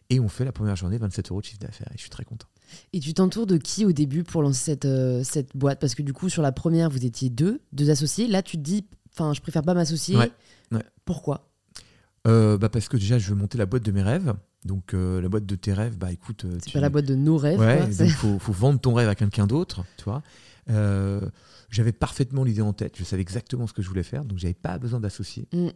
et 0.09 0.19
on 0.19 0.27
fait 0.27 0.43
la 0.43 0.51
première 0.51 0.75
journée 0.75 0.97
27 0.97 1.31
euros 1.31 1.39
de 1.39 1.45
chiffre 1.45 1.59
d'affaires 1.59 1.87
et 1.91 1.95
je 1.95 2.01
suis 2.01 2.09
très 2.09 2.25
content. 2.25 2.47
Et 2.93 2.99
tu 2.99 3.13
t'entoures 3.13 3.47
de 3.47 3.57
qui 3.57 3.85
au 3.85 3.91
début 3.91 4.23
pour 4.23 4.41
lancer 4.41 4.63
cette, 4.63 4.85
euh, 4.85 5.23
cette 5.23 5.55
boîte? 5.55 5.79
Parce 5.79 5.95
que 5.95 6.03
du 6.03 6.13
coup, 6.13 6.29
sur 6.29 6.41
la 6.41 6.51
première, 6.51 6.89
vous 6.89 7.05
étiez 7.05 7.29
deux, 7.29 7.61
deux 7.71 7.89
associés. 7.89 8.27
Là, 8.27 8.41
tu 8.41 8.57
te 8.57 8.61
dis, 8.61 8.85
enfin, 9.13 9.33
je 9.33 9.41
préfère 9.41 9.63
pas 9.63 9.73
m'associer. 9.73 10.17
Pourquoi? 11.05 11.49
Euh, 12.27 12.57
bah 12.57 12.69
Parce 12.69 12.89
que 12.89 12.97
déjà, 12.97 13.17
je 13.17 13.29
veux 13.29 13.35
monter 13.35 13.57
la 13.57 13.65
boîte 13.65 13.83
de 13.83 13.91
mes 13.91 14.01
rêves. 14.01 14.33
Donc, 14.65 14.93
euh, 14.93 15.21
la 15.21 15.29
boîte 15.29 15.45
de 15.45 15.55
tes 15.55 15.73
rêves, 15.73 15.97
bah 15.97 16.11
écoute. 16.11 16.45
C'est 16.63 16.73
pas 16.73 16.79
la 16.79 16.89
boîte 16.89 17.05
de 17.05 17.15
nos 17.15 17.37
rêves. 17.37 17.59
il 17.99 18.09
faut, 18.11 18.39
faut, 18.39 18.51
vendre 18.51 18.79
ton 18.79 18.93
rêve 18.93 19.09
à 19.09 19.15
quelqu'un 19.15 19.47
d'autre, 19.47 19.83
tu 19.97 20.05
vois. 20.05 20.23
j'avais 21.69 21.93
parfaitement 21.93 22.43
l'idée 22.43 22.61
en 22.61 22.73
tête. 22.73 22.95
Je 22.97 23.03
savais 23.03 23.21
exactement 23.21 23.67
ce 23.67 23.73
que 23.73 23.81
je 23.81 23.87
voulais 23.89 24.03
faire. 24.03 24.25
Donc, 24.25 24.37
j'avais 24.39 24.53
pas 24.53 24.77
besoin 24.77 24.99
d'associer. 24.99 25.47
Mm. 25.53 25.69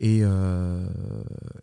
Et, 0.00 0.20
euh, 0.22 0.86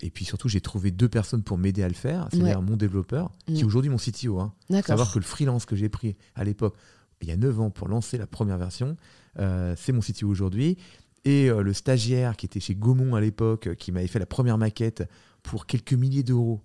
et 0.01 0.09
puis 0.09 0.25
surtout, 0.25 0.49
j'ai 0.49 0.59
trouvé 0.59 0.91
deux 0.91 1.07
personnes 1.07 1.41
pour 1.41 1.57
m'aider 1.57 1.83
à 1.83 1.87
le 1.87 1.93
faire. 1.93 2.27
C'est-à-dire 2.31 2.61
mon 2.61 2.75
développeur, 2.75 3.31
qui 3.45 3.59
est 3.59 3.63
mm. 3.63 3.67
aujourd'hui 3.67 3.89
mon 3.89 3.97
CTO. 3.97 4.39
Hein. 4.39 4.53
Savoir 4.83 5.11
que 5.11 5.19
le 5.19 5.25
freelance 5.25 5.65
que 5.65 5.75
j'ai 5.75 5.89
pris 5.89 6.15
à 6.35 6.43
l'époque, 6.43 6.75
il 7.21 7.29
y 7.29 7.31
a 7.31 7.37
9 7.37 7.59
ans, 7.61 7.69
pour 7.69 7.87
lancer 7.87 8.17
la 8.17 8.27
première 8.27 8.57
version, 8.57 8.97
euh, 9.39 9.73
c'est 9.77 9.93
mon 9.93 10.01
CTO 10.01 10.27
aujourd'hui. 10.27 10.77
Et 11.23 11.49
euh, 11.49 11.63
le 11.63 11.73
stagiaire 11.73 12.35
qui 12.35 12.45
était 12.45 12.59
chez 12.59 12.75
Gaumont 12.75 13.15
à 13.15 13.21
l'époque, 13.21 13.75
qui 13.75 13.91
m'avait 13.91 14.07
fait 14.07 14.19
la 14.19 14.25
première 14.25 14.57
maquette 14.57 15.03
pour 15.45 15.65
quelques 15.65 15.93
milliers 15.93 16.23
d'euros, 16.23 16.61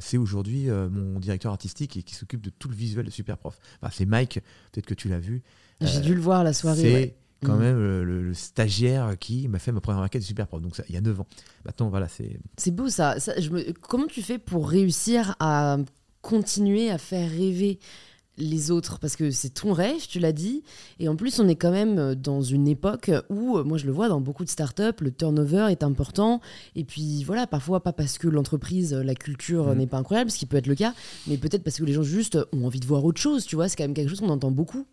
c'est 0.00 0.16
aujourd'hui 0.16 0.68
mon 0.68 1.20
directeur 1.20 1.52
artistique 1.52 1.96
et 1.96 2.02
qui 2.02 2.14
s'occupe 2.14 2.40
de 2.40 2.50
tout 2.50 2.68
le 2.68 2.74
visuel 2.74 3.06
de 3.06 3.10
Superprof. 3.10 3.58
Enfin, 3.80 3.92
c'est 3.96 4.06
Mike, 4.06 4.40
peut-être 4.72 4.86
que 4.86 4.94
tu 4.94 5.08
l'as 5.08 5.20
vu. 5.20 5.42
J'ai 5.80 6.00
dû 6.00 6.14
le 6.14 6.20
voir 6.20 6.42
la 6.42 6.52
soirée 6.52 7.16
quand 7.44 7.56
mm. 7.56 7.60
même 7.60 8.02
le, 8.02 8.34
stagiaire 8.34 9.16
qui 9.18 9.48
m'a 9.48 9.58
fait 9.58 9.72
ma 9.72 9.80
première 9.80 10.00
maquette 10.00 10.22
super 10.22 10.46
prof. 10.46 10.60
Donc 10.60 10.76
ça, 10.76 10.82
il 10.88 10.94
y 10.94 10.98
a 10.98 11.00
9 11.00 11.20
ans. 11.20 11.26
Maintenant, 11.64 11.88
voilà, 11.88 12.08
c'est. 12.08 12.38
C'est 12.56 12.70
beau 12.70 12.88
ça. 12.88 13.16
je 13.18 13.50
me... 13.50 13.72
Comment 13.72 14.06
tu 14.06 14.22
fais 14.22 14.38
pour 14.38 14.68
réussir 14.68 15.36
à 15.40 15.76
continuer 16.22 16.90
à 16.90 16.98
faire 16.98 17.30
rêver 17.30 17.78
les 18.38 18.70
autres 18.70 18.98
parce 18.98 19.16
que 19.16 19.30
c'est 19.30 19.50
ton 19.50 19.72
rêve, 19.72 20.06
tu 20.08 20.18
l'as 20.18 20.32
dit. 20.32 20.62
Et 20.98 21.08
en 21.08 21.16
plus, 21.16 21.38
on 21.40 21.48
est 21.48 21.56
quand 21.56 21.70
même 21.70 22.14
dans 22.14 22.42
une 22.42 22.68
époque 22.68 23.10
où, 23.28 23.62
moi 23.64 23.78
je 23.78 23.86
le 23.86 23.92
vois 23.92 24.08
dans 24.08 24.20
beaucoup 24.20 24.44
de 24.44 24.50
startups, 24.50 25.00
le 25.00 25.10
turnover 25.10 25.68
est 25.70 25.82
important. 25.82 26.40
Et 26.76 26.84
puis 26.84 27.24
voilà, 27.24 27.46
parfois 27.46 27.82
pas 27.82 27.92
parce 27.92 28.18
que 28.18 28.28
l'entreprise, 28.28 28.92
la 28.92 29.14
culture 29.14 29.66
mm. 29.66 29.78
n'est 29.78 29.86
pas 29.86 29.98
incroyable, 29.98 30.30
ce 30.30 30.38
qui 30.38 30.46
peut 30.46 30.56
être 30.56 30.66
le 30.66 30.74
cas, 30.74 30.94
mais 31.26 31.36
peut-être 31.36 31.62
parce 31.62 31.78
que 31.78 31.84
les 31.84 31.92
gens 31.92 32.02
juste 32.02 32.38
ont 32.52 32.66
envie 32.66 32.80
de 32.80 32.86
voir 32.86 33.04
autre 33.04 33.20
chose. 33.20 33.44
Tu 33.44 33.56
vois, 33.56 33.68
c'est 33.68 33.76
quand 33.76 33.84
même 33.84 33.94
quelque 33.94 34.08
chose 34.08 34.20
qu'on 34.20 34.28
entend 34.28 34.50
beaucoup. 34.50 34.86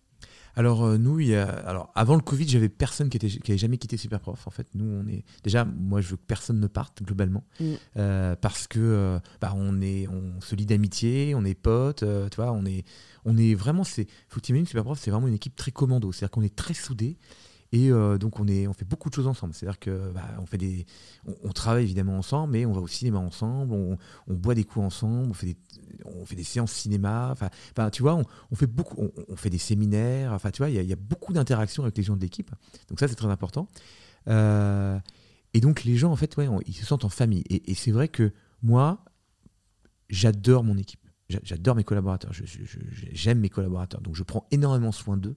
Alors 0.56 0.86
euh, 0.86 0.98
nous, 0.98 1.20
il 1.20 1.28
y 1.28 1.36
a, 1.36 1.48
alors 1.48 1.92
avant 1.96 2.16
le 2.16 2.22
Covid, 2.22 2.48
j'avais 2.48 2.70
personne 2.70 3.10
qui 3.10 3.18
était 3.18 3.28
qui 3.28 3.52
avait 3.52 3.58
jamais 3.58 3.78
quitté 3.78 3.98
Superprof. 3.98 4.48
En 4.48 4.52
fait, 4.52 4.68
nous, 4.74 4.86
on 4.86 5.08
est 5.08 5.24
déjà, 5.44 5.66
moi, 5.66 6.02
je 6.02 6.10
veux 6.10 6.18
que 6.18 6.26
personne 6.26 6.60
ne 6.60 6.68
parte 6.68 7.04
globalement, 7.04 7.44
mm. 7.60 7.74
euh, 7.98 8.36
parce 8.40 8.68
que 8.68 8.80
euh, 8.80 9.20
bah, 9.42 9.54
on 9.56 9.82
est, 9.82 10.08
on 10.08 10.40
se 10.42 10.56
lie 10.56 10.66
d'amitié, 10.66 11.36
on 11.36 11.44
est 11.44 11.56
potes, 11.56 12.06
tu 12.32 12.36
vois, 12.36 12.52
on 12.52 12.66
est, 12.66 12.86
on 13.26 13.38
est 13.38 13.56
vraiment, 13.56 13.84
c'est, 13.84 14.08
faut 14.30 14.40
que 14.40 14.46
tu 14.46 14.66
Superprof, 14.66 15.00
c'est 15.00 15.12
vraiment 15.12 15.28
une 15.28 15.34
équipe 15.34 15.56
très 15.56 15.72
commando, 15.72 16.12
c'est-à-dire 16.12 16.32
qu'on 16.32 16.44
est 16.44 16.56
très 16.56 16.74
soudés. 16.74 17.18
Et 17.72 17.90
donc 17.90 18.40
on, 18.40 18.48
est, 18.48 18.68
on 18.68 18.74
fait 18.74 18.86
beaucoup 18.86 19.10
de 19.10 19.16
choses 19.16 19.28
ensemble. 19.28 19.54
C'est-à-dire 19.54 19.80
que 19.80 20.12
bah, 20.14 20.22
on 20.40 20.46
fait 20.46 20.58
des, 20.58 20.86
on, 21.44 21.52
travaille 21.52 21.84
évidemment 21.84 22.18
ensemble, 22.18 22.54
mais 22.54 22.66
on 22.66 22.72
va 22.72 22.80
au 22.80 22.88
cinéma 22.88 23.18
ensemble, 23.20 23.74
on, 23.74 23.98
boit 24.34 24.56
des 24.56 24.64
coups 24.64 24.86
ensemble, 24.86 25.30
on 25.30 25.34
fait 25.34 26.36
des, 26.36 26.44
séances 26.44 26.72
cinéma. 26.72 27.32
Enfin, 27.34 27.90
tu 27.90 28.02
vois, 28.02 28.16
on, 28.50 28.56
fait 28.56 28.68
beaucoup, 28.68 29.10
on, 29.28 29.36
fait 29.36 29.50
des 29.50 29.58
séminaires. 29.58 30.32
Enfin, 30.32 30.52
tu 30.52 30.60
vois, 30.60 30.70
il 30.70 30.82
y, 30.82 30.94
a 30.94 30.96
beaucoup 30.96 31.34
d'interactions 31.34 31.84
avec 31.84 31.98
les 31.98 32.04
gens 32.04 32.16
de 32.16 32.22
l'équipe. 32.22 32.52
Donc 32.88 33.00
ça, 33.00 33.10
c'est 33.10 33.16
très 33.16 33.28
important. 33.28 33.68
Euh, 34.30 34.98
et 35.54 35.60
donc 35.60 35.84
les 35.84 35.98
gens, 35.98 36.12
en 36.12 36.16
fait, 36.16 36.36
ils 36.68 36.74
se 36.76 36.86
sentent 36.86 37.06
en 37.06 37.10
famille. 37.10 37.44
Et, 37.50 37.74
c'est 37.76 37.92
vrai 37.92 38.08
que 38.08 38.32
moi, 38.62 39.04
j'adore 40.10 40.64
mon 40.64 40.78
équipe. 40.78 41.05
J'adore 41.30 41.76
mes 41.76 41.84
collaborateurs. 41.84 42.32
J'aime 42.34 43.40
mes 43.40 43.50
collaborateurs. 43.50 44.02
Donc 44.02 44.16
je 44.16 44.24
prends 44.24 44.48
énormément 44.52 44.92
soin 44.92 45.18
d'eux. 45.18 45.36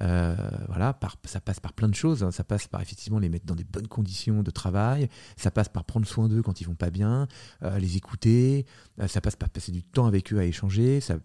Euh, 0.00 0.36
voilà, 0.68 0.98
ça 1.24 1.40
passe 1.40 1.60
par 1.60 1.72
plein 1.72 1.88
de 1.88 1.94
choses. 1.94 2.22
Hein. 2.22 2.30
Ça 2.30 2.44
passe 2.44 2.68
par 2.68 2.80
effectivement 2.80 3.18
les 3.18 3.28
mettre 3.28 3.46
dans 3.46 3.54
des 3.54 3.64
bonnes 3.64 3.88
conditions 3.88 4.42
de 4.42 4.50
travail. 4.50 5.08
Ça 5.36 5.50
passe 5.50 5.68
par 5.68 5.84
prendre 5.84 6.06
soin 6.06 6.28
d'eux 6.28 6.42
quand 6.42 6.60
ils 6.60 6.64
vont 6.64 6.74
pas 6.74 6.90
bien, 6.90 7.26
euh, 7.62 7.78
les 7.78 7.96
écouter. 7.96 8.66
Euh, 9.00 9.08
ça 9.08 9.20
passe 9.20 9.36
par 9.36 9.48
passer 9.48 9.72
du 9.72 9.82
temps 9.82 10.06
avec 10.06 10.32
eux 10.32 10.38
à 10.38 10.44
échanger. 10.44 11.00
Ça 11.00 11.18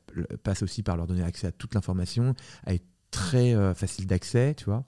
passe 0.43 0.63
aussi 0.63 0.83
par 0.83 0.97
leur 0.97 1.07
donner 1.07 1.23
accès 1.23 1.47
à 1.47 1.51
toute 1.51 1.73
l'information, 1.75 2.33
à 2.65 2.73
être 2.73 2.85
très 3.11 3.53
facile 3.75 4.07
d'accès, 4.07 4.55
tu 4.55 4.65
vois. 4.65 4.85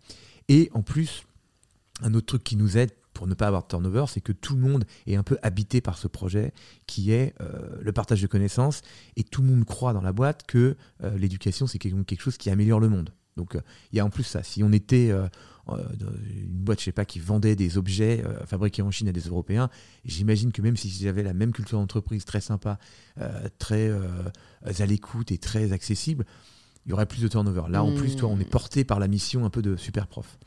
Et 0.47 0.71
en 0.73 0.81
plus, 0.81 1.25
un 2.01 2.13
autre 2.15 2.25
truc 2.25 2.43
qui 2.43 2.55
nous 2.55 2.75
aide 2.75 2.91
pour 3.15 3.25
ne 3.25 3.33
pas 3.33 3.47
avoir 3.47 3.63
de 3.63 3.67
turnover, 3.67 4.05
c'est 4.07 4.21
que 4.21 4.31
tout 4.31 4.53
le 4.53 4.61
monde 4.61 4.85
est 5.07 5.15
un 5.15 5.23
peu 5.23 5.39
habité 5.41 5.81
par 5.81 5.97
ce 5.97 6.07
projet 6.07 6.53
qui 6.85 7.11
est 7.11 7.33
le 7.81 7.91
partage 7.91 8.21
de 8.21 8.27
connaissances 8.27 8.81
et 9.15 9.23
tout 9.23 9.41
le 9.41 9.47
monde 9.47 9.65
croit 9.65 9.93
dans 9.93 10.01
la 10.01 10.13
boîte 10.13 10.45
que 10.45 10.77
l'éducation 11.15 11.65
c'est 11.65 11.79
quelque 11.79 12.21
chose 12.21 12.37
qui 12.37 12.51
améliore 12.51 12.79
le 12.79 12.89
monde. 12.89 13.11
Donc 13.37 13.55
euh, 13.55 13.61
il 13.91 13.97
y 13.97 13.99
a 13.99 14.05
en 14.05 14.09
plus 14.09 14.23
ça. 14.23 14.43
Si 14.43 14.63
on 14.63 14.71
était 14.71 15.09
euh, 15.11 15.27
euh, 15.69 15.83
une 16.25 16.63
boîte, 16.63 16.79
je 16.79 16.85
sais 16.85 16.91
pas, 16.91 17.05
qui 17.05 17.19
vendait 17.19 17.55
des 17.55 17.77
objets 17.77 18.23
fabriqués 18.45 18.81
en 18.81 18.91
Chine 18.91 19.07
à 19.07 19.11
des 19.11 19.21
Européens, 19.21 19.69
j'imagine 20.05 20.51
que 20.51 20.61
même 20.61 20.77
si 20.77 20.89
j'avais 20.89 21.23
la 21.23 21.33
même 21.33 21.51
culture 21.51 21.79
d'entreprise 21.79 22.25
très 22.25 22.41
sympa, 22.41 22.77
très 23.59 23.91
à 24.63 24.85
l'écoute 24.85 25.31
et 25.31 25.37
très 25.37 25.71
accessible, 25.71 26.25
il 26.85 26.91
y 26.91 26.93
aurait 26.93 27.07
plus 27.07 27.21
de 27.21 27.27
turnover. 27.27 27.63
Là, 27.69 27.83
en 27.83 27.95
plus, 27.95 28.15
toi, 28.15 28.29
on 28.29 28.39
est 28.39 28.49
porté 28.49 28.83
par 28.83 28.99
la 28.99 29.07
mission 29.07 29.43
un 29.43 29.49
peu 29.49 29.63
de 29.63 29.75
super 29.75 30.07
prof. 30.07 30.37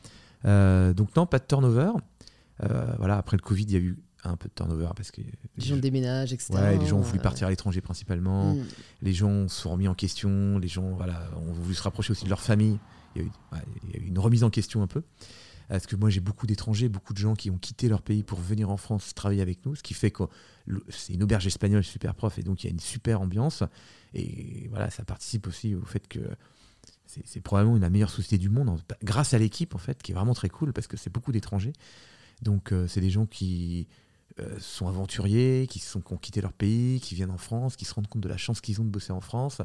donc 0.43 1.15
non, 1.15 1.25
pas 1.25 1.39
de 1.39 1.45
turnover. 1.45 1.91
Voilà, 2.97 3.17
après 3.17 3.37
le 3.37 3.41
Covid, 3.41 3.63
il 3.63 3.71
y 3.71 3.75
a 3.75 3.79
eu 3.79 3.97
un 4.23 4.35
peu 4.35 4.49
de 4.49 4.53
turnover 4.53 4.89
parce 4.95 5.11
que 5.11 5.21
les 5.21 5.65
gens 5.65 5.77
déménagent, 5.77 6.33
etc. 6.33 6.53
Ouais, 6.53 6.77
les 6.77 6.85
gens 6.85 6.97
ont 6.97 7.01
voulu 7.01 7.19
partir 7.19 7.47
à 7.47 7.49
l'étranger 7.49 7.81
principalement. 7.81 8.55
Mm. 8.55 8.65
Les 9.01 9.13
gens 9.13 9.47
se 9.47 9.61
sont 9.61 9.71
remis 9.71 9.87
en 9.87 9.93
question. 9.93 10.57
Les 10.57 10.67
gens, 10.67 10.91
voilà, 10.91 11.29
ont 11.37 11.53
voulu 11.53 11.75
se 11.75 11.81
rapprocher 11.81 12.11
aussi 12.11 12.25
de 12.25 12.29
leur 12.29 12.41
famille. 12.41 12.79
Il 13.15 13.23
y, 13.23 13.25
a 13.25 13.97
eu, 13.97 14.07
une 14.07 14.19
remise 14.19 14.43
en 14.43 14.49
question 14.49 14.81
un 14.81 14.87
peu. 14.87 15.03
Parce 15.69 15.85
que 15.85 15.95
moi, 15.95 16.09
j'ai 16.09 16.19
beaucoup 16.19 16.47
d'étrangers, 16.47 16.89
beaucoup 16.89 17.13
de 17.13 17.19
gens 17.19 17.35
qui 17.35 17.51
ont 17.51 17.57
quitté 17.57 17.89
leur 17.89 18.01
pays 18.01 18.23
pour 18.23 18.39
venir 18.39 18.71
en 18.71 18.77
France 18.77 19.13
travailler 19.13 19.41
avec 19.41 19.65
nous, 19.65 19.75
ce 19.75 19.83
qui 19.83 19.93
fait 19.93 20.09
que 20.09 20.23
c'est 20.89 21.13
une 21.13 21.21
auberge 21.21 21.45
espagnole 21.45 21.83
super 21.83 22.15
prof 22.15 22.39
et 22.39 22.43
donc 22.43 22.63
il 22.63 22.67
y 22.67 22.69
a 22.69 22.73
une 22.73 22.79
super 22.79 23.21
ambiance. 23.21 23.63
Et 24.15 24.67
voilà, 24.69 24.89
ça 24.89 25.03
participe 25.05 25.47
aussi 25.47 25.75
au 25.75 25.85
fait 25.85 26.07
que 26.07 26.19
c'est 27.05 27.41
probablement 27.41 27.75
une 27.75 27.81
la 27.83 27.89
meilleure 27.89 28.09
société 28.09 28.37
du 28.37 28.49
monde 28.49 28.81
grâce 29.03 29.33
à 29.33 29.39
l'équipe 29.39 29.75
en 29.75 29.79
fait, 29.79 30.01
qui 30.01 30.11
est 30.11 30.15
vraiment 30.15 30.33
très 30.33 30.49
cool 30.49 30.73
parce 30.73 30.87
que 30.87 30.97
c'est 30.97 31.11
beaucoup 31.11 31.31
d'étrangers. 31.31 31.73
Donc 32.41 32.71
euh, 32.71 32.87
c'est 32.87 33.01
des 33.01 33.09
gens 33.09 33.25
qui 33.25 33.87
euh, 34.39 34.57
sont 34.59 34.87
aventuriers, 34.87 35.67
qui, 35.69 35.79
sont, 35.79 36.01
qui 36.01 36.13
ont 36.13 36.17
quitté 36.17 36.41
leur 36.41 36.53
pays, 36.53 36.99
qui 36.99 37.15
viennent 37.15 37.31
en 37.31 37.37
France, 37.37 37.75
qui 37.75 37.85
se 37.85 37.93
rendent 37.93 38.07
compte 38.07 38.21
de 38.21 38.29
la 38.29 38.37
chance 38.37 38.61
qu'ils 38.61 38.79
ont 38.79 38.85
de 38.85 38.89
bosser 38.89 39.11
en 39.11 39.21
France. 39.21 39.61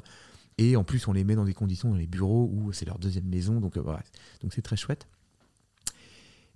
Et 0.59 0.77
en 0.77 0.85
plus, 0.85 1.07
on 1.07 1.13
les 1.13 1.25
met 1.25 1.35
dans 1.35 1.45
des 1.45 1.55
conditions 1.55 1.91
dans 1.91 1.97
les 1.97 2.07
bureaux 2.07 2.51
où 2.53 2.73
c'est 2.73 2.85
leur 2.85 2.99
deuxième 2.99 3.27
maison. 3.27 3.61
Donc, 3.61 3.77
euh, 3.77 3.81
voilà. 3.81 4.03
donc 4.41 4.53
c'est 4.53 4.63
très 4.63 4.77
chouette. 4.77 5.07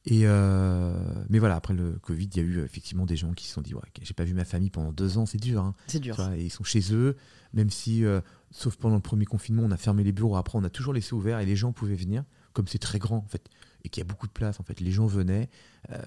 Et 0.04 0.22
euh, 0.24 0.94
mais 1.28 1.38
voilà, 1.38 1.56
après 1.56 1.74
le 1.74 1.98
Covid, 2.00 2.28
il 2.32 2.36
y 2.36 2.40
a 2.40 2.42
eu 2.42 2.64
effectivement 2.64 3.04
des 3.04 3.16
gens 3.16 3.32
qui 3.32 3.46
se 3.46 3.52
sont 3.52 3.60
dit 3.60 3.74
ouais, 3.74 3.82
j'ai 4.00 4.14
pas 4.14 4.24
vu 4.24 4.32
ma 4.32 4.44
famille 4.44 4.70
pendant 4.70 4.92
deux 4.92 5.18
ans, 5.18 5.26
c'est 5.26 5.40
dur. 5.40 5.62
Hein. 5.62 5.74
C'est 5.86 5.98
dur. 6.00 6.18
et 6.34 6.44
ils 6.44 6.50
sont 6.50 6.64
chez 6.64 6.94
eux, 6.94 7.16
même 7.52 7.68
si, 7.68 8.04
sauf 8.50 8.76
pendant 8.76 8.94
le 8.94 9.02
premier 9.02 9.26
confinement, 9.26 9.64
on 9.64 9.70
a 9.70 9.76
fermé 9.76 10.04
les 10.04 10.12
bureaux. 10.12 10.36
Après, 10.36 10.56
on 10.56 10.64
a 10.64 10.70
toujours 10.70 10.94
laissé 10.94 11.14
ouvert 11.14 11.40
et 11.40 11.46
les 11.46 11.56
gens 11.56 11.72
pouvaient 11.72 11.94
venir. 11.94 12.24
Comme 12.54 12.66
c'est 12.68 12.78
très 12.78 12.98
grand, 12.98 13.18
en 13.18 13.28
fait 13.28 13.48
et 13.84 13.88
qu'il 13.88 14.00
y 14.00 14.06
a 14.06 14.08
beaucoup 14.08 14.26
de 14.26 14.32
place. 14.32 14.60
En 14.60 14.62
fait, 14.62 14.80
les 14.80 14.90
gens 14.90 15.06
venaient, 15.06 15.48
euh, 15.90 16.02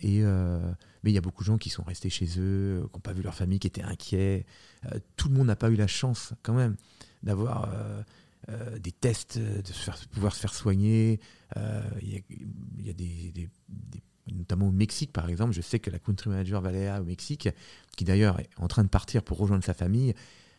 et, 0.00 0.22
euh, 0.22 0.58
mais 1.02 1.10
il 1.10 1.14
y 1.14 1.18
a 1.18 1.20
beaucoup 1.20 1.42
de 1.42 1.46
gens 1.46 1.58
qui 1.58 1.70
sont 1.70 1.82
restés 1.82 2.10
chez 2.10 2.28
eux, 2.38 2.82
qui 2.86 2.96
n'ont 2.96 3.00
pas 3.00 3.12
vu 3.12 3.22
leur 3.22 3.34
famille, 3.34 3.58
qui 3.58 3.66
étaient 3.66 3.82
inquiets. 3.82 4.46
Euh, 4.86 4.98
tout 5.16 5.28
le 5.28 5.34
monde 5.34 5.46
n'a 5.46 5.56
pas 5.56 5.70
eu 5.70 5.76
la 5.76 5.86
chance, 5.86 6.32
quand 6.42 6.54
même, 6.54 6.76
d'avoir 7.22 7.74
des 8.80 8.92
tests, 8.92 9.38
de 9.38 10.08
pouvoir 10.12 10.34
se 10.34 10.40
faire 10.40 10.54
soigner. 10.54 11.20
Il 11.56 12.22
y, 12.80 12.90
a, 12.90 12.92
des, 12.92 13.48
notamment 14.34 14.68
au 14.68 14.72
Mexique 14.72 15.12
par 15.12 15.28
exemple, 15.28 15.52
je 15.52 15.60
sais 15.60 15.80
que 15.80 15.90
la 15.90 15.98
country 15.98 16.30
manager 16.30 16.60
Valéa 16.60 17.00
au 17.00 17.04
Mexique, 17.04 17.48
qui 17.96 18.04
d'ailleurs 18.04 18.38
est 18.40 18.48
en 18.56 18.68
train 18.68 18.84
de 18.84 18.88
partir 18.88 19.22
pour 19.22 19.38
rejoindre 19.38 19.64
sa 19.64 19.74
famille, 19.74 20.10
euh, 20.10 20.12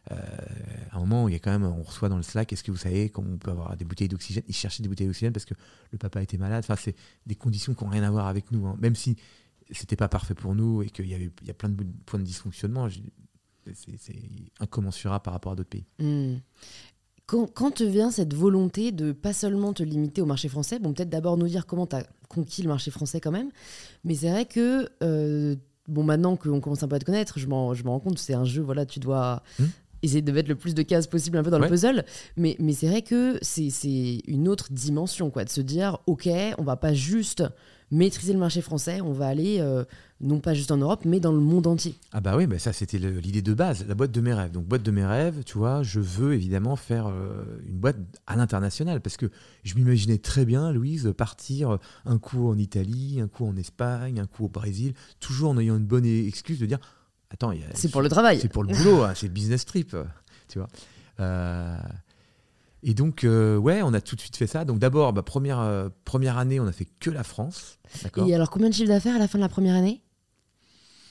à 0.10 0.98
un 0.98 1.00
moment, 1.00 1.28
il 1.28 1.34
y 1.34 1.36
a 1.36 1.40
quand 1.40 1.52
même, 1.52 1.66
on 1.66 1.84
reçoit 1.84 2.10
dans 2.10 2.18
le 2.18 2.24
Slack, 2.24 2.54
est-ce 2.54 2.64
que 2.64 2.72
vous 2.72 2.78
savez 2.78 3.10
qu'on 3.10 3.38
peut 3.38 3.52
avoir 3.52 3.76
des 3.76 3.86
bouteilles 3.86 4.08
d'oxygène? 4.08 4.44
Ils 4.48 4.56
cherchaient 4.56 4.84
des 4.84 4.90
bouteilles 4.90 5.08
d'oxygène 5.08 5.34
parce 5.34 5.46
que 5.46 5.54
le 5.92 5.98
papa 5.98 6.22
était 6.22 6.38
malade. 6.38 6.64
Enfin, 6.64 6.76
c'est 6.76 6.96
des 7.26 7.36
conditions 7.36 7.74
qui 7.74 7.84
n'ont 7.84 7.90
rien 7.90 8.04
à 8.04 8.12
voir 8.12 8.28
avec 8.28 8.52
nous. 8.52 8.66
Hein. 8.68 8.78
Même 8.80 8.96
si 8.96 9.18
c'était 9.72 9.96
pas 9.96 10.08
parfait 10.08 10.34
pour 10.34 10.56
nous 10.56 10.82
et 10.82 10.90
qu'il 10.90 11.08
y 11.08 11.14
avait 11.14 11.30
il 11.42 11.48
y 11.48 11.52
a 11.52 11.54
plein 11.54 11.70
de 11.70 11.84
points 12.06 12.20
de 12.20 12.26
dysfonctionnement, 12.26 12.88
c'est 13.74 13.96
incommensurable 14.60 15.24
par 15.24 15.34
rapport 15.34 15.52
à 15.52 15.56
d'autres 15.56 15.70
pays. 15.70 15.86
Hmm. 16.00 16.38
Quand, 17.26 17.46
quand, 17.48 17.72
te 17.72 17.84
vient 17.84 18.10
cette 18.10 18.34
volonté 18.34 18.94
de 18.94 19.12
pas 19.12 19.34
seulement 19.34 19.74
te 19.74 19.84
limiter 19.84 20.22
au 20.22 20.26
marché 20.26 20.48
français, 20.48 20.80
bon, 20.80 20.94
peut-être 20.94 21.10
d'abord 21.10 21.36
nous 21.36 21.48
dire 21.48 21.66
comment 21.66 21.86
tu 21.86 21.98
as 21.98 22.08
conquis 22.30 22.62
le 22.62 22.70
marché 22.70 22.90
français 22.90 23.20
quand 23.20 23.32
même, 23.32 23.50
mais 24.06 24.16
c'est 24.16 24.30
vrai 24.30 24.46
que 24.46 24.90
euh, 25.04 25.58
bon, 25.90 26.04
maintenant 26.04 26.38
qu'on 26.38 26.62
commence 26.62 26.84
un 26.84 26.88
peu 26.88 26.96
à 26.96 27.00
te 27.00 27.06
connaître, 27.06 27.38
je 27.38 27.48
m'en 27.48 27.74
rends 27.74 28.00
compte, 28.00 28.18
c'est 28.18 28.34
un 28.34 28.46
jeu, 28.46 28.62
voilà, 28.62 28.86
tu 28.86 29.02
dois 29.02 29.44
hmm 29.60 29.66
essayer 30.04 30.22
de 30.22 30.32
mettre 30.32 30.50
le 30.50 30.56
plus 30.56 30.76
de 30.76 30.84
cases 30.84 31.08
possible 31.08 31.38
un 31.38 31.44
peu 31.44 31.50
dans 31.50 31.60
le 31.60 31.68
puzzle. 31.68 32.04
Mais, 32.36 32.56
mais 32.60 32.74
c'est 32.74 32.88
vrai 32.88 33.02
que 33.02 33.38
c'est 33.42 34.22
une 34.28 34.48
autre 34.48 34.68
dimension, 34.72 35.30
quoi, 35.30 35.44
de 35.44 35.50
se 35.50 35.62
dire, 35.62 36.00
OK, 36.08 36.30
on 36.58 36.64
va 36.64 36.76
pas 36.76 36.94
juste 36.94 37.44
maîtriser 37.92 38.34
le 38.34 38.40
marché 38.40 38.62
français, 38.62 39.00
on 39.02 39.14
va 39.14 39.28
aller, 39.28 39.60
euh, 39.60 39.86
non 40.20 40.40
pas 40.40 40.54
juste 40.54 40.72
en 40.72 40.78
Europe, 40.78 41.06
mais 41.06 41.20
dans 41.20 41.32
le 41.32 41.40
monde 41.40 41.68
entier. 41.68 41.96
Ah 42.12 42.20
bah 42.20 42.36
oui, 42.36 42.46
mais 42.48 42.60
ça 42.60 42.74
c'était 42.74 42.98
l'idée 42.98 43.42
de 43.42 43.54
base, 43.54 43.86
la 43.88 43.96
boîte 43.96 44.12
de 44.12 44.20
mes 44.20 44.34
rêves. 44.34 44.52
Donc 44.52 44.66
boîte 44.66 44.84
de 44.84 44.92
mes 44.92 45.06
rêves, 45.06 45.44
tu 45.46 45.58
vois, 45.58 45.84
je 45.84 46.00
veux 46.00 46.34
évidemment 46.34 46.76
faire 46.76 47.08
euh, 47.08 47.46
une 47.66 47.78
boîte 47.78 47.98
à 48.26 48.36
l'international, 48.36 49.02
parce 49.02 49.16
que 49.16 49.28
je 49.64 49.76
m'imaginais 49.76 50.18
très 50.18 50.44
bien, 50.44 50.72
Louise, 50.72 51.14
partir 51.18 51.78
un 52.06 52.18
coup 52.18 52.50
en 52.50 52.58
Italie, 52.58 53.20
un 53.22 53.28
coup 53.28 53.46
en 53.46 53.56
Espagne, 53.56 54.20
un 54.20 54.28
coup 54.28 54.46
au 54.46 54.50
Brésil, 54.50 54.94
toujours 55.20 55.52
en 55.52 55.58
ayant 55.58 55.78
une 55.78 55.86
bonne 55.86 56.06
excuse 56.06 56.60
de 56.60 56.66
dire, 56.66 56.80
Attends, 57.30 57.52
c'est 57.74 57.92
pour 57.92 58.02
le 58.02 58.10
travail. 58.10 58.40
C'est 58.40 58.52
pour 58.52 58.64
le 58.64 58.74
boulot, 58.74 59.04
hein, 59.04 59.14
c'est 59.16 59.28
business 59.28 59.66
trip, 59.66 59.96
tu 60.48 60.60
vois. 60.60 60.68
Euh, 61.20 61.78
et 62.84 62.94
donc, 62.94 63.24
euh, 63.24 63.58
ouais, 63.58 63.82
on 63.82 63.94
a 63.94 64.02
tout 64.02 64.16
de 64.16 64.22
suite 64.22 64.38
fait 64.38 64.48
ça. 64.48 64.66
Donc 64.66 64.80
d'abord, 64.80 65.14
bah, 65.14 65.24
première, 65.24 65.60
euh, 65.60 65.90
première 66.06 66.38
année, 66.38 66.60
on 66.60 66.68
a 66.68 66.72
fait 66.72 66.88
que 67.00 67.10
la 67.10 67.24
France. 67.24 67.80
Et 68.26 68.36
alors, 68.36 68.50
combien 68.50 68.70
de 68.70 68.74
chiffre 68.74 68.90
d'affaires 68.90 69.16
à 69.16 69.20
la 69.20 69.28
fin 69.28 69.38
de 69.38 69.44
la 69.44 69.50
première 69.50 69.76
année? 69.76 70.02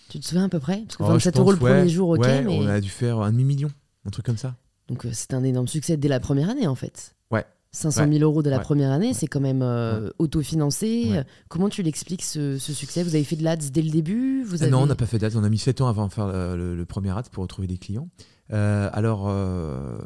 Tu 0.09 0.21
te 0.21 0.25
souviens 0.25 0.45
à 0.45 0.49
peu 0.49 0.61
près? 0.61 0.83
Parce 0.83 0.97
que 0.97 1.03
27 1.03 1.39
euros 1.39 1.53
le 1.53 1.59
premier 1.59 1.89
jour, 1.89 2.11
ok. 2.11 2.21
mais... 2.21 2.47
On 2.47 2.67
a 2.69 2.81
dû 2.81 2.89
faire 2.89 3.19
un 3.19 3.33
demi-million, 3.33 3.71
un 4.05 4.11
truc 4.11 4.25
comme 4.25 4.39
ça. 4.39 4.55
Donc 4.89 5.05
c'est 5.13 5.35
un 5.35 5.43
énorme 5.43 5.67
succès 5.67 5.97
dès 5.97 6.09
la 6.09 6.21
première 6.21 6.49
année, 6.49 6.69
en 6.69 6.77
fait. 6.77 7.17
Ouais. 7.33 7.45
500 7.73 8.11
000 8.11 8.25
euros 8.25 8.43
de 8.43 8.49
la 8.49 8.59
première 8.59 8.91
année, 8.91 9.13
c'est 9.13 9.27
quand 9.27 9.41
même 9.41 9.63
euh, 9.63 10.11
autofinancé. 10.19 11.23
Comment 11.49 11.69
tu 11.69 11.83
l'expliques 11.83 12.25
ce, 12.25 12.59
succès? 12.59 13.03
Vous 13.03 13.15
avez 13.15 13.25
fait 13.25 13.37
de 13.37 13.45
l'ADS 13.45 13.71
dès 13.71 13.83
le 13.83 13.91
début? 13.91 14.43
Vous 14.45 14.67
Non, 14.67 14.83
on 14.83 14.87
n'a 14.87 14.95
pas 14.95 15.07
fait 15.07 15.19
d'ADS. 15.19 15.37
On 15.37 15.45
a 15.45 15.49
mis 15.49 15.59
7 15.59 15.83
ans 15.83 15.89
avant 15.89 16.07
de 16.07 16.13
faire 16.13 16.27
le, 16.27 16.85
premier 16.85 17.11
ads 17.11 17.25
pour 17.31 17.43
retrouver 17.43 17.69
des 17.69 17.79
clients. 17.79 18.09
Euh, 18.53 18.89
alors, 18.93 19.29
euh, 19.29 19.99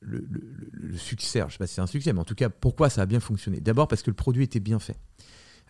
le, 0.00 0.96
succès, 0.96 1.40
je 1.40 1.44
ne 1.44 1.50
sais 1.50 1.58
pas 1.58 1.66
si 1.66 1.74
c'est 1.74 1.80
un 1.80 1.86
succès, 1.86 2.12
mais 2.12 2.20
en 2.20 2.24
tout 2.24 2.34
cas, 2.34 2.48
pourquoi 2.48 2.90
ça 2.90 3.02
a 3.02 3.06
bien 3.06 3.20
fonctionné? 3.20 3.60
D'abord 3.60 3.88
parce 3.88 4.02
que 4.02 4.10
le 4.10 4.16
produit 4.16 4.44
était 4.44 4.60
bien 4.60 4.78
fait. 4.78 4.96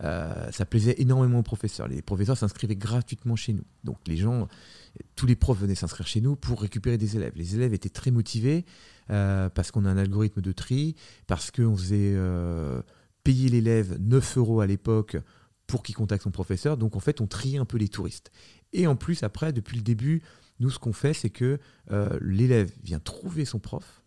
Ça 0.01 0.67
plaisait 0.69 0.97
énormément 0.99 1.39
aux 1.39 1.45
professeurs. 1.45 1.89
Les 1.89 2.03
professeurs 2.03 2.37
s'inscrivaient 2.37 2.77
gratuitement 2.77 3.37
chez 3.37 3.53
nous. 3.53 3.65
Donc 3.85 3.99
les 4.07 4.17
gens, 4.17 4.49
tous 5.17 5.27
les 5.27 5.37
profs 5.37 5.59
venaient 5.59 5.75
s'inscrire 5.75 6.07
chez 6.07 6.21
nous 6.21 6.37
pour 6.37 6.61
récupérer 6.61 6.99
des 6.99 7.17
élèves. 7.17 7.33
Les 7.37 7.55
élèves 7.55 7.75
étaient 7.75 7.89
très 7.89 8.11
motivés. 8.11 8.65
Euh, 9.11 9.51
parce 9.51 9.71
qu'on 9.71 9.85
a 9.85 9.91
un 9.91 9.99
algorithme 9.99 10.41
de 10.41 10.53
tri, 10.53 10.97
parce 11.27 11.51
qu'on 11.51 11.77
faisait 11.77 12.15
euh, 12.15 12.81
payer 13.23 13.51
l'élève 13.51 13.99
9 14.01 14.39
euros 14.39 14.61
à 14.61 14.67
l'époque 14.67 15.19
pour 15.67 15.83
qu'il 15.83 15.95
contacte 15.95 16.23
son 16.23 16.31
professeur. 16.31 16.79
Donc 16.79 16.97
en 16.97 17.01
fait, 17.01 17.21
on 17.21 17.27
trie 17.27 17.59
un 17.59 17.67
peu 17.67 17.77
les 17.77 17.89
touristes. 17.89 18.31
Et 18.73 18.87
en 18.87 18.97
plus, 18.97 19.23
après, 19.23 19.53
depuis 19.53 19.77
le 19.77 19.83
début, 19.83 20.23
nous, 20.59 20.71
ce 20.71 20.79
qu'on 20.79 20.95
fait, 20.95 21.13
c'est 21.13 21.31
que 21.31 21.59
euh, 21.91 22.19
l'élève 22.23 22.73
vient 22.83 22.99
trouver 22.99 23.45
son 23.45 23.59
prof 23.59 24.03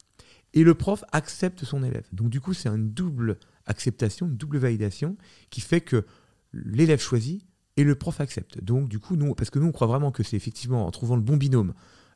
et 0.54 0.64
le 0.64 0.74
prof 0.74 1.04
accepte 1.12 1.64
son 1.64 1.84
élève. 1.84 2.08
Donc 2.12 2.30
du 2.30 2.42
coup, 2.42 2.54
c'est 2.54 2.70
une 2.70 2.90
double 2.90 3.38
acceptation, 3.68 4.28
une 4.28 4.38
double 4.38 4.58
validation 4.58 5.18
qui 5.50 5.62
fait 5.62 5.82
que 5.82 6.06
l'élève 6.54 7.00
choisit 7.00 7.46
et 7.76 7.84
le 7.84 7.96
prof 7.96 8.20
accepte. 8.22 8.64
Donc 8.64 8.90
du 8.90 9.00
coup, 9.00 9.16
nous, 9.16 9.36
parce 9.36 9.50
que 9.50 9.60
nous, 9.60 9.68
on 9.68 9.72
croit 9.72 9.88
vraiment 9.88 10.12
que 10.12 10.24
c'est 10.24 10.36
effectivement 10.36 10.88
en 10.88 10.92
trouvant 10.92 11.16
le 11.16 11.22
bon 11.22 11.38
binôme 11.38 11.74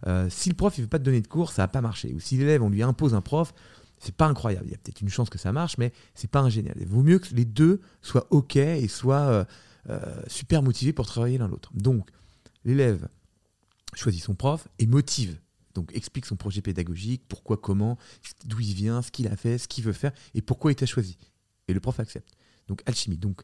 euh, 0.07 0.27
si 0.29 0.49
le 0.49 0.55
prof 0.55 0.77
ne 0.77 0.83
veut 0.83 0.89
pas 0.89 0.99
te 0.99 1.03
donner 1.03 1.21
de 1.21 1.27
cours, 1.27 1.51
ça 1.51 1.63
va 1.63 1.67
pas 1.67 1.81
marcher. 1.81 2.13
Ou 2.13 2.19
si 2.19 2.37
l'élève, 2.37 2.63
on 2.63 2.69
lui 2.69 2.81
impose 2.83 3.13
un 3.13 3.21
prof, 3.21 3.53
c'est 3.99 4.15
pas 4.15 4.27
incroyable. 4.27 4.65
Il 4.67 4.71
y 4.71 4.75
a 4.75 4.77
peut-être 4.77 5.01
une 5.01 5.09
chance 5.09 5.29
que 5.29 5.37
ça 5.37 5.51
marche, 5.51 5.77
mais 5.77 5.93
c'est 6.15 6.29
pas 6.29 6.47
génial. 6.49 6.75
Il 6.79 6.87
vaut 6.87 7.03
mieux 7.03 7.19
que 7.19 7.33
les 7.33 7.45
deux 7.45 7.81
soient 8.01 8.27
OK 8.31 8.55
et 8.55 8.87
soient 8.87 9.19
euh, 9.19 9.45
euh, 9.89 10.21
super 10.27 10.63
motivés 10.63 10.93
pour 10.93 11.05
travailler 11.05 11.37
l'un 11.37 11.47
l'autre. 11.47 11.71
Donc, 11.73 12.09
l'élève 12.65 13.07
choisit 13.93 14.23
son 14.23 14.33
prof 14.33 14.67
et 14.79 14.87
motive. 14.87 15.39
Donc, 15.75 15.91
explique 15.95 16.25
son 16.25 16.35
projet 16.35 16.61
pédagogique, 16.61 17.23
pourquoi, 17.29 17.57
comment, 17.57 17.97
d'où 18.45 18.59
il 18.59 18.73
vient, 18.73 19.01
ce 19.01 19.11
qu'il 19.11 19.27
a 19.27 19.37
fait, 19.37 19.57
ce 19.57 19.67
qu'il 19.67 19.83
veut 19.83 19.93
faire 19.93 20.11
et 20.33 20.41
pourquoi 20.41 20.71
il 20.71 20.75
t'a 20.75 20.85
choisi. 20.85 21.17
Et 21.67 21.73
le 21.73 21.79
prof 21.79 21.99
accepte. 21.99 22.33
Donc, 22.67 22.81
alchimie. 22.85 23.17
Donc, 23.17 23.41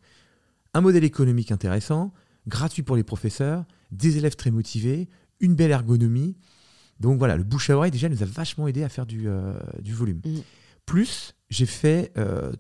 un 0.74 0.82
modèle 0.82 1.04
économique 1.04 1.52
intéressant, 1.52 2.14
gratuit 2.48 2.84
pour 2.84 2.96
les 2.96 3.04
professeurs, 3.04 3.66
des 3.92 4.18
élèves 4.18 4.36
très 4.36 4.52
motivés, 4.52 5.08
une 5.40 5.56
belle 5.56 5.72
ergonomie. 5.72 6.36
Donc 7.00 7.20
voilà, 7.20 7.36
le 7.36 7.44
bouche 7.44 7.70
à 7.70 7.78
oreille 7.78 7.92
déjà 7.92 8.10
nous 8.10 8.24
a 8.24 8.26
vachement 8.26 8.68
aidé 8.68 8.84
à 8.84 8.90
faire 8.90 9.06
du, 9.06 9.28
euh, 9.28 9.54
du 9.82 9.94
volume. 9.94 10.22
Mm. 10.26 10.40
Plus, 10.86 11.36
j'ai 11.50 11.66
fait, 11.66 12.12
euh, 12.18 12.52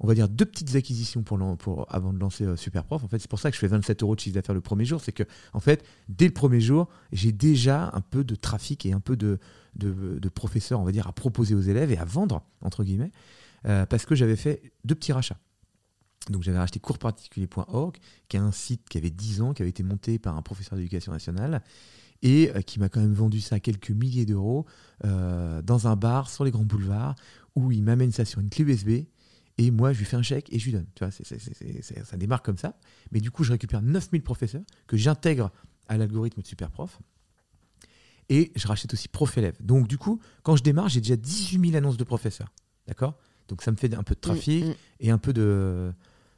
on 0.00 0.06
va 0.06 0.14
dire, 0.14 0.28
deux 0.28 0.44
petites 0.44 0.74
acquisitions 0.74 1.22
pour, 1.22 1.38
pour 1.58 1.86
avant 1.94 2.12
de 2.12 2.18
lancer 2.18 2.44
euh, 2.44 2.56
Superprof. 2.56 3.04
En 3.04 3.08
fait, 3.08 3.18
c'est 3.18 3.30
pour 3.30 3.38
ça 3.38 3.50
que 3.50 3.54
je 3.54 3.60
fais 3.60 3.68
27 3.68 4.02
euros 4.02 4.14
de 4.14 4.20
chiffre 4.20 4.34
d'affaires 4.34 4.54
le 4.54 4.60
premier 4.60 4.84
jour. 4.84 5.00
C'est 5.00 5.12
que, 5.12 5.24
en 5.52 5.60
fait, 5.60 5.84
dès 6.08 6.26
le 6.26 6.32
premier 6.32 6.60
jour, 6.60 6.88
j'ai 7.12 7.32
déjà 7.32 7.90
un 7.92 8.00
peu 8.00 8.24
de 8.24 8.34
trafic 8.34 8.86
et 8.86 8.92
un 8.92 9.00
peu 9.00 9.16
de, 9.16 9.38
de, 9.76 10.28
professeurs, 10.28 10.80
on 10.80 10.84
va 10.84 10.92
dire, 10.92 11.06
à 11.06 11.12
proposer 11.12 11.54
aux 11.54 11.60
élèves 11.60 11.92
et 11.92 11.98
à 11.98 12.04
vendre, 12.04 12.42
entre 12.62 12.82
guillemets, 12.82 13.12
parce 13.64 14.06
que 14.06 14.14
j'avais 14.14 14.36
fait 14.36 14.72
deux 14.84 14.94
petits 14.94 15.12
rachats. 15.12 15.38
Donc 16.30 16.42
j'avais 16.42 16.58
racheté 16.58 16.80
coursparticulier.org, 16.80 17.98
qui 18.28 18.36
est 18.36 18.40
un 18.40 18.52
site 18.52 18.88
qui 18.88 18.98
avait 18.98 19.10
10 19.10 19.42
ans, 19.42 19.52
qui 19.52 19.62
avait 19.62 19.70
été 19.70 19.82
monté 19.82 20.18
par 20.18 20.36
un 20.36 20.42
professeur 20.42 20.76
d'éducation 20.76 21.12
nationale, 21.12 21.62
et 22.22 22.50
euh, 22.54 22.62
qui 22.62 22.80
m'a 22.80 22.88
quand 22.88 23.00
même 23.00 23.12
vendu 23.12 23.40
ça 23.40 23.56
à 23.56 23.60
quelques 23.60 23.90
milliers 23.90 24.24
d'euros 24.24 24.64
euh, 25.04 25.60
dans 25.62 25.86
un 25.86 25.96
bar 25.96 26.30
sur 26.30 26.44
les 26.44 26.50
grands 26.50 26.64
boulevards, 26.64 27.14
où 27.54 27.70
il 27.70 27.82
m'amène 27.82 28.12
ça 28.12 28.24
sur 28.24 28.40
une 28.40 28.48
clé 28.48 28.64
USB, 28.64 29.06
et 29.58 29.70
moi 29.70 29.92
je 29.92 29.98
lui 29.98 30.06
fais 30.06 30.16
un 30.16 30.22
chèque 30.22 30.52
et 30.52 30.58
je 30.58 30.64
lui 30.64 30.72
donne. 30.72 30.86
Tu 30.94 31.04
vois, 31.04 31.12
ça 31.12 32.16
démarre 32.16 32.42
comme 32.42 32.58
ça. 32.58 32.76
Mais 33.12 33.20
du 33.20 33.30
coup, 33.30 33.44
je 33.44 33.52
récupère 33.52 33.82
9000 33.82 34.22
professeurs 34.22 34.62
que 34.86 34.96
j'intègre 34.96 35.52
à 35.86 35.96
l'algorithme 35.96 36.40
de 36.40 36.46
Superprof. 36.46 36.98
Et 38.30 38.52
je 38.56 38.66
rachète 38.66 38.92
aussi 38.94 39.08
prof 39.08 39.36
élève. 39.36 39.54
Donc 39.60 39.86
du 39.86 39.98
coup, 39.98 40.18
quand 40.42 40.56
je 40.56 40.62
démarre, 40.62 40.88
j'ai 40.88 41.00
déjà 41.00 41.14
18 41.14 41.60
000 41.60 41.76
annonces 41.76 41.98
de 41.98 42.04
professeurs. 42.04 42.50
D'accord? 42.88 43.16
Donc 43.48 43.62
ça 43.62 43.70
me 43.70 43.76
fait 43.76 43.94
un 43.94 44.02
peu 44.02 44.14
de 44.14 44.20
trafic 44.20 44.64
mm, 44.64 44.68
mm. 44.68 44.74
et 45.00 45.10
un 45.10 45.18
peu 45.18 45.32
de, 45.32 45.92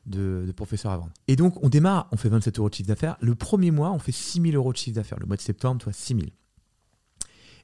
de, 0.06 0.52
professeurs 0.52 0.92
à 0.92 0.96
vendre. 0.98 1.12
Et 1.28 1.36
donc, 1.36 1.62
on 1.62 1.68
démarre, 1.68 2.08
on 2.12 2.16
fait 2.16 2.28
27 2.28 2.58
euros 2.58 2.68
de 2.68 2.74
chiffre 2.74 2.88
d'affaires. 2.88 3.16
Le 3.20 3.34
premier 3.34 3.70
mois, 3.70 3.92
on 3.92 3.98
fait 3.98 4.12
6 4.12 4.40
000 4.40 4.54
euros 4.54 4.72
de 4.72 4.78
chiffre 4.78 4.96
d'affaires. 4.96 5.18
Le 5.18 5.26
mois 5.26 5.36
de 5.36 5.42
septembre, 5.42 5.80
toi, 5.80 5.92
6 5.92 6.14
000. 6.14 6.26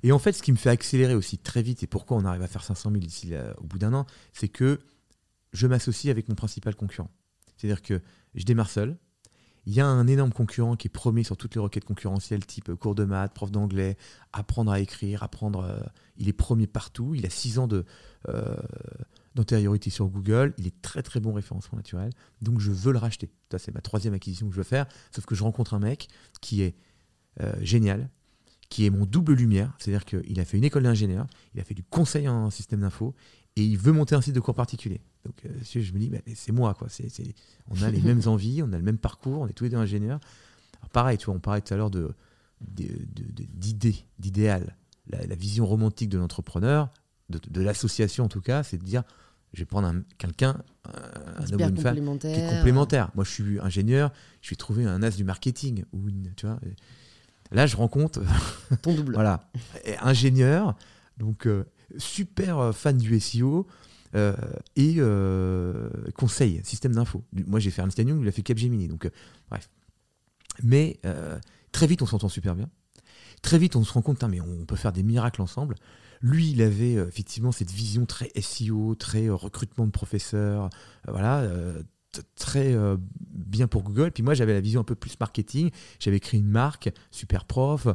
Et 0.02 0.12
en 0.12 0.18
fait, 0.18 0.32
ce 0.32 0.42
qui 0.42 0.50
me 0.50 0.56
fait 0.56 0.70
accélérer 0.70 1.14
aussi 1.14 1.38
très 1.38 1.62
vite, 1.62 1.82
et 1.82 1.86
pourquoi 1.86 2.16
on 2.16 2.24
arrive 2.24 2.42
à 2.42 2.48
faire 2.48 2.64
500 2.64 2.90
000 2.90 3.04
ici 3.04 3.32
au 3.58 3.64
bout 3.64 3.78
d'un 3.78 3.94
an, 3.94 4.06
c'est 4.32 4.48
que 4.48 4.80
je 5.52 5.66
m'associe 5.66 6.10
avec 6.10 6.28
mon 6.28 6.34
principal 6.34 6.74
concurrent. 6.74 7.10
C'est-à-dire 7.56 7.82
que 7.82 8.00
je 8.34 8.44
démarre 8.44 8.70
seul. 8.70 8.96
Il 9.64 9.74
y 9.74 9.80
a 9.80 9.86
un 9.86 10.08
énorme 10.08 10.32
concurrent 10.32 10.74
qui 10.74 10.88
est 10.88 10.90
premier 10.90 11.22
sur 11.22 11.36
toutes 11.36 11.54
les 11.54 11.60
requêtes 11.60 11.84
concurrentielles, 11.84 12.44
type 12.44 12.74
cours 12.74 12.96
de 12.96 13.04
maths, 13.04 13.32
prof 13.32 13.52
d'anglais, 13.52 13.96
apprendre 14.32 14.72
à 14.72 14.80
écrire, 14.80 15.22
apprendre. 15.22 15.60
Euh, 15.60 15.78
il 16.16 16.28
est 16.28 16.32
premier 16.32 16.66
partout. 16.66 17.14
Il 17.14 17.24
a 17.24 17.30
6 17.30 17.60
ans 17.60 17.68
de, 17.68 17.84
euh, 18.28 18.56
d'antériorité 19.34 19.90
sur 19.90 20.08
Google. 20.08 20.54
Il 20.58 20.66
est 20.66 20.82
très 20.82 21.02
très 21.02 21.20
bon 21.20 21.32
référencement 21.32 21.76
naturel. 21.76 22.12
Donc 22.40 22.60
je 22.60 22.70
veux 22.70 22.92
le 22.92 22.98
racheter. 22.98 23.30
Ça, 23.50 23.58
c'est 23.58 23.74
ma 23.74 23.80
troisième 23.80 24.14
acquisition 24.14 24.46
que 24.48 24.52
je 24.52 24.58
veux 24.58 24.64
faire. 24.64 24.86
Sauf 25.14 25.26
que 25.26 25.34
je 25.34 25.42
rencontre 25.42 25.74
un 25.74 25.78
mec 25.78 26.08
qui 26.40 26.62
est 26.62 26.74
euh, 27.40 27.52
génial, 27.60 28.10
qui 28.68 28.86
est 28.86 28.90
mon 28.90 29.06
double 29.06 29.34
lumière. 29.34 29.74
C'est-à-dire 29.78 30.04
qu'il 30.04 30.40
a 30.40 30.44
fait 30.44 30.58
une 30.58 30.64
école 30.64 30.82
d'ingénieur, 30.82 31.26
il 31.54 31.60
a 31.60 31.64
fait 31.64 31.74
du 31.74 31.82
conseil 31.82 32.28
en 32.28 32.50
système 32.50 32.80
d'info 32.80 33.14
et 33.56 33.64
il 33.64 33.78
veut 33.78 33.92
monter 33.92 34.14
un 34.14 34.20
site 34.20 34.34
de 34.34 34.40
cours 34.40 34.54
particulier. 34.54 35.00
Donc 35.24 35.34
euh, 35.44 35.50
je 35.62 35.92
me 35.92 35.98
dis, 35.98 36.08
bah, 36.08 36.18
c'est 36.34 36.52
moi. 36.52 36.74
quoi. 36.74 36.88
On 37.68 37.82
a 37.82 37.90
les 37.90 38.00
mêmes 38.02 38.22
envies, 38.26 38.62
on 38.62 38.72
a 38.72 38.78
le 38.78 38.84
même 38.84 38.98
parcours, 38.98 39.40
on 39.40 39.46
est 39.46 39.52
tous 39.52 39.64
les 39.64 39.70
deux 39.70 39.76
ingénieurs. 39.76 40.20
pareil, 40.92 41.18
tu 41.18 41.26
vois, 41.26 41.34
on 41.34 41.40
parlait 41.40 41.60
tout 41.60 41.74
à 41.74 41.76
l'heure 41.76 41.90
de, 41.90 42.14
d'idées, 42.60 43.96
d'idéal. 44.18 44.76
La, 45.08 45.26
la, 45.26 45.34
vision 45.34 45.66
romantique 45.66 46.08
de 46.08 46.16
l'entrepreneur, 46.16 46.88
de, 47.38 47.60
l'association 47.62 48.24
en 48.24 48.28
tout 48.28 48.40
cas, 48.40 48.62
c'est 48.62 48.78
de 48.78 48.84
dire 48.84 49.02
je 49.52 49.60
vais 49.60 49.66
prendre 49.66 49.92
quelqu'un, 50.16 50.62
un, 50.86 51.52
homme 51.52 51.60
ou 51.60 51.68
une 51.68 51.76
femme 51.76 52.18
qui 52.18 52.26
est 52.26 52.48
complémentaire. 52.48 53.10
Moi, 53.14 53.24
je 53.24 53.30
suis 53.30 53.60
ingénieur, 53.60 54.10
je 54.40 54.50
vais 54.50 54.56
trouver 54.56 54.86
un 54.86 55.02
as 55.02 55.10
du 55.10 55.24
marketing 55.24 55.84
ou 55.92 56.08
une, 56.08 56.32
tu 56.36 56.46
vois. 56.46 56.58
Là, 57.50 57.66
je 57.66 57.76
rencontre 57.76 58.22
ton 58.82 58.94
double. 58.94 59.12
voilà, 59.12 59.50
ingénieur. 60.00 60.74
Donc, 61.18 61.46
euh, 61.46 61.64
super 61.98 62.74
fan 62.74 62.96
du 62.96 63.20
SEO. 63.20 63.66
et 64.76 64.98
conseil, 66.16 66.62
système 66.64 66.94
d'info. 66.94 67.22
Moi, 67.46 67.60
j'ai 67.60 67.70
fait 67.70 67.82
Ernst 67.82 67.98
Young, 67.98 68.22
il 68.22 68.28
a 68.28 68.32
fait 68.32 68.42
Capgemini. 68.42 68.88
Donc, 68.88 69.10
bref. 69.50 69.68
Mais 70.62 70.98
très 71.72 71.86
vite, 71.86 72.00
on 72.00 72.06
s'entend 72.06 72.30
super 72.30 72.54
bien. 72.54 72.70
Très 73.42 73.58
vite, 73.58 73.76
on 73.76 73.84
se 73.84 73.92
rend 73.92 74.02
compte, 74.02 74.22
mais 74.24 74.40
on 74.40 74.64
peut 74.64 74.76
faire 74.76 74.92
des 74.92 75.02
miracles 75.02 75.42
ensemble. 75.42 75.74
Lui, 76.22 76.52
il 76.52 76.62
avait 76.62 76.96
euh, 76.96 77.08
effectivement 77.08 77.52
cette 77.52 77.70
vision 77.70 78.06
très 78.06 78.30
SEO, 78.40 78.94
très 78.94 79.26
euh, 79.26 79.34
recrutement 79.34 79.86
de 79.86 79.90
professeurs, 79.90 80.70
euh, 81.08 81.12
voilà, 81.12 81.48
très 82.36 82.76
bien 83.30 83.66
pour 83.68 83.82
Google. 83.82 84.10
Puis 84.10 84.22
moi, 84.22 84.34
j'avais 84.34 84.52
la 84.52 84.60
vision 84.60 84.82
un 84.82 84.84
peu 84.84 84.94
plus 84.94 85.18
marketing. 85.18 85.70
J'avais 85.98 86.20
créé 86.20 86.38
une 86.38 86.50
marque, 86.50 86.90
Super 87.10 87.46
Prof. 87.46 87.88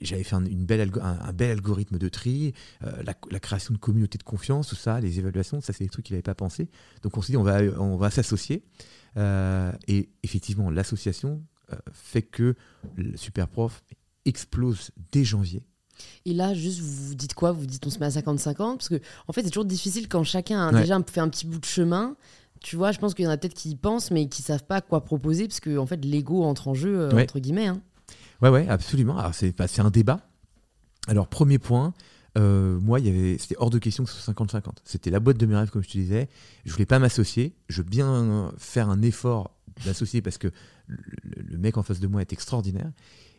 j'avais 0.00 0.24
fait 0.24 0.34
un, 0.34 0.40
bel 0.40 0.80
algorithme 1.50 1.98
de 1.98 2.08
tri, 2.08 2.54
la, 2.80 3.40
création 3.40 3.74
de 3.74 3.78
communautés 3.78 4.16
de 4.16 4.22
confiance, 4.22 4.68
tout 4.68 4.76
ça, 4.76 4.98
les 4.98 5.18
évaluations, 5.18 5.60
ça, 5.60 5.74
c'est 5.74 5.84
des 5.84 5.90
trucs 5.90 6.06
qu'il 6.06 6.14
n'avait 6.14 6.22
pas 6.22 6.34
pensé. 6.34 6.70
Donc 7.02 7.18
on 7.18 7.20
s'est 7.20 7.32
dit, 7.32 7.36
on 7.36 7.42
va, 7.42 7.60
on 7.78 7.98
va 7.98 8.10
s'associer. 8.10 8.64
et 9.18 10.08
effectivement, 10.22 10.70
l'association 10.70 11.44
fait 11.92 12.22
que 12.22 12.54
le 12.96 13.14
Super 13.18 13.46
Prof 13.46 13.84
explose 14.24 14.90
dès 15.12 15.24
janvier. 15.24 15.62
Et 16.26 16.32
là, 16.32 16.54
juste, 16.54 16.80
vous 16.80 17.08
vous 17.08 17.14
dites 17.14 17.34
quoi? 17.34 17.52
Vous 17.52 17.66
dites 17.66 17.86
on 17.86 17.90
se 17.90 17.98
met 17.98 18.06
à 18.06 18.10
50-50 18.10 18.54
Parce 18.56 18.88
que, 18.88 19.00
en 19.28 19.32
fait, 19.32 19.42
c'est 19.42 19.50
toujours 19.50 19.64
difficile 19.64 20.08
quand 20.08 20.24
chacun 20.24 20.68
a 20.68 20.80
déjà 20.80 20.98
fait 21.06 21.20
un 21.20 21.28
petit 21.28 21.46
bout 21.46 21.58
de 21.58 21.64
chemin. 21.64 22.16
Tu 22.60 22.76
vois, 22.76 22.92
je 22.92 22.98
pense 22.98 23.14
qu'il 23.14 23.24
y 23.24 23.28
en 23.28 23.30
a 23.30 23.36
peut-être 23.36 23.54
qui 23.54 23.70
y 23.70 23.76
pensent, 23.76 24.10
mais 24.10 24.26
qui 24.26 24.42
savent 24.42 24.64
pas 24.64 24.80
quoi 24.80 25.04
proposer, 25.04 25.46
parce 25.46 25.60
que, 25.60 25.76
en 25.76 25.86
fait, 25.86 26.02
l'ego 26.04 26.42
entre 26.44 26.68
en 26.68 26.74
jeu, 26.74 26.98
euh, 26.98 27.22
entre 27.22 27.38
guillemets. 27.38 27.66
Hein. 27.66 27.80
Ouais, 28.40 28.48
ouais, 28.48 28.66
absolument. 28.68 29.18
Alors, 29.18 29.34
c'est 29.34 29.56
bah, 29.56 29.66
un 29.78 29.90
débat. 29.90 30.20
Alors, 31.06 31.28
premier 31.28 31.58
point, 31.58 31.92
euh, 32.38 32.78
moi, 32.80 32.98
c'était 33.38 33.56
hors 33.58 33.70
de 33.70 33.78
question 33.78 34.04
que 34.04 34.10
ce 34.10 34.18
soit 34.18 34.34
50-50. 34.34 34.76
C'était 34.84 35.10
la 35.10 35.20
boîte 35.20 35.36
de 35.36 35.46
mes 35.46 35.54
rêves, 35.54 35.70
comme 35.70 35.82
je 35.82 35.88
te 35.88 35.98
disais. 35.98 36.28
Je 36.64 36.72
voulais 36.72 36.86
pas 36.86 36.98
m'associer. 36.98 37.54
Je 37.68 37.82
veux 37.82 37.88
bien 37.88 38.52
faire 38.56 38.88
un 38.88 39.02
effort 39.02 39.54
d'associer 39.84 40.22
parce 40.22 40.38
que 40.38 40.48
le, 40.86 40.98
le, 41.36 41.58
mec 41.58 41.76
en 41.76 41.82
face 41.82 42.00
de 42.00 42.06
moi 42.06 42.20
est 42.20 42.32
extraordinaire. 42.32 42.90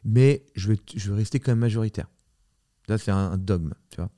Mais 0.03 0.45
je 0.56 0.70
veux, 0.70 0.78
je 0.95 1.10
veux 1.10 1.16
rester 1.16 1.39
quand 1.39 1.51
même 1.51 1.60
majoritaire. 1.60 2.08
Là, 2.88 2.98
c'est 2.98 3.12
un, 3.12 3.38
dogme. 3.38 3.74
Tu 3.90 3.98
vois. 3.98 4.10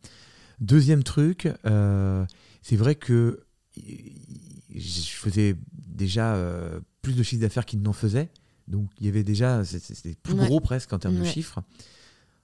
Deuxième 0.60 1.04
truc, 1.04 1.50
euh, 1.66 2.26
c'est 2.62 2.76
vrai 2.76 2.96
que 2.96 3.46
je 3.76 5.10
faisais 5.12 5.56
déjà 5.72 6.36
euh, 6.36 6.80
plus 7.02 7.16
de 7.16 7.24
chiffre 7.24 7.42
d'affaires 7.42 7.66
qu'il 7.66 7.82
n'en 7.82 7.94
faisait. 7.94 8.30
Donc 8.68 8.90
il 9.00 9.06
y 9.06 9.10
avait 9.10 9.24
déjà, 9.24 9.64
c'était 9.64 10.16
plus 10.16 10.36
gros 10.36 10.60
presque 10.60 10.92
en 10.94 11.00
termes 11.00 11.18
de 11.18 11.24
chiffres. 11.24 11.62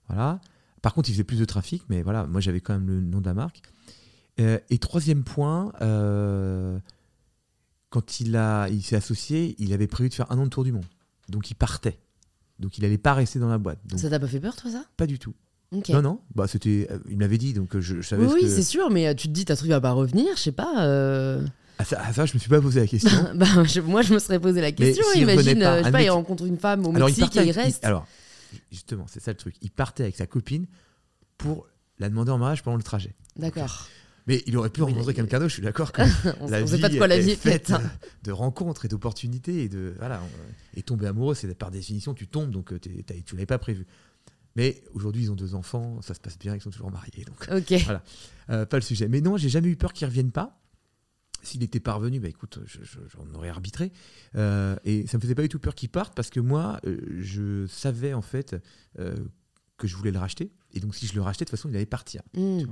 Voilà. 0.07 0.39
Par 0.81 0.93
contre, 0.93 1.09
il 1.09 1.13
faisait 1.13 1.23
plus 1.23 1.39
de 1.39 1.45
trafic, 1.45 1.83
mais 1.89 2.01
voilà, 2.01 2.25
moi 2.25 2.41
j'avais 2.41 2.59
quand 2.59 2.73
même 2.73 2.87
le 2.87 3.01
nom 3.01 3.19
de 3.19 3.25
la 3.25 3.33
marque. 3.33 3.61
Euh, 4.39 4.59
et 4.69 4.77
troisième 4.77 5.23
point, 5.23 5.71
quand 7.89 8.19
il, 8.19 8.35
a, 8.35 8.69
il 8.69 8.83
s'est 8.83 8.95
associé, 8.95 9.55
il 9.59 9.73
avait 9.73 9.87
prévu 9.87 10.09
de 10.09 10.13
faire 10.13 10.31
un 10.31 10.37
an 10.39 10.45
de 10.45 10.49
tour 10.49 10.63
du 10.63 10.71
monde. 10.71 10.85
Donc 11.29 11.51
il 11.51 11.55
partait. 11.55 11.99
Donc 12.59 12.77
il 12.77 12.81
n'allait 12.81 12.97
pas 12.97 13.13
rester 13.13 13.39
dans 13.39 13.49
la 13.49 13.57
boîte. 13.57 13.79
ça 13.95 14.09
t'a 14.09 14.19
pas 14.19 14.27
fait 14.27 14.39
peur, 14.39 14.55
toi, 14.55 14.71
ça? 14.71 14.85
Pas 14.97 15.07
du 15.07 15.19
tout. 15.19 15.33
Non, 15.89 16.01
non, 16.01 16.19
bah, 16.35 16.47
c'était, 16.47 16.87
euh, 16.91 16.99
il 17.09 17.17
me 17.17 17.21
l'avait 17.21 17.37
dit, 17.37 17.53
donc 17.53 17.75
euh, 17.75 17.81
je, 17.81 18.01
savais 18.01 18.25
Oui, 18.25 18.49
c'est 18.49 18.63
sûr, 18.63 18.89
mais 18.89 19.07
euh, 19.07 19.13
tu 19.13 19.27
te 19.27 19.33
dis, 19.33 19.45
ta 19.45 19.55
truc 19.55 19.69
va 19.69 19.81
pas 19.81 19.91
revenir, 19.91 20.27
je 20.35 20.41
sais 20.41 20.51
pas. 20.51 20.73
Ah, 21.79 21.85
ça, 21.85 21.99
ah, 22.03 22.13
ça, 22.13 22.25
je 22.25 22.33
me 22.35 22.39
suis 22.39 22.49
pas 22.49 22.61
posé 22.61 22.79
la 22.79 22.87
question. 22.87 23.11
bah, 23.35 23.47
moi, 23.85 24.01
je 24.03 24.13
me 24.13 24.19
serais 24.19 24.39
posé 24.39 24.61
la 24.61 24.71
question. 24.71 25.03
Imagine, 25.15 25.59
je 25.79 25.83
sais 25.83 25.91
pas, 25.91 26.03
il 26.03 26.09
rencontre 26.09 26.45
une 26.45 26.57
femme 26.57 26.85
au 26.85 26.91
Mexique 26.91 27.35
et 27.37 27.45
il 27.45 27.51
reste. 27.51 27.83
alors, 27.85 28.05
justement, 28.71 29.05
c'est 29.07 29.21
ça 29.21 29.31
le 29.31 29.37
truc. 29.37 29.55
Il 29.61 29.71
partait 29.71 30.03
avec 30.03 30.15
sa 30.15 30.27
copine 30.27 30.67
pour 31.37 31.67
la 31.99 32.09
demander 32.09 32.31
en 32.31 32.37
mariage 32.37 32.63
pendant 32.63 32.77
le 32.77 32.83
trajet. 32.83 33.15
D'accord. 33.35 33.87
Mais 34.27 34.41
il 34.45 34.55
aurait 34.55 34.69
pu 34.69 34.83
rencontrer 34.83 35.13
quelqu'un 35.13 35.37
d'autre, 35.37 35.49
je 35.49 35.55
suis 35.55 35.63
d'accord 35.63 35.91
que 35.91 36.01
on 36.39 36.47
la 36.47 36.61
vie 36.61 36.79
pas 36.79 36.89
de 36.89 36.97
quoi 36.97 37.07
la 37.07 37.19
vie 37.19 37.31
est 37.31 37.35
faite. 37.35 37.71
Hein. 37.71 37.81
De 38.23 38.31
rencontres 38.31 38.85
et 38.85 38.87
d'opportunités 38.87 39.63
et 39.63 39.69
de 39.69 39.93
voilà 39.97 40.21
et 40.75 40.81
tomber 40.81 41.07
amoureux, 41.07 41.35
c'est 41.35 41.53
par 41.55 41.71
définition 41.71 42.13
tu 42.13 42.27
tombes 42.27 42.49
donc 42.49 42.79
tu 42.79 43.03
l'avais 43.33 43.45
pas 43.45 43.57
prévu. 43.57 43.85
Mais 44.55 44.83
aujourd'hui, 44.93 45.23
ils 45.23 45.31
ont 45.31 45.35
deux 45.35 45.55
enfants, 45.55 46.01
ça 46.01 46.13
se 46.13 46.19
passe 46.19 46.37
bien, 46.37 46.55
ils 46.55 46.61
sont 46.61 46.69
toujours 46.69 46.91
mariés. 46.91 47.25
Donc 47.25 47.47
voilà, 47.85 48.03
euh, 48.49 48.65
pas 48.65 48.77
le 48.77 48.81
sujet. 48.81 49.07
Mais 49.07 49.21
non, 49.21 49.37
j'ai 49.37 49.49
jamais 49.49 49.69
eu 49.69 49.75
peur 49.75 49.93
qu'ils 49.93 50.07
reviennent 50.07 50.31
pas. 50.31 50.59
S'il 51.41 51.61
était 51.61 51.81
parvenu, 51.81 52.21
bah 52.21 52.29
écoute, 52.29 52.59
j'en 52.65 53.33
aurais 53.33 53.49
arbitré. 53.49 53.91
Euh, 54.35 54.77
et 54.85 55.07
ça 55.07 55.17
me 55.17 55.21
faisait 55.21 55.35
pas 55.35 55.41
du 55.41 55.49
tout 55.49 55.59
peur 55.59 55.75
qu'ils 55.75 55.89
partent 55.89 56.15
parce 56.15 56.29
que 56.29 56.39
moi, 56.39 56.79
euh, 56.85 56.97
je 57.19 57.67
savais 57.67 58.13
en 58.13 58.21
fait 58.21 58.55
que 58.95 59.87
je 59.87 59.95
voulais 59.95 60.11
le 60.11 60.19
racheter. 60.19 60.51
Et 60.71 60.79
donc, 60.79 60.95
si 60.95 61.05
je 61.05 61.15
le 61.15 61.21
rachetais, 61.21 61.43
de 61.43 61.49
toute 61.49 61.57
façon, 61.57 61.69
il 61.69 61.75
allait 61.75 61.85
partir. 61.85 62.21
Hmm. 62.33 62.63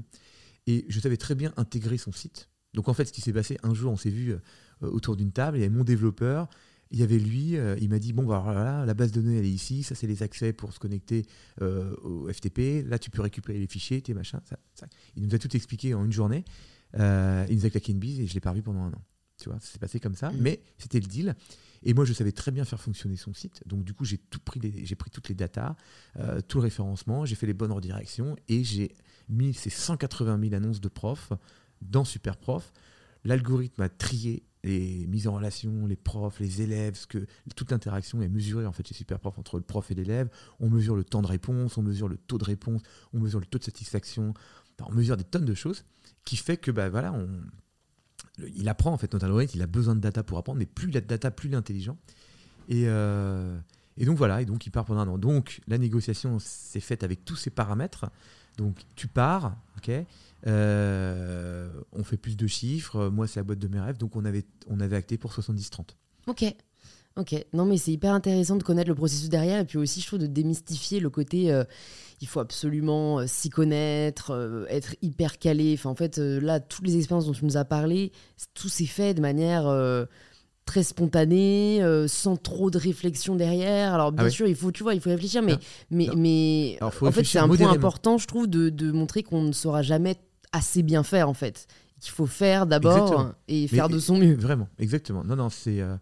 Et 0.68 0.86
je 0.88 1.00
savais 1.00 1.18
très 1.18 1.36
bien 1.36 1.52
intégrer 1.58 1.98
son 1.98 2.12
site. 2.12 2.50
Donc, 2.74 2.88
en 2.88 2.94
fait, 2.94 3.06
ce 3.06 3.12
qui 3.12 3.20
s'est 3.20 3.34
passé, 3.34 3.58
un 3.64 3.74
jour, 3.74 3.92
on 3.92 3.98
s'est 3.98 4.10
vu 4.10 4.36
autour 4.80 5.18
d'une 5.18 5.34
table, 5.34 5.58
il 5.58 5.62
y 5.62 5.64
avait 5.64 5.76
mon 5.76 5.84
développeur, 5.84 6.48
il 6.92 7.00
y 7.00 7.04
avait 7.04 7.18
lui, 7.18 7.58
euh, 7.58 7.78
il 7.80 7.90
m'a 7.90 8.00
dit 8.00 8.12
bon, 8.12 8.24
bah, 8.24 8.42
voilà, 8.44 8.86
la 8.86 8.94
base 8.94 9.12
de 9.12 9.22
données, 9.22 9.38
elle 9.38 9.46
est 9.46 9.50
ici, 9.50 9.82
ça, 9.82 9.96
c'est 9.96 10.08
les 10.08 10.24
accès 10.24 10.52
pour 10.52 10.74
se 10.74 10.80
connecter 10.80 11.26
euh, 11.62 11.96
au 12.04 12.32
FTP, 12.32 12.86
là, 12.86 13.00
tu 13.00 13.10
peux 13.10 13.22
récupérer 13.22 13.60
les 13.60 13.68
fichiers, 13.68 14.02
tes 14.02 14.14
machins. 14.14 14.42
Ça, 14.46 14.58
Il 15.16 15.24
nous 15.24 15.34
a 15.34 15.40
tout 15.40 15.56
expliqué 15.56 15.94
en 15.94 16.06
une 16.06 16.12
journée. 16.12 16.44
Euh, 17.00 17.46
il 17.50 17.56
nous 17.56 17.66
a 17.66 17.70
claqué 17.70 17.94
une 17.94 18.00
bise 18.00 18.20
et 18.20 18.28
je 18.28 18.34
l'ai 18.34 18.42
pas 18.42 18.52
revu 18.52 18.62
pendant 18.62 18.82
un 18.82 18.92
an. 18.92 19.02
Tu 19.38 19.50
vois, 19.50 19.60
ça 19.60 19.72
s'est 19.72 19.80
passé 19.80 20.00
comme 20.00 20.16
ça, 20.16 20.32
mmh. 20.32 20.38
mais 20.40 20.62
c'était 20.78 21.00
le 21.00 21.08
deal. 21.08 21.36
Et 21.84 21.94
moi, 21.94 22.06
je 22.06 22.14
savais 22.14 22.34
très 22.34 22.52
bien 22.52 22.66
faire 22.66 22.80
fonctionner 22.80 23.16
son 23.16 23.34
site. 23.34 23.64
Donc, 23.66 23.84
du 23.86 23.94
coup, 23.94 24.06
j'ai 24.06 24.18
tout 24.18 24.40
pris, 24.40 24.60
j'ai 24.84 24.96
pris 24.96 25.10
toutes 25.10 25.30
les 25.30 25.36
datas, 25.36 25.76
tout 26.48 26.60
le 26.60 26.64
référencement, 26.64 27.26
j'ai 27.26 27.34
fait 27.34 27.48
les 27.48 27.56
bonnes 27.56 27.72
redirections 27.72 28.36
et 28.50 28.64
j'ai 28.64 28.94
mis 29.30 29.56
ces 29.56 29.72
180 29.72 30.40
000 30.42 30.54
annonces 30.54 30.80
de 30.80 30.90
profs 30.90 31.32
dans 31.82 32.04
Superprof. 32.04 32.72
L'algorithme 33.24 33.82
a 33.82 33.90
trié 33.90 34.44
les 34.64 35.08
mises 35.08 35.28
en 35.28 35.34
relation, 35.34 35.88
les 35.88 35.96
profs, 35.96 36.40
les 36.40 36.62
élèves, 36.62 37.06
que 37.08 37.26
toute 37.56 37.72
l'interaction 37.72 38.22
est 38.22 38.30
mesurée 38.30 38.66
en 38.66 38.72
fait 38.72 38.88
chez 38.88 38.94
Superprof 38.94 39.40
entre 39.40 39.58
le 39.58 39.64
prof 39.64 39.90
et 39.92 39.96
l'élève. 39.96 40.30
On 40.60 40.70
mesure 40.70 40.96
le 40.96 41.04
temps 41.04 41.22
de 41.22 41.28
réponse, 41.28 41.78
on 41.78 41.82
mesure 41.82 42.08
le 42.08 42.18
taux 42.18 42.38
de 42.38 42.44
réponse, 42.44 42.82
on 43.14 43.20
mesure 43.20 43.40
le 43.40 43.46
taux 43.46 43.58
de 43.58 43.64
satisfaction, 43.64 44.34
on 44.80 44.92
mesure 44.92 45.18
des 45.18 45.24
tonnes 45.24 45.46
de 45.46 45.54
choses 45.54 45.86
qui 46.26 46.38
fait 46.38 46.58
que 46.58 46.72
bah 46.72 46.90
voilà, 46.90 47.16
il 48.56 48.70
apprend 48.70 48.94
en 48.94 48.98
fait 48.98 49.12
notre 49.14 49.26
algorithme, 49.26 49.58
il 49.58 49.62
a 49.62 49.68
besoin 49.68 49.96
de 49.96 50.00
data 50.00 50.24
pour 50.24 50.38
apprendre, 50.38 50.60
mais 50.60 50.66
plus 50.66 50.90
il 50.90 50.98
a 50.98 51.02
de 51.02 51.08
data, 51.08 51.32
plus 51.32 51.50
il 51.50 51.54
est 51.54 51.58
intelligent. 51.58 51.98
Et, 52.70 52.84
euh, 52.86 53.60
et 53.98 54.06
donc 54.06 54.18
voilà, 54.18 54.42
et 54.42 54.46
donc 54.46 54.66
il 54.66 54.72
part 54.72 54.86
pendant 54.86 55.02
un 55.02 55.08
an. 55.08 55.18
Donc 55.18 55.62
la 55.68 55.78
négociation 55.78 56.38
s'est 56.40 56.80
faite 56.80 57.04
avec 57.04 57.26
tous 57.26 57.36
ces 57.36 57.50
paramètres. 57.50 58.10
Donc 58.58 58.80
tu 58.96 59.08
pars, 59.08 59.56
ok 59.78 59.92
euh, 60.48 61.70
on 61.92 62.04
fait 62.04 62.18
plus 62.18 62.36
de 62.36 62.48
chiffres. 62.48 63.10
Moi, 63.10 63.28
c'est 63.28 63.40
la 63.40 63.44
boîte 63.44 63.60
de 63.60 63.68
mes 63.68 63.80
rêves. 63.80 63.98
Donc, 63.98 64.16
on 64.16 64.26
avait, 64.26 64.46
on 64.68 64.80
avait 64.80 64.96
acté 64.96 65.18
pour 65.18 65.32
70-30. 65.32 65.90
Ok. 66.28 66.54
Ok, 67.18 67.36
non 67.52 67.66
mais 67.66 67.76
c'est 67.76 67.92
hyper 67.92 68.14
intéressant 68.14 68.56
de 68.56 68.64
connaître 68.64 68.88
le 68.88 68.96
processus 68.96 69.28
derrière 69.28 69.60
et 69.60 69.66
puis 69.66 69.78
aussi 69.78 70.00
je 70.00 70.08
trouve 70.08 70.20
de 70.20 70.28
démystifier 70.28 71.02
le 71.02 71.10
côté 71.10 71.52
euh, 71.52 71.66
il 72.22 72.28
faut 72.28 72.40
absolument 72.40 73.20
euh, 73.20 73.26
s'y 73.28 73.50
connaître, 73.50 74.66
être 74.70 74.96
hyper 75.02 75.38
calé. 75.38 75.76
Enfin 75.78 75.90
en 75.90 75.96
fait 75.96 76.20
là 76.20 76.62
toutes 76.62 76.88
les 76.88 76.96
expériences 76.96 77.26
dont 77.26 77.34
tu 77.34 77.44
nous 77.44 77.58
as 77.58 77.66
parlé, 77.66 78.14
tout 78.54 78.70
s'est 78.70 78.86
fait 78.86 79.14
de 79.14 79.20
manière 79.20 79.66
très 80.64 80.84
spontanée, 80.84 81.82
sans 82.08 82.38
trop 82.38 82.72
de 82.72 82.78
réflexion 82.78 83.36
derrière. 83.36 83.94
Alors 83.94 84.14
bien 84.14 84.28
ah 84.28 84.30
sûr 84.30 84.48
il 84.48 84.56
faut 84.56 84.72
tu 84.72 84.84
vois 84.84 84.94
il 84.94 85.02
faut 85.02 85.10
réfléchir 85.10 85.42
mais 85.42 85.58
mais 85.90 86.08
mais 86.16 86.78
en 86.80 86.92
fait 86.92 87.26
c'est 87.26 87.40
un 87.40 87.48
point 87.50 87.74
important 87.74 88.18
je 88.18 88.28
trouve 88.28 88.48
de, 88.48 88.70
de 88.70 88.94
montrer 88.94 89.22
qu'on 89.22 89.42
ne 89.42 89.52
saura 89.52 89.82
jamais 89.82 90.16
assez 90.52 90.84
bien 90.84 91.04
faire 91.04 91.30
en 91.30 91.34
fait. 91.34 91.68
Qu'il 92.00 92.12
faut 92.12 92.26
faire 92.26 92.66
d'abord 92.66 93.34
et 93.48 93.68
faire 93.68 93.88
de 93.88 94.00
son 94.00 94.18
mieux. 94.18 94.36
Vraiment, 94.36 94.68
exactement. 94.80 95.24
Non, 95.24 95.36
non, 95.36 95.50
c'est. 95.50 95.82
Euh, 95.82 95.96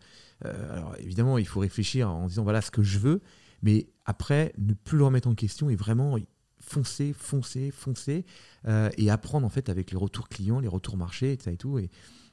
euh, 0.45 0.73
alors 0.73 0.95
évidemment, 0.97 1.37
il 1.37 1.45
faut 1.45 1.59
réfléchir 1.59 2.09
en 2.09 2.27
disant 2.27 2.43
voilà 2.43 2.61
ce 2.61 2.71
que 2.71 2.83
je 2.83 2.99
veux, 2.99 3.21
mais 3.63 3.89
après, 4.05 4.53
ne 4.57 4.73
plus 4.73 4.97
le 4.97 5.03
remettre 5.03 5.27
en 5.27 5.35
question 5.35 5.69
et 5.69 5.75
vraiment 5.75 6.17
foncer, 6.61 7.13
foncer, 7.13 7.71
foncer 7.71 8.25
euh, 8.65 8.89
et 8.97 9.09
apprendre 9.09 9.45
en 9.45 9.49
fait 9.49 9.67
avec 9.67 9.91
les 9.91 9.97
retours 9.97 10.29
clients, 10.29 10.61
les 10.61 10.69
retours 10.69 10.95
marchés, 10.95 11.33
et 11.33 11.39
ça 11.43 11.51
et 11.51 11.57
tout. 11.57 11.79
Et, 11.79 11.89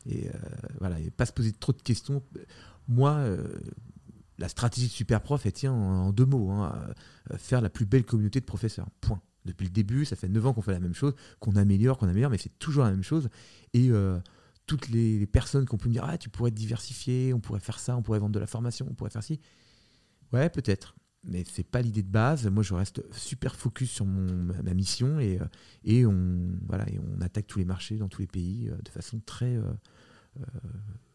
et 0.08 0.30
voilà, 0.78 1.00
et 1.00 1.10
pas 1.10 1.26
se 1.26 1.32
poser 1.32 1.50
trop 1.52 1.72
de 1.72 1.82
questions. 1.82 2.22
Moi, 2.86 3.20
la 4.38 4.48
stratégie 4.48 4.86
de 4.86 4.92
Superprof, 4.92 5.44
elle 5.44 5.52
tient 5.52 5.72
en, 5.72 6.12
deux 6.12 6.26
mots 6.26 6.52
hein, 6.52 6.72
faire 7.36 7.60
la 7.60 7.70
plus 7.70 7.86
belle 7.86 8.04
communauté 8.04 8.38
de 8.38 8.44
professeurs. 8.44 8.86
Point 9.00 9.20
depuis 9.46 9.64
le 9.64 9.70
début. 9.70 10.04
Ça 10.04 10.16
fait 10.16 10.28
9 10.28 10.46
ans 10.46 10.52
qu'on 10.52 10.62
fait 10.62 10.72
la 10.72 10.80
même 10.80 10.94
chose, 10.94 11.14
qu'on 11.40 11.56
améliore, 11.56 11.98
qu'on 11.98 12.08
améliore, 12.08 12.30
mais 12.30 12.38
c'est 12.38 12.58
toujours 12.58 12.84
la 12.84 12.90
même 12.90 13.02
chose. 13.02 13.28
Et 13.72 13.90
euh, 13.90 14.18
toutes 14.66 14.88
les, 14.88 15.26
personnes 15.26 15.64
qu'on 15.66 15.78
peut 15.78 15.88
me 15.88 15.94
dire 15.94 16.04
Ah, 16.06 16.18
tu 16.18 16.28
pourrais 16.28 16.50
te 16.50 16.56
diversifier, 16.56 17.32
on 17.32 17.40
pourrait 17.40 17.60
faire 17.60 17.78
ça, 17.78 17.96
on 17.96 18.02
pourrait 18.02 18.18
vendre 18.18 18.34
de 18.34 18.40
la 18.40 18.46
formation, 18.46 18.86
on 18.90 18.94
pourrait 18.94 19.10
faire 19.10 19.24
ci. 19.24 19.40
Ouais, 20.32 20.50
peut-être. 20.50 20.96
Mais 21.24 21.44
c'est 21.50 21.66
pas 21.66 21.82
l'idée 21.82 22.02
de 22.02 22.10
base. 22.10 22.46
Moi, 22.46 22.62
je 22.62 22.74
reste 22.74 23.02
super 23.12 23.56
focus 23.56 23.90
sur 23.90 24.06
mon, 24.06 24.52
ma 24.62 24.74
mission 24.74 25.18
et, 25.18 25.40
euh, 25.40 25.44
et, 25.84 26.06
on, 26.06 26.50
voilà, 26.66 26.88
et 26.88 26.98
on 26.98 27.20
attaque 27.20 27.46
tous 27.46 27.58
les 27.58 27.64
marchés 27.64 27.96
dans 27.96 28.08
tous 28.08 28.20
les 28.20 28.28
pays 28.28 28.68
euh, 28.68 28.76
de 28.84 28.88
façon 28.90 29.20
très 29.24 29.58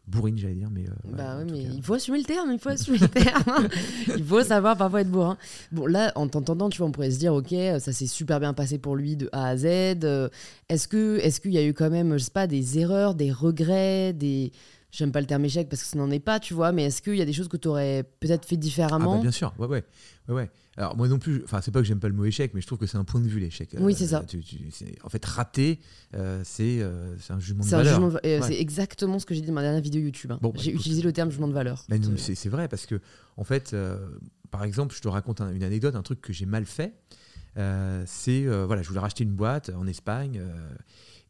bourrine, 0.06 0.36
j'allais 0.36 0.54
dire. 0.54 0.68
Mais, 0.70 0.84
bah 1.04 1.38
ouais, 1.38 1.44
mais 1.44 1.62
il 1.62 1.82
faut 1.82 1.94
assumer 1.94 2.18
le 2.18 2.24
terme, 2.24 2.52
il 2.52 2.58
faut 2.58 2.70
assumer 2.70 2.98
le 2.98 3.08
terme. 3.08 3.68
il 4.16 4.24
faut 4.24 4.42
savoir 4.42 4.76
parfois 4.76 5.00
être 5.02 5.10
bourrin. 5.10 5.36
Bon, 5.70 5.86
là, 5.86 6.12
en 6.16 6.28
t'entendant, 6.28 6.68
tu 6.70 6.78
vois, 6.78 6.88
on 6.88 6.92
pourrait 6.92 7.10
se 7.10 7.18
dire, 7.18 7.34
ok, 7.34 7.50
ça 7.50 7.92
s'est 7.92 8.06
super 8.06 8.40
bien 8.40 8.52
passé 8.52 8.78
pour 8.78 8.96
lui 8.96 9.16
de 9.16 9.28
A 9.32 9.46
à 9.48 9.56
Z. 9.56 9.64
Est-ce 9.66 10.88
que, 10.88 11.18
est-ce 11.18 11.40
qu'il 11.40 11.52
y 11.52 11.58
a 11.58 11.64
eu 11.64 11.72
quand 11.74 11.90
même, 11.90 12.14
je 12.18 12.24
sais 12.24 12.30
pas, 12.30 12.46
des 12.46 12.78
erreurs, 12.78 13.14
des 13.14 13.32
regrets, 13.32 14.12
des 14.12 14.52
j'aime 14.92 15.10
pas 15.10 15.20
le 15.20 15.26
terme 15.26 15.44
échec 15.44 15.68
parce 15.68 15.82
que 15.82 15.88
ce 15.88 15.96
n'en 15.96 16.10
est 16.10 16.20
pas, 16.20 16.38
tu 16.38 16.54
vois, 16.54 16.70
mais 16.70 16.84
est-ce 16.84 17.02
qu'il 17.02 17.16
y 17.16 17.22
a 17.22 17.24
des 17.24 17.32
choses 17.32 17.48
que 17.48 17.56
tu 17.56 17.68
aurais 17.68 18.04
peut-être 18.20 18.46
fait 18.46 18.58
différemment? 18.58 19.12
Ah 19.12 19.16
bah 19.16 19.22
Bien 19.22 19.30
sûr, 19.30 19.54
ouais, 19.58 19.66
ouais, 19.66 19.84
ouais, 20.28 20.34
ouais. 20.34 20.50
Alors 20.76 20.96
moi 20.96 21.06
non 21.06 21.18
plus, 21.18 21.42
enfin 21.44 21.60
c'est 21.60 21.70
pas 21.70 21.80
que 21.80 21.86
j'aime 21.86 22.00
pas 22.00 22.08
le 22.08 22.14
mot 22.14 22.24
échec, 22.24 22.52
mais 22.54 22.62
je 22.62 22.66
trouve 22.66 22.78
que 22.78 22.86
c'est 22.86 22.96
un 22.96 23.04
point 23.04 23.20
de 23.20 23.28
vue 23.28 23.40
l'échec. 23.40 23.76
Oui, 23.78 23.94
c'est 23.94 24.06
ça. 24.06 24.24
en 25.02 25.08
fait, 25.08 25.24
rater, 25.24 25.78
euh, 26.14 26.42
euh, 26.60 27.16
c'est 27.20 27.32
un 27.32 27.38
jugement 27.38 27.64
de 27.64 27.68
valeur. 27.68 28.20
C'est 28.22 28.58
exactement 28.58 29.18
ce 29.18 29.26
que 29.26 29.34
j'ai 29.34 29.42
dit 29.42 29.48
dans 29.48 29.52
ma 29.52 29.62
dernière 29.62 29.82
vidéo 29.82 30.00
YouTube. 30.02 30.32
Hein. 30.32 30.38
Bah, 30.40 30.50
j'ai 30.54 30.72
utilisé 30.72 31.02
le 31.02 31.12
terme 31.12 31.30
jugement 31.30 31.48
de 31.48 31.52
valeur. 31.52 31.84
c'est 32.16 32.48
vrai 32.48 32.68
parce 32.68 32.86
que, 32.86 33.00
en 33.36 33.44
fait, 33.44 33.74
euh, 33.74 33.98
par 34.50 34.64
exemple, 34.64 34.94
je 34.94 35.00
te 35.00 35.08
raconte 35.08 35.40
une 35.40 35.62
anecdote, 35.62 35.94
un 35.94 36.02
truc 36.02 36.20
que 36.20 36.32
j'ai 36.32 36.46
mal 36.46 36.64
fait. 36.64 36.94
c'est 38.06 38.46
voilà, 38.46 38.82
je 38.82 38.88
voulais 38.88 39.00
racheter 39.00 39.24
une 39.24 39.34
boîte 39.34 39.70
en 39.76 39.86
Espagne 39.86 40.42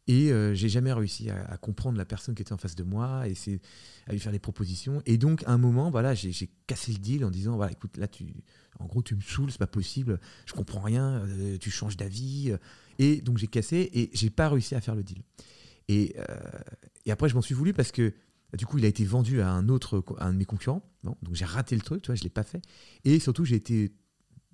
et 0.07 0.31
euh, 0.31 0.53
j'ai 0.53 0.67
jamais 0.67 0.91
réussi 0.91 1.29
à, 1.29 1.57
comprendre 1.57 1.97
la 1.97 2.05
personne 2.05 2.35
qui 2.35 2.41
était 2.41 2.51
en 2.51 2.57
face 2.57 2.75
de 2.75 2.83
moi, 2.83 3.27
et 3.27 3.35
c'est 3.35 3.61
à 4.07 4.11
lui 4.11 4.19
faire 4.19 4.33
des 4.33 4.39
propositions. 4.39 5.01
Et 5.05 5.17
donc, 5.17 5.43
à 5.45 5.51
un 5.51 5.57
moment, 5.57 5.89
voilà, 5.89 6.13
j'ai 6.13 6.49
cassé 6.67 6.91
le 6.91 6.97
deal 6.97 7.23
en 7.23 7.31
disant 7.31 7.55
voilà, 7.55 7.71
écoute, 7.71 7.95
là, 7.97 8.07
tu, 8.07 8.25
en 8.79 8.85
gros, 8.85 9.01
tu 9.01 9.15
me 9.15 9.21
saoules, 9.21 9.51
c'est 9.51 9.57
pas 9.57 9.67
possible, 9.67 10.19
je 10.45 10.53
comprends 10.53 10.81
rien, 10.81 11.25
euh, 11.27 11.57
tu 11.57 11.71
changes 11.71 11.97
d'avis. 11.97 12.53
Et 12.99 13.21
donc, 13.21 13.37
j'ai 13.37 13.47
cassé 13.47 13.89
et 13.93 14.09
j'ai 14.13 14.29
pas 14.29 14.49
réussi 14.49 14.75
à 14.75 14.81
faire 14.81 14.95
le 14.95 15.03
deal. 15.03 15.21
Et, 15.87 16.15
euh, 16.17 16.23
et 17.05 17.11
après, 17.11 17.29
je 17.29 17.35
m'en 17.35 17.41
suis 17.41 17.55
voulu 17.55 17.73
parce 17.73 17.91
que 17.91 18.13
du 18.57 18.65
coup, 18.65 18.77
il 18.77 18.85
a 18.85 18.87
été 18.87 19.03
vendu 19.03 19.41
à 19.41 19.49
un 19.49 19.67
autre, 19.67 20.03
à 20.19 20.27
un 20.27 20.33
de 20.33 20.37
mes 20.37 20.45
concurrents. 20.45 20.83
donc, 21.03 21.17
j'ai 21.31 21.45
raté 21.45 21.75
le 21.75 21.81
truc, 21.81 22.03
tu 22.03 22.07
vois, 22.07 22.15
je 22.15 22.23
l'ai 22.23 22.29
pas 22.29 22.43
fait. 22.43 22.61
Et 23.03 23.19
surtout, 23.19 23.45
j'ai 23.45 23.55
été 23.55 23.91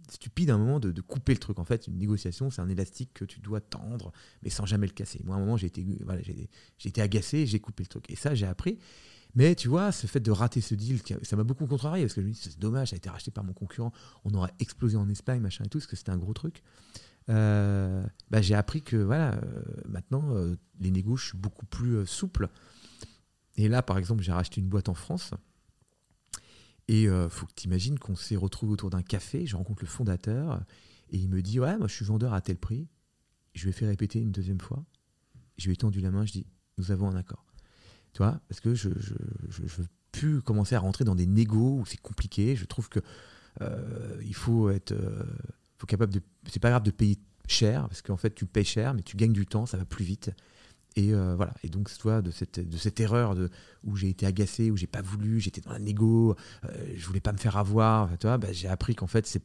stupide 0.09 0.49
à 0.49 0.55
un 0.55 0.57
moment 0.57 0.79
de, 0.79 1.01
couper 1.01 1.33
le 1.33 1.39
truc. 1.39 1.59
En 1.59 1.65
fait, 1.65 1.87
une 1.87 1.97
négociation, 1.97 2.49
c'est 2.49 2.61
un 2.61 2.69
élastique 2.69 3.11
que 3.13 3.25
tu 3.25 3.39
dois 3.39 3.61
tendre, 3.61 4.11
mais 4.41 4.49
sans 4.49 4.65
jamais 4.65 4.87
le 4.87 4.93
casser. 4.93 5.21
Moi, 5.25 5.35
à 5.35 5.37
un 5.37 5.41
moment, 5.41 5.57
j'ai 5.57 5.67
été, 5.67 5.85
voilà, 6.03 6.21
j'ai, 6.21 6.49
été 6.85 7.01
agacé, 7.01 7.45
j'ai 7.45 7.59
coupé 7.59 7.83
le 7.83 7.89
truc. 7.89 8.09
Et 8.09 8.15
ça, 8.15 8.33
j'ai 8.35 8.47
appris. 8.47 8.79
Mais 9.35 9.55
tu 9.55 9.67
vois, 9.67 9.91
ce 9.91 10.07
fait 10.07 10.19
de 10.19 10.31
rater 10.31 10.59
ce 10.59 10.73
deal, 10.75 11.01
ça 11.21 11.35
m'a 11.35 11.43
beaucoup 11.43 11.67
contrarié 11.67 12.03
parce 12.03 12.13
que 12.13 12.21
je 12.21 12.27
me 12.27 12.31
dis, 12.31 12.39
c'est 12.41 12.57
dommage, 12.57 12.89
ça 12.89 12.95
a 12.95 12.97
été 12.97 13.09
racheté 13.09 13.31
par 13.31 13.43
mon 13.43 13.53
concurrent, 13.53 13.91
on 14.25 14.33
aurait 14.33 14.53
explosé 14.59 14.97
en 14.97 15.07
Espagne, 15.07 15.39
machin 15.39 15.65
et 15.65 15.69
tout, 15.69 15.77
parce 15.77 15.87
que 15.87 15.95
c'était 15.95 16.11
un 16.11 16.17
gros 16.17 16.33
truc. 16.33 16.63
Euh, 17.29 18.03
bah, 18.31 18.41
j'ai 18.41 18.55
appris 18.55 18.81
que 18.81 18.97
voilà, 18.97 19.35
euh, 19.35 19.63
maintenant, 19.87 20.35
euh, 20.35 20.55
les 20.79 20.91
je 20.91 21.23
suis 21.23 21.37
beaucoup 21.37 21.65
plus 21.65 22.05
souple. 22.07 22.49
Et 23.55 23.67
là, 23.67 23.83
par 23.83 23.97
exemple, 23.97 24.23
j'ai 24.23 24.31
racheté 24.31 24.61
une 24.61 24.67
boîte 24.67 24.89
en 24.89 24.93
France 24.93 25.33
et 26.87 27.03
il 27.03 27.27
faut 27.29 27.45
que 27.45 27.53
tu 27.55 27.67
imagines 27.67 27.99
qu'on 27.99 28.15
s'est 28.15 28.35
retrouvé 28.35 28.73
autour 28.73 28.89
d'un 28.89 29.03
café, 29.03 29.45
je 29.45 29.55
rencontre 29.55 29.83
le 29.83 29.87
fondateur, 29.87 30.59
et 31.11 31.17
il 31.17 31.29
me 31.29 31.43
dit 31.43 31.59
Ouais, 31.59 31.77
moi 31.77 31.87
je 31.87 31.93
suis 31.93 32.05
vendeur 32.05 32.33
à 32.33 32.41
tel 32.41 32.57
prix. 32.57 32.87
Je 33.53 33.63
lui 33.63 33.69
ai 33.69 33.73
fait 33.73 33.85
répéter 33.85 34.19
une 34.19 34.31
deuxième 34.31 34.59
fois. 34.59 34.83
Je 35.57 35.65
lui 35.65 35.73
ai 35.73 35.75
tendu 35.75 36.01
la 36.01 36.09
main, 36.09 36.25
je 36.25 36.31
dis 36.31 36.47
Nous 36.79 36.89
avons 36.89 37.07
un 37.07 37.15
accord. 37.15 37.45
Tu 38.13 38.19
vois, 38.19 38.39
parce 38.47 38.59
que 38.59 38.73
je 38.75 38.89
ne 38.89 39.67
veux 39.67 39.87
plus 40.11 40.41
commencer 40.41 40.75
à 40.75 40.79
rentrer 40.79 41.05
dans 41.05 41.15
des 41.15 41.27
négos 41.27 41.79
où 41.79 41.85
c'est 41.85 41.99
compliqué. 41.99 42.55
Je 42.55 42.65
trouve 42.65 42.89
que 42.89 42.99
euh, 43.61 44.21
il 44.25 44.35
faut 44.35 44.69
être 44.69 44.91
euh, 44.91 45.23
faut 45.77 45.87
capable 45.87 46.13
de. 46.13 46.21
C'est 46.49 46.59
pas 46.59 46.69
grave 46.69 46.83
de 46.83 46.91
payer 46.91 47.17
cher, 47.47 47.87
parce 47.87 48.01
qu'en 48.01 48.17
fait 48.17 48.33
tu 48.35 48.45
payes 48.45 48.65
cher, 48.65 48.93
mais 48.93 49.01
tu 49.01 49.17
gagnes 49.17 49.33
du 49.33 49.45
temps, 49.45 49.65
ça 49.65 49.77
va 49.77 49.85
plus 49.85 50.05
vite. 50.05 50.31
Et 50.95 51.13
euh, 51.13 51.35
voilà. 51.35 51.53
Et 51.63 51.69
donc, 51.69 51.95
toi, 51.97 52.21
de 52.21 52.31
cette, 52.31 52.59
de 52.59 52.77
cette 52.77 52.99
erreur 52.99 53.35
de, 53.35 53.49
où 53.83 53.95
j'ai 53.95 54.09
été 54.09 54.25
agacé, 54.25 54.71
où 54.71 54.75
j'ai 54.75 54.87
pas 54.87 55.03
voulu, 55.03 55.39
j'étais 55.39 55.61
dans 55.61 55.71
la 55.71 55.79
négo, 55.79 56.35
je 56.95 57.05
voulais 57.05 57.19
pas 57.21 57.31
me 57.31 57.37
faire 57.37 57.57
avoir, 57.57 58.17
tu 58.17 58.25
vois, 58.25 58.37
bah, 58.37 58.51
j'ai 58.51 58.67
appris 58.67 58.95
qu'en 58.95 59.07
fait, 59.07 59.27
c'est 59.27 59.43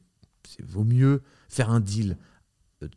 vaut 0.63 0.85
mieux 0.85 1.23
faire 1.49 1.71
un 1.71 1.81
deal 1.81 2.17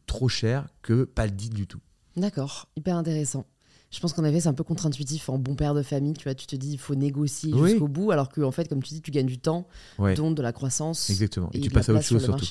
trop 0.06 0.28
cher 0.28 0.68
que 0.82 1.04
pas 1.04 1.26
le 1.26 1.32
deal 1.32 1.54
du 1.54 1.68
tout. 1.68 1.82
D'accord, 2.16 2.70
hyper 2.76 2.96
intéressant. 2.96 3.46
Je 3.90 4.00
pense 4.00 4.14
qu'en 4.14 4.26
effet, 4.26 4.42
c'est 4.42 4.50
un 4.50 4.54
peu 4.54 4.64
contre-intuitif 4.64 5.30
en 5.30 5.38
bon 5.38 5.56
père 5.56 5.74
de 5.74 5.82
famille. 5.82 6.14
Tu 6.14 6.24
vois, 6.26 6.36
tu 6.36 6.46
te 6.46 6.56
dis, 6.56 6.72
il 6.72 6.78
faut 6.78 6.96
négocier 6.96 7.54
jusqu'au 7.58 7.88
bout, 7.88 8.12
alors 8.12 8.30
qu'en 8.30 8.44
en 8.44 8.52
fait, 8.52 8.68
comme 8.68 8.84
tu 8.84 8.94
dis, 8.94 9.02
tu 9.02 9.12
gagnes 9.12 9.28
du 9.28 9.40
temps, 9.40 9.68
donc 10.16 10.36
de 10.36 10.42
la 10.42 10.52
croissance. 10.52 11.10
Exactement. 11.10 11.50
Et, 11.54 11.62
tu 11.62 11.70
passes 11.70 11.90
à 11.90 11.94
autre 11.94 12.04
chose 12.04 12.24
surtout. 12.24 12.46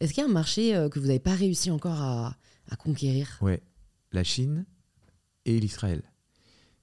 Est-ce 0.00 0.12
qu'il 0.12 0.22
y 0.22 0.26
a 0.26 0.28
un 0.28 0.32
marché 0.32 0.88
que 0.90 0.98
vous 0.98 1.06
n'avez 1.06 1.20
pas 1.20 1.34
réussi 1.34 1.70
encore 1.70 2.00
à, 2.00 2.36
à 2.70 2.76
conquérir? 2.76 3.38
Ouais, 3.40 3.62
la 4.12 4.24
Chine 4.24 4.66
et 5.44 5.58
l'Israël. 5.58 6.02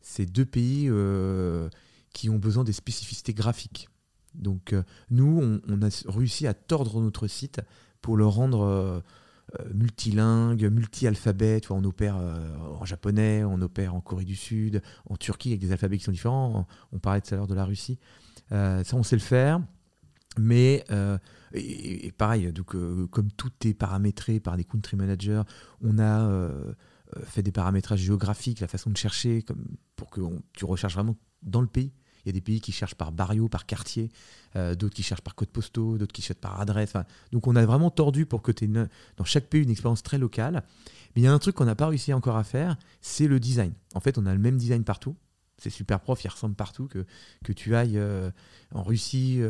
C'est 0.01 0.25
deux 0.25 0.45
pays 0.45 0.87
euh, 0.87 1.69
qui 2.13 2.29
ont 2.29 2.37
besoin 2.39 2.63
des 2.63 2.73
spécificités 2.73 3.33
graphiques. 3.33 3.89
Donc 4.35 4.73
euh, 4.73 4.83
nous, 5.09 5.61
on, 5.67 5.81
a 5.81 5.89
réussi 6.07 6.47
à 6.47 6.53
tordre 6.53 7.01
notre 7.01 7.27
site 7.27 7.61
pour 8.01 8.15
le 8.15 8.25
rendre 8.25 8.61
euh, 8.61 8.99
multilingue, 9.73 10.63
multi-alphabet. 10.71 11.61
On 11.69 11.83
opère 11.83 12.17
en 12.17 12.85
japonais, 12.85 13.43
on 13.43 13.61
opère 13.61 13.95
en 13.95 14.01
Corée 14.01 14.25
du 14.25 14.35
Sud, 14.35 14.81
en 15.09 15.15
Turquie 15.15 15.49
avec 15.49 15.59
des 15.59 15.71
alphabets 15.71 15.97
qui 15.97 16.03
sont 16.03 16.11
différents. 16.11 16.67
On 16.91 16.99
parlait 16.99 17.21
tout 17.21 17.33
à 17.33 17.37
l'heure 17.37 17.47
de 17.47 17.55
la 17.55 17.65
Russie. 17.65 17.99
ça, 18.49 18.83
on 18.93 19.03
sait 19.03 19.15
le 19.15 19.21
faire. 19.21 19.61
Mais 20.37 20.85
pareil, 22.17 22.53
comme 23.11 23.31
tout 23.31 23.51
est 23.65 23.73
paramétré 23.73 24.39
par 24.39 24.57
des 24.57 24.63
country 24.63 24.97
managers, 24.97 25.41
on 25.81 25.97
a 25.99 26.29
euh, 27.17 27.23
fait 27.23 27.41
des 27.41 27.51
paramétrages 27.51 28.01
géographiques, 28.01 28.59
la 28.59 28.67
façon 28.67 28.89
de 28.89 28.97
chercher, 28.97 29.41
comme 29.41 29.65
pour 29.95 30.09
que 30.09 30.21
tu 30.53 30.65
recherches 30.65 30.93
vraiment 30.93 31.15
dans 31.41 31.61
le 31.61 31.67
pays. 31.67 31.91
Il 32.25 32.29
y 32.29 32.29
a 32.29 32.33
des 32.33 32.41
pays 32.41 32.61
qui 32.61 32.71
cherchent 32.71 32.95
par 32.95 33.11
barrio, 33.11 33.47
par 33.47 33.65
quartier, 33.65 34.11
euh, 34.55 34.75
d'autres 34.75 34.95
qui 34.95 35.03
cherchent 35.03 35.21
par 35.21 35.35
code 35.35 35.49
postaux, 35.49 35.97
d'autres 35.97 36.13
qui 36.13 36.21
cherchent 36.21 36.39
par 36.39 36.59
adresse. 36.59 36.93
donc 37.31 37.47
on 37.47 37.55
a 37.55 37.65
vraiment 37.65 37.89
tordu 37.89 38.25
pour 38.25 38.41
que 38.41 38.51
tu 38.51 38.65
aies 38.65 38.87
dans 39.17 39.25
chaque 39.25 39.45
pays 39.45 39.63
une 39.63 39.69
expérience 39.69 40.03
très 40.03 40.17
locale. 40.17 40.63
Mais 41.15 41.21
il 41.21 41.23
y 41.23 41.27
a 41.27 41.33
un 41.33 41.39
truc 41.39 41.55
qu'on 41.55 41.65
n'a 41.65 41.75
pas 41.75 41.87
réussi 41.87 42.13
encore 42.13 42.37
à 42.37 42.43
faire, 42.43 42.77
c'est 43.01 43.27
le 43.27 43.39
design. 43.39 43.73
En 43.95 43.99
fait, 43.99 44.17
on 44.17 44.25
a 44.25 44.33
le 44.33 44.39
même 44.39 44.57
design 44.57 44.83
partout. 44.83 45.15
C'est 45.57 45.69
super 45.69 45.99
prof, 45.99 46.23
il 46.23 46.29
ressemble 46.29 46.55
partout, 46.55 46.87
que, 46.87 47.51
tu 47.51 47.75
ailles 47.75 47.97
euh, 47.97 48.31
en 48.73 48.81
Russie, 48.83 49.41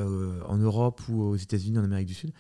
en 0.48 0.58
Europe 0.58 1.02
ou 1.08 1.22
aux 1.22 1.36
États-Unis, 1.36 1.78
en 1.78 1.84
Amérique 1.84 2.08
du 2.08 2.16
Sud. 2.16 2.32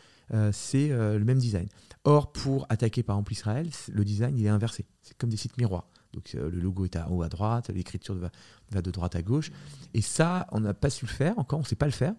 c'est 0.52 0.90
le 0.90 1.24
même 1.24 1.40
design. 1.40 1.68
Or, 2.04 2.32
pour 2.32 2.66
attaquer 2.70 3.04
par 3.04 3.18
exemple 3.18 3.34
Israël, 3.34 3.70
le 3.92 4.06
design 4.06 4.38
il 4.38 4.46
est 4.46 4.50
inversé. 4.50 4.86
C'est 5.04 5.18
comme 5.18 5.30
des 5.30 5.38
sites 5.38 5.58
miroirs. 5.58 5.88
Donc 6.14 6.32
euh, 6.36 6.50
le 6.50 6.60
logo 6.60 6.86
est 6.86 6.96
à 6.96 7.10
haut 7.10 7.22
à 7.22 7.30
droite, 7.30 7.70
l'écriture 7.70 8.16
va, 8.16 8.82
de 8.82 8.92
droite 8.92 9.16
à 9.16 9.22
gauche. 9.22 9.52
Et 9.94 10.02
ça, 10.02 10.48
on 10.52 10.60
n'a 10.60 10.74
pas 10.74 10.90
su 10.90 11.06
le 11.06 11.12
faire 11.12 11.38
encore, 11.38 11.60
on 11.60 11.64
ne 11.64 11.68
sait 11.68 11.76
pas 11.76 11.86
le 11.86 11.92
faire. 11.92 12.14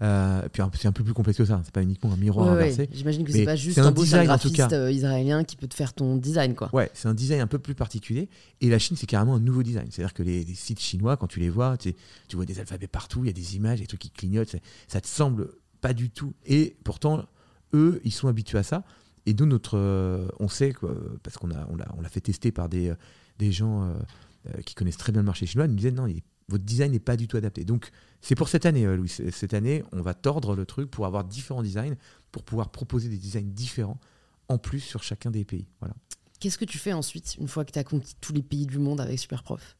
Euh, 0.00 0.48
puis 0.52 0.62
c'est 0.74 0.88
un 0.88 0.92
peu 0.92 1.04
plus 1.04 1.14
complexe 1.14 1.38
que 1.38 1.44
ça, 1.44 1.60
c'est 1.64 1.72
pas 1.72 1.82
uniquement 1.82 2.12
un 2.12 2.16
miroir 2.16 2.48
inversé. 2.48 2.88
J'imagine 2.92 3.24
que 3.24 3.30
c'est 3.30 3.44
pas 3.44 3.54
juste 3.54 3.78
un, 3.78 3.92
design 3.92 4.24
graphiste 4.24 4.72
euh, 4.72 4.90
israélien 4.90 5.44
qui 5.44 5.54
peut 5.54 5.68
te 5.68 5.74
faire 5.74 5.92
ton 5.92 6.16
design 6.16 6.56
quoi. 6.56 6.74
Ouais, 6.74 6.90
c'est 6.92 7.06
un 7.06 7.14
design 7.14 7.40
un 7.40 7.46
peu 7.46 7.60
plus 7.60 7.76
particulier. 7.76 8.28
Et 8.60 8.68
la 8.68 8.80
Chine, 8.80 8.96
c'est 8.96 9.06
carrément 9.06 9.36
un 9.36 9.40
nouveau 9.40 9.62
design. 9.62 9.86
C'est-à-dire 9.90 10.14
que 10.14 10.24
les, 10.24 10.44
sites 10.54 10.80
chinois, 10.80 11.16
quand 11.16 11.28
tu 11.28 11.38
les 11.38 11.50
vois, 11.50 11.76
tu, 11.76 11.94
tu 12.26 12.34
vois 12.34 12.46
des 12.46 12.58
alphabets 12.58 12.88
partout, 12.88 13.20
il 13.22 13.28
y 13.28 13.30
a 13.30 13.34
des 13.34 13.54
images, 13.54 13.80
des 13.80 13.86
trucs 13.86 14.00
qui 14.00 14.10
clignotent, 14.10 14.56
ça 14.88 15.00
te 15.00 15.06
semble 15.06 15.50
pas 15.80 15.92
du 15.92 16.10
tout. 16.10 16.32
Et 16.46 16.76
pourtant, 16.82 17.24
eux, 17.72 18.00
ils 18.04 18.12
sont 18.12 18.26
habitués 18.26 18.58
à 18.58 18.64
ça. 18.64 18.82
Et 19.26 19.34
nous, 19.34 19.46
notre, 19.46 19.78
euh, 19.78 20.28
on 20.40 20.48
sait, 20.48 20.74
parce 21.22 21.36
qu'on 21.36 21.50
a, 21.50 21.66
on 21.68 21.76
l'a, 21.76 21.86
on 21.96 22.00
l'a 22.00 22.08
fait 22.08 22.20
tester 22.20 22.50
par 22.50 22.68
des, 22.68 22.90
euh, 22.90 22.94
des 23.38 23.52
gens 23.52 23.84
euh, 23.84 24.60
qui 24.62 24.74
connaissent 24.74 24.96
très 24.96 25.12
bien 25.12 25.22
le 25.22 25.26
marché 25.26 25.46
chinois, 25.46 25.66
ils 25.66 25.70
nous 25.70 25.76
disaient 25.76 25.92
non, 25.92 26.08
votre 26.48 26.64
design 26.64 26.92
n'est 26.92 26.98
pas 26.98 27.16
du 27.16 27.28
tout 27.28 27.36
adapté. 27.36 27.64
Donc, 27.64 27.90
c'est 28.20 28.34
pour 28.34 28.48
cette 28.48 28.66
année, 28.66 28.84
Louis. 28.96 29.08
Cette 29.08 29.54
année, 29.54 29.84
on 29.92 30.02
va 30.02 30.14
tordre 30.14 30.56
le 30.56 30.66
truc 30.66 30.90
pour 30.90 31.06
avoir 31.06 31.24
différents 31.24 31.62
designs, 31.62 31.94
pour 32.32 32.42
pouvoir 32.42 32.70
proposer 32.70 33.08
des 33.08 33.16
designs 33.16 33.52
différents 33.52 34.00
en 34.48 34.58
plus 34.58 34.80
sur 34.80 35.02
chacun 35.02 35.30
des 35.30 35.44
pays. 35.44 35.68
Voilà. 35.80 35.94
Qu'est-ce 36.40 36.58
que 36.58 36.64
tu 36.64 36.78
fais 36.78 36.92
ensuite, 36.92 37.36
une 37.38 37.46
fois 37.46 37.64
que 37.64 37.70
tu 37.70 37.78
as 37.78 37.84
conquis 37.84 38.16
tous 38.20 38.32
les 38.32 38.42
pays 38.42 38.66
du 38.66 38.78
monde 38.78 39.00
avec 39.00 39.18
Superprof? 39.18 39.76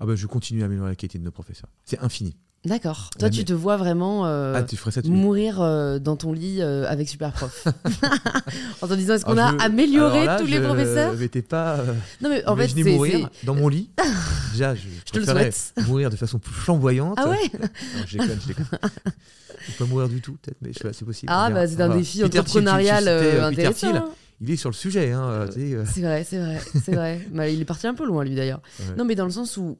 Ah 0.00 0.06
bah, 0.06 0.16
Je 0.16 0.26
continue 0.26 0.62
à 0.62 0.66
améliorer 0.66 0.90
la 0.90 0.96
qualité 0.96 1.18
de 1.18 1.24
nos 1.24 1.30
professeurs. 1.30 1.70
C'est 1.84 2.00
infini. 2.00 2.36
D'accord. 2.64 3.10
Toi, 3.18 3.28
tu 3.28 3.44
te 3.44 3.52
vois 3.52 3.76
vraiment 3.76 4.24
euh, 4.26 4.54
ah, 4.54 5.00
mourir 5.06 5.60
euh, 5.60 5.98
dans 5.98 6.14
ton 6.14 6.32
lit 6.32 6.58
euh, 6.60 6.86
avec 6.88 7.08
Superprof. 7.08 7.66
en 8.82 8.86
te 8.86 8.94
disant, 8.94 9.14
est-ce 9.14 9.24
qu'on 9.24 9.38
a 9.38 9.60
amélioré 9.60 10.26
tous 10.38 10.46
les 10.46 10.60
professeurs 10.60 11.14
Je 11.16 11.40
pas. 11.40 11.80
non, 12.20 12.28
mais 12.28 12.46
en 12.46 12.56
fait, 12.56 12.74
mourir 12.84 13.28
dans 13.42 13.56
mon 13.56 13.68
lit. 13.68 13.90
Déjà, 14.52 14.76
je, 14.76 14.82
je 15.06 15.12
te 15.12 15.18
le 15.18 15.24
souhaite. 15.24 15.74
mourir 15.88 16.10
de 16.10 16.16
façon 16.16 16.38
plus 16.38 16.54
flamboyante. 16.54 17.18
Ah 17.20 17.28
ouais 17.28 17.50
non, 17.60 17.68
Je 18.06 18.18
déconne, 18.18 18.38
je 18.40 18.48
déconne. 18.48 18.66
Je 18.70 19.72
peux 19.72 19.84
pas 19.84 19.90
mourir 19.90 20.08
du 20.08 20.20
tout, 20.20 20.36
peut-être, 20.40 20.58
mais 20.62 20.70
c'est 20.72 21.04
possible. 21.04 21.32
Ah, 21.34 21.50
bah, 21.50 21.66
c'est 21.66 21.80
un 21.80 21.88
défi 21.88 22.22
entrepreneurial 22.22 23.08
intéressant. 23.42 24.04
il 24.40 24.52
est 24.52 24.56
sur 24.56 24.70
le 24.70 24.76
sujet. 24.76 25.10
Hein, 25.10 25.46
c'est 25.52 26.00
vrai, 26.00 26.22
c'est 26.22 26.38
vrai, 26.38 26.60
c'est 26.84 26.94
vrai. 26.94 27.52
il 27.52 27.60
est 27.60 27.64
parti 27.64 27.88
un 27.88 27.94
peu 27.94 28.06
loin, 28.06 28.22
lui, 28.24 28.36
d'ailleurs. 28.36 28.60
Non, 28.96 29.04
mais 29.04 29.16
dans 29.16 29.24
le 29.24 29.32
sens 29.32 29.56
où 29.56 29.78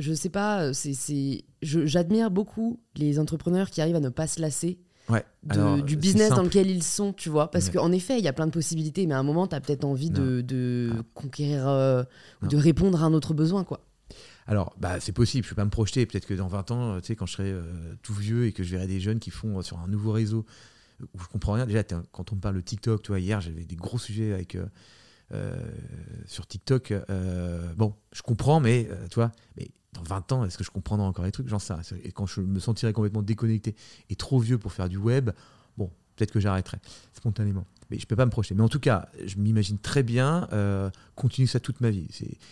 je 0.00 0.12
sais 0.12 0.28
pas, 0.28 0.62
euh, 0.62 0.72
c'est, 0.72 1.44
j'admire 1.62 2.30
beaucoup 2.30 2.80
les 2.96 3.18
entrepreneurs 3.18 3.70
qui 3.70 3.80
arrivent 3.80 3.96
à 3.96 4.00
ne 4.00 4.08
pas 4.08 4.26
se 4.26 4.40
lasser 4.40 4.78
du 5.84 5.96
business 5.96 6.30
dans 6.30 6.42
lequel 6.42 6.70
ils 6.70 6.82
sont, 6.82 7.12
tu 7.12 7.28
vois. 7.28 7.50
Parce 7.50 7.70
qu'en 7.70 7.92
effet, 7.92 8.18
il 8.18 8.24
y 8.24 8.28
a 8.28 8.32
plein 8.32 8.46
de 8.46 8.52
possibilités, 8.52 9.06
mais 9.06 9.14
à 9.14 9.18
un 9.18 9.22
moment, 9.22 9.46
tu 9.46 9.56
as 9.56 9.60
peut-être 9.60 9.84
envie 9.84 10.10
de, 10.10 10.92
conquérir, 11.14 11.68
euh, 11.68 12.02
ou 12.42 12.46
de 12.46 12.56
répondre 12.56 13.02
à 13.02 13.06
un 13.06 13.12
autre 13.12 13.34
besoin, 13.34 13.64
quoi. 13.64 13.80
Alors, 14.46 14.74
bah, 14.78 14.98
c'est 15.00 15.12
possible, 15.12 15.44
je 15.44 15.48
ne 15.48 15.50
peux 15.50 15.56
pas 15.56 15.64
me 15.64 15.70
projeter. 15.70 16.06
Peut-être 16.06 16.26
que 16.26 16.34
dans 16.34 16.48
20 16.48 16.70
ans, 16.70 17.00
tu 17.00 17.08
sais, 17.08 17.16
quand 17.16 17.26
je 17.26 17.34
serai 17.34 17.54
tout 18.02 18.14
vieux 18.14 18.46
et 18.46 18.52
que 18.52 18.62
je 18.64 18.70
verrai 18.72 18.86
des 18.86 19.00
jeunes 19.00 19.20
qui 19.20 19.30
font 19.30 19.62
sur 19.62 19.78
un 19.78 19.86
nouveau 19.86 20.12
réseau 20.12 20.44
où 21.14 21.20
je 21.20 21.26
comprends 21.28 21.52
rien. 21.52 21.66
Déjà, 21.66 21.82
quand 21.82 22.32
on 22.32 22.36
me 22.36 22.40
parle 22.40 22.56
de 22.56 22.60
TikTok, 22.60 23.02
tu 23.02 23.08
vois, 23.08 23.20
hier, 23.20 23.40
j'avais 23.40 23.64
des 23.64 23.76
gros 23.76 23.98
sujets 23.98 24.32
avec. 24.32 24.56
sur 26.26 26.46
TikTok, 26.46 26.94
bon, 27.76 27.94
je 28.12 28.22
comprends, 28.22 28.60
mais 28.60 28.88
tu 29.10 29.16
vois, 29.16 29.30
mais 29.56 29.70
dans 29.92 30.02
20 30.02 30.32
ans, 30.32 30.44
est-ce 30.44 30.56
que 30.56 30.64
je 30.64 30.70
comprendrai 30.70 31.06
encore 31.06 31.24
les 31.24 31.32
trucs? 31.32 31.48
J'en 31.48 31.58
sais. 31.58 31.74
Et 32.04 32.12
quand 32.12 32.26
je 32.26 32.40
me 32.40 32.60
sentirai 32.60 32.92
complètement 32.92 33.22
déconnecté 33.22 33.74
et 34.08 34.16
trop 34.16 34.38
vieux 34.38 34.58
pour 34.58 34.72
faire 34.72 34.88
du 34.88 34.96
web, 34.96 35.30
bon, 35.76 35.90
peut-être 36.16 36.30
que 36.30 36.40
j'arrêterai 36.40 36.78
spontanément. 37.12 37.66
Mais 37.90 37.98
je 37.98 38.04
ne 38.04 38.06
peux 38.06 38.14
pas 38.14 38.24
me 38.24 38.30
projeter. 38.30 38.54
Mais 38.54 38.62
en 38.62 38.68
tout 38.68 38.78
cas, 38.78 39.08
je 39.24 39.36
m'imagine 39.36 39.78
très 39.78 40.04
bien 40.04 40.48
euh, 40.52 40.90
continuer 41.16 41.48
ça 41.48 41.58
toute 41.58 41.80
ma 41.80 41.90
vie. 41.90 42.06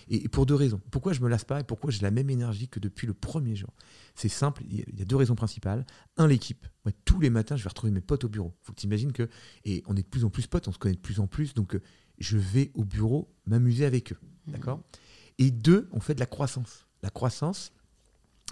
Et, 0.09 0.29
pour 0.29 0.47
deux 0.47 0.57
raisons. 0.57 0.81
Pourquoi 0.91 1.13
je 1.13 1.21
me 1.21 1.29
lasse 1.29 1.45
pas 1.45 1.61
et 1.61 1.65
pourquoi 1.65 1.93
j'ai 1.93 2.03
la 2.03 2.11
même 2.11 2.29
énergie 2.29 2.67
que 2.67 2.81
depuis 2.81 3.07
le 3.07 3.15
premier 3.15 3.55
jour? 3.55 3.71
C'est 4.17 4.29
simple, 4.29 4.65
il 4.69 4.99
y 4.99 5.03
a 5.03 5.05
deux 5.05 5.15
raisons 5.15 5.37
principales. 5.37 5.87
Un, 6.17 6.27
l'équipe. 6.27 6.67
Moi, 6.85 6.93
tous 7.05 7.21
les 7.21 7.31
matins, 7.31 7.55
je 7.55 7.63
vais 7.63 7.69
retrouver 7.69 7.93
mes 7.93 8.01
potes 8.01 8.25
au 8.25 8.29
bureau. 8.29 8.53
faut 8.63 8.73
que 8.73 8.81
tu 8.81 8.87
imagines 8.87 9.13
que. 9.13 9.29
Et 9.65 9.85
on 9.87 9.95
est 9.95 10.03
de 10.03 10.09
plus 10.09 10.25
en 10.25 10.31
plus 10.31 10.49
potes, 10.49 10.67
on 10.67 10.73
se 10.73 10.79
connaît 10.79 10.97
de 10.97 11.01
plus 11.01 11.21
en 11.21 11.29
plus. 11.29 11.55
Donc, 11.55 11.77
euh, 11.77 11.83
je 12.19 12.37
vais 12.37 12.73
au 12.75 12.85
bureau 12.85 13.33
m'amuser 13.47 13.85
avec 13.85 14.13
eux. 14.13 14.19
D'accord? 14.49 14.83
Et 15.39 15.53
deux, 15.53 15.89
on 15.93 16.01
fait 16.01 16.15
de 16.15 16.21
la 16.21 16.27
croissance 16.27 16.88
la 17.03 17.11
croissance, 17.11 17.73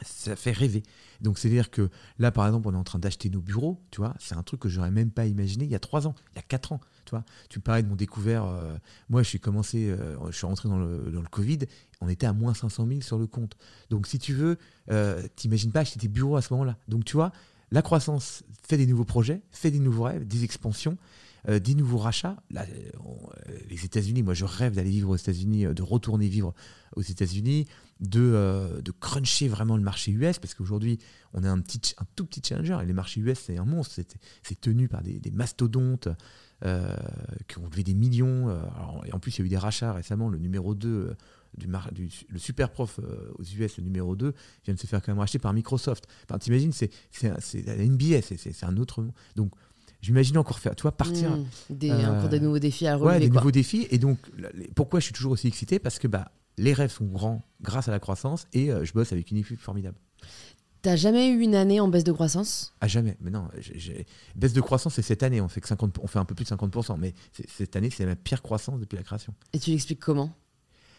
ça 0.05 0.37
fait 0.37 0.53
rêver. 0.53 0.83
Donc, 1.21 1.39
c'est-à-dire 1.39 1.71
que 1.71 1.89
là, 2.19 2.31
par 2.31 2.47
exemple, 2.47 2.69
on 2.69 2.75
est 2.75 2.79
en 2.79 2.85
train 2.85 2.99
d'acheter 2.99 3.31
nos 3.31 3.41
bureaux, 3.41 3.81
tu 3.91 4.01
vois, 4.01 4.15
c'est 4.19 4.35
un 4.35 4.43
truc 4.43 4.61
que 4.61 4.69
j'aurais 4.69 4.91
même 4.91 5.11
pas 5.11 5.27
imaginé 5.27 5.65
il 5.65 5.71
y 5.71 5.75
a 5.75 5.79
trois 5.79 6.07
ans, 6.07 6.15
il 6.33 6.37
y 6.37 6.39
a 6.39 6.43
quatre 6.43 6.73
ans, 6.73 6.81
tu 7.05 7.11
vois. 7.11 7.25
Tu 7.49 7.61
parlais 7.61 7.83
de 7.83 7.89
mon 7.89 7.97
découvert, 7.97 8.45
euh, 8.45 8.77
moi, 9.09 9.23
je 9.23 9.29
suis 9.29 9.41
commencé, 9.41 9.89
euh, 9.89 10.17
je 10.31 10.37
suis 10.37 10.47
rentré 10.47 10.69
dans 10.69 10.79
le, 10.79 11.23
Covid, 11.31 11.61
on 12.01 12.09
était 12.09 12.27
à 12.27 12.33
moins 12.33 12.55
500 12.55 12.87
000 12.87 13.01
sur 13.01 13.19
le 13.19 13.27
compte. 13.27 13.57
Donc, 13.91 14.07
si 14.07 14.19
tu 14.19 14.35
veux, 14.35 14.59
euh, 14.91 15.23
t'imagines 15.35 15.73
pas 15.73 15.81
acheter 15.81 15.99
des 15.99 16.09
bureaux 16.09 16.37
à 16.37 16.43
ce 16.43 16.53
moment-là. 16.53 16.77
Donc, 16.89 17.05
tu 17.05 17.15
vois, 17.15 17.33
la 17.71 17.83
croissance 17.83 18.45
fait 18.69 18.77
des 18.77 18.87
nouveaux 18.87 19.05
projets, 19.05 19.41
fait 19.51 19.71
des 19.71 19.81
nouveaux 19.81 20.05
rêves, 20.05 20.27
des 20.27 20.45
expansions. 20.45 20.99
Euh, 21.49 21.61
des 21.61 21.77
nouveaux 21.77 21.99
rachats. 21.99 22.37
Les 23.71 23.85
États-Unis, 23.85 24.25
moi 24.25 24.35
je 24.35 24.45
rêve 24.45 24.75
d'aller 24.75 24.91
vivre 24.91 25.11
aux 25.11 25.17
États-Unis, 25.17 25.67
de 25.67 25.83
retourner 25.83 26.27
vivre 26.29 26.55
aux 26.97 27.03
États-Unis, 27.03 27.67
de, 28.01 28.81
de 28.85 28.91
cruncher 28.93 29.49
vraiment 29.49 29.77
le 29.77 29.83
marché 29.83 30.13
US, 30.13 30.39
parce 30.39 30.55
qu'aujourd'hui 30.55 30.99
on 31.33 31.43
est 31.43 31.49
un, 31.49 31.61
petit, 31.61 31.95
un 31.99 32.05
tout 32.15 32.27
petit 32.27 32.43
challenger, 32.45 32.79
et 32.83 32.87
les 32.87 32.93
marchés 32.93 33.21
US 33.21 33.39
c'est 33.39 33.59
un 33.59 33.65
monstre, 33.65 34.01
c'est 34.43 34.61
tenu 34.61 34.89
par 34.89 35.03
des, 35.03 35.21
mastodontes. 35.33 36.09
qui 36.61 37.59
ont 37.59 37.69
levé 37.71 37.83
des 37.83 37.95
millions. 37.95 38.51
et 39.05 39.13
en 39.13 39.19
plus, 39.19 39.37
il 39.37 39.41
y 39.41 39.43
a 39.43 39.47
eu 39.47 39.49
des 39.51 39.59
rachats 39.59 39.93
récemment. 39.93 40.29
Le 40.29 40.39
numéro 40.39 40.75
2, 40.75 41.15
du, 41.57 41.67
du, 41.93 42.11
le 42.29 42.39
super 42.39 42.71
prof 42.71 43.01
aux 43.39 43.43
US, 43.43 43.77
le 43.79 43.85
numéro 43.85 44.17
2, 44.17 44.35
vient 44.65 44.75
de 44.75 44.79
se 44.79 44.87
faire 44.87 45.03
quand 45.03 45.13
même 45.13 45.19
racheter 45.19 45.39
par 45.39 45.53
Microsoft. 45.53 46.07
Enfin, 46.25 46.39
T'imagines, 46.39 46.73
c'est 46.73 46.91
la 47.23 47.87
NBA, 47.87 48.23
c'est 48.23 48.65
un 48.65 48.77
autre. 48.77 49.05
Donc, 49.37 49.53
j'imagine 50.01 50.39
encore 50.39 50.59
faire, 50.59 50.75
tu 50.77 50.83
vois, 50.83 50.97
partir. 50.97 51.31
Mmh, 51.31 51.47
des, 51.71 51.91
euh, 51.91 52.19
encore 52.19 52.29
des 52.29 52.41
nouveaux 52.41 52.59
défis 52.59 52.87
à 52.87 52.97
relever. 52.97 53.15
Ouais, 53.15 53.21
des 53.21 53.31
nouveaux 53.31 53.51
défis. 53.51 53.87
Et 53.91 53.99
donc, 53.99 54.19
pourquoi 54.75 55.01
je 55.01 55.07
suis 55.07 55.15
toujours 55.15 55.33
aussi 55.33 55.49
excité? 55.49 55.79
Parce 55.79 55.99
que 55.99 56.09
bah, 56.09 56.31
les 56.59 56.73
rêves 56.73 56.91
sont 56.91 57.07
grands 57.07 57.43
grâce 57.61 57.89
à 57.89 57.91
la 57.91 57.99
croissance 57.99 58.47
et 58.53 58.71
euh, 58.71 58.85
je 58.85 58.93
bosse 58.93 59.13
avec 59.13 59.31
une 59.31 59.39
équipe 59.39 59.61
formidable. 59.61 59.99
T'as 60.83 60.97
jamais 60.97 61.29
eu 61.29 61.41
une 61.41 61.55
année 61.55 61.81
en 61.81 61.89
baisse 61.89 62.05
de 62.05 62.13
croissance? 62.13 62.75
Ah 62.81 62.87
jamais, 62.87 63.17
mais 63.21 63.31
non. 63.31 63.49
Baisse 64.37 64.53
de 64.53 64.61
croissance, 64.61 64.95
c'est 64.95 65.03
cette 65.03 65.25
année, 65.25 65.41
on 65.41 65.49
fait, 65.49 65.61
que 65.61 65.67
50, 65.67 65.99
on 66.01 66.07
fait 66.07 66.21
un 66.21 66.25
peu 66.25 66.35
plus 66.35 66.45
de 66.45 66.51
50%, 66.51 66.97
mais 66.99 67.13
cette 67.49 67.75
année, 67.75 67.91
c'est 67.91 68.07
la 68.07 68.15
pire 68.15 68.41
croissance 68.41 68.79
depuis 68.79 68.97
la 68.97 69.03
création. 69.03 69.35
Et 69.53 69.59
tu 69.59 69.71
l'expliques 69.71 69.99
comment? 69.99 70.33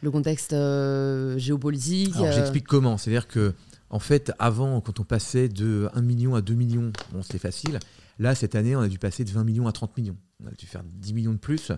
Le 0.01 0.12
contexte 0.12 0.53
euh, 0.53 1.38
géopolitique 1.38 2.16
Alors 2.18 2.34
j'explique 2.34 2.68
comment, 2.68 2.97
c'est-à-dire 2.97 3.28
que, 3.28 3.55
en 3.89 3.99
fait, 3.99 4.34
avant, 4.39 4.82
quand 4.82 4.99
on 4.99 5.03
passait 5.03 5.47
de 5.47 5.89
1 5.93 6.01
million 6.01 6.36
à 6.36 6.41
2 6.41 6.53
millions, 6.53 6.91
bon, 7.14 7.24
c'était 7.24 7.39
facile. 7.39 7.80
Là, 8.20 8.36
cette 8.36 8.55
année, 8.55 8.76
on 8.76 8.82
a 8.82 8.89
dû 8.89 8.99
passer 8.99 9.24
de 9.24 9.32
20 9.32 9.45
millions 9.45 9.68
à 9.68 9.72
30 9.72 9.95
millions. 9.97 10.18
On 10.43 10.47
a 10.47 10.51
dû 10.51 10.66
faire 10.66 10.84
10 10.84 11.14
millions 11.14 11.34
de 11.34 11.38
plus. 11.38 11.72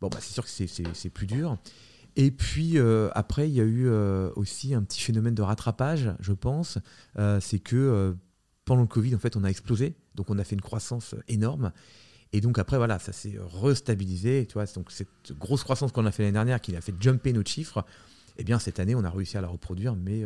Bon, 0.00 0.08
bah, 0.08 0.18
c'est 0.20 0.32
sûr 0.32 0.44
que 0.44 0.50
c'est 0.94 1.10
plus 1.10 1.26
dur. 1.26 1.58
Et 2.18 2.32
puis 2.32 2.78
euh, 2.78 3.10
après, 3.14 3.48
il 3.48 3.54
y 3.54 3.60
a 3.60 3.64
eu 3.64 3.86
euh, 3.86 4.30
aussi 4.34 4.74
un 4.74 4.82
petit 4.82 5.00
phénomène 5.00 5.36
de 5.36 5.42
rattrapage, 5.42 6.10
je 6.18 6.32
pense. 6.32 6.78
Euh, 7.16 7.38
c'est 7.40 7.60
que 7.60 8.16
pendant 8.64 8.82
le 8.82 8.88
Covid, 8.88 9.14
en 9.14 9.18
fait, 9.18 9.36
on 9.36 9.44
a 9.44 9.48
explosé. 9.48 9.94
Donc 10.16 10.28
on 10.28 10.36
a 10.36 10.42
fait 10.42 10.56
une 10.56 10.60
croissance 10.60 11.14
énorme. 11.28 11.72
Et 12.32 12.40
donc 12.40 12.58
après, 12.58 12.76
voilà, 12.76 12.98
ça 12.98 13.12
s'est 13.12 13.38
restabilisé. 13.62 14.46
Tu 14.48 14.54
vois, 14.54 14.66
donc 14.66 14.90
cette 14.90 15.32
grosse 15.38 15.62
croissance 15.62 15.92
qu'on 15.92 16.06
a 16.06 16.10
fait 16.10 16.24
l'année 16.24 16.32
dernière, 16.32 16.60
qui 16.60 16.74
a 16.74 16.80
fait 16.80 16.92
jumper 17.00 17.32
nos 17.32 17.44
chiffres, 17.44 17.84
eh 18.36 18.42
bien 18.42 18.58
cette 18.58 18.80
année, 18.80 18.96
on 18.96 19.04
a 19.04 19.10
réussi 19.10 19.38
à 19.38 19.40
la 19.40 19.48
reproduire, 19.48 19.94
mais 19.94 20.24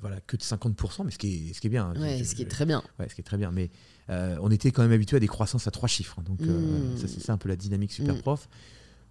voilà, 0.00 0.18
que 0.22 0.38
de 0.38 0.42
50%, 0.42 1.04
mais 1.04 1.10
ce 1.10 1.18
qui 1.18 1.50
est, 1.50 1.52
ce 1.52 1.60
qui 1.60 1.66
est 1.66 1.70
bien. 1.70 1.92
Hein. 1.94 2.00
Ouais, 2.00 2.24
ce 2.24 2.34
qui 2.34 2.40
est 2.40 2.50
très 2.50 2.64
bien. 2.64 2.82
Ouais, 2.98 3.08
ce 3.10 3.14
qui 3.14 3.20
est 3.20 3.24
très 3.24 3.36
bien. 3.36 3.50
Mais 3.50 3.68
on 4.08 4.50
était 4.50 4.70
quand 4.72 4.80
même 4.80 4.92
habitué 4.92 5.18
à 5.18 5.20
des 5.20 5.28
croissances 5.28 5.66
à 5.66 5.70
trois 5.70 5.90
chiffres. 5.90 6.16
Hein. 6.20 6.24
donc, 6.24 6.40
hmm. 6.40 6.96
ça, 6.96 7.06
c'est 7.06 7.20
ça 7.20 7.34
un 7.34 7.38
peu 7.38 7.50
la 7.50 7.56
dynamique 7.56 7.92
super 7.92 8.14
hmm. 8.14 8.22
prof. 8.22 8.48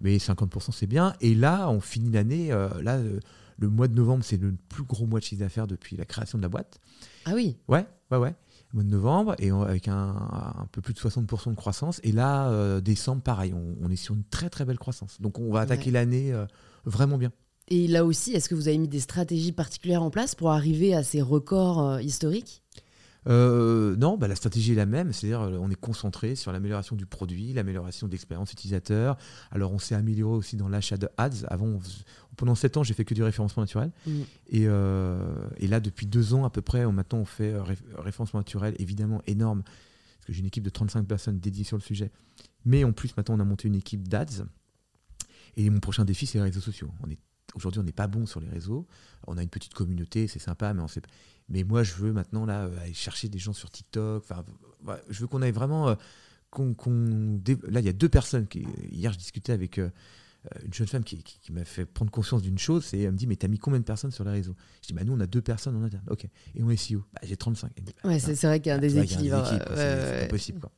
Mais 0.01 0.17
50%, 0.17 0.71
c'est 0.71 0.87
bien. 0.87 1.13
Et 1.21 1.33
là, 1.35 1.69
on 1.69 1.79
finit 1.79 2.11
l'année. 2.11 2.51
Euh, 2.51 2.69
là, 2.81 2.99
le 3.57 3.69
mois 3.69 3.87
de 3.87 3.95
novembre, 3.95 4.23
c'est 4.23 4.37
le 4.37 4.55
plus 4.69 4.83
gros 4.83 5.05
mois 5.05 5.19
de 5.19 5.25
chiffre 5.25 5.41
d'affaires 5.41 5.67
depuis 5.67 5.95
la 5.95 6.05
création 6.05 6.37
de 6.37 6.43
la 6.43 6.49
boîte. 6.49 6.79
Ah 7.25 7.31
oui 7.35 7.57
Ouais, 7.67 7.85
ouais, 8.09 8.17
ouais. 8.17 8.35
Le 8.73 8.77
mois 8.77 8.83
de 8.83 8.89
novembre, 8.89 9.35
et 9.39 9.51
avec 9.51 9.87
un, 9.87 10.67
peu 10.71 10.81
plus 10.81 10.93
de 10.93 10.99
60% 10.99 11.51
de 11.51 11.55
croissance. 11.55 11.99
Et 12.03 12.11
là, 12.11 12.79
décembre, 12.79 13.21
pareil, 13.21 13.53
on, 13.53 13.89
est 13.89 13.95
sur 13.97 14.15
une 14.15 14.23
très 14.23 14.49
très 14.49 14.65
belle 14.65 14.79
croissance. 14.79 15.19
Donc 15.19 15.39
on 15.39 15.51
va 15.51 15.59
attaquer 15.61 15.91
l'année 15.91 16.33
vraiment 16.85 17.17
bien. 17.17 17.31
Et 17.67 17.87
là 17.87 18.05
aussi, 18.05 18.31
est-ce 18.31 18.47
que 18.47 18.55
vous 18.55 18.69
avez 18.69 18.77
mis 18.77 18.87
des 18.87 19.01
stratégies 19.01 19.51
particulières 19.51 20.03
en 20.03 20.09
place 20.09 20.35
pour 20.35 20.51
arriver 20.51 20.95
à 20.95 21.03
ces 21.03 21.21
records 21.21 21.99
historiques? 21.99 22.63
Euh, 23.27 23.95
non, 23.97 24.17
bah, 24.17 24.27
la 24.27 24.35
stratégie 24.35 24.71
est 24.71 24.75
la 24.75 24.85
même, 24.85 25.13
c'est-à-dire 25.13 25.41
euh, 25.41 25.57
on 25.59 25.69
est 25.69 25.79
concentré 25.79 26.35
sur 26.35 26.51
l'amélioration 26.51 26.95
du 26.95 27.05
produit, 27.05 27.53
l'amélioration 27.53 28.07
de 28.07 28.11
l'expérience 28.11 28.51
utilisateur. 28.51 29.17
Alors 29.51 29.71
on 29.71 29.79
s'est 29.79 29.95
amélioré 29.95 30.35
aussi 30.35 30.57
dans 30.57 30.67
l'achat 30.67 30.97
de 30.97 31.07
ads. 31.17 31.45
Avant, 31.47 31.79
pendant 32.35 32.55
7 32.55 32.77
ans, 32.77 32.83
j'ai 32.83 32.93
fait 32.93 33.05
que 33.05 33.13
du 33.13 33.23
référencement 33.23 33.61
naturel. 33.61 33.91
Mm. 34.07 34.21
Euh, 34.53 35.47
et, 35.57 35.67
là, 35.67 35.79
depuis 35.79 36.07
2 36.07 36.33
ans 36.33 36.45
à 36.45 36.49
peu 36.49 36.61
près, 36.61 36.85
on, 36.85 36.91
maintenant 36.91 37.19
on 37.19 37.25
fait 37.25 37.53
référencement 37.97 38.39
naturel, 38.39 38.75
évidemment 38.79 39.21
énorme, 39.27 39.61
parce 39.63 40.25
que 40.27 40.33
j'ai 40.33 40.39
une 40.39 40.47
équipe 40.47 40.63
de 40.63 40.69
35 40.69 41.05
personnes 41.05 41.39
dédiées 41.39 41.63
sur 41.63 41.77
le 41.77 41.83
sujet. 41.83 42.11
Mais 42.65 42.83
en 42.83 42.91
plus, 42.91 43.15
maintenant 43.17 43.35
on 43.35 43.39
a 43.39 43.45
monté 43.45 43.67
une 43.67 43.75
équipe 43.75 44.07
d'ads. 44.07 44.45
Et 45.57 45.69
mon 45.69 45.79
prochain 45.79 46.05
défi, 46.05 46.25
c'est 46.25 46.37
les 46.37 46.45
réseaux 46.45 46.61
sociaux. 46.61 46.89
On 47.03 47.09
est 47.09 47.19
Aujourd'hui, 47.55 47.79
on 47.79 47.83
n'est 47.83 47.91
pas 47.91 48.07
bon 48.07 48.25
sur 48.25 48.39
les 48.39 48.49
réseaux. 48.49 48.87
On 49.27 49.37
a 49.37 49.43
une 49.43 49.49
petite 49.49 49.73
communauté, 49.73 50.27
c'est 50.27 50.39
sympa, 50.39 50.73
mais 50.73 50.81
on 50.81 50.87
sait. 50.87 51.01
Mais 51.51 51.63
moi, 51.63 51.83
je 51.83 51.93
veux 51.95 52.13
maintenant 52.13 52.45
là 52.45 52.63
euh, 52.63 52.81
aller 52.81 52.93
chercher 52.93 53.29
des 53.29 53.37
gens 53.37 53.53
sur 53.53 53.69
TikTok. 53.69 54.23
Enfin, 54.23 54.43
je 55.09 55.19
veux 55.19 55.27
qu'on 55.27 55.41
aille 55.41 55.51
vraiment. 55.51 55.89
Euh, 55.89 55.95
là, 57.69 57.79
il 57.79 57.85
y 57.85 57.89
a 57.89 57.93
deux 57.93 58.09
personnes 58.09 58.47
qui. 58.47 58.65
Hier, 58.89 59.11
je 59.11 59.17
discutais 59.17 59.51
avec 59.51 59.77
euh, 59.77 59.89
une 60.65 60.73
jeune 60.73 60.87
femme 60.87 61.03
qui, 61.03 61.23
m'a 61.51 61.65
fait 61.65 61.85
prendre 61.85 62.09
conscience 62.09 62.41
d'une 62.41 62.57
chose. 62.57 62.93
Et 62.93 63.03
elle 63.03 63.11
me 63.11 63.17
dit 63.17 63.27
Mais 63.27 63.35
t'as 63.35 63.49
mis 63.49 63.59
combien 63.59 63.79
de 63.79 63.85
personnes 63.85 64.11
sur 64.11 64.23
les 64.23 64.31
réseaux? 64.31 64.55
Je 64.81 64.87
dis 64.87 64.93
Bah, 64.93 65.03
nous, 65.03 65.13
on 65.13 65.19
a 65.19 65.27
deux 65.27 65.41
personnes 65.41 65.75
en 65.75 65.83
interne. 65.83 66.05
Ok. 66.09 66.25
Et 66.55 66.63
on 66.63 66.69
est 66.69 66.77
SEO 66.77 67.03
Bah, 67.13 67.19
j'ai 67.23 67.35
35. 67.35 67.71
Bah, 67.83 68.09
ouais, 68.09 68.19
c'est 68.19 68.41
vrai 68.43 68.61
qu'il 68.61 68.69
y 68.69 68.73
a 68.73 68.75
un 68.75 68.79
déséquilibre. 68.79 69.45
C'est 69.75 70.25
impossible, 70.25 70.59
quoi. 70.59 70.71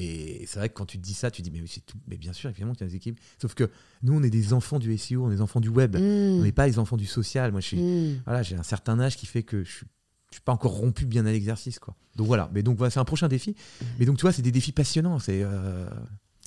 Et 0.00 0.44
c'est 0.46 0.60
vrai 0.60 0.68
que 0.68 0.74
quand 0.74 0.86
tu 0.86 0.96
te 0.96 1.02
dis 1.02 1.12
ça, 1.12 1.28
tu 1.28 1.42
te 1.42 1.48
dis, 1.48 1.60
mais, 1.60 1.66
tout. 1.84 1.98
mais 2.06 2.16
bien 2.16 2.32
sûr, 2.32 2.48
évidemment 2.48 2.72
qu'il 2.72 2.82
y 2.82 2.84
a 2.84 2.90
des 2.90 2.94
équipes. 2.94 3.18
Sauf 3.42 3.54
que 3.54 3.68
nous, 4.04 4.14
on 4.14 4.22
est 4.22 4.30
des 4.30 4.52
enfants 4.52 4.78
du 4.78 4.96
SEO, 4.96 5.24
on 5.24 5.30
est 5.32 5.34
des 5.34 5.40
enfants 5.40 5.58
du 5.58 5.68
web. 5.68 5.96
Mm. 5.96 6.38
On 6.38 6.42
n'est 6.44 6.52
pas 6.52 6.68
les 6.68 6.78
enfants 6.78 6.96
du 6.96 7.06
social. 7.06 7.50
Moi, 7.50 7.60
mm. 7.60 8.20
voilà, 8.24 8.44
j'ai 8.44 8.54
un 8.54 8.62
certain 8.62 9.00
âge 9.00 9.16
qui 9.16 9.26
fait 9.26 9.42
que 9.42 9.64
je 9.64 9.70
suis 9.70 9.86
je 10.30 10.36
suis 10.36 10.42
pas 10.42 10.52
encore 10.52 10.72
rompu 10.72 11.06
bien 11.06 11.26
à 11.26 11.32
l'exercice 11.32 11.78
quoi. 11.78 11.94
Donc 12.16 12.26
voilà, 12.26 12.50
mais 12.52 12.62
donc 12.62 12.76
voilà, 12.76 12.90
c'est 12.90 13.00
un 13.00 13.04
prochain 13.04 13.28
défi. 13.28 13.54
Mais 13.98 14.06
donc 14.06 14.16
tu 14.18 14.22
vois, 14.22 14.32
c'est 14.32 14.42
des 14.42 14.52
défis 14.52 14.72
passionnants, 14.72 15.18
c'est 15.18 15.42
euh, 15.42 15.88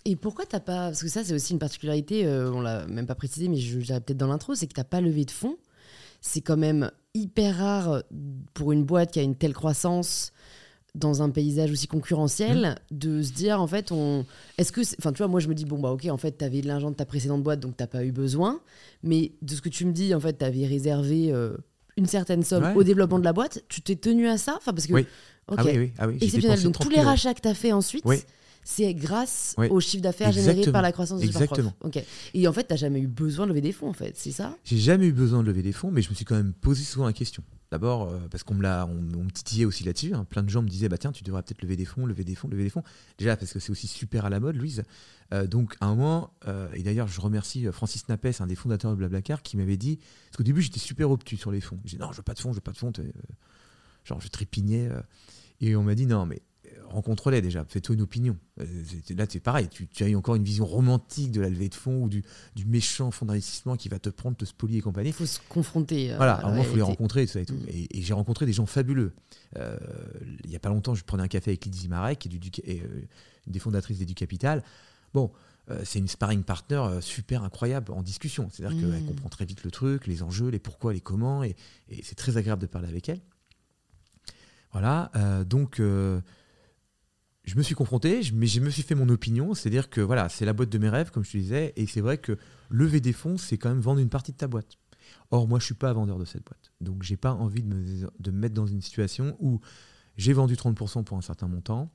Et 0.06 0.16
pourquoi 0.16 0.46
t'as 0.46 0.60
pas 0.60 0.88
parce 0.88 1.02
que 1.02 1.08
ça 1.08 1.24
c'est 1.24 1.34
aussi 1.34 1.54
une 1.54 1.60
particularité, 1.60 2.26
euh, 2.26 2.52
on 2.52 2.62
l'a 2.62 2.86
même 2.88 3.08
pas 3.08 3.16
précisé 3.16 3.48
mais 3.48 3.58
je 3.58 3.80
dirais 3.80 4.02
peut-être 4.02 4.18
dans 4.18 4.28
l'intro, 4.28 4.56
c'est 4.56 4.68
que 4.68 4.74
t'as 4.74 4.84
pas 4.84 5.02
levé 5.02 5.26
de 5.26 5.32
fonds. 5.32 5.58
C'est 6.20 6.42
quand 6.42 6.58
même 6.58 6.92
hyper 7.16 7.58
rare 7.58 8.04
pour 8.54 8.72
une 8.72 8.84
boîte 8.84 9.12
qui 9.12 9.20
a 9.20 9.24
une 9.24 9.36
telle 9.36 9.54
croissance 9.54 10.32
dans 10.94 11.22
un 11.22 11.30
paysage 11.30 11.72
aussi 11.72 11.88
concurrentiel 11.88 12.78
mmh. 12.92 12.96
de 12.96 13.22
se 13.22 13.32
dire 13.32 13.62
en 13.62 13.68
fait 13.68 13.92
on 13.92 14.26
est-ce 14.58 14.72
que 14.72 14.82
enfin 15.00 15.14
tu 15.14 15.20
vois 15.20 15.28
moi 15.28 15.40
je 15.40 15.48
me 15.48 15.56
dis 15.56 15.66
bon 15.66 15.80
bah 15.80 15.90
ok 15.92 16.06
en 16.10 16.18
fait 16.18 16.38
tu 16.38 16.44
avais 16.44 16.62
de 16.62 16.68
l'argent 16.68 16.92
de 16.92 16.96
ta 16.96 17.06
précédente 17.06 17.44
boîte 17.44 17.62
donc 17.62 17.78
t'as 17.78 17.88
pas 17.88 18.04
eu 18.04 18.12
besoin 18.12 18.60
mais 19.02 19.32
de 19.42 19.56
ce 19.56 19.62
que 19.62 19.70
tu 19.70 19.86
me 19.86 19.94
dis 19.94 20.14
en 20.14 20.20
fait 20.20 20.38
tu 20.38 20.46
avais 20.46 20.66
réservé 20.66 21.32
euh, 21.32 21.56
une 22.02 22.08
certaine 22.08 22.44
somme 22.44 22.76
au 22.76 22.84
développement 22.84 23.20
de 23.20 23.24
la 23.24 23.34
boîte 23.34 23.64
tu 23.70 23.82
t'es 23.82 23.96
tenu 23.96 24.28
à 24.28 24.38
ça? 24.38 24.56
Enfin 24.58 24.74
parce 24.74 24.88
que 24.88 24.94
oui. 24.94 25.08
Ah 25.48 25.64
oui, 25.66 25.72
oui, 25.76 25.92
ah 25.98 26.08
oui. 26.08 26.18
exceptionnel. 26.22 26.62
donc 26.64 26.80
tous 26.80 26.90
les 26.90 27.02
rachats 27.02 27.34
que 27.34 27.42
tu 27.42 27.48
as 27.48 27.54
fait 27.54 27.72
ensuite 27.72 28.06
c'est 28.64 28.94
grâce 28.94 29.56
au 29.70 29.80
chiffre 29.80 30.04
d'affaires 30.04 30.32
généré 30.32 30.72
par 30.72 30.82
la 30.82 30.92
croissance 30.92 31.20
du 31.20 31.28
Exactement. 31.28 31.74
Ok. 31.82 32.04
Et 32.34 32.48
en 32.48 32.54
fait, 32.54 32.68
tu 32.68 32.74
n'as 32.74 32.78
jamais 32.78 33.00
eu 33.00 33.08
besoin 33.08 33.46
de 33.46 33.52
lever 33.52 33.62
des 33.62 33.72
fonds, 33.72 33.90
en 33.90 33.94
fait, 33.94 34.14
c'est 34.18 34.32
ça? 34.32 34.56
J'ai 34.64 34.78
jamais 34.78 35.08
eu 35.08 35.14
besoin 35.14 35.42
de 35.42 35.48
lever 35.48 35.64
des 35.64 35.72
fonds, 35.72 35.92
mais 35.92 36.02
je 36.02 36.10
me 36.10 36.16
suis 36.16 36.26
quand 36.26 36.36
même 36.36 36.54
posé 36.54 36.84
souvent 36.84 37.06
la 37.06 37.14
question. 37.14 37.44
D'abord, 37.72 38.10
euh, 38.10 38.20
parce 38.30 38.44
qu'on 38.44 38.56
me, 38.56 38.64
l'a, 38.64 38.86
on, 38.86 39.24
me 39.24 39.32
titillait 39.32 39.64
aussi 39.64 39.86
là-dessus. 39.86 40.14
Hein. 40.14 40.26
Plein 40.30 40.44
de 40.44 40.50
gens 40.50 40.62
me 40.62 40.68
disaient 40.68 40.90
bah, 40.90 40.98
tiens, 40.98 41.14
tu 41.14 41.24
devrais 41.24 41.42
peut-être 41.42 41.62
lever 41.62 41.78
des 41.78 41.86
fonds, 41.86 42.06
lever 42.06 42.26
des 42.26 42.36
fonds, 42.36 42.50
lever 42.50 42.64
des 42.64 42.70
fonds. 42.70 42.84
Déjà, 43.18 43.38
parce 43.38 43.54
que 43.54 43.60
c'est 43.60 43.72
aussi 43.72 43.88
super 43.88 44.26
à 44.26 44.30
la 44.30 44.42
mode, 44.42 44.58
Louise. 44.58 44.84
Euh, 45.34 45.48
donc, 45.48 45.76
à 45.80 45.86
un 45.86 45.96
moment, 45.96 46.34
euh, 46.48 46.68
et 46.74 46.84
d'ailleurs, 46.84 47.08
je 47.08 47.22
remercie 47.22 47.66
Francis 47.72 48.10
Napès, 48.10 48.42
un 48.42 48.48
des 48.48 48.56
fondateurs 48.56 48.92
de 48.92 48.98
Blablacar, 48.98 49.42
qui 49.42 49.56
m'avait 49.56 49.78
dit 49.78 50.00
parce 50.26 50.38
qu'au 50.38 50.44
début, 50.44 50.62
j'étais 50.62 50.80
super 50.80 51.10
obtus 51.10 51.38
sur 51.38 51.50
les 51.50 51.62
fonds. 51.62 51.80
J'ai 51.86 51.96
dit 51.96 52.02
non, 52.02 52.12
je 52.12 52.18
veux 52.18 52.24
pas 52.24 52.34
de 52.34 52.40
fonds, 52.40 52.52
je 52.52 52.56
veux 52.56 52.62
pas 52.62 52.74
de 52.74 52.78
fonds. 52.78 52.92
genre, 54.04 54.20
je 54.20 54.28
trépignais. 54.28 54.90
et 55.62 55.74
on 55.78 55.84
m'a 55.84 55.96
dit 55.96 56.06
non, 56.06 56.26
mais 56.26 56.42
rencontre-les 56.92 57.42
déjà, 57.42 57.66
fais-toi 57.68 57.96
une 57.96 58.02
opinion. 58.02 58.38
Euh, 58.60 58.66
là, 59.16 59.26
c'est 59.28 59.40
pareil, 59.40 59.68
tu, 59.70 59.88
as 60.04 60.08
eu 60.08 60.16
encore 60.16 60.36
une 60.36 60.44
vision 60.44 60.66
romantique 60.66 61.32
de 61.32 61.42
la 61.42 61.50
levée 61.50 61.70
de 61.70 61.76
fonds 61.76 62.04
ou 62.04 62.10
du, 62.10 62.24
méchant 62.66 63.12
fonds 63.12 63.26
d'investissement 63.26 63.76
qui 63.76 63.90
va 63.90 64.00
te 64.00 64.10
prendre, 64.10 64.38
te 64.38 64.46
spolier 64.46 64.80
et 64.80 64.82
compagnie. 64.82 65.10
Il 65.10 65.14
faut 65.14 65.26
se 65.26 65.40
confronter. 65.50 66.12
Euh, 66.12 66.18
voilà, 66.18 66.36
alors 66.36 66.52
moi, 66.52 66.64
il 66.64 66.70
faut 66.70 66.76
les 66.76 66.82
rencontrer 66.82 67.24
et 67.24 67.26
tout 67.28 67.34
ça 67.34 67.40
et 67.40 67.46
tout. 67.46 67.56
Mm. 67.56 67.70
Et, 67.70 68.02
j'ai 68.02 68.14
rencontré 68.14 68.46
des 68.46 68.54
gens 68.54 68.66
fabuleux. 68.66 69.14
Euh, 69.58 69.78
il 70.44 70.50
n'y 70.50 70.56
a 70.56 70.60
pas 70.60 70.70
longtemps, 70.70 70.94
je 70.96 71.04
prenais 71.04 71.24
un 71.24 71.28
café 71.28 71.52
avec 71.52 71.66
Lydie 71.66 71.88
Marek, 71.88 72.20
qui 72.20 72.28
est 72.28 72.32
du, 72.32 72.52
des 73.48 73.60
fondatrices 73.60 74.00
d'Edu 74.00 74.14
Capital. 74.14 74.64
Bon, 75.14 75.32
c'est 75.84 76.00
une 76.00 76.10
sparring 76.10 76.44
partner 76.44 76.84
super 77.00 77.44
incroyable 77.44 77.94
en 77.94 78.02
discussion. 78.02 78.50
C'est-à-dire 78.52 78.78
qu'elle 78.78 79.04
mm. 79.04 79.06
comprend 79.06 79.30
très 79.30 79.46
vite 79.46 79.64
le 79.64 79.72
truc, 79.72 80.06
les 80.08 80.22
enjeux, 80.22 80.50
les 80.50 80.60
pourquoi, 80.60 80.94
les 80.94 81.00
comment, 81.00 81.44
et, 81.44 81.56
c'est 82.04 82.16
très 82.16 82.38
agréable 82.38 82.62
de 82.62 82.68
parler 82.68 82.90
avec 82.90 83.08
elle. 83.08 83.22
Voilà, 84.74 85.12
donc 85.46 85.82
je 87.44 87.56
me 87.56 87.64
suis 87.64 87.76
confronté, 87.76 88.22
mais 88.34 88.46
je 88.46 88.60
me 88.60 88.70
suis 88.70 88.84
fait 88.84 88.96
mon 88.96 89.10
opinion. 89.10 89.54
C'est-à-dire 89.54 89.90
que 89.90 90.02
voilà, 90.02 90.30
c'est 90.30 90.46
la 90.46 90.54
boîte 90.54 90.70
de 90.70 90.78
mes 90.78 90.90
rêves, 90.90 91.12
comme 91.12 91.24
je 91.24 91.32
te 91.32 91.38
disais. 91.38 91.74
Et 91.76 91.88
c'est 91.88 92.02
vrai 92.02 92.18
que 92.18 92.38
lever 92.70 93.02
des 93.02 93.14
fonds, 93.14 93.38
c'est 93.38 93.58
quand 93.58 93.70
même 93.70 93.80
vendre 93.80 94.00
une 94.00 94.10
partie 94.10 94.32
de 94.32 94.38
ta 94.38 94.48
boîte. 94.48 94.78
Or, 95.32 95.48
moi, 95.48 95.60
je 95.60 95.66
suis 95.66 95.74
pas 95.74 95.92
vendeur 95.94 96.20
de 96.20 96.26
cette 96.26 96.46
boîte. 96.46 96.72
Donc, 96.82 97.04
j'ai 97.04 97.18
pas 97.18 97.34
envie 97.34 97.64
de 97.64 97.74
me, 97.74 98.32
mettre 98.32 98.54
dans 98.54 98.68
une 98.68 98.82
situation 98.82 99.36
où 99.40 99.60
j'ai 100.18 100.34
vendu 100.34 100.56
30% 100.56 101.04
pour 101.04 101.18
un 101.18 101.22
certain 101.22 101.48
montant 101.48 101.92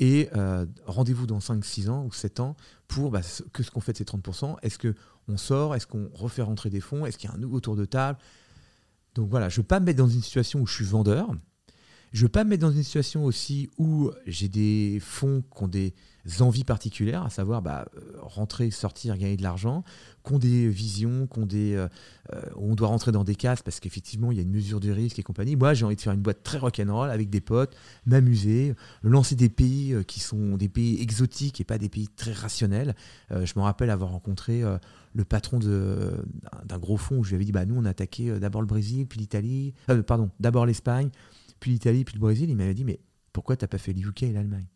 et 0.00 0.28
euh, 0.34 0.66
rendez-vous 0.86 1.26
dans 1.26 1.40
5, 1.40 1.64
6 1.64 1.88
ans 1.88 2.04
ou 2.04 2.12
7 2.12 2.40
ans 2.40 2.56
pour 2.88 3.10
bah, 3.10 3.20
que 3.52 3.62
ce 3.62 3.70
qu'on 3.70 3.80
fait 3.80 3.92
de 3.92 3.98
ces 3.98 4.04
30%. 4.04 4.56
Est-ce 4.62 4.78
qu'on 4.78 5.36
sort? 5.36 5.74
Est-ce 5.74 5.86
qu'on 5.86 6.10
refait 6.12 6.42
rentrer 6.42 6.68
des 6.68 6.80
fonds? 6.80 7.06
Est-ce 7.06 7.16
qu'il 7.16 7.28
y 7.30 7.32
a 7.32 7.36
un 7.36 7.38
nouveau 7.38 7.60
tour 7.60 7.76
de 7.76 7.84
table? 7.84 8.18
Donc 9.14 9.28
voilà, 9.30 9.48
je 9.48 9.58
ne 9.58 9.62
veux 9.62 9.66
pas 9.66 9.80
me 9.80 9.86
mettre 9.86 9.98
dans 9.98 10.08
une 10.08 10.22
situation 10.22 10.60
où 10.60 10.66
je 10.66 10.74
suis 10.74 10.84
vendeur. 10.84 11.30
Je 12.12 12.22
veux 12.22 12.28
pas 12.28 12.42
me 12.44 12.50
mettre 12.50 12.62
dans 12.62 12.72
une 12.72 12.82
situation 12.82 13.24
aussi 13.24 13.70
où 13.78 14.10
j'ai 14.26 14.48
des 14.48 14.98
fonds 15.00 15.44
qui 15.56 15.62
ont 15.62 15.68
des 15.68 15.94
envies 16.40 16.64
particulières, 16.64 17.22
à 17.22 17.30
savoir 17.30 17.62
bah, 17.62 17.86
euh, 17.96 18.00
rentrer, 18.20 18.70
sortir, 18.70 19.16
gagner 19.16 19.36
de 19.36 19.42
l'argent, 19.42 19.84
qui 20.24 20.32
ont 20.32 20.38
des 20.38 20.68
visions, 20.68 21.26
qui 21.26 21.38
ont 21.38 21.46
des, 21.46 21.74
euh, 21.74 21.88
euh, 22.32 22.42
on 22.56 22.74
doit 22.74 22.88
rentrer 22.88 23.12
dans 23.12 23.22
des 23.22 23.36
cases 23.36 23.62
parce 23.62 23.80
qu'effectivement 23.80 24.32
il 24.32 24.36
y 24.36 24.38
a 24.40 24.42
une 24.42 24.50
mesure 24.50 24.80
de 24.80 24.90
risque 24.90 25.18
et 25.18 25.22
compagnie. 25.22 25.54
Moi 25.54 25.72
j'ai 25.72 25.84
envie 25.84 25.96
de 25.96 26.00
faire 26.00 26.12
une 26.12 26.20
boîte 26.20 26.42
très 26.42 26.58
rock'n'roll 26.58 27.10
avec 27.10 27.30
des 27.30 27.40
potes, 27.40 27.76
m'amuser, 28.06 28.74
lancer 29.02 29.36
des 29.36 29.48
pays 29.48 29.94
qui 30.06 30.20
sont 30.20 30.56
des 30.56 30.68
pays 30.68 31.00
exotiques 31.00 31.60
et 31.60 31.64
pas 31.64 31.78
des 31.78 31.88
pays 31.88 32.08
très 32.08 32.32
rationnels. 32.32 32.94
je 33.30 33.52
me 33.56 33.62
rappelle 33.62 33.90
avoir 33.90 34.10
rencontré 34.10 34.62
le 35.14 35.24
patron 35.24 35.58
d'un 35.58 36.78
gros 36.78 36.96
fonds 36.96 37.18
où 37.18 37.24
je 37.24 37.30
lui 37.30 37.36
avais 37.36 37.44
dit 37.44 37.52
bah, 37.52 37.64
nous 37.64 37.76
on 37.76 37.84
a 37.84 37.90
attaqué 37.90 38.38
d'abord 38.38 38.60
le 38.60 38.66
Brésil, 38.66 39.06
puis 39.06 39.20
l'Italie, 39.20 39.74
pardon, 40.06 40.30
d'abord 40.38 40.66
l'Espagne, 40.66 41.10
puis 41.60 41.72
l'Italie, 41.72 42.04
puis 42.04 42.14
le 42.14 42.20
Brésil, 42.20 42.48
il 42.50 42.56
m'avait 42.56 42.74
dit, 42.74 42.84
mais 42.84 43.00
pourquoi 43.32 43.56
tu 43.56 43.64
n'as 43.64 43.68
pas 43.68 43.78
fait 43.78 43.92
l'UK 43.92 44.24
et 44.24 44.32
l'Allemagne? 44.32 44.66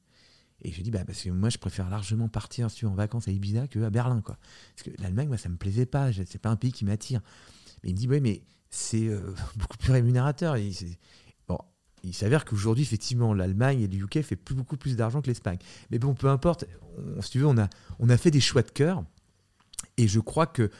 Et 0.62 0.70
je 0.70 0.74
lui 0.74 0.80
ai 0.80 0.84
dit, 0.84 0.90
bah, 0.90 1.04
parce 1.04 1.22
que 1.22 1.30
moi, 1.30 1.48
je 1.48 1.58
préfère 1.58 1.90
largement 1.90 2.28
partir 2.28 2.68
en 2.84 2.94
vacances 2.94 3.28
à 3.28 3.32
Ibiza 3.32 3.66
qu'à 3.66 3.90
Berlin. 3.90 4.20
Quoi. 4.20 4.38
Parce 4.76 4.88
que 4.88 5.02
l'Allemagne, 5.02 5.28
moi, 5.28 5.36
ça 5.36 5.48
ne 5.48 5.54
me 5.54 5.58
plaisait 5.58 5.86
pas, 5.86 6.10
c'est 6.12 6.38
pas 6.38 6.50
un 6.50 6.56
pays 6.56 6.72
qui 6.72 6.84
m'attire. 6.84 7.20
Mais 7.82 7.90
il 7.90 7.94
me 7.94 7.98
dit, 7.98 8.08
oui, 8.08 8.20
mais 8.20 8.42
c'est 8.70 9.08
euh, 9.08 9.34
beaucoup 9.56 9.76
plus 9.76 9.92
rémunérateur. 9.92 10.56
Bon, 11.48 11.58
il 12.02 12.14
s'avère 12.14 12.44
qu'aujourd'hui, 12.44 12.84
effectivement, 12.84 13.34
l'Allemagne 13.34 13.82
et 13.82 13.88
le 13.88 14.04
UK 14.04 14.22
fait 14.22 14.38
beaucoup 14.52 14.76
plus 14.76 14.96
d'argent 14.96 15.20
que 15.20 15.26
l'Espagne. 15.26 15.58
Mais 15.90 15.98
bon, 15.98 16.14
peu 16.14 16.28
importe, 16.28 16.64
si 17.20 17.30
tu 17.30 17.38
veux, 17.40 17.46
on 17.46 17.58
a, 17.58 17.68
on 17.98 18.08
a 18.08 18.16
fait 18.16 18.30
des 18.30 18.40
choix 18.40 18.62
de 18.62 18.70
cœur. 18.70 19.04
Et 19.96 20.08
je 20.08 20.20
crois 20.20 20.46
que 20.46 20.70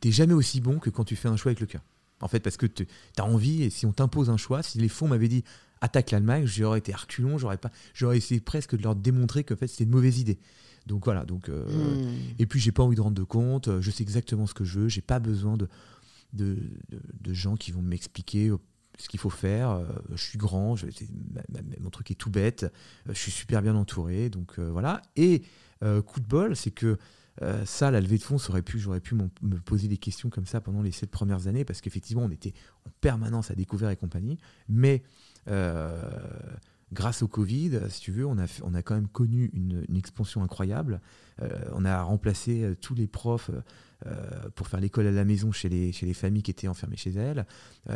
tu 0.00 0.08
n'es 0.08 0.12
jamais 0.12 0.34
aussi 0.34 0.60
bon 0.60 0.78
que 0.78 0.90
quand 0.90 1.04
tu 1.04 1.16
fais 1.16 1.28
un 1.28 1.36
choix 1.36 1.50
avec 1.50 1.60
le 1.60 1.66
cœur. 1.66 1.82
En 2.22 2.28
fait, 2.28 2.40
parce 2.40 2.56
que 2.56 2.66
tu 2.66 2.86
as 3.18 3.24
envie, 3.24 3.64
et 3.64 3.70
si 3.70 3.84
on 3.84 3.92
t'impose 3.92 4.30
un 4.30 4.36
choix, 4.36 4.62
si 4.62 4.78
les 4.78 4.88
fonds 4.88 5.08
m'avaient 5.08 5.28
dit 5.28 5.44
attaque 5.82 6.12
l'Allemagne, 6.12 6.46
j'aurais 6.46 6.78
été 6.78 6.94
arculon, 6.94 7.36
j'aurais 7.36 7.58
pas, 7.58 7.70
j'aurais 7.92 8.16
essayé 8.16 8.40
presque 8.40 8.76
de 8.76 8.82
leur 8.82 8.94
démontrer 8.94 9.44
que 9.44 9.54
fait 9.56 9.66
c'était 9.66 9.84
une 9.84 9.90
mauvaise 9.90 10.18
idée. 10.18 10.38
Donc 10.86 11.04
voilà. 11.04 11.24
Donc 11.24 11.48
euh, 11.48 11.66
hmm. 11.66 12.34
et 12.38 12.46
puis 12.46 12.60
j'ai 12.60 12.72
pas 12.72 12.82
envie 12.82 12.96
de 12.96 13.00
rendre 13.00 13.16
de 13.16 13.24
compte. 13.24 13.80
Je 13.80 13.90
sais 13.90 14.02
exactement 14.02 14.46
ce 14.46 14.54
que 14.54 14.64
je 14.64 14.80
veux. 14.80 14.88
J'ai 14.88 15.02
pas 15.02 15.18
besoin 15.18 15.56
de 15.56 15.68
de, 16.32 16.56
gens 17.34 17.56
qui 17.56 17.72
vont 17.72 17.82
m'expliquer 17.82 18.50
ce 18.98 19.08
qu'il 19.08 19.20
faut 19.20 19.30
faire. 19.30 19.70
Euh, 19.70 19.84
je 20.14 20.22
suis 20.22 20.38
grand. 20.38 20.76
mon 21.80 21.90
truc 21.90 22.10
est 22.10 22.14
tout 22.14 22.30
bête. 22.30 22.66
Je 23.06 23.12
suis 23.12 23.32
super 23.32 23.60
bien 23.60 23.74
entouré. 23.74 24.30
Donc 24.30 24.58
euh, 24.58 24.70
voilà. 24.70 25.02
Et 25.16 25.42
coup 26.06 26.20
de 26.20 26.26
bol, 26.26 26.54
c'est 26.54 26.70
que 26.70 26.96
euh, 27.40 27.64
ça, 27.64 27.90
la 27.90 28.00
levée 28.00 28.18
de 28.18 28.22
fonds, 28.22 28.36
pu, 28.64 28.78
j'aurais 28.78 29.00
pu 29.00 29.14
me 29.14 29.58
poser 29.60 29.88
des 29.88 29.96
questions 29.96 30.28
comme 30.28 30.46
ça 30.46 30.60
pendant 30.60 30.82
les 30.82 30.92
sept 30.92 31.10
premières 31.10 31.46
années, 31.46 31.64
parce 31.64 31.80
qu'effectivement, 31.80 32.24
on 32.24 32.30
était 32.30 32.52
en 32.86 32.90
permanence 33.00 33.50
à 33.50 33.54
découvert 33.54 33.90
et 33.90 33.96
compagnie. 33.96 34.38
Mais 34.68 35.02
euh, 35.48 36.02
grâce 36.92 37.22
au 37.22 37.28
Covid, 37.28 37.80
si 37.88 38.00
tu 38.00 38.12
veux, 38.12 38.26
on 38.26 38.38
a, 38.38 38.44
on 38.62 38.74
a 38.74 38.82
quand 38.82 38.94
même 38.94 39.08
connu 39.08 39.50
une, 39.54 39.96
expansion 39.96 40.42
incroyable. 40.42 41.00
Euh, 41.40 41.48
on 41.72 41.84
a 41.84 42.02
remplacé 42.02 42.74
tous 42.80 42.94
les 42.94 43.06
profs 43.06 43.50
pour 44.56 44.66
faire 44.66 44.80
l'école 44.80 45.06
à 45.06 45.12
la 45.12 45.24
maison 45.24 45.52
chez 45.52 45.68
les, 45.68 45.92
chez 45.92 46.06
les 46.06 46.14
familles 46.14 46.42
qui 46.42 46.50
étaient 46.50 46.66
enfermées 46.66 46.96
chez 46.96 47.12
elles. 47.12 47.46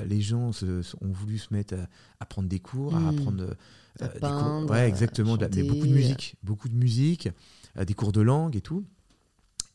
les 0.07 0.21
gens 0.21 0.53
ont 1.01 1.13
voulu 1.13 1.37
se 1.37 1.53
mettre 1.53 1.75
à, 2.21 2.27
prendre 2.27 2.49
des 2.49 2.61
cours, 2.61 2.95
à 2.95 3.01
mmh. 3.01 3.09
apprendre... 3.09 3.57
À 3.99 4.09
peindre, 4.09 4.71
ouais, 4.71 4.87
exactement. 4.89 5.37
beaucoup 5.37 5.87
de 5.87 5.93
musique, 5.93 6.37
beaucoup 6.45 6.69
de 6.69 6.77
musique, 6.77 7.29
des 7.77 7.95
cours 7.95 8.13
de 8.13 8.21
langue 8.21 8.55
et 8.55 8.61
tout. 8.61 8.85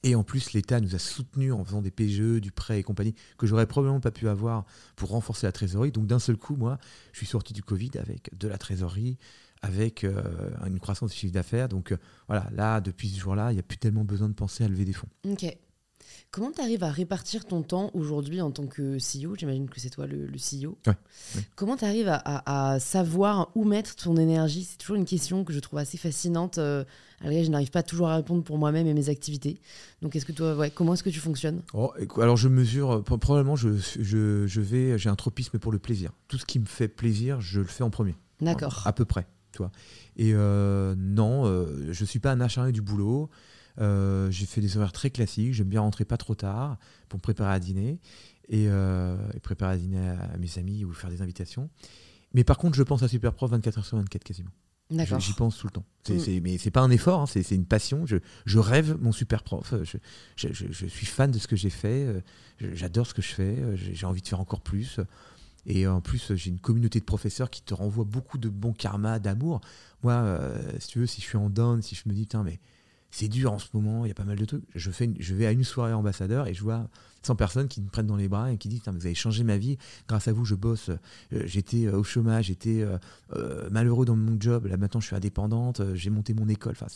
Et 0.03 0.15
en 0.15 0.23
plus, 0.23 0.53
l'État 0.53 0.79
nous 0.79 0.95
a 0.95 0.99
soutenus 0.99 1.53
en 1.53 1.63
faisant 1.63 1.81
des 1.81 1.91
PGE, 1.91 2.41
du 2.41 2.51
prêt 2.51 2.79
et 2.79 2.83
compagnie, 2.83 3.13
que 3.37 3.45
j'aurais 3.45 3.67
probablement 3.67 3.99
pas 3.99 4.11
pu 4.11 4.27
avoir 4.27 4.65
pour 4.95 5.09
renforcer 5.09 5.45
la 5.45 5.51
trésorerie. 5.51 5.91
Donc 5.91 6.07
d'un 6.07 6.19
seul 6.19 6.37
coup, 6.37 6.55
moi, 6.55 6.79
je 7.11 7.19
suis 7.19 7.27
sorti 7.27 7.53
du 7.53 7.61
Covid 7.61 7.91
avec 7.99 8.35
de 8.37 8.47
la 8.47 8.57
trésorerie, 8.57 9.17
avec 9.61 10.03
euh, 10.03 10.23
une 10.65 10.79
croissance 10.79 11.11
du 11.11 11.17
chiffre 11.17 11.33
d'affaires. 11.33 11.69
Donc 11.69 11.91
euh, 11.91 11.97
voilà, 12.27 12.49
là, 12.51 12.81
depuis 12.81 13.09
ce 13.09 13.19
jour-là, 13.19 13.51
il 13.51 13.55
n'y 13.55 13.59
a 13.59 13.63
plus 13.63 13.77
tellement 13.77 14.03
besoin 14.03 14.27
de 14.27 14.33
penser 14.33 14.63
à 14.63 14.67
lever 14.67 14.85
des 14.85 14.93
fonds. 14.93 15.09
Comment 16.31 16.51
tu 16.51 16.61
arrives 16.61 16.83
à 16.83 16.89
répartir 16.89 17.43
ton 17.45 17.61
temps 17.61 17.91
aujourd'hui 17.93 18.39
en 18.39 18.51
tant 18.51 18.65
que 18.65 18.95
CEO 18.95 19.35
J'imagine 19.35 19.69
que 19.69 19.81
c'est 19.81 19.89
toi 19.89 20.07
le, 20.07 20.27
CEO. 20.27 20.77
Comment 21.55 21.75
tu 21.75 21.83
arrives 21.83 22.07
à, 22.09 22.77
savoir 22.79 23.51
où 23.53 23.65
mettre 23.65 23.97
ton 23.97 24.15
énergie? 24.15 24.63
C'est 24.63 24.77
toujours 24.77 24.95
une 24.95 25.05
question 25.05 25.43
que 25.43 25.51
je 25.51 25.59
trouve 25.59 25.79
assez 25.79 25.97
fascinante. 25.97 26.57
Euh, 26.57 26.85
je 27.21 27.49
n'arrive 27.49 27.69
pas 27.69 27.83
toujours 27.83 28.07
à 28.07 28.15
répondre 28.15 28.43
pour 28.43 28.57
moi-même 28.57 28.87
et 28.87 28.93
mes 28.93 29.09
activités. 29.09 29.59
Donc, 30.01 30.15
est-ce 30.15 30.25
que 30.25 30.31
toi, 30.31 30.55
ouais, 30.55 30.71
comment 30.71 30.93
est-ce 30.93 31.03
que 31.03 31.09
tu 31.09 31.19
fonctionnes? 31.19 31.63
Oh, 31.73 31.91
Alors, 32.17 32.37
je 32.37 32.47
mesure, 32.47 32.91
euh, 32.91 33.01
probablement, 33.01 33.57
je, 33.57 33.69
je, 33.99 34.61
vais, 34.61 34.97
j'ai 34.97 35.09
un 35.09 35.15
tropisme 35.15 35.59
pour 35.59 35.73
le 35.73 35.79
plaisir. 35.79 36.11
Tout 36.29 36.37
ce 36.37 36.45
qui 36.45 36.59
me 36.59 36.65
fait 36.65 36.87
plaisir, 36.87 37.41
je 37.41 37.59
le 37.59 37.67
fais 37.67 37.83
en 37.83 37.89
premier. 37.89 38.15
D'accord. 38.39 38.83
À 38.85 38.93
peu 38.93 39.03
près. 39.03 39.27
Tu 39.51 39.61
Et 40.15 40.31
euh, 40.33 40.95
non, 40.97 41.43
je 41.91 42.01
ne 42.01 42.05
suis 42.05 42.19
pas 42.19 42.31
un 42.31 42.39
acharné 42.39 42.71
du 42.71 42.81
boulot. 42.81 43.29
Euh, 43.79 44.29
j'ai 44.31 44.45
fait 44.45 44.61
des 44.61 44.77
horaires 44.77 44.91
très 44.91 45.09
classiques. 45.09 45.53
J'aime 45.53 45.69
bien 45.69 45.81
rentrer 45.81 46.05
pas 46.05 46.17
trop 46.17 46.35
tard 46.35 46.77
pour 47.09 47.17
me 47.17 47.21
préparer 47.21 47.53
à 47.53 47.59
dîner 47.59 47.99
et, 48.49 48.67
euh, 48.67 49.15
préparer 49.41 49.73
à 49.73 49.77
dîner 49.77 50.09
à, 50.09 50.37
mes 50.37 50.57
amis 50.57 50.85
ou 50.85 50.93
faire 50.93 51.09
des 51.09 51.21
invitations. 51.21 51.69
Mais 52.33 52.43
par 52.43 52.57
contre, 52.57 52.75
je 52.75 52.83
pense 52.83 53.03
à 53.03 53.07
Superprof 53.07 53.51
24 53.51 53.79
h 53.79 53.83
sur 53.83 53.97
24 53.97 54.23
quasiment. 54.23 54.51
J'y 55.19 55.33
pense 55.33 55.57
tout 55.57 55.67
le 55.67 55.71
temps. 55.71 55.85
C'est, 56.03 56.15
mm. 56.15 56.43
mais 56.43 56.57
c'est 56.57 56.71
pas 56.71 56.81
un 56.81 56.91
effort, 56.91 57.21
hein, 57.21 57.25
c'est, 57.25 57.49
une 57.51 57.65
passion. 57.65 58.05
Je, 58.05 58.17
je, 58.45 58.59
rêve 58.59 58.97
mon 58.99 59.13
super 59.13 59.43
prof. 59.43 59.73
Je, 59.83 59.97
je, 60.35 60.65
je, 60.69 60.85
suis 60.85 61.05
fan 61.05 61.31
de 61.31 61.39
ce 61.39 61.47
que 61.47 61.55
j'ai 61.55 61.69
fait. 61.69 62.05
Euh, 62.05 62.21
j'adore 62.73 63.07
ce 63.07 63.13
que 63.13 63.21
je 63.21 63.33
fais. 63.33 63.57
J'ai 63.75 64.05
envie 64.05 64.21
de 64.21 64.27
faire 64.27 64.41
encore 64.41 64.61
plus. 64.61 64.99
Et 65.65 65.87
en 65.87 66.01
plus, 66.01 66.33
j'ai 66.35 66.49
une 66.49 66.59
communauté 66.59 66.99
de 66.99 67.05
professeurs 67.05 67.49
qui 67.49 67.61
te 67.61 67.73
renvoient 67.73 68.03
beaucoup 68.03 68.37
de 68.37 68.49
bon 68.49 68.73
karma, 68.73 69.19
d'amour. 69.19 69.61
Moi, 70.03 70.39
si 70.79 70.87
tu 70.89 70.99
veux, 70.99 71.05
si 71.05 71.21
je 71.21 71.27
suis 71.27 71.37
en 71.37 71.49
down, 71.49 71.81
si 71.81 71.95
je 71.95 72.01
me 72.07 72.13
dis, 72.13 72.27
tiens, 72.27 72.43
mais 72.43 72.59
c'est 73.11 73.27
dur 73.27 73.51
en 73.51 73.59
ce 73.59 73.67
moment, 73.73 74.05
il 74.05 74.07
y 74.07 74.11
a 74.11 74.15
pas 74.15 74.23
mal 74.23 74.37
de 74.37 74.45
trucs. 74.45 74.63
Je, 74.73 74.89
fais 74.89 75.09
je 75.19 75.35
vais 75.35 75.45
à 75.45 75.51
une 75.51 75.65
soirée 75.65 75.93
ambassadeur 75.93 76.47
et 76.47 76.53
je 76.53 76.63
vois 76.63 76.87
100 77.23 77.35
personnes 77.35 77.67
qui 77.67 77.81
me 77.81 77.89
prennent 77.89 78.07
dans 78.07 78.15
les 78.15 78.27
bras 78.27 78.51
et 78.51 78.57
qui 78.57 78.67
disent 78.69 78.81
Vous 78.85 79.05
avez 79.05 79.15
changé 79.15 79.43
ma 79.43 79.57
vie, 79.57 79.77
grâce 80.07 80.27
à 80.27 80.33
vous, 80.33 80.45
je 80.45 80.55
bosse. 80.55 80.89
Euh, 80.89 81.43
j'étais 81.45 81.85
euh, 81.85 81.97
au 81.97 82.03
chômage, 82.03 82.45
j'étais 82.45 82.85
euh, 83.35 83.69
malheureux 83.69 84.05
dans 84.05 84.15
mon 84.15 84.39
job, 84.39 84.65
là 84.65 84.77
maintenant 84.77 85.01
je 85.01 85.07
suis 85.07 85.15
indépendante, 85.15 85.81
j'ai 85.93 86.09
monté 86.09 86.33
mon 86.33 86.47
école. 86.47 86.73
Enfin, 86.73 86.87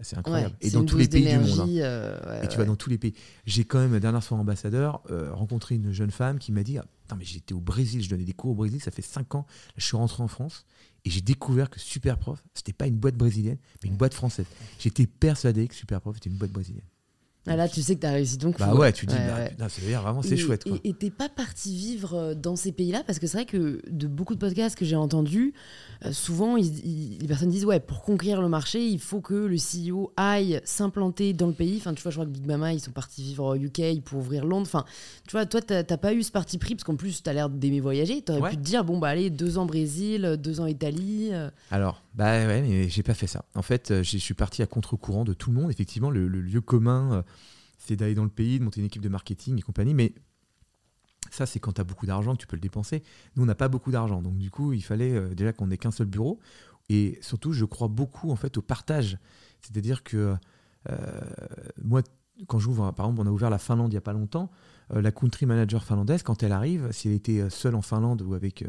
c'est 0.00 0.16
incroyable. 0.16 0.54
et 0.60 0.70
dans 0.70 0.84
tous 0.84 0.96
les 0.96 1.08
pays 1.08 1.28
du 1.28 1.38
monde. 1.38 1.60
Hein. 1.60 2.40
et 2.42 2.48
tu 2.48 2.56
vas 2.56 2.64
dans 2.64 2.76
tous 2.76 2.88
les 2.88 2.98
pays. 2.98 3.14
J'ai 3.44 3.64
quand 3.64 3.80
même, 3.80 3.92
la 3.92 4.00
dernière 4.00 4.24
fois 4.24 4.38
ambassadeur, 4.38 5.02
rencontré 5.32 5.74
une 5.74 5.92
jeune 5.92 6.12
femme 6.12 6.38
qui 6.38 6.52
m'a 6.52 6.62
dit 6.62 6.78
ah, 6.78 6.84
mais 7.16 7.24
j'étais 7.24 7.54
au 7.54 7.60
Brésil, 7.60 8.02
je 8.02 8.10
donnais 8.10 8.24
des 8.24 8.32
cours 8.32 8.50
au 8.50 8.54
Brésil, 8.54 8.80
ça 8.80 8.90
fait 8.90 9.02
5 9.02 9.34
ans. 9.34 9.46
je 9.76 9.84
suis 9.84 9.96
rentré 9.96 10.22
en 10.22 10.28
France 10.28 10.64
et 11.04 11.10
j'ai 11.10 11.20
découvert 11.20 11.70
que 11.70 11.80
Superprof, 11.80 12.42
c'était 12.54 12.72
pas 12.72 12.86
une 12.86 12.96
boîte 12.96 13.16
brésilienne, 13.16 13.58
mais 13.82 13.88
une 13.88 13.96
boîte 13.96 14.14
française. 14.14 14.46
J'étais 14.78 15.06
persuadé 15.06 15.66
que 15.68 15.74
Superprof 15.74 16.16
était 16.16 16.30
une 16.30 16.36
boîte 16.36 16.52
brésilienne. 16.52 16.86
Ah 17.48 17.56
là, 17.56 17.68
tu 17.68 17.82
sais 17.82 17.96
que 17.96 18.00
tu 18.00 18.06
as 18.06 18.12
réussi 18.12 18.36
donc. 18.38 18.58
Bah 18.58 18.72
ouais, 18.74 18.92
tu 18.92 19.04
dis, 19.04 19.16
bah, 19.58 19.68
c'est 19.68 19.82
vraiment, 19.82 20.22
c'est 20.22 20.36
chouette. 20.36 20.62
Quoi. 20.62 20.78
Et 20.84 20.92
t'es 20.92 21.10
pas 21.10 21.28
parti 21.28 21.76
vivre 21.76 22.14
euh, 22.14 22.34
dans 22.34 22.54
ces 22.54 22.70
pays-là? 22.70 23.02
Parce 23.04 23.18
que 23.18 23.26
c'est 23.26 23.38
vrai 23.38 23.46
que 23.46 23.82
de 23.90 24.06
beaucoup 24.06 24.34
de 24.34 24.38
podcasts 24.38 24.78
que 24.78 24.84
j'ai 24.84 24.94
entendus, 24.94 25.52
euh, 26.04 26.12
souvent 26.12 26.54
les 26.54 27.26
personnes 27.26 27.48
disent 27.48 27.64
ouais, 27.64 27.80
pour 27.80 28.02
conquérir 28.02 28.40
le 28.42 28.48
marché, 28.48 28.86
il 28.86 29.00
faut 29.00 29.20
que 29.20 29.34
le 29.34 29.56
CEO 29.56 30.12
aille 30.16 30.60
s'implanter 30.64 31.32
dans 31.32 31.48
le 31.48 31.52
pays. 31.52 31.78
Enfin, 31.78 31.94
tu 31.94 32.02
vois, 32.02 32.12
je 32.12 32.16
crois 32.16 32.26
que 32.26 32.30
Big 32.30 32.46
Mama, 32.46 32.74
ils 32.74 32.80
sont 32.80 32.92
partis 32.92 33.22
vivre 33.24 33.44
au 33.44 33.54
UK 33.56 34.02
pour 34.04 34.20
ouvrir 34.20 34.44
Londres. 34.44 34.68
Enfin, 34.68 34.84
tu 35.26 35.32
vois, 35.32 35.44
toi, 35.44 35.60
t'as 35.60 35.82
pas 35.96 36.14
eu 36.14 36.22
ce 36.22 36.30
parti 36.30 36.58
pris 36.58 36.76
parce 36.76 36.84
qu'en 36.84 36.96
plus, 36.96 37.24
tu 37.24 37.28
as 37.28 37.32
l'air 37.32 37.50
d'aimer 37.50 37.80
voyager. 37.80 38.22
Tu 38.22 38.30
aurais 38.30 38.50
pu 38.50 38.56
te 38.56 38.62
dire 38.62 38.84
bon, 38.84 38.98
bah 38.98 39.08
allez, 39.08 39.30
deux 39.30 39.58
ans 39.58 39.66
Brésil, 39.66 40.36
deux 40.38 40.60
ans 40.60 40.66
Italie. 40.66 41.30
Euh. 41.32 41.50
Alors, 41.72 42.04
bah 42.14 42.46
ouais, 42.46 42.62
mais 42.62 42.88
j'ai 42.88 43.02
pas 43.02 43.14
fait 43.14 43.26
ça. 43.26 43.44
En 43.56 43.62
fait, 43.62 44.02
je 44.02 44.16
suis 44.16 44.34
parti 44.34 44.62
à 44.62 44.66
contre-courant 44.66 45.24
de 45.24 45.32
tout 45.32 45.50
le 45.50 45.60
monde. 45.60 45.72
Effectivement, 45.72 46.10
le, 46.10 46.28
le 46.28 46.40
lieu 46.40 46.60
commun 46.60 47.24
c'est 47.84 47.96
d'aller 47.96 48.14
dans 48.14 48.24
le 48.24 48.30
pays, 48.30 48.58
de 48.58 48.64
monter 48.64 48.80
une 48.80 48.86
équipe 48.86 49.02
de 49.02 49.08
marketing 49.08 49.58
et 49.58 49.62
compagnie. 49.62 49.94
Mais 49.94 50.14
ça, 51.30 51.46
c'est 51.46 51.60
quand 51.60 51.72
tu 51.72 51.80
as 51.80 51.84
beaucoup 51.84 52.06
d'argent 52.06 52.36
tu 52.36 52.46
peux 52.46 52.56
le 52.56 52.60
dépenser. 52.60 53.02
Nous, 53.36 53.42
on 53.42 53.46
n'a 53.46 53.54
pas 53.54 53.68
beaucoup 53.68 53.90
d'argent. 53.90 54.22
Donc, 54.22 54.38
du 54.38 54.50
coup, 54.50 54.72
il 54.72 54.82
fallait 54.82 55.12
euh, 55.12 55.34
déjà 55.34 55.52
qu'on 55.52 55.70
ait 55.70 55.78
qu'un 55.78 55.90
seul 55.90 56.06
bureau. 56.06 56.38
Et 56.88 57.18
surtout, 57.22 57.52
je 57.52 57.64
crois 57.64 57.88
beaucoup 57.88 58.30
en 58.30 58.36
fait 58.36 58.56
au 58.56 58.62
partage. 58.62 59.18
C'est-à-dire 59.60 60.02
que 60.02 60.36
euh, 60.90 61.20
moi, 61.82 62.02
quand 62.46 62.58
j'ouvre, 62.58 62.90
par 62.92 63.06
exemple, 63.06 63.26
on 63.26 63.30
a 63.30 63.32
ouvert 63.32 63.50
la 63.50 63.58
Finlande 63.58 63.92
il 63.92 63.94
n'y 63.94 63.98
a 63.98 64.02
pas 64.02 64.12
longtemps. 64.12 64.50
Euh, 64.94 65.02
la 65.02 65.12
country 65.12 65.46
manager 65.46 65.84
finlandaise, 65.84 66.22
quand 66.22 66.42
elle 66.42 66.52
arrive, 66.52 66.88
si 66.92 67.08
elle 67.08 67.14
était 67.14 67.48
seule 67.50 67.74
en 67.74 67.82
Finlande 67.82 68.22
ou 68.22 68.34
avec 68.34 68.64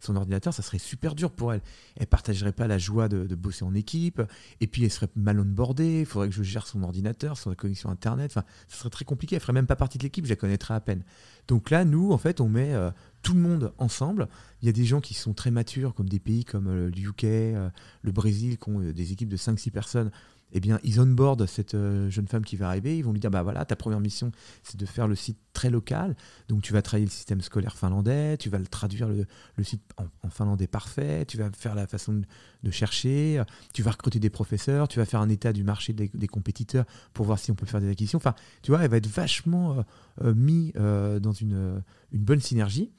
son 0.00 0.16
ordinateur, 0.16 0.54
ça 0.54 0.62
serait 0.62 0.78
super 0.78 1.14
dur 1.14 1.30
pour 1.30 1.52
elle. 1.52 1.62
Elle 1.96 2.06
partagerait 2.06 2.52
pas 2.52 2.66
la 2.66 2.78
joie 2.78 3.08
de, 3.08 3.34
bosser 3.34 3.64
en 3.64 3.74
équipe, 3.74 4.22
et 4.60 4.66
puis 4.66 4.84
elle 4.84 4.90
serait 4.90 5.08
mal 5.16 5.40
onboardée, 5.40 6.00
il 6.00 6.06
faudrait 6.06 6.28
que 6.28 6.34
je 6.34 6.42
gère 6.42 6.66
son 6.66 6.82
ordinateur, 6.82 7.36
son 7.36 7.54
connexion 7.54 7.90
Internet, 7.90 8.30
enfin, 8.30 8.44
ça 8.68 8.78
serait 8.78 8.90
très 8.90 9.04
compliqué, 9.04 9.34
elle 9.36 9.40
ferait 9.40 9.52
même 9.52 9.66
pas 9.66 9.76
partie 9.76 9.98
de 9.98 10.04
l'équipe, 10.04 10.24
je 10.24 10.30
la 10.30 10.36
connaîtrais 10.36 10.74
à 10.74 10.80
peine. 10.80 11.02
Donc 11.48 11.70
là, 11.70 11.84
nous, 11.84 12.12
en 12.12 12.18
fait, 12.18 12.40
on 12.40 12.48
met 12.48 12.74
euh, 12.74 12.90
tout 13.22 13.34
le 13.34 13.40
monde 13.40 13.72
ensemble. 13.78 14.28
Il 14.62 14.66
y 14.66 14.68
a 14.68 14.72
des 14.72 14.84
gens 14.84 15.00
qui 15.00 15.14
sont 15.14 15.34
très 15.34 15.50
matures, 15.50 15.94
comme 15.94 16.08
des 16.08 16.20
pays 16.20 16.44
comme 16.44 16.68
euh, 16.68 16.90
le 16.90 17.08
UK, 17.08 17.24
euh, 17.24 17.68
le 18.02 18.12
Brésil, 18.12 18.58
qui 18.58 18.70
ont 18.70 18.80
des 18.80 19.12
équipes 19.12 19.28
de 19.28 19.36
5-6 19.36 19.70
personnes 19.70 20.10
eh 20.54 20.60
bien, 20.60 20.78
ils 20.84 21.00
onboardent 21.00 21.46
cette 21.46 21.74
euh, 21.74 22.08
jeune 22.10 22.28
femme 22.28 22.44
qui 22.44 22.56
va 22.56 22.68
arriver. 22.68 22.96
Ils 22.96 23.02
vont 23.02 23.12
lui 23.12 23.18
dire 23.18 23.30
bah 23.30 23.42
voilà, 23.42 23.64
ta 23.64 23.74
première 23.74 23.98
mission, 23.98 24.30
c'est 24.62 24.78
de 24.78 24.86
faire 24.86 25.08
le 25.08 25.16
site 25.16 25.38
très 25.52 25.68
local. 25.68 26.16
Donc, 26.48 26.62
tu 26.62 26.72
vas 26.72 26.80
travailler 26.80 27.06
le 27.06 27.10
système 27.10 27.40
scolaire 27.40 27.76
finlandais, 27.76 28.36
tu 28.36 28.48
vas 28.50 28.58
le 28.58 28.66
traduire 28.66 29.08
le, 29.08 29.26
site 29.64 29.82
en, 29.96 30.30
finlandais 30.30 30.68
parfait, 30.68 31.26
tu 31.26 31.36
vas 31.38 31.50
faire 31.50 31.74
la 31.74 31.88
façon 31.88 32.22
de, 32.62 32.70
chercher, 32.70 33.42
tu 33.72 33.82
vas 33.82 33.90
recruter 33.90 34.20
des 34.20 34.30
professeurs, 34.30 34.86
tu 34.86 35.00
vas 35.00 35.04
faire 35.04 35.20
un 35.20 35.28
état 35.28 35.52
du 35.52 35.64
marché 35.64 35.92
des, 35.92 36.08
compétiteurs 36.28 36.86
pour 37.12 37.26
voir 37.26 37.38
si 37.38 37.50
on 37.50 37.54
peut 37.54 37.66
faire 37.66 37.80
des 37.80 37.90
acquisitions. 37.90 38.18
Enfin, 38.18 38.34
tu 38.62 38.70
vois, 38.70 38.82
elle 38.82 38.90
va 38.90 38.96
être 38.96 39.08
vachement 39.08 39.78
euh, 39.78 39.82
euh, 40.22 40.34
mis 40.34 40.72
dans 40.74 41.32
une, 41.32 41.82
bonne 42.12 42.40
synergie. 42.40 42.92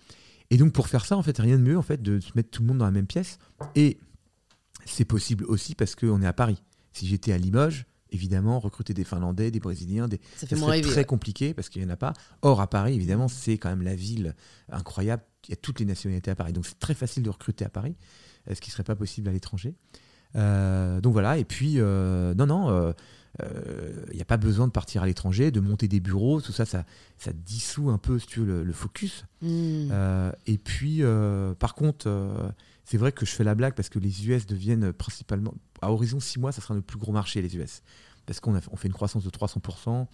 Et 0.50 0.58
donc, 0.58 0.74
pour 0.74 0.88
faire 0.88 1.06
ça, 1.06 1.16
en 1.16 1.24
fait, 1.24 1.38
rien 1.38 1.58
de 1.58 1.64
mieux 1.64 1.78
en 1.78 1.82
fait 1.82 2.02
de 2.02 2.20
se 2.20 2.32
mettre 2.36 2.52
tout 2.52 2.62
le 2.62 2.68
monde 2.68 2.80
dans 2.80 2.86
la 2.86 2.92
même 2.92 3.08
pièce. 3.08 3.40
Et 3.76 3.98
c'est 4.86 5.06
possible 5.06 5.46
aussi 5.46 5.74
parce 5.74 5.96
qu'on 5.96 6.22
est 6.22 6.28
à 6.28 6.34
Paris. 6.34 6.62
Si 6.96 7.08
j'étais 7.08 7.34
à 7.34 7.38
Limoges, 7.38 7.86
évidemment, 8.10 8.58
recruter 8.60 8.94
des 8.94 9.04
Finlandais, 9.04 9.52
des 9.52 9.60
Brésiliens, 9.60 10.08
des... 10.08 10.22
ça, 10.38 10.48
serait 10.48 10.82
très 10.82 11.04
compliqué 11.04 11.54
parce 11.54 11.68
qu'il 11.68 11.82
n'y 11.82 11.88
en 11.90 11.94
a 11.94 11.98
pas. 11.98 12.14
Or, 12.42 12.62
à 12.62 12.68
Paris, 12.68 12.96
évidemment, 12.96 13.28
c'est 13.28 13.58
quand 13.58 13.70
même 13.70 13.82
la 13.82 13.96
ville 13.96 14.34
incroyable. 14.70 15.22
Il 15.48 15.52
y 15.52 15.54
a 15.54 15.58
toutes 15.58 15.80
les 15.82 15.86
nationalités 15.86 16.32
à 16.32 16.36
Paris. 16.36 16.54
Donc, 16.54 16.66
c'est 16.66 16.80
très 16.80 16.94
facile 16.94 17.22
de 17.22 17.30
recruter 17.30 17.66
à 17.66 17.70
Paris, 17.70 17.96
ce 18.50 18.62
qui 18.62 18.70
ne 18.70 18.72
serait 18.72 18.84
pas 18.84 18.96
possible 18.96 19.28
à 19.28 19.34
l'étranger. 19.34 19.76
Euh, 20.38 21.02
donc 21.02 21.12
voilà, 21.12 21.38
et 21.38 21.46
puis, 21.46 21.76
euh, 21.78 22.34
non, 22.34 22.46
non, 22.46 22.94
il 23.42 24.16
n'y 24.16 24.22
a 24.22 24.26
pas 24.26 24.38
besoin 24.38 24.68
de 24.68 24.72
partir 24.72 25.04
à 25.04 25.06
l'étranger, 25.06 25.52
de 25.52 25.60
monter 25.60 25.90
des 25.90 26.00
bureaux, 26.00 26.40
tout 26.40 26.54
ça, 26.54 26.66
ça, 26.66 26.86
ça 27.18 27.34
dissout 27.34 27.90
un 27.90 27.98
peu, 27.98 28.20
si 28.20 28.28
tu 28.28 28.40
veux, 28.40 28.64
le, 28.64 28.74
focus. 28.74 29.26
Hmm. 29.42 29.90
et 30.46 30.58
puis, 30.58 31.02
par 31.60 31.76
contre, 31.76 32.08
c'est 32.86 32.98
vrai 32.98 33.12
que 33.12 33.26
je 33.26 33.32
fais 33.32 33.44
la 33.44 33.56
blague 33.56 33.74
parce 33.74 33.90
que 33.90 33.98
les 33.98 34.28
US 34.28 34.46
deviennent 34.46 34.94
principalement, 34.94 35.56
à 35.82 35.92
horizon 35.92 36.20
6 36.20 36.40
mois, 36.40 36.52
ça 36.52 36.62
sera 36.62 36.76
notre 36.76 36.86
plus 36.86 37.00
gros 37.00 37.12
marché, 37.12 37.42
les 37.42 37.56
US. 37.58 37.82
Parce 38.28 38.40
qu'on 38.40 38.56
on 38.56 38.76
fait 38.76 38.88
une 38.88 38.94
croissance 38.94 39.24
de 39.24 39.30
300%, 39.30 40.08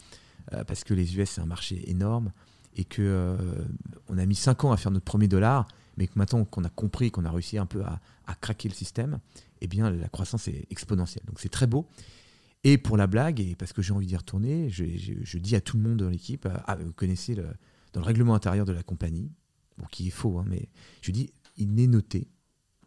euh, 0.54 0.64
parce 0.64 0.84
que 0.84 0.94
les 0.94 1.18
US, 1.18 1.32
c'est 1.32 1.42
un 1.42 1.46
marché 1.46 1.90
énorme, 1.90 2.32
et 2.76 2.86
que 2.86 3.02
euh, 3.02 3.66
on 4.08 4.18
a 4.18 4.26
mis 4.26 4.36
5 4.36 4.64
ans 4.64 4.72
à 4.72 4.78
faire 4.78 4.92
notre 4.92 5.06
premier 5.06 5.28
dollar, 5.28 5.68
mais 5.98 6.08
que 6.08 6.14
maintenant 6.16 6.46
qu'on 6.46 6.64
a 6.64 6.70
compris, 6.70 7.12
qu'on 7.12 7.26
a 7.26 7.32
réussi 7.32 7.58
un 7.58 7.66
peu 7.66 7.84
à, 7.84 8.00
craquer 8.40 8.70
le 8.70 8.74
système, 8.74 9.20
eh 9.60 9.68
bien, 9.68 9.92
la 9.92 10.08
croissance 10.08 10.48
est 10.48 10.66
exponentielle. 10.70 11.26
Donc 11.26 11.42
c'est 11.42 11.50
très 11.50 11.68
beau. 11.68 11.86
Et 12.64 12.78
pour 12.78 12.96
la 12.96 13.08
blague, 13.08 13.42
et 13.42 13.56
parce 13.56 13.74
que 13.74 13.82
j'ai 13.82 13.92
envie 13.92 14.08
d'y 14.08 14.16
retourner, 14.16 14.70
je, 14.70 15.38
dis 15.38 15.56
à 15.58 15.62
tout 15.62 15.76
le 15.76 15.84
monde 15.84 15.98
dans 15.98 16.10
l'équipe, 16.10 16.48
ah, 16.66 16.78
vous 16.78 16.94
connaissez 16.94 17.36
le, 17.36 17.48
dans 17.92 18.00
le 18.00 18.06
règlement 18.06 18.34
intérieur 18.34 18.66
de 18.66 18.72
la 18.72 18.84
compagnie, 18.84 19.30
qui 19.92 20.08
est 20.08 20.12
faux, 20.12 20.40
hein, 20.40 20.46
mais 20.48 20.70
je 21.02 21.12
dis, 21.12 21.30
il 21.58 21.74
n'est 21.74 21.88
noté 21.88 22.30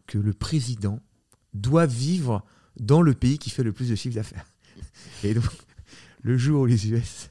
que 0.07 0.17
le 0.17 0.33
président 0.33 0.99
doit 1.53 1.85
vivre 1.85 2.43
dans 2.79 3.01
le 3.01 3.13
pays 3.13 3.37
qui 3.37 3.49
fait 3.49 3.63
le 3.63 3.71
plus 3.71 3.89
de 3.89 3.95
chiffre 3.95 4.15
d'affaires. 4.15 4.45
Et 5.23 5.33
donc, 5.33 5.45
le 6.21 6.37
jour 6.37 6.61
où 6.61 6.65
les 6.65 6.89
US 6.89 7.29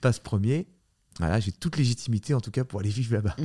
passent 0.00 0.20
premier, 0.20 0.66
voilà, 1.18 1.40
j'ai 1.40 1.52
toute 1.52 1.76
légitimité 1.76 2.34
en 2.34 2.40
tout 2.40 2.50
cas 2.50 2.64
pour 2.64 2.80
aller 2.80 2.90
vivre 2.90 3.14
là-bas. 3.14 3.36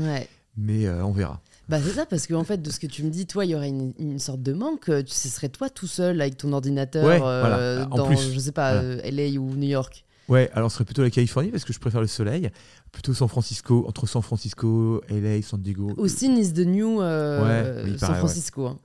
Mais 0.58 0.88
euh, 0.88 1.06
on 1.06 1.12
verra. 1.12 1.42
Bah 1.70 1.80
c'est 1.82 1.94
ça, 1.94 2.06
parce 2.06 2.28
qu'en 2.28 2.40
en 2.40 2.44
fait, 2.44 2.62
de 2.62 2.70
ce 2.72 2.80
que 2.80 2.88
tu 2.88 3.04
me 3.04 3.10
dis, 3.10 3.28
toi, 3.28 3.46
il 3.46 3.52
y 3.52 3.56
aurait 3.56 3.70
une, 3.70 4.20
sorte 4.20 4.42
de 4.42 4.54
manque. 4.54 4.92
Ce 5.06 5.30
serait 5.30 5.50
toi 5.50 5.70
tout 5.70 5.88
seul 5.88 6.20
avec 6.20 6.36
ton 6.36 6.52
ordinateur 6.52 7.06
euh, 7.06 7.86
dans, 7.86 8.08
plus, 8.08 8.34
je 8.34 8.40
sais 8.40 8.52
pas, 8.52 8.74
euh, 8.74 9.00
LA 9.04 9.40
ou 9.40 9.56
New 9.56 9.68
York. 9.68 10.04
Ouais, 10.30 10.50
alors 10.54 10.70
ce 10.70 10.76
serait 10.76 10.86
plutôt 10.86 11.02
la 11.02 11.10
Californie 11.10 11.50
parce 11.50 11.66
que 11.66 11.74
je 11.74 11.80
préfère 11.80 12.02
le 12.02 12.08
soleil. 12.08 12.50
Plutôt 12.92 13.14
San 13.14 13.28
Francisco, 13.28 13.86
entre 13.88 14.08
San 14.08 14.22
Francisco, 14.22 15.02
LA, 15.10 15.42
San 15.42 15.62
Diego. 15.62 15.92
Austin 15.98 16.36
is 16.36 16.54
the 16.54 16.66
new 16.66 17.02
euh, 17.02 17.98
San 17.98 18.16
Francisco. 18.16 18.68
Hein. 18.68 18.80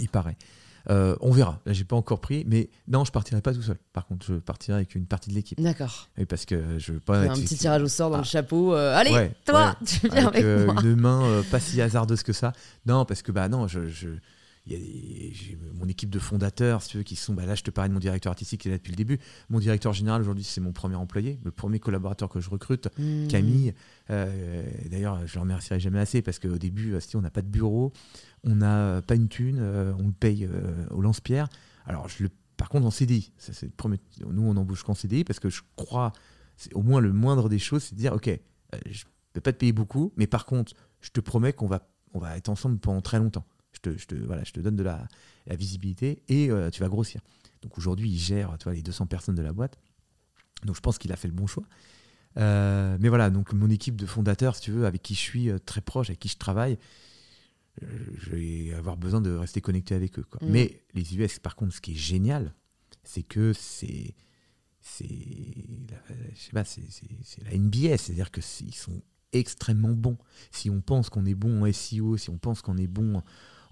Il 0.00 0.08
paraît. 0.08 0.36
Euh, 0.90 1.16
on 1.20 1.30
verra. 1.30 1.60
Là, 1.66 1.72
j'ai 1.72 1.84
pas 1.84 1.96
encore 1.96 2.20
pris, 2.20 2.44
mais 2.48 2.70
non, 2.88 3.04
je 3.04 3.12
partirai 3.12 3.42
pas 3.42 3.52
tout 3.52 3.62
seul. 3.62 3.76
Par 3.92 4.06
contre, 4.06 4.26
je 4.26 4.34
partirai 4.34 4.78
avec 4.78 4.94
une 4.94 5.06
partie 5.06 5.30
de 5.30 5.34
l'équipe. 5.34 5.60
D'accord. 5.60 6.08
Parce 6.28 6.46
que 6.46 6.78
je 6.78 6.92
veux 6.92 7.00
pas. 7.00 7.20
Un 7.20 7.34
petit 7.34 7.56
tirage 7.56 7.82
au 7.82 7.88
sort 7.88 8.10
dans 8.10 8.16
le 8.16 8.22
ah. 8.22 8.26
chapeau. 8.26 8.74
Euh, 8.74 8.96
allez, 8.96 9.30
toi, 9.44 9.76
tu 9.86 10.08
viens 10.08 10.28
avec, 10.28 10.44
avec 10.44 10.66
moi. 10.66 10.82
Une 10.82 10.96
main 10.96 11.42
pas 11.50 11.60
si 11.60 11.80
hasardeuse 11.80 12.22
que 12.22 12.32
ça. 12.32 12.52
Non, 12.86 13.04
parce 13.04 13.22
que 13.22 13.32
bah 13.32 13.48
non, 13.48 13.68
je 13.68 13.80
y 14.72 15.54
a 15.54 15.56
mon 15.74 15.88
équipe 15.88 16.10
de 16.10 16.18
fondateurs, 16.18 16.82
ceux 16.82 17.02
qui 17.02 17.16
sont, 17.16 17.34
bah 17.34 17.46
là 17.46 17.54
je 17.54 17.62
te 17.62 17.70
parlais 17.70 17.88
de 17.88 17.94
mon 17.94 18.00
directeur 18.00 18.30
artistique 18.30 18.62
qui 18.62 18.68
est 18.68 18.70
là 18.70 18.76
depuis 18.76 18.92
le 18.92 18.96
début. 18.96 19.18
Mon 19.48 19.58
directeur 19.58 19.92
général 19.92 20.20
aujourd'hui 20.20 20.44
c'est 20.44 20.60
mon 20.60 20.72
premier 20.72 20.96
employé, 20.96 21.38
le 21.44 21.50
premier 21.50 21.78
collaborateur 21.78 22.28
que 22.28 22.40
je 22.40 22.50
recrute, 22.50 22.88
hmm. 22.98 23.28
Camille. 23.28 23.74
Euh, 24.10 24.64
d'ailleurs 24.90 25.26
je 25.26 25.34
le 25.34 25.40
remercierai 25.40 25.80
jamais 25.80 26.00
assez 26.00 26.22
parce 26.22 26.38
qu'au 26.38 26.58
début 26.58 26.94
si 27.00 27.16
on 27.16 27.20
n'a 27.20 27.30
pas 27.30 27.42
de 27.42 27.48
bureau, 27.48 27.92
on 28.44 28.56
n'a 28.56 29.02
pas 29.02 29.14
une 29.14 29.28
thune, 29.28 29.58
euh, 29.60 29.92
on 29.98 30.08
le 30.08 30.12
paye 30.12 30.46
euh, 30.46 30.86
au 30.90 31.00
lance-pierre. 31.00 31.48
Alors 31.86 32.08
je 32.08 32.24
le, 32.24 32.30
par 32.56 32.68
contre 32.68 32.86
en 32.86 32.90
CDI, 32.90 33.32
ça, 33.38 33.52
nous 34.26 34.42
on 34.42 34.56
embauche 34.56 34.82
qu'en 34.82 34.94
CDI 34.94 35.24
parce 35.24 35.40
que 35.40 35.48
je 35.48 35.62
crois, 35.76 36.12
au 36.74 36.82
moins 36.82 37.00
le 37.00 37.12
moindre 37.12 37.48
des 37.48 37.58
choses, 37.58 37.84
c'est 37.84 37.94
de 37.94 38.00
dire 38.00 38.12
ok, 38.12 38.30
je 38.86 39.04
peux 39.32 39.40
pas 39.40 39.52
te 39.52 39.58
payer 39.58 39.72
beaucoup, 39.72 40.12
mais 40.16 40.26
par 40.26 40.44
contre 40.44 40.74
je 41.00 41.10
te 41.10 41.20
promets 41.20 41.52
qu'on 41.52 41.68
va, 41.68 41.88
on 42.12 42.18
va 42.18 42.36
être 42.36 42.48
ensemble 42.48 42.78
pendant 42.78 43.00
très 43.00 43.18
longtemps 43.18 43.46
je 43.84 44.06
te, 44.06 44.14
voilà, 44.14 44.44
je 44.44 44.52
te 44.52 44.60
donne 44.60 44.76
de 44.76 44.82
la, 44.82 45.08
visibilité 45.50 46.22
et 46.28 46.50
euh, 46.50 46.70
tu 46.70 46.80
vas 46.80 46.88
grossir. 46.88 47.22
Donc 47.62 47.78
aujourd'hui, 47.78 48.10
il 48.10 48.18
gère 48.18 48.56
tu 48.58 48.64
vois, 48.64 48.74
les 48.74 48.82
200 48.82 49.06
personnes 49.06 49.34
de 49.34 49.42
la 49.42 49.52
boîte. 49.52 49.78
Donc 50.64 50.76
je 50.76 50.80
pense 50.80 50.98
qu'il 50.98 51.12
a 51.12 51.16
fait 51.16 51.28
le 51.28 51.34
bon 51.34 51.46
choix. 51.46 51.64
Euh, 52.36 52.96
mais 53.00 53.08
voilà, 53.08 53.30
donc 53.30 53.52
mon 53.52 53.70
équipe 53.70 53.96
de 53.96 54.06
fondateurs, 54.06 54.56
si 54.56 54.62
tu 54.62 54.72
veux, 54.72 54.86
avec 54.86 55.02
qui 55.02 55.14
je 55.14 55.20
suis 55.20 55.50
euh, 55.50 55.58
très 55.58 55.80
proche, 55.80 56.10
avec 56.10 56.20
qui 56.20 56.28
je 56.28 56.36
travaille, 56.36 56.78
je 57.80 58.30
vais 58.30 58.74
avoir 58.74 58.96
besoin 58.96 59.20
de 59.20 59.30
rester 59.30 59.60
connecté 59.60 59.94
avec 59.94 60.18
eux. 60.18 60.24
Quoi. 60.28 60.46
Mm. 60.46 60.50
Mais 60.50 60.82
les 60.94 61.16
US, 61.16 61.38
par 61.38 61.56
contre, 61.56 61.74
ce 61.74 61.80
qui 61.80 61.92
est 61.92 61.96
génial, 61.96 62.52
c'est 63.04 63.22
que 63.22 63.52
c'est 63.52 64.14
c'est 64.80 65.06
la, 66.52 66.64
la 67.50 67.58
NBS, 67.58 68.00
c'est-à-dire 68.00 68.30
que 68.30 68.40
ils 68.60 68.74
sont 68.74 69.02
extrêmement 69.32 69.92
bons. 69.92 70.18
Si 70.50 70.70
on 70.70 70.80
pense 70.80 71.10
qu'on 71.10 71.26
est 71.26 71.34
bon 71.34 71.62
en 71.62 71.72
SEO, 71.72 72.16
si 72.16 72.30
on 72.30 72.38
pense 72.38 72.62
qu'on 72.62 72.76
est 72.76 72.86
bon 72.86 73.22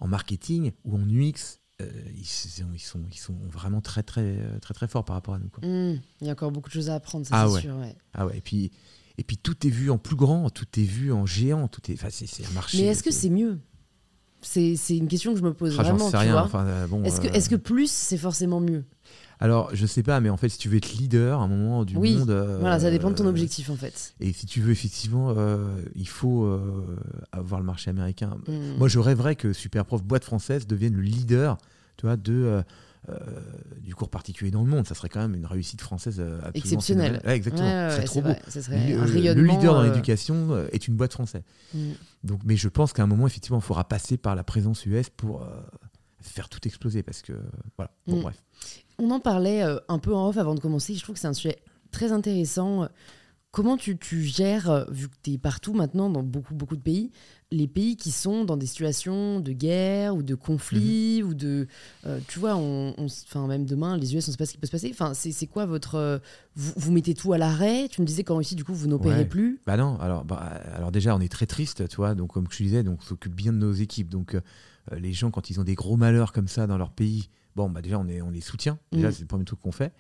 en 0.01 0.09
marketing 0.09 0.73
ou 0.85 0.97
en 0.97 1.09
UX, 1.09 1.61
euh, 1.83 1.91
ils, 2.17 2.25
sont, 2.25 2.67
ils, 2.73 2.81
sont, 2.81 3.01
ils 3.11 3.19
sont 3.19 3.37
vraiment 3.51 3.81
très 3.81 4.03
très 4.03 4.39
très 4.61 4.75
très 4.75 4.89
forts 4.89 5.05
par 5.05 5.15
rapport 5.15 5.35
à 5.35 5.39
nous. 5.39 5.51
Mmh, 5.63 6.01
il 6.21 6.27
y 6.27 6.31
a 6.31 6.33
encore 6.33 6.51
beaucoup 6.51 6.69
de 6.69 6.75
choses 6.75 6.91
à 6.91 6.95
apprendre, 6.95 7.27
ça 7.27 7.35
ah 7.37 7.49
c'est 7.49 7.61
sûr. 7.61 7.77
Ah 8.15 8.27
ouais. 8.27 8.39
Et 8.39 8.41
puis 8.41 8.71
et 9.19 9.25
puis 9.25 9.39
tout 9.39 9.67
est 9.67 9.71
vu 9.71 9.91
en 9.91 9.99
plus 9.99 10.17
grand, 10.17 10.51
tout 10.51 10.67
est 10.77 10.85
vu 10.85 11.13
en 11.13 11.27
géant, 11.27 11.69
tout 11.69 11.91
est. 11.91 11.95
Enfin, 11.95 12.09
c'est 12.11 12.47
un 12.47 12.51
marché. 12.51 12.79
Mais 12.79 12.89
est-ce 12.89 13.03
que 13.03 13.11
c'est 13.11 13.31
mieux? 13.31 13.59
C'est 14.43 14.77
une 14.91 15.09
question 15.09 15.33
que 15.33 15.39
je 15.39 15.45
me 15.45 15.55
pose 15.55 15.75
ah, 15.79 15.83
vraiment. 15.83 16.11
Sais 16.11 16.19
rien. 16.19 16.49
bon, 16.89 17.03
est-ce 17.03 17.21
que, 17.21 17.27
est 17.27 17.49
que 17.49 17.57
plus, 17.57 17.91
c'est 17.91 18.19
forcément 18.19 18.61
mieux? 18.61 18.85
Alors, 19.39 19.70
je 19.74 19.84
sais 19.87 20.03
pas, 20.03 20.20
mais 20.20 20.30
en 20.30 20.37
fait, 20.37 20.49
si 20.49 20.59
tu 20.59 20.68
veux 20.68 20.78
être 20.78 20.93
leader 20.95 21.41
à 21.41 21.45
un 21.45 21.49
moment 21.49 21.84
du 21.84 21.97
oui, 21.97 22.16
monde. 22.16 22.30
voilà, 22.61 22.80
ça 22.80 22.91
dépend 22.91 23.11
de 23.11 23.16
ton 23.16 23.26
objectif 23.26 23.68
en 23.70 23.76
fait. 23.76 24.14
Et 24.20 24.32
si 24.32 24.47
tu 24.47 24.61
veux, 24.61 24.72
effectivement, 24.72 25.34
il 25.95 26.09
faut 26.09 26.49
avoir 27.32 27.61
le 27.61 27.66
marché 27.66 27.91
américain. 27.91 28.39
Hmm. 28.49 28.78
Moi, 28.78 28.89
je 28.89 28.99
rêverais 28.99 29.37
que 29.37 29.53
Superprof, 29.53 30.03
boîte 30.03 30.24
française, 30.24 30.66
devienne 30.66 30.95
le 30.95 31.03
leader 31.03 31.59
tu 31.97 32.05
vois, 32.05 32.16
de 32.16 32.62
euh, 33.09 33.14
du 33.82 33.95
cours 33.95 34.09
particulier 34.09 34.51
dans 34.51 34.62
le 34.62 34.68
monde. 34.68 34.84
Ça 34.84 34.97
serait 34.97 35.09
quand 35.09 35.20
même 35.20 35.37
une 35.37 35.47
réussite 35.47 35.80
française 35.80 36.16
euh, 36.18 36.41
exceptionnelle. 36.55 37.20
exactement. 37.24 37.89
c'est 37.91 38.03
trop 38.03 38.20
beau. 38.20 38.30
le, 38.30 39.43
leader 39.43 39.74
dans 39.74 39.82
euh, 39.82 39.87
l'éducation 39.87 40.66
est 40.72 40.89
une 40.89 40.97
boîte 40.97 41.12
française. 41.12 41.43
Mm. 41.72 41.93
Donc, 42.24 42.41
mais 42.45 42.57
je 42.57 42.68
pense 42.68 42.93
qu'à 42.93 43.05
un 43.05 43.07
moment, 43.07 43.28
effectivement, 43.28 43.59
il 43.59 43.64
faudra 43.64 43.84
passer 43.84 44.16
par 44.16 44.34
la 44.34 44.43
présence 44.43 44.84
US 44.87 45.09
pour 45.11 45.47
faire 46.29 46.49
tout 46.49 46.66
exploser. 46.66 47.03
Parce 47.03 47.22
que, 47.22 47.33
voilà, 47.77 47.91
bon, 48.07 48.18
mm. 48.18 48.22
bref. 48.22 48.43
On 48.99 49.11
en 49.11 49.20
parlait 49.20 49.62
un 49.89 49.99
peu 49.99 50.14
en 50.14 50.29
off 50.29 50.39
avant 50.39 50.55
de 50.55 50.61
commencer. 50.61 50.95
Je 50.95 51.03
trouve 51.03 51.14
que 51.14 51.20
c'est 51.20 51.27
un 51.27 51.35
sujet 51.35 51.59
très 51.91 52.12
intéressant. 52.12 52.89
Comment 53.51 53.77
tu, 53.77 53.97
tu 53.97 54.22
gères, 54.22 54.87
vu 54.91 55.09
que 55.09 55.14
tu 55.22 55.33
es 55.33 55.39
partout 55.39 55.72
maintenant 55.74 56.11
dans 56.11 56.22
beaucoup, 56.22 56.55
beaucoup 56.55 56.77
de 56.77 56.83
pays, 56.83 57.11
les 57.53 57.68
pays 57.68 57.97
qui 57.97 58.11
sont 58.11 58.45
dans 58.45 58.57
des 58.57 58.66
situations 58.66 59.39
de 59.41 59.53
guerre 59.53 60.16
ou 60.16 60.22
de 60.22 60.35
conflit 60.35 61.22
mhm. 61.22 61.29
ou 61.29 61.35
de 61.35 61.68
euh, 62.05 62.18
tu 62.27 62.39
vois 62.41 62.57
on, 62.57 62.95
enfin 62.99 63.47
même 63.47 63.66
demain 63.66 63.97
les 63.97 64.16
US 64.16 64.29
on 64.29 64.33
sait 64.33 64.37
pas 64.37 64.47
ce 64.47 64.53
qui 64.53 64.59
peut 64.59 64.66
se 64.66 64.72
passer 64.72 64.91
enfin 64.93 65.14
c'est 65.14 65.47
quoi 65.47 65.64
votre 65.64 65.95
euh, 65.95 66.18
vous, 66.57 66.91
mettez 66.91 67.14
tout 67.14 67.33
à 67.33 67.39
l'arrêt? 67.39 67.89
Tu 67.89 68.01
me 68.01 68.07
disais 68.07 68.24
qu'en 68.24 68.37
Russie 68.37 68.57
du 68.57 68.64
coup 68.64 68.74
vous 68.74 68.89
n'opérez 68.89 69.27
plus 69.27 69.61
bah 69.66 69.77
non 69.77 69.99
alors 70.01 70.24
bah, 70.24 70.61
alors 70.74 70.91
déjà 70.91 71.14
on 71.14 71.20
est 71.20 71.31
très 71.31 71.47
triste 71.47 71.89
tu 71.89 71.97
vois 71.97 72.14
donc 72.14 72.33
comme 72.33 72.47
je 72.51 72.62
disais 72.62 72.83
donc 72.83 72.99
on 73.01 73.05
s'occupe 73.05 73.35
bien 73.35 73.53
de 73.53 73.59
nos 73.59 73.72
équipes 73.72 74.09
donc 74.09 74.35
euh, 74.35 74.41
les 74.93 75.12
gens 75.12 75.30
quand 75.30 75.51
ils 75.51 75.61
ont 75.61 75.64
des 75.64 75.74
gros 75.74 75.97
malheurs 75.97 76.32
comme 76.32 76.49
ça 76.49 76.66
dans 76.66 76.78
leur 76.78 76.93
pays 76.93 77.28
bon 77.55 77.70
bah 77.70 77.82
déjà 77.82 77.99
on 77.99 78.09
est 78.09 78.20
on 78.22 78.30
les 78.30 78.41
soutient 78.41 78.78
déjà 78.93 79.09
mm. 79.09 79.12
c'est 79.12 79.20
le 79.22 79.26
premier 79.26 79.45
truc 79.45 79.61
qu'on 79.61 79.72
fait 79.72 79.93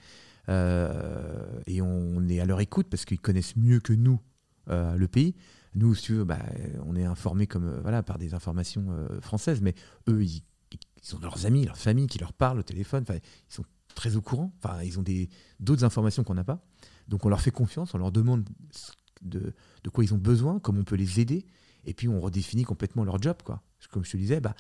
et 0.48 1.82
on 1.82 2.28
est 2.28 2.40
à 2.40 2.44
leur 2.44 2.60
écoute 2.60 2.86
parce 2.88 3.04
qu'ils 3.04 3.20
connaissent 3.20 3.56
mieux 3.56 3.80
que 3.80 3.92
nous 3.92 4.20
le 4.68 5.06
pays 5.06 5.34
nous, 5.76 5.94
si 5.94 6.02
tu 6.04 6.14
veux, 6.14 6.24
bah, 6.24 6.38
on 6.86 6.96
est 6.96 7.04
informés 7.04 7.46
comme, 7.46 7.66
euh, 7.66 7.80
voilà, 7.82 8.02
par 8.02 8.18
des 8.18 8.34
informations 8.34 8.86
euh, 8.90 9.20
françaises, 9.20 9.60
mais 9.60 9.74
eux, 10.08 10.24
ils, 10.24 10.42
ont 11.14 11.18
leurs 11.20 11.46
amis, 11.46 11.66
leurs 11.66 11.76
familles 11.76 12.06
qui 12.06 12.18
leur 12.18 12.32
parlent 12.32 12.58
au 12.58 12.62
téléphone. 12.62 13.04
Ils 13.10 13.20
sont 13.48 13.64
très 13.94 14.16
au 14.16 14.22
courant. 14.22 14.52
Enfin, 14.62 14.82
ils 14.82 14.98
ont 14.98 15.04
d'autres 15.60 15.84
informations 15.84 16.24
qu'on 16.24 16.34
n'a 16.34 16.44
pas. 16.44 16.64
Donc, 17.08 17.26
on 17.26 17.28
leur 17.28 17.40
fait 17.40 17.50
confiance, 17.50 17.94
on 17.94 17.98
leur 17.98 18.10
demande 18.10 18.48
de, 19.22 19.54
de, 19.84 19.90
quoi 19.90 20.02
ils 20.02 20.14
ont 20.14 20.18
besoin, 20.18 20.58
comment 20.58 20.80
on 20.80 20.84
peut 20.84 20.96
les 20.96 21.20
aider, 21.20 21.46
et 21.86 21.94
puis 21.94 22.08
on 22.08 22.20
redéfinit 22.20 22.64
complètement 22.64 23.04
leur 23.04 23.20
job. 23.20 23.36
Quoi. 23.44 23.62
Comme 23.90 24.04
je 24.04 24.12
te 24.12 24.16
disais, 24.16 24.40
bah, 24.40 24.54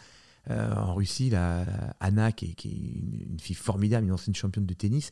euh, 0.50 0.74
en 0.74 0.94
Russie, 0.94 1.30
la, 1.30 1.64
Anna, 2.00 2.32
qui 2.32 2.46
est, 2.46 2.64
une, 2.64 3.38
fille 3.40 3.56
formidable, 3.56 4.06
une 4.06 4.12
ancienne 4.12 4.34
championne 4.34 4.66
de 4.66 4.74
tennis, 4.74 5.10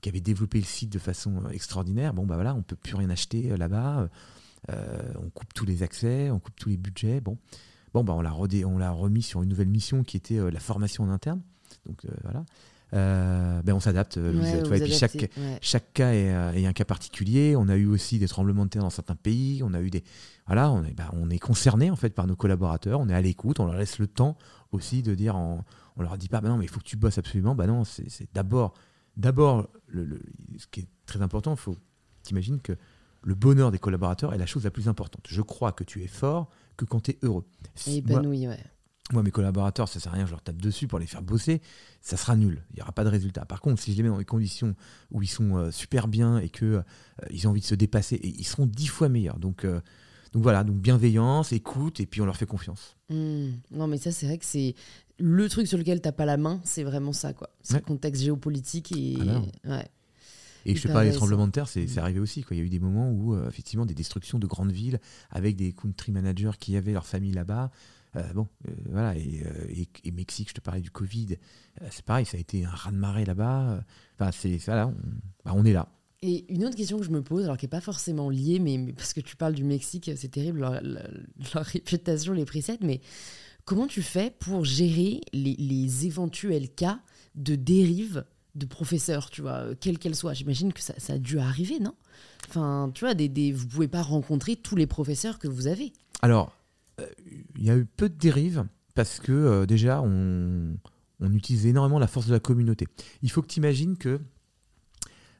qui 0.00 0.08
avait 0.08 0.20
développé 0.20 0.58
le 0.58 0.64
site 0.64 0.90
de 0.90 0.98
façon 0.98 1.48
extraordinaire. 1.50 2.14
Bon, 2.14 2.26
bah 2.26 2.36
voilà, 2.36 2.54
on 2.54 2.62
peut 2.62 2.76
plus 2.76 2.94
rien 2.94 3.10
acheter 3.10 3.56
là-bas. 3.56 4.08
Euh, 4.70 5.12
on 5.16 5.30
coupe 5.30 5.52
tous 5.54 5.64
les 5.64 5.82
accès, 5.82 6.30
on 6.30 6.38
coupe 6.38 6.56
tous 6.56 6.68
les 6.68 6.76
budgets. 6.76 7.20
Bon, 7.20 7.38
bon 7.94 8.04
bah, 8.04 8.14
on 8.14 8.20
l'a 8.20 8.34
on 8.34 8.78
l'a 8.78 8.90
remis 8.90 9.22
sur 9.22 9.42
une 9.42 9.48
nouvelle 9.48 9.68
mission 9.68 10.02
qui 10.02 10.16
était 10.16 10.38
euh, 10.38 10.50
la 10.50 10.60
formation 10.60 11.04
en 11.04 11.10
interne. 11.10 11.40
Donc 11.86 12.04
euh, 12.04 12.10
voilà. 12.22 13.62
ben 13.62 13.72
on 13.72 13.80
s'adapte. 13.80 14.16
et 14.16 14.80
puis 14.80 14.92
chaque, 14.92 15.30
chaque 15.60 15.92
cas 15.92 16.12
est, 16.12 16.66
un 16.66 16.72
cas 16.72 16.84
particulier. 16.84 17.54
On 17.56 17.68
a 17.68 17.76
eu 17.76 17.86
aussi 17.86 18.18
des 18.18 18.28
tremblements 18.28 18.64
de 18.64 18.70
terre 18.70 18.82
dans 18.82 18.90
certains 18.90 19.16
pays. 19.16 19.62
On 19.62 19.74
a 19.74 19.80
eu 19.80 19.90
des 19.90 20.04
voilà, 20.46 20.70
on 20.70 20.84
est, 20.84 20.94
bah, 20.94 21.10
on 21.12 21.30
est 21.30 21.38
concerné 21.38 21.90
en 21.90 21.96
fait 21.96 22.10
par 22.10 22.26
nos 22.26 22.36
collaborateurs. 22.36 23.00
On 23.00 23.08
est 23.08 23.14
à 23.14 23.20
l'écoute. 23.20 23.60
On 23.60 23.66
leur 23.66 23.76
laisse 23.76 23.98
le 23.98 24.06
temps 24.06 24.36
aussi 24.72 25.02
de 25.02 25.14
dire. 25.14 25.36
En, 25.36 25.64
on 25.96 26.02
leur 26.02 26.18
dit 26.18 26.28
pas, 26.28 26.40
bah 26.40 26.48
non, 26.48 26.58
mais 26.58 26.64
il 26.64 26.68
faut 26.68 26.80
que 26.80 26.84
tu 26.84 26.96
bosses 26.96 27.18
absolument. 27.18 27.54
Bah 27.54 27.66
non, 27.66 27.84
c'est 27.84 28.32
d'abord, 28.34 28.74
d'abord, 29.16 29.68
le, 29.86 30.20
ce 30.58 30.66
qui 30.66 30.80
est 30.80 30.88
très 31.06 31.22
important. 31.22 31.52
Il 31.54 31.58
faut 31.58 31.76
t'imagines 32.22 32.60
que 32.60 32.76
le 33.22 33.34
bonheur 33.34 33.72
des 33.72 33.78
collaborateurs 33.78 34.34
est 34.34 34.38
la 34.38 34.46
chose 34.46 34.64
la 34.64 34.70
plus 34.70 34.88
importante. 34.88 35.24
Je 35.28 35.42
crois 35.42 35.72
que 35.72 35.84
tu 35.84 36.02
es 36.02 36.06
fort 36.06 36.50
que 36.76 36.84
quand 36.84 37.00
tu 37.00 37.12
es 37.12 37.18
heureux. 37.22 37.46
Si, 37.74 37.98
épanoui, 37.98 38.46
ouais. 38.46 38.62
Moi, 39.12 39.22
mes 39.22 39.30
collaborateurs, 39.30 39.88
ça 39.88 40.00
sert 40.00 40.12
à 40.12 40.16
rien, 40.16 40.26
je 40.26 40.32
leur 40.32 40.42
tape 40.42 40.60
dessus 40.60 40.88
pour 40.88 40.98
les 40.98 41.06
faire 41.06 41.22
bosser, 41.22 41.62
ça 42.00 42.16
sera 42.16 42.34
nul, 42.34 42.64
il 42.70 42.76
n'y 42.76 42.82
aura 42.82 42.90
pas 42.90 43.04
de 43.04 43.08
résultat. 43.08 43.44
Par 43.44 43.60
contre, 43.60 43.80
si 43.80 43.92
je 43.92 43.96
les 43.96 44.02
mets 44.02 44.08
dans 44.08 44.18
des 44.18 44.24
conditions 44.24 44.74
où 45.12 45.22
ils 45.22 45.28
sont 45.28 45.56
euh, 45.56 45.70
super 45.70 46.08
bien 46.08 46.38
et 46.38 46.48
qu'ils 46.48 46.66
euh, 46.66 46.82
ils 47.30 47.46
ont 47.46 47.50
envie 47.50 47.60
de 47.60 47.66
se 47.66 47.76
dépasser, 47.76 48.16
et 48.16 48.26
ils 48.26 48.44
seront 48.44 48.66
dix 48.66 48.88
fois 48.88 49.08
meilleurs. 49.08 49.38
Donc, 49.38 49.64
euh, 49.64 49.80
donc 50.36 50.42
voilà, 50.42 50.64
donc 50.64 50.76
bienveillance, 50.76 51.52
écoute, 51.52 51.98
et 51.98 52.04
puis 52.04 52.20
on 52.20 52.26
leur 52.26 52.36
fait 52.36 52.44
confiance. 52.44 52.98
Mmh. 53.08 53.52
Non, 53.70 53.86
mais 53.86 53.96
ça, 53.96 54.12
c'est 54.12 54.26
vrai 54.26 54.36
que 54.36 54.44
c'est 54.44 54.74
le 55.18 55.48
truc 55.48 55.66
sur 55.66 55.78
lequel 55.78 56.02
tu 56.02 56.08
n'as 56.08 56.12
pas 56.12 56.26
la 56.26 56.36
main, 56.36 56.60
c'est 56.62 56.84
vraiment 56.84 57.14
ça, 57.14 57.32
quoi. 57.32 57.48
C'est 57.62 57.76
le 57.76 57.80
contexte 57.80 58.22
géopolitique 58.22 58.92
et. 58.92 59.16
Ah 59.64 59.70
ouais. 59.78 59.88
Et 60.66 60.76
je 60.76 60.82
te 60.82 60.88
parlais 60.88 61.08
des 61.08 61.16
tremblements 61.16 61.46
de 61.46 61.52
terre, 61.52 61.68
c'est 61.68 61.86
mm. 61.86 61.98
arrivé 61.98 62.20
aussi. 62.20 62.42
Quoi. 62.42 62.54
Il 62.54 62.58
y 62.58 62.62
a 62.62 62.66
eu 62.66 62.68
des 62.68 62.80
moments 62.80 63.10
où, 63.10 63.34
euh, 63.34 63.48
effectivement, 63.48 63.86
des 63.86 63.94
destructions 63.94 64.38
de 64.38 64.46
grandes 64.46 64.72
villes 64.72 65.00
avec 65.30 65.56
des 65.56 65.72
country 65.72 66.12
managers 66.12 66.58
qui 66.60 66.76
avaient 66.76 66.92
leur 66.92 67.06
famille 67.06 67.32
là-bas. 67.32 67.70
Euh, 68.16 68.32
bon, 68.34 68.46
euh, 68.68 68.72
voilà. 68.90 69.16
Et, 69.16 70.10
Mexique, 70.12 70.50
je 70.50 70.54
te 70.54 70.60
parlais 70.60 70.82
du 70.82 70.90
Covid. 70.90 71.38
c'est 71.90 72.04
pareil, 72.04 72.26
ça 72.26 72.36
a 72.36 72.40
été 72.40 72.66
un 72.66 72.70
raz-de-marée 72.70 73.24
là-bas. 73.24 73.82
Enfin, 74.18 74.32
c'est 74.32 74.58
voilà, 74.66 74.88
on, 74.88 74.94
bah, 75.46 75.52
on 75.54 75.64
est 75.64 75.72
là. 75.72 75.88
Et 76.22 76.52
une 76.52 76.64
autre 76.64 76.76
question 76.76 76.98
que 76.98 77.04
je 77.04 77.10
me 77.10 77.22
pose, 77.22 77.44
alors 77.44 77.56
qui 77.56 77.66
n'est 77.66 77.70
pas 77.70 77.80
forcément 77.80 78.30
liée, 78.30 78.58
mais, 78.58 78.92
parce 78.92 79.12
que 79.12 79.20
tu 79.20 79.36
parles 79.36 79.54
du 79.54 79.64
Mexique, 79.64 80.10
c'est 80.16 80.30
terrible, 80.30 80.60
leur, 80.60 80.80
réputation 81.54 82.32
les 82.32 82.44
précède, 82.44 82.80
mais 82.80 83.00
comment 83.64 83.86
tu 83.86 84.02
fais 84.02 84.30
pour 84.30 84.64
gérer 84.64 85.20
les, 85.32 86.06
éventuels 86.06 86.70
cas 86.70 87.00
de 87.34 87.54
dérive 87.54 88.24
de 88.54 88.64
professeurs, 88.64 89.28
tu 89.28 89.42
vois, 89.42 89.74
quelle 89.80 89.98
qu'elle 89.98 90.14
soit. 90.14 90.32
J'imagine 90.32 90.72
que 90.72 90.80
ça, 90.80 90.94
a 91.08 91.18
dû 91.18 91.38
arriver, 91.38 91.78
non? 91.78 91.94
Enfin, 92.48 92.90
tu 92.94 93.04
vois, 93.04 93.12
vous 93.14 93.66
pouvez 93.66 93.88
pas 93.88 94.00
rencontrer 94.00 94.56
tous 94.56 94.76
les 94.76 94.86
professeurs 94.86 95.38
que 95.38 95.48
vous 95.48 95.66
avez. 95.66 95.92
Alors, 96.22 96.56
euh, 97.00 97.06
il 97.58 97.64
y 97.64 97.70
a 97.70 97.76
eu 97.76 97.84
peu 97.84 98.08
de 98.08 98.14
dérives 98.14 98.64
parce 98.94 99.20
que 99.20 99.32
euh, 99.32 99.66
déjà, 99.66 100.00
on, 100.00 100.78
on, 101.20 101.32
utilise 101.34 101.66
énormément 101.66 101.98
la 101.98 102.06
force 102.06 102.28
de 102.28 102.32
la 102.32 102.40
communauté. 102.40 102.86
Il 103.20 103.30
faut 103.30 103.42
que 103.42 103.48
tu 103.48 103.58
imagines 103.58 103.98
que 103.98 104.20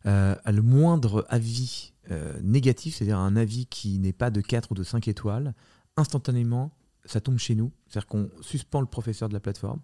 euh, 0.06 0.34
le 0.46 0.62
moindre 0.62 1.26
avis 1.28 1.92
négatif, 2.40 2.94
c'est-à-dire 2.94 3.18
un 3.18 3.34
avis 3.34 3.66
qui 3.66 3.98
n'est 3.98 4.12
pas 4.12 4.30
de 4.30 4.40
4 4.40 4.70
ou 4.70 4.74
de 4.74 4.84
5 4.84 5.08
étoiles, 5.08 5.54
instantanément, 5.96 6.70
ça 7.04 7.20
tombe 7.20 7.38
chez 7.38 7.56
nous. 7.56 7.72
C'est-à-dire 7.88 8.06
qu'on 8.06 8.30
suspend 8.42 8.80
le 8.80 8.86
professeur 8.86 9.28
de 9.28 9.34
la 9.34 9.40
plateforme, 9.40 9.80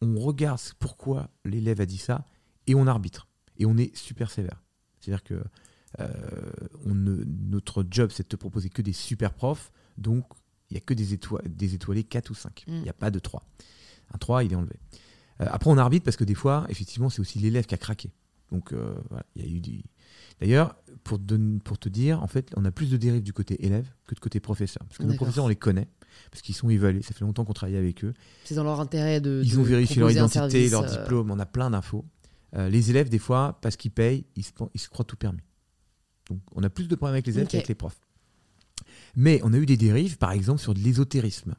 on 0.00 0.18
regarde 0.20 0.60
pourquoi 0.78 1.30
l'élève 1.44 1.80
a 1.80 1.86
dit 1.86 1.98
ça, 1.98 2.24
et 2.66 2.74
on 2.74 2.86
arbitre. 2.86 3.28
Et 3.58 3.66
on 3.66 3.76
est 3.76 3.94
super 3.96 4.30
sévère. 4.30 4.62
C'est-à-dire 5.00 5.22
que 5.22 5.42
euh, 6.00 6.08
on 6.84 6.94
notre 6.94 7.84
job, 7.88 8.10
c'est 8.12 8.24
de 8.24 8.28
te 8.28 8.36
proposer 8.36 8.68
que 8.68 8.82
des 8.82 8.92
super 8.92 9.32
profs. 9.32 9.70
Donc, 9.96 10.24
il 10.70 10.74
n'y 10.74 10.78
a 10.78 10.80
que 10.80 10.94
des, 10.94 11.12
étoiles, 11.12 11.44
des 11.46 11.74
étoilés 11.74 12.04
4 12.04 12.30
ou 12.30 12.34
5. 12.34 12.64
Il 12.66 12.82
n'y 12.82 12.88
a 12.88 12.92
mm. 12.92 12.96
pas 12.96 13.10
de 13.10 13.18
3. 13.18 13.42
Un 14.12 14.18
3, 14.18 14.44
il 14.44 14.52
est 14.52 14.56
enlevé. 14.56 14.76
Euh, 15.40 15.46
après, 15.48 15.70
on 15.70 15.78
arbitre 15.78 16.04
parce 16.04 16.16
que 16.16 16.24
des 16.24 16.34
fois, 16.34 16.66
effectivement, 16.68 17.10
c'est 17.10 17.20
aussi 17.20 17.38
l'élève 17.38 17.66
qui 17.66 17.74
a 17.74 17.78
craqué. 17.78 18.10
Donc, 18.52 18.72
euh, 18.72 18.94
voilà, 19.08 19.24
il 19.36 19.42
y 19.42 19.48
a 19.48 19.56
eu 19.56 19.60
des... 19.60 19.84
D'ailleurs, 20.40 20.76
pour, 21.02 21.18
pour 21.64 21.78
te 21.78 21.88
dire, 21.88 22.22
en 22.22 22.26
fait, 22.26 22.52
on 22.56 22.64
a 22.64 22.70
plus 22.70 22.90
de 22.90 22.96
dérives 22.96 23.22
du 23.22 23.32
côté 23.32 23.64
élève 23.64 23.88
que 24.06 24.14
de 24.14 24.20
côté 24.20 24.40
professeur. 24.40 24.84
Parce 24.86 24.98
que 24.98 25.04
nos 25.04 25.14
professeurs, 25.14 25.44
on 25.44 25.48
les 25.48 25.56
connaît, 25.56 25.88
parce 26.30 26.42
qu'ils 26.42 26.54
sont 26.54 26.68
évalués. 26.68 27.02
Ça 27.02 27.14
fait 27.14 27.24
longtemps 27.24 27.44
qu'on 27.44 27.52
travaille 27.52 27.76
avec 27.76 28.04
eux. 28.04 28.14
C'est 28.44 28.54
dans 28.54 28.64
leur 28.64 28.80
intérêt 28.80 29.20
de. 29.20 29.42
Ils 29.44 29.58
ont 29.58 29.62
vérifié 29.62 30.00
leur 30.00 30.10
identité, 30.10 30.68
leur 30.68 30.84
diplôme. 30.84 31.30
On 31.30 31.38
a 31.38 31.46
plein 31.46 31.70
d'infos. 31.70 32.04
Euh, 32.56 32.68
les 32.68 32.90
élèves, 32.90 33.08
des 33.08 33.18
fois, 33.18 33.58
parce 33.62 33.76
qu'ils 33.76 33.90
payent, 33.90 34.26
ils 34.36 34.44
se, 34.44 34.88
croient 34.88 35.04
tout 35.04 35.16
permis. 35.16 35.42
Donc, 36.28 36.40
on 36.54 36.62
a 36.62 36.70
plus 36.70 36.88
de 36.88 36.94
problèmes 36.94 37.14
avec 37.14 37.26
les 37.26 37.36
élèves 37.36 37.48
qu'avec 37.48 37.68
les 37.68 37.74
profs. 37.74 38.00
Mais 39.16 39.40
on 39.42 39.52
a 39.52 39.58
eu 39.58 39.66
des 39.66 39.76
dérives, 39.76 40.18
par 40.18 40.32
exemple, 40.32 40.60
sur 40.60 40.74
de 40.74 40.80
l'ésotérisme. 40.80 41.54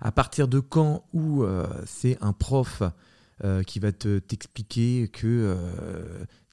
À 0.00 0.12
partir 0.12 0.48
de 0.48 0.60
quand 0.60 1.04
où 1.12 1.42
euh, 1.42 1.66
c'est 1.84 2.16
un 2.20 2.32
prof 2.32 2.82
euh, 3.44 3.62
qui 3.62 3.78
va 3.78 3.92
t'expliquer 3.92 5.08
que 5.08 5.56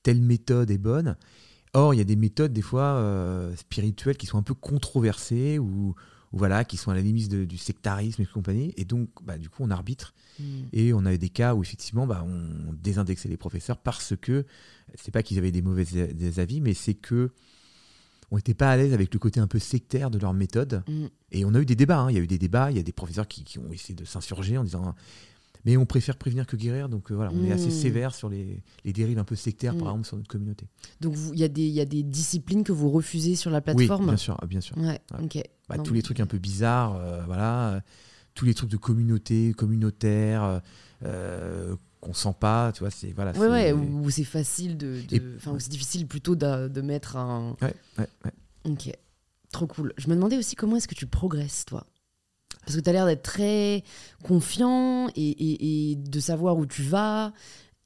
telle 0.04 0.22
méthode 0.22 0.72
est 0.72 0.78
bonne 0.78 1.16
Or, 1.74 1.94
il 1.94 1.98
y 1.98 2.02
a 2.02 2.06
des 2.06 2.16
méthodes, 2.16 2.54
des 2.54 2.62
fois, 2.62 3.04
spirituelles 3.56 4.18
qui 4.18 4.26
sont 4.26 4.38
un 4.38 4.44
peu 4.44 4.54
controversées 4.54 5.60
ou, 5.60 5.96
voilà, 6.32 6.66
qui 6.66 6.78
sont 6.78 6.92
à 6.92 6.96
la 6.96 7.02
limite 7.02 7.34
du 7.34 7.58
sectarisme 7.58 8.22
et 8.22 8.26
compagnie. 8.26 8.74
Et 8.78 8.86
donc, 8.86 9.10
bah, 9.24 9.38
du 9.38 9.50
coup, 9.50 9.64
on 9.64 9.70
arbitre. 9.70 10.14
Hmm. 10.40 10.64
Et 10.74 10.94
on 10.94 11.06
avait 11.06 11.18
des 11.18 11.30
cas 11.30 11.56
où, 11.56 11.64
effectivement, 11.64 12.06
bah, 12.06 12.26
on 12.28 12.74
désindexait 12.74 13.30
les 13.30 13.38
professeurs 13.38 13.78
parce 13.78 14.14
que, 14.20 14.46
c'est 14.96 15.12
pas 15.12 15.24
qu'ils 15.24 15.38
avaient 15.38 15.52
des 15.52 15.62
mauvais 15.62 15.86
avis, 16.38 16.62
mais 16.62 16.74
c'est 16.74 16.94
que 16.94 17.32
on 18.30 18.36
n'était 18.36 18.54
pas 18.54 18.70
à 18.70 18.76
l'aise 18.76 18.94
avec 18.94 19.14
le 19.14 19.20
côté 19.20 19.40
un 19.40 19.48
peu 19.48 19.58
sectaire 19.58 20.12
de 20.12 20.20
leur 20.20 20.34
méthode. 20.34 20.84
Hmm. 20.88 21.08
Et 21.32 21.46
on 21.46 21.54
a 21.54 21.62
eu 21.62 21.66
des 21.66 21.76
débats. 21.76 22.00
Hein. 22.00 22.12
Il 22.12 22.16
y 22.16 22.20
a 22.20 22.22
eu 22.22 22.28
des 22.28 22.38
débats. 22.38 22.72
Il 22.72 22.78
y 22.78 22.80
a 22.80 22.84
des 22.84 22.92
professeurs 22.92 23.28
qui, 23.28 23.58
ont 23.58 23.72
essayé 23.72 23.96
de 23.96 24.04
s'insurger 24.04 24.58
en 24.58 24.66
disant 24.66 24.96
mais 25.68 25.76
on 25.76 25.86
préfère 25.86 26.16
prévenir 26.16 26.48
que 26.48 26.56
guérir. 26.56 26.88
Donc 26.88 27.12
euh, 27.12 27.16
voilà, 27.16 27.30
on 27.36 27.44
est 27.44 27.52
assez 27.52 27.68
hmm. 27.68 27.72
sévère 27.72 28.16
sur 28.16 28.30
les, 28.30 28.64
dérives 28.86 29.20
un 29.20 29.26
peu 29.26 29.36
sectaires, 29.36 29.76
par 29.76 29.90
exemple, 29.90 30.08
sur 30.08 30.16
notre 30.16 30.30
communauté. 30.30 30.66
Donc 31.02 31.16
il 31.34 31.40
y, 31.40 31.62
y, 31.62 31.82
a 31.82 31.86
des 31.86 32.04
disciplines 32.04 32.64
que 32.64 32.72
vous 32.72 32.90
refusez 32.90 33.36
sur 33.36 33.52
la 33.52 33.60
plateforme 33.60 34.06
Oui, 34.06 34.08
bien 34.08 34.18
sûr. 34.18 34.38
Bien 34.48 34.62
sûr. 34.62 34.78
Ouais, 34.78 35.02
bah, 35.68 35.78
tous 35.78 35.94
les 35.94 36.02
trucs 36.02 36.22
un 36.22 36.26
peu 36.26 36.38
bizarres, 36.38 36.96
euh, 36.96 37.22
voilà 37.26 37.84
tous 38.34 38.46
les 38.46 38.54
trucs 38.54 38.70
de 38.70 38.78
communauté, 38.78 39.52
communautaire, 39.58 40.62
qu'on 41.02 42.14
sent 42.14 42.36
pas, 42.40 42.72
tu 42.72 42.82
vois, 42.82 42.92
c'est 42.92 43.12
voilà. 43.12 43.32
Ouais, 43.32 43.48
ouais, 43.48 43.72
où 43.74 44.08
c'est 44.12 44.24
facile 44.24 44.78
de, 44.78 45.02
enfin, 45.38 45.58
c'est 45.58 45.72
difficile 45.72 46.06
plutôt 46.06 46.36
de, 46.36 46.68
de 46.68 46.82
mettre 46.82 47.18
un. 47.18 47.56
Ouais, 47.62 47.74
ouais, 47.98 48.08
ouais. 48.24 48.32
Ok, 48.72 48.92
trop 49.52 49.66
cool. 49.66 49.92
Je 49.98 50.08
me 50.08 50.14
demandais 50.14 50.38
aussi 50.38 50.56
comment 50.56 50.76
est-ce 50.76 50.88
que 50.88 50.94
tu 50.94 51.08
progresses, 51.08 51.66
toi? 51.66 51.88
Parce 52.68 52.76
que 52.76 52.82
tu 52.82 52.90
as 52.90 52.94
l'air 52.94 53.06
d'être 53.06 53.24
très 53.24 53.86
confiant 54.24 55.08
et, 55.16 55.92
et, 55.92 55.96
de 55.96 56.20
savoir 56.20 56.58
où 56.58 56.66
tu 56.66 56.84
vas. 56.84 57.32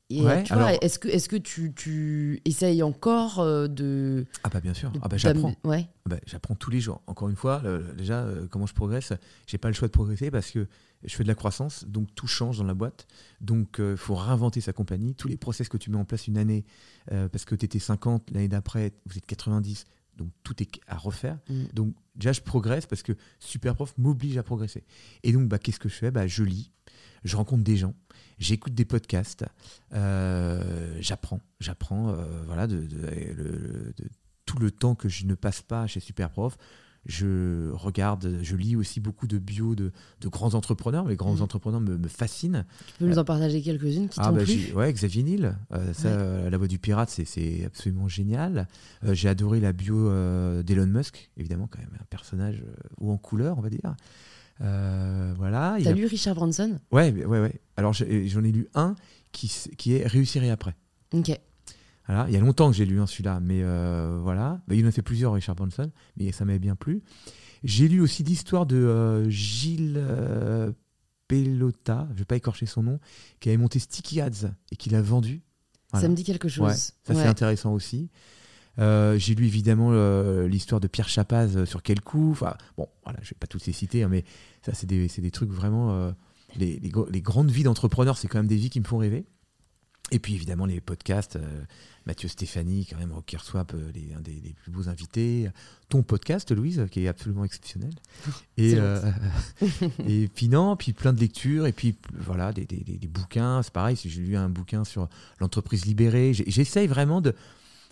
Et 0.10 0.18
tu 0.44 0.54
vois, 0.56 0.74
est-ce 0.74 0.98
que, 0.98 1.08
est 1.08 1.26
que 1.28 1.36
tu, 1.36 1.72
tu 1.74 2.42
essayes 2.46 2.82
encore 2.82 3.40
euh, 3.40 3.68
de. 3.68 4.26
Ah, 4.44 4.50
bah 4.50 4.60
bien 4.60 4.74
sûr. 4.74 4.92
ah, 5.04 5.08
bah, 5.08 5.18
j'apprends. 5.18 5.54
Ouais. 5.64 5.88
Ah 6.06 6.10
bah, 6.10 6.18
j'apprends 6.26 6.56
tous 6.56 6.72
les 6.72 6.82
jours. 6.82 7.04
Encore 7.06 7.30
une 7.30 7.36
fois, 7.36 7.62
déjà, 7.96 8.24
euh, 8.24 8.48
comment 8.50 8.66
je 8.66 8.74
progresse 8.74 9.14
J'ai 9.46 9.60
pas 9.60 9.68
le 9.68 9.76
choix 9.76 9.88
de 9.88 9.94
progresser 9.94 10.32
parce 10.32 10.50
que 10.50 10.68
je 11.04 11.16
fais 11.16 11.24
de 11.24 11.28
la 11.28 11.36
croissance, 11.36 11.86
donc 11.88 12.08
tout 12.16 12.28
change 12.28 12.58
dans 12.58 12.64
la 12.64 12.74
boîte. 12.74 13.06
Donc 13.40 13.76
il 13.78 13.84
euh, 13.84 13.96
faut 13.96 14.16
réinventer 14.16 14.62
sa 14.62 14.74
compagnie. 14.74 15.14
Tous 15.14 15.28
les 15.28 15.38
process 15.38 15.70
que 15.70 15.78
tu 15.78 15.92
mets 15.92 15.98
en 15.98 16.06
place 16.06 16.28
une 16.28 16.40
année, 16.40 16.66
parce 17.08 17.46
que 17.46 17.54
tu 17.54 17.66
étais 17.66 17.80
50, 17.80 18.32
l'année 18.32 18.48
d'après, 18.48 18.94
vous 19.06 19.18
êtes 19.18 19.28
90, 19.28 19.86
donc 20.22 20.32
tout 20.44 20.62
est 20.62 20.70
à 20.88 20.98
refaire. 20.98 21.38
Mm. 21.50 21.64
Donc 21.74 21.96
déjà, 22.16 22.32
je 22.32 22.42
progresse 22.42 22.86
parce 22.86 23.04
que 23.04 23.14
Superprof 23.40 23.98
m'oblige 23.98 24.38
à 24.38 24.44
progresser. 24.44 24.84
Et 25.24 25.32
donc, 25.32 25.48
bah, 25.48 25.60
qu'est-ce 25.60 25.80
que 25.80 25.90
je 25.90 25.96
fais? 25.96 26.12
Bah, 26.12 26.28
Je 26.28 26.44
lis, 26.44 26.72
je 27.24 27.36
rencontre 27.36 27.64
des 27.64 27.78
gens, 27.78 27.96
j'écoute 28.38 28.74
des 28.74 28.86
podcasts, 28.86 29.46
euh, 29.94 30.98
j'apprends, 31.00 31.42
j'apprends 31.60 32.10
euh, 32.10 32.44
voilà, 32.46 32.68
de, 32.68 32.86
tout 34.46 34.60
le 34.60 34.72
temps 34.72 34.96
que 34.96 35.10
je 35.10 35.26
ne 35.26 35.36
passe 35.36 35.62
pas 35.62 35.88
chez 35.88 36.00
Superprof. 36.00 36.58
Je 37.06 37.72
regarde, 37.72 38.40
je 38.42 38.56
lis 38.56 38.76
aussi 38.76 39.00
beaucoup 39.00 39.26
de 39.28 39.40
bio 39.40 39.76
de, 39.76 39.92
grands 40.26 40.54
entrepreneurs. 40.54 41.08
Les 41.08 41.16
grands 41.16 41.38
mmh. 41.38 41.42
entrepreneurs 41.42 41.82
me, 41.82 42.08
fascinent. 42.08 42.66
Tu 42.88 42.94
peux 43.00 43.08
nous 43.08 43.18
en 43.18 43.26
partager 43.26 43.62
quelques-unes 43.62 44.08
qui 44.08 44.20
ah 44.22 44.32
bah, 44.32 44.42
Ouais, 44.76 44.94
Xavier 44.94 45.24
Niel. 45.24 45.58
Euh, 45.74 46.50
la 46.50 46.58
voix 46.58 46.68
du 46.68 46.80
pirate, 46.80 47.10
c'est 47.10 47.66
absolument 47.66 48.08
génial. 48.08 48.68
J'ai 49.04 49.30
adoré 49.30 49.60
la 49.60 49.74
bio 49.74 50.10
d'Elon 50.64 50.88
Musk, 50.88 51.32
évidemment, 51.38 51.68
quand 51.68 51.80
même, 51.80 51.98
un 52.00 52.06
personnage 52.10 52.64
ou 53.00 53.12
en 53.12 53.18
couleur, 53.18 53.58
on 53.58 53.62
va 53.62 53.70
dire. 53.70 53.96
Euh, 54.64 55.34
voilà. 55.38 55.78
T'as 55.84 55.94
lu 55.94 56.06
Richard 56.06 56.36
Branson? 56.36 56.80
Ouais, 56.92 57.12
ouais, 57.12 57.26
ouais. 57.26 57.62
Alors 57.78 57.94
j'en 57.94 58.44
ai 58.44 58.52
lu 58.52 58.68
un 58.76 58.96
qui, 59.32 59.52
qui 59.78 59.96
est 59.96 60.06
Réussir 60.06 60.44
et 60.44 60.52
après. 60.52 60.76
Ok. 61.14 61.32
Voilà. 62.08 62.26
Il 62.28 62.34
y 62.34 62.38
a 62.38 62.40
longtemps 62.40 62.70
que 62.70 62.76
j'ai 62.76 62.86
lu 62.86 63.00
un 63.00 63.08
celui-là, 63.08 63.40
mais 63.40 63.62
euh, 63.64 64.20
voilà. 64.22 64.62
Bah, 64.68 64.76
il 64.76 64.86
en 64.86 64.90
a 64.90 64.92
fait 64.92 65.02
plusieurs, 65.02 65.34
Richard 65.34 65.56
Branson, 65.56 65.92
mais 66.18 66.32
ça 66.32 66.46
m'avait 66.46 66.60
bien 66.60 66.76
plu. 66.76 67.04
J'ai 67.64 67.88
lu 67.88 68.02
aussi 68.02 68.24
l'histoire 68.24 68.66
de 68.66 68.78
euh, 68.78 69.30
Gilles 69.30 70.04
Pelota, 71.28 72.08
je 72.14 72.20
vais 72.20 72.26
pas 72.26 72.36
écorcher 72.36 72.66
son 72.66 72.84
nom, 72.84 73.00
qui 73.40 73.50
avait 73.50 73.58
monté 73.58 73.80
Sticky 73.80 74.20
Ads 74.20 74.52
et 74.72 74.76
qui 74.76 74.90
l'a 74.90 75.02
vendu. 75.02 75.42
Ça 75.94 76.08
me 76.08 76.16
dit 76.16 76.24
quelque 76.24 76.48
chose. 76.48 76.72
ça 76.72 77.14
c'est 77.14 77.26
intéressant 77.26 77.74
aussi. 77.74 78.10
Euh, 78.80 79.18
j'ai 79.18 79.36
lu 79.36 79.46
évidemment 79.46 79.90
euh, 79.92 80.48
l'histoire 80.48 80.80
de 80.80 80.88
Pierre 80.88 81.10
Chapaz 81.10 81.58
euh, 81.58 81.66
sur 81.66 81.84
quel 81.84 82.02
coup. 82.02 82.32
Enfin, 82.32 82.56
bon, 82.78 82.88
voilà, 83.04 83.20
je 83.22 83.30
vais 83.30 83.38
pas 83.40 83.48
toutes 83.48 83.66
les 83.66 83.74
citer, 83.74 84.04
hein, 84.04 84.08
mais 84.10 84.24
ça, 84.66 84.74
c'est 84.74 84.88
des, 84.88 85.08
des, 85.08 85.32
trucs 85.32 85.52
vraiment. 85.52 86.14
Les, 86.58 86.80
les, 86.80 87.22
grandes 87.22 87.52
vies 87.52 87.64
d'entrepreneurs, 87.64 88.18
c'est 88.18 88.28
quand 88.28 88.40
même 88.40 88.48
des 88.48 88.56
vies 88.56 88.70
qui 88.70 88.80
me 88.80 88.86
font 88.86 88.98
rêver. 88.98 89.26
Et 90.12 90.20
puis 90.20 90.36
évidemment 90.36 90.66
les 90.66 90.82
podcasts, 90.82 91.40
Mathieu 92.06 92.28
Stéphanie, 92.28 92.86
quand 92.90 92.98
même, 92.98 93.14
qui 93.26 93.38
reçoit 93.38 93.66
les, 93.94 94.14
un 94.14 94.20
des, 94.20 94.54
plus 94.62 94.72
beaux 94.72 94.90
invités. 94.90 95.50
Ton 95.88 96.04
podcast, 96.04 96.52
Louise, 96.52 96.86
qui 96.92 97.06
est 97.06 97.08
absolument 97.08 97.46
exceptionnel. 97.46 97.94
Et, 98.58 98.76
et 100.08 100.28
puis 100.28 100.50
non, 100.50 100.76
puis 100.76 100.92
plein 100.92 101.14
de 101.14 101.20
lectures, 101.20 101.66
et 101.66 101.72
puis 101.72 101.96
voilà, 102.14 102.52
des, 102.52 102.66
des 102.66 103.08
bouquins. 103.08 103.64
C'est 103.64 103.74
pareil, 103.74 103.98
j'ai 104.04 104.22
lu 104.22 104.36
un 104.36 104.50
bouquin 104.50 104.84
sur 104.84 105.08
l'entreprise 105.40 105.86
libérée. 105.86 106.34
J'essaye 106.34 106.88
vraiment 106.88 107.22
de. 107.22 107.34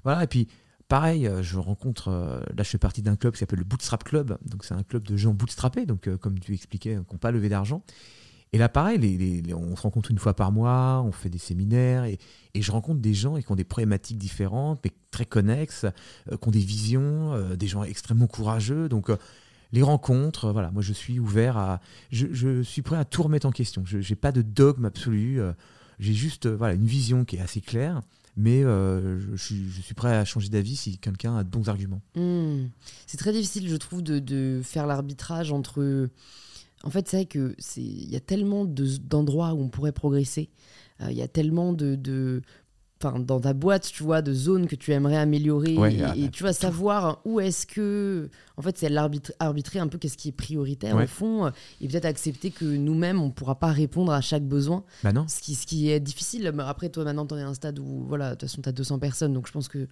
Voilà, 0.03 0.23
et 0.23 0.27
puis 0.27 0.47
Pareil, 0.89 1.27
euh, 1.27 1.43
je 1.43 1.59
rencontre, 1.59 2.07
euh, 2.07 2.39
là 2.57 2.63
je 2.63 2.69
fais 2.69 2.79
partie 2.79 3.03
d'un 3.03 3.15
club 3.15 3.33
qui 3.33 3.39
s'appelle 3.39 3.59
le 3.59 3.65
Bootstrap 3.65 4.03
Club, 4.03 4.39
donc 4.43 4.65
c'est 4.65 4.73
un 4.73 4.81
club 4.81 5.03
de 5.03 5.15
gens 5.15 5.35
bootstrappés, 5.35 5.85
donc 5.85 6.07
euh, 6.07 6.17
comme 6.17 6.39
tu 6.39 6.55
expliquais, 6.55 6.95
qui 7.07 7.13
n'ont 7.13 7.19
pas 7.19 7.29
levé 7.29 7.47
d'argent. 7.47 7.83
Et 8.51 8.57
là 8.57 8.67
pareil, 8.67 9.43
on 9.53 9.75
se 9.75 9.81
rencontre 9.81 10.11
une 10.11 10.17
fois 10.17 10.35
par 10.35 10.51
mois, 10.51 11.03
on 11.05 11.11
fait 11.11 11.29
des 11.29 11.37
séminaires, 11.37 12.05
et, 12.05 12.17
je 12.55 12.71
rencontre 12.71 12.99
des 12.99 13.13
gens 13.13 13.37
qui 13.37 13.51
ont 13.51 13.55
des 13.55 13.63
problématiques 13.63 14.17
différentes, 14.17 14.79
mais 14.83 14.91
très 15.11 15.25
connexes, 15.25 15.85
qui 16.29 16.47
ont 16.47 16.51
des 16.51 16.59
visions, 16.59 17.55
des 17.55 17.67
gens 17.67 17.83
extrêmement 17.83 18.27
courageux, 18.27 18.89
donc 18.89 19.11
les 19.71 19.83
rencontres, 19.83 20.51
voilà, 20.51 20.71
moi 20.71 20.81
je 20.81 20.93
suis 20.93 21.19
ouvert 21.19 21.57
à... 21.57 21.79
Je, 22.11 22.63
suis 22.63 22.81
prêt 22.81 22.97
à 22.97 23.05
tout 23.05 23.21
remettre 23.21 23.45
en 23.45 23.51
question, 23.51 23.83
je 23.85 23.97
n'ai 23.97 24.15
pas 24.15 24.31
de 24.31 24.41
dogme 24.41 24.85
absolu, 24.85 25.39
j'ai 25.99 26.13
juste 26.13 26.47
voilà, 26.47 26.73
une 26.73 26.87
vision 26.87 27.25
qui 27.25 27.35
est 27.35 27.41
assez 27.41 27.61
claire 27.61 28.01
mais 28.39 28.63
euh, 28.63 29.19
je, 29.35 29.81
suis 29.81 29.93
prêt 29.93 30.15
à 30.15 30.23
changer 30.23 30.47
d'avis 30.47 30.77
si 30.77 30.97
quelqu'un 30.97 31.35
a 31.37 31.43
de 31.43 31.49
bons 31.49 31.67
arguments. 31.67 32.01
Hmm. 32.15 32.67
C'est 33.05 33.17
très 33.17 33.33
difficile, 33.33 33.67
je 33.67 33.75
trouve, 33.75 34.01
de, 34.01 34.61
faire 34.63 34.87
l'arbitrage 34.87 35.51
entre. 35.51 36.09
En 36.83 36.89
fait, 36.89 37.07
c'est 37.07 37.17
vrai 37.17 37.25
que 37.25 37.55
c'est 37.57 37.81
il 37.81 38.09
y 38.09 38.15
a 38.15 38.21
tellement 38.21 38.65
d'endroits 38.65 39.53
où 39.53 39.61
on 39.61 39.69
pourrait 39.69 39.91
progresser. 39.91 40.49
Euh, 41.01 41.11
il 41.11 41.17
y 41.17 41.21
a 41.21 41.27
tellement 41.27 41.73
de, 41.73 41.95
dans 43.01 43.39
ta 43.39 43.53
boîte, 43.53 43.89
tu 43.93 44.03
vois, 44.03 44.21
de 44.21 44.33
zones 44.33 44.67
que 44.67 44.75
tu 44.75 44.91
aimerais 44.91 45.17
améliorer 45.17 45.75
et, 46.17 46.29
tu 46.29 46.43
vas 46.43 46.51
savoir 46.51 47.21
où 47.23 47.39
est-ce 47.39 47.65
que, 47.65 48.29
en 48.57 48.61
fait, 48.61 48.77
c'est 48.77 48.93
arbitrer 49.39 49.79
un 49.79 49.87
peu 49.87 49.97
qu'est-ce 49.97 50.17
qui 50.17 50.29
est 50.29 50.33
prioritaire 50.33 50.97
au 50.97 51.07
fond 51.07 51.51
et 51.79 51.87
peut-être 51.87 52.05
accepter 52.05 52.51
que 52.51 52.65
nous-mêmes, 52.65 53.21
on 53.21 53.27
ne 53.27 53.31
pourra 53.31 53.55
pas 53.55 53.71
répondre 53.71 54.11
à 54.11 54.21
chaque 54.21 54.43
besoin. 54.43 54.83
Bah 55.03 55.13
non. 55.13 55.25
Ce 55.27 55.41
qui, 55.41 55.55
ce 55.55 55.65
qui 55.65 55.89
est 55.89 55.99
difficile. 55.99 56.53
Après, 56.59 56.89
toi, 56.89 57.05
maintenant, 57.05 57.25
tu 57.25 57.35
es 57.35 57.41
à 57.41 57.47
un 57.47 57.53
stade 57.53 57.79
où, 57.79 58.05
voilà, 58.07 58.31
de 58.31 58.35
toute 58.35 58.49
façon, 58.49 58.61
tu 58.61 58.69
as 58.69 58.73
200 58.73 58.99
personnes, 58.99 59.33
donc 59.33 59.47
je 59.47 59.53
pense 59.53 59.69
que 59.69 59.87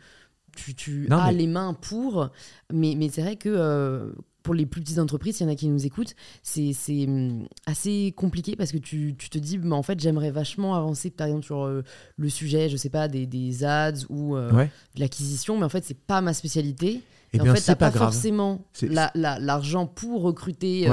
tu, 0.57 0.75
tu 0.75 1.07
as 1.11 1.31
les 1.31 1.47
mains 1.47 1.73
pour. 1.73 2.29
Mais, 2.73 2.95
mais 2.97 3.09
c'est 3.09 3.21
vrai 3.21 3.35
que 3.35 3.49
euh, 3.49 4.11
pour 4.43 4.53
les 4.53 4.65
plus 4.65 4.81
petites 4.81 4.99
entreprises, 4.99 5.39
il 5.39 5.43
y 5.43 5.45
en 5.45 5.51
a 5.51 5.55
qui 5.55 5.67
nous 5.67 5.85
écoutent, 5.85 6.15
c'est 6.41 6.73
hum, 6.89 7.47
assez 7.65 8.13
compliqué 8.15 8.55
parce 8.55 8.71
que 8.71 8.77
tu, 8.77 9.15
tu 9.17 9.29
te 9.29 9.37
dis, 9.37 9.57
mais 9.57 9.75
en 9.75 9.83
fait, 9.83 9.99
j'aimerais 9.99 10.31
vachement 10.31 10.75
avancer, 10.75 11.09
par 11.09 11.27
exemple, 11.27 11.45
sur 11.45 11.65
euh, 11.65 11.83
le 12.17 12.29
sujet, 12.29 12.69
je 12.69 12.77
sais 12.77 12.89
pas, 12.89 13.07
des, 13.07 13.25
des 13.25 13.63
ads 13.63 14.05
ou 14.09 14.35
euh, 14.35 14.51
de 14.95 14.99
l'acquisition, 14.99 15.57
mais 15.57 15.65
en 15.65 15.69
fait, 15.69 15.83
c'est 15.83 15.99
pas 15.99 16.21
ma 16.21 16.33
spécialité. 16.33 17.01
Et, 17.33 17.39
eh 17.39 17.41
en 17.41 17.53
fait, 17.53 17.61
t'as 17.61 17.75
pas, 17.75 17.91
pas 17.91 17.97
forcément 17.97 18.65
l'argent 19.15 19.85
pour 19.85 20.21
recruter 20.21 20.87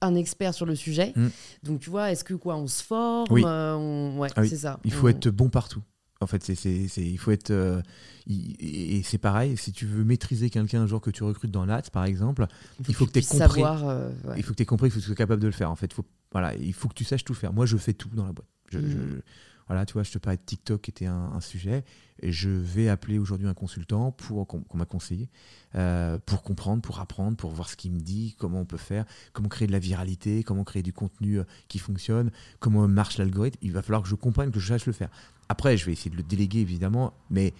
un 0.00 0.14
expert 0.14 0.54
sur 0.54 0.66
le 0.66 0.76
sujet. 0.76 1.12
Mm. 1.16 1.28
Donc, 1.64 1.80
tu 1.80 1.90
vois, 1.90 2.12
est-ce 2.12 2.22
que 2.22 2.34
quoi, 2.34 2.56
on 2.56 2.66
se 2.66 2.82
forme 2.82 3.26
oui. 3.30 3.42
Ouais, 3.42 4.28
ah 4.36 4.44
c'est 4.44 4.58
ça. 4.58 4.78
Il 4.84 4.92
faut 4.92 5.08
être 5.08 5.28
bon 5.30 5.48
partout. 5.48 5.82
En 6.20 6.26
fait, 6.26 6.42
c'est, 6.44 6.86
il 6.96 7.18
faut 7.18 7.32
être. 7.32 7.50
Euh, 7.50 7.82
et 8.26 9.02
c'est 9.04 9.18
pareil, 9.18 9.56
si 9.56 9.72
tu 9.72 9.84
veux 9.84 10.04
maîtriser 10.04 10.48
quelqu'un 10.48 10.82
un 10.82 10.86
jour 10.86 11.00
que 11.00 11.10
tu 11.10 11.24
recrutes 11.24 11.50
dans 11.50 11.66
l'ADS, 11.66 11.90
par 11.90 12.04
exemple, 12.04 12.46
il 12.88 12.94
faut, 12.94 13.06
que, 13.06 13.12
tu 13.12 13.18
aies 13.18 13.22
compris. 13.22 13.62
Euh, 13.64 14.10
il 14.36 14.42
faut 14.42 14.52
que 14.52 14.56
tu 14.56 14.62
aies 14.62 14.66
compris, 14.66 14.88
il 14.88 14.90
faut 14.90 14.98
que 14.98 15.02
tu 15.02 15.08
sois 15.08 15.16
capable 15.16 15.42
de 15.42 15.48
le 15.48 15.52
faire. 15.52 15.70
En 15.70 15.76
fait, 15.76 15.92
faut, 15.92 16.06
voilà, 16.32 16.54
il 16.54 16.72
faut 16.72 16.88
que 16.88 16.94
tu 16.94 17.04
saches 17.04 17.24
tout 17.24 17.34
faire. 17.34 17.52
Moi, 17.52 17.66
je 17.66 17.76
fais 17.76 17.92
tout 17.92 18.08
dans 18.14 18.24
la 18.24 18.32
boîte. 18.32 18.48
Je, 18.70 18.78
mm. 18.78 19.22
Voilà, 19.66 19.86
tu 19.86 19.94
vois, 19.94 20.02
je 20.02 20.12
te 20.12 20.18
parlais 20.18 20.36
de 20.36 20.42
TikTok 20.42 20.82
qui 20.82 20.90
était 20.90 21.06
un, 21.06 21.40
sujet. 21.40 21.84
Et 22.20 22.32
je 22.32 22.48
vais 22.48 22.88
appeler 22.88 23.18
aujourd'hui 23.18 23.48
un 23.48 23.54
consultant 23.54 24.12
pour 24.12 24.46
qu'on 24.46 24.64
m'a 24.74 24.84
conseillé 24.84 25.28
euh, 25.74 26.18
pour 26.24 26.42
comprendre, 26.42 26.80
pour 26.80 27.00
apprendre, 27.00 27.36
pour 27.36 27.50
voir 27.50 27.68
ce 27.68 27.76
qu'il 27.76 27.92
me 27.92 28.00
dit, 28.00 28.36
comment 28.38 28.60
on 28.60 28.64
peut 28.64 28.76
faire, 28.76 29.04
comment 29.32 29.48
créer 29.48 29.66
de 29.66 29.72
la 29.72 29.78
viralité, 29.78 30.42
comment 30.42 30.64
créer 30.64 30.82
du 30.82 30.92
contenu 30.92 31.40
qui 31.68 31.78
fonctionne, 31.78 32.30
comment 32.60 32.86
marche 32.86 33.18
l'algorithme. 33.18 33.58
Il 33.62 33.72
va 33.72 33.82
falloir 33.82 34.02
que 34.02 34.08
je 34.08 34.14
comprenne, 34.14 34.50
que 34.50 34.60
je 34.60 34.68
sache 34.68 34.86
le 34.86 34.92
faire. 34.92 35.10
Après, 35.48 35.76
je 35.76 35.84
vais 35.86 35.92
essayer 35.92 36.10
de 36.10 36.16
le 36.16 36.22
déléguer, 36.22 36.60
évidemment, 36.60 37.14
mais 37.30 37.52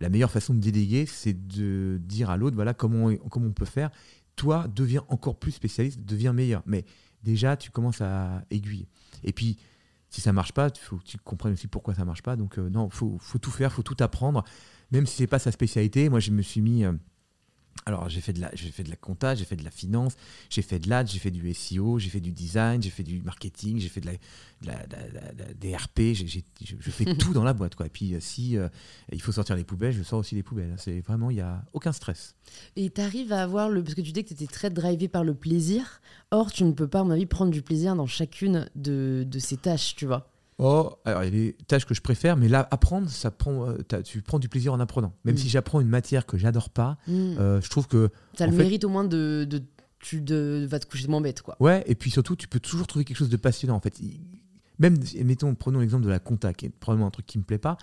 la 0.00 0.08
meilleure 0.08 0.30
façon 0.30 0.54
de 0.54 0.60
déléguer, 0.60 1.06
c'est 1.06 1.46
de 1.46 2.00
dire 2.02 2.30
à 2.30 2.36
l'autre, 2.36 2.56
voilà, 2.56 2.74
comment 2.74 3.14
comment 3.30 3.46
on 3.46 3.52
peut 3.52 3.64
faire. 3.64 3.90
Toi, 4.36 4.66
deviens 4.74 5.04
encore 5.08 5.38
plus 5.38 5.52
spécialiste, 5.52 6.00
deviens 6.04 6.32
meilleur. 6.32 6.62
Mais 6.66 6.84
déjà, 7.22 7.56
tu 7.56 7.70
commences 7.70 8.00
à 8.00 8.42
aiguiller. 8.50 8.88
Et 9.22 9.32
puis, 9.32 9.58
si 10.10 10.20
ça 10.20 10.32
marche 10.32 10.52
pas, 10.52 10.68
il 10.68 10.78
faut 10.78 10.96
que 10.96 11.04
tu 11.04 11.18
comprennes 11.18 11.52
aussi 11.52 11.68
pourquoi 11.68 11.94
ça 11.94 12.04
marche 12.04 12.22
pas. 12.22 12.36
Donc, 12.36 12.58
euh, 12.58 12.68
non, 12.68 12.90
faut, 12.90 13.16
faut, 13.20 13.38
tout 13.38 13.50
faire, 13.50 13.72
faut 13.72 13.82
tout 13.82 13.96
apprendre. 14.00 14.44
Même 14.90 15.06
si 15.06 15.16
c'est 15.16 15.28
pas 15.28 15.38
sa 15.38 15.52
spécialité, 15.52 16.08
moi, 16.08 16.20
je 16.20 16.32
me 16.32 16.42
suis 16.42 16.60
mis... 16.60 16.84
Euh, 16.84 16.92
alors 17.86 18.08
j'ai 18.08 18.20
fait 18.20 18.32
de 18.32 18.40
la, 18.40 18.50
j'ai 18.54 18.70
fait 18.70 18.82
de 18.82 18.90
la 18.90 18.96
compta, 18.96 19.34
j'ai 19.34 19.44
fait 19.44 19.56
de 19.56 19.64
la 19.64 19.70
finance, 19.70 20.14
j'ai 20.50 20.62
fait 20.62 20.78
de 20.78 20.88
l'ad, 20.88 21.08
j'ai 21.08 21.18
fait 21.18 21.30
du 21.30 21.52
SEO, 21.54 21.98
j'ai 21.98 22.10
fait 22.10 22.20
du 22.20 22.30
design, 22.30 22.82
j'ai 22.82 22.90
fait 22.90 23.02
du 23.02 23.20
marketing, 23.22 23.78
j'ai 23.78 23.88
fait 23.88 24.00
de 24.00 24.10
la, 24.62 24.74
des 25.54 25.74
RP, 25.74 26.14
je 26.14 26.90
fais 26.90 27.14
tout 27.18 27.32
dans 27.32 27.44
la 27.44 27.52
boîte 27.52 27.74
quoi. 27.74 27.86
Et 27.86 27.90
puis 27.90 28.14
euh, 28.14 28.20
si 28.20 28.56
euh, 28.58 28.68
il 29.10 29.22
faut 29.22 29.32
sortir 29.32 29.56
les 29.56 29.64
poubelles, 29.64 29.92
je 29.92 30.02
sors 30.02 30.18
aussi 30.18 30.34
les 30.34 30.42
poubelles. 30.42 30.74
C'est 30.76 31.00
vraiment 31.00 31.30
il 31.30 31.38
y 31.38 31.40
a 31.40 31.64
aucun 31.72 31.92
stress. 31.92 32.34
Et 32.76 32.90
tu 32.90 33.00
arrives 33.00 33.32
à 33.32 33.42
avoir 33.42 33.68
le 33.70 33.82
parce 33.82 33.94
que 33.94 34.02
tu 34.02 34.12
dis 34.12 34.22
que 34.22 34.28
tu 34.28 34.34
étais 34.34 34.46
très 34.46 34.70
drivé 34.70 35.08
par 35.08 35.24
le 35.24 35.34
plaisir. 35.34 36.00
Or 36.30 36.52
tu 36.52 36.64
ne 36.64 36.72
peux 36.72 36.88
pas 36.88 37.00
à 37.00 37.04
mon 37.04 37.10
avis 37.10 37.26
prendre 37.26 37.50
du 37.50 37.62
plaisir 37.62 37.96
dans 37.96 38.06
chacune 38.06 38.68
de, 38.74 39.24
de 39.26 39.38
ces 39.38 39.56
tâches, 39.56 39.96
tu 39.96 40.06
vois. 40.06 40.29
Oh, 40.62 40.92
alors 41.06 41.24
il 41.24 41.26
y 41.26 41.28
a 41.28 41.30
des 41.30 41.56
tâches 41.66 41.86
que 41.86 41.94
je 41.94 42.02
préfère, 42.02 42.36
mais 42.36 42.46
là, 42.46 42.68
apprendre, 42.70 43.08
ça 43.08 43.30
prend, 43.30 43.66
euh, 43.70 44.02
tu 44.04 44.20
prends 44.20 44.38
du 44.38 44.50
plaisir 44.50 44.74
en 44.74 44.80
apprenant. 44.80 45.14
Même 45.24 45.34
mm. 45.34 45.38
si 45.38 45.48
j'apprends 45.48 45.80
une 45.80 45.88
matière 45.88 46.26
que 46.26 46.36
j'adore 46.36 46.68
pas, 46.68 46.98
mm. 47.06 47.12
euh, 47.38 47.60
je 47.62 47.70
trouve 47.70 47.88
que. 47.88 48.10
As 48.38 48.46
le 48.46 48.52
mérite 48.52 48.84
au 48.84 48.90
moins 48.90 49.04
de, 49.04 49.46
de 49.48 49.62
tu 50.00 50.18
vas 50.66 50.78
te 50.78 50.86
coucher 50.86 51.06
de 51.06 51.10
moins 51.10 51.22
bête. 51.22 51.40
Quoi. 51.40 51.56
Ouais, 51.60 51.82
et 51.86 51.94
puis 51.94 52.10
surtout, 52.10 52.36
tu 52.36 52.46
peux 52.46 52.60
toujours 52.60 52.86
trouver 52.86 53.06
quelque 53.06 53.16
chose 53.16 53.30
de 53.30 53.38
passionnant. 53.38 53.74
En 53.74 53.80
fait, 53.80 53.98
même, 54.78 54.98
mettons, 55.24 55.54
prenons 55.54 55.80
l'exemple 55.80 56.04
de 56.04 56.10
la 56.10 56.18
compta, 56.18 56.52
qui 56.52 56.66
est 56.66 56.70
probablement 56.70 57.06
un 57.06 57.10
truc 57.10 57.24
qui 57.24 57.38
me 57.38 57.44
plaît 57.44 57.58
pas, 57.58 57.78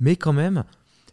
mais 0.00 0.16
quand 0.16 0.32
même, 0.32 0.64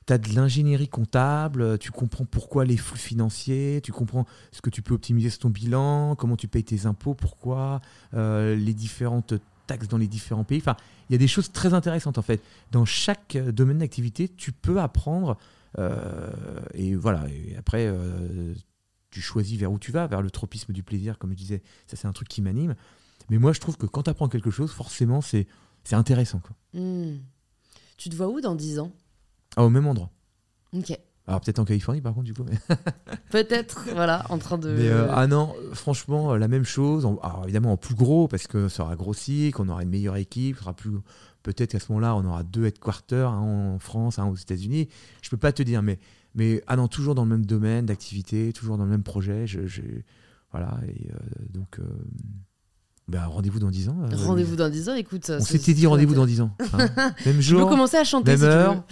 tu 0.08 0.14
as 0.14 0.18
de 0.18 0.34
l'ingénierie 0.34 0.88
comptable, 0.88 1.78
tu 1.78 1.92
comprends 1.92 2.26
pourquoi 2.26 2.66
les 2.66 2.78
flux 2.78 2.98
financiers, 2.98 3.82
tu 3.84 3.92
comprends 3.92 4.26
ce 4.52 4.62
que 4.62 4.72
tu 4.72 4.82
peux 4.82 4.96
optimiser 4.96 5.30
sur 5.30 5.40
ton 5.40 5.50
bilan, 5.50 6.16
comment 6.16 6.38
tu 6.38 6.48
payes 6.48 6.64
tes 6.64 6.88
impôts, 6.88 7.14
pourquoi, 7.14 7.82
euh, 8.16 8.56
les 8.56 8.74
différentes 8.74 9.36
taxes 9.68 9.88
dans 9.88 9.98
les 9.98 10.08
différents 10.08 10.44
pays. 10.44 10.60
Enfin, 10.60 10.76
il 11.10 11.14
y 11.14 11.16
a 11.16 11.18
des 11.18 11.28
choses 11.28 11.52
très 11.52 11.74
intéressantes 11.74 12.18
en 12.18 12.22
fait. 12.22 12.42
Dans 12.72 12.86
chaque 12.86 13.38
domaine 13.38 13.80
d'activité, 13.80 14.30
tu 14.30 14.52
peux 14.52 14.80
apprendre. 14.80 15.38
Euh, 15.80 16.30
et 16.74 16.96
voilà, 16.96 17.28
et 17.30 17.56
après, 17.58 17.88
euh, 17.88 18.54
tu 19.10 19.22
choisis 19.22 19.58
vers 19.58 19.72
où 19.72 19.80
tu 19.80 19.92
vas, 19.92 20.08
vers 20.08 20.22
le 20.22 20.30
tropisme 20.30 20.74
du 20.74 20.84
plaisir, 20.84 21.18
comme 21.18 21.32
je 21.32 21.38
disais. 21.38 21.64
Ça, 21.88 21.98
c'est 21.98 22.08
un 22.08 22.14
truc 22.14 22.28
qui 22.28 22.42
m'anime. 22.42 22.76
Mais 23.30 23.38
moi, 23.38 23.54
je 23.54 23.60
trouve 23.60 23.78
que 23.78 23.86
quand 23.86 24.04
tu 24.04 24.10
apprends 24.10 24.28
quelque 24.28 24.52
chose, 24.52 24.72
forcément, 24.72 25.22
c'est 25.22 25.48
intéressant. 25.92 26.40
Quoi. 26.40 26.56
Hmm. 26.74 27.18
Tu 27.98 28.10
te 28.10 28.16
vois 28.16 28.28
où 28.28 28.42
dans 28.42 28.56
10 28.56 28.80
ans? 28.80 28.92
Ah, 29.56 29.64
au 29.64 29.70
même 29.70 29.88
endroit. 29.88 30.10
Ok. 30.74 30.98
Alors 31.28 31.40
peut-être 31.40 31.60
en 31.60 31.66
Californie 31.66 32.02
par 32.02 32.14
contre 32.14 32.26
du 32.26 32.34
coup. 32.34 32.46
peut-être, 33.32 33.88
voilà, 33.94 34.26
en 34.30 34.38
train 34.38 34.58
de... 34.58 34.70
Euh, 34.70 35.08
ah 35.12 35.28
non, 35.28 35.54
franchement, 35.74 36.36
la 36.36 36.48
même 36.48 36.66
chose. 36.66 37.06
alors 37.06 37.42
évidemment 37.46 37.72
en 37.72 37.78
plus 37.78 37.96
gros 37.96 38.28
parce 38.28 38.48
que 38.48 38.68
ça 38.68 38.84
aura 38.84 38.96
grossi, 38.96 39.52
qu'on 39.52 39.70
aura 39.70 39.84
une 39.84 39.90
meilleure 39.90 40.18
équipe, 40.18 40.58
sera 40.58 40.74
plus... 40.74 40.92
Peut-être 41.44 41.72
qu'à 41.72 41.80
ce 41.80 41.92
moment-là, 41.92 42.16
on 42.16 42.24
aura 42.24 42.44
deux 42.44 42.66
headquarters, 42.66 43.30
un 43.30 43.74
en 43.74 43.80
France, 43.80 44.18
un 44.18 44.28
aux 44.28 44.36
États-Unis. 44.36 44.88
Je 45.22 45.30
peux 45.30 45.38
pas 45.38 45.52
te 45.52 45.62
dire, 45.62 45.82
mais, 45.82 46.00
mais 46.36 46.64
ah 46.68 46.78
non, 46.78 46.88
toujours 46.88 47.16
dans 47.16 47.26
le 47.26 47.30
même 47.30 47.46
domaine 47.46 47.86
d'activité, 47.86 48.54
toujours 48.54 48.78
dans 48.78 48.86
le 48.86 48.90
même 48.90 49.04
projet. 49.04 49.46
Je, 49.46 49.60
voilà, 50.52 50.80
et 50.88 51.10
euh, 51.12 51.18
donc... 51.50 51.80
Euh, 51.80 51.84
bah, 53.10 53.26
rendez-vous 53.26 53.60
dans 53.60 53.70
10 53.70 53.90
ans. 53.90 53.98
Euh, 54.02 54.16
rendez-vous 54.16 54.56
dans 54.56 54.70
10 54.70 54.90
ans, 54.90 54.96
écoute. 54.96 55.30
On 55.30 55.42
s'était 55.42 55.74
dit 55.74 55.86
rendez-vous 55.86 56.16
dans 56.16 56.26
10 56.26 56.40
ans. 56.40 56.56
Hein. 56.74 57.14
même 57.26 57.42
jour. 57.42 57.60
Tu 57.60 57.66
peux 57.66 57.70
commencer 57.70 57.98
à 57.98 58.06
chanter 58.06 58.32
même 58.32 58.40
si 58.40 58.46
heure. 58.46 58.84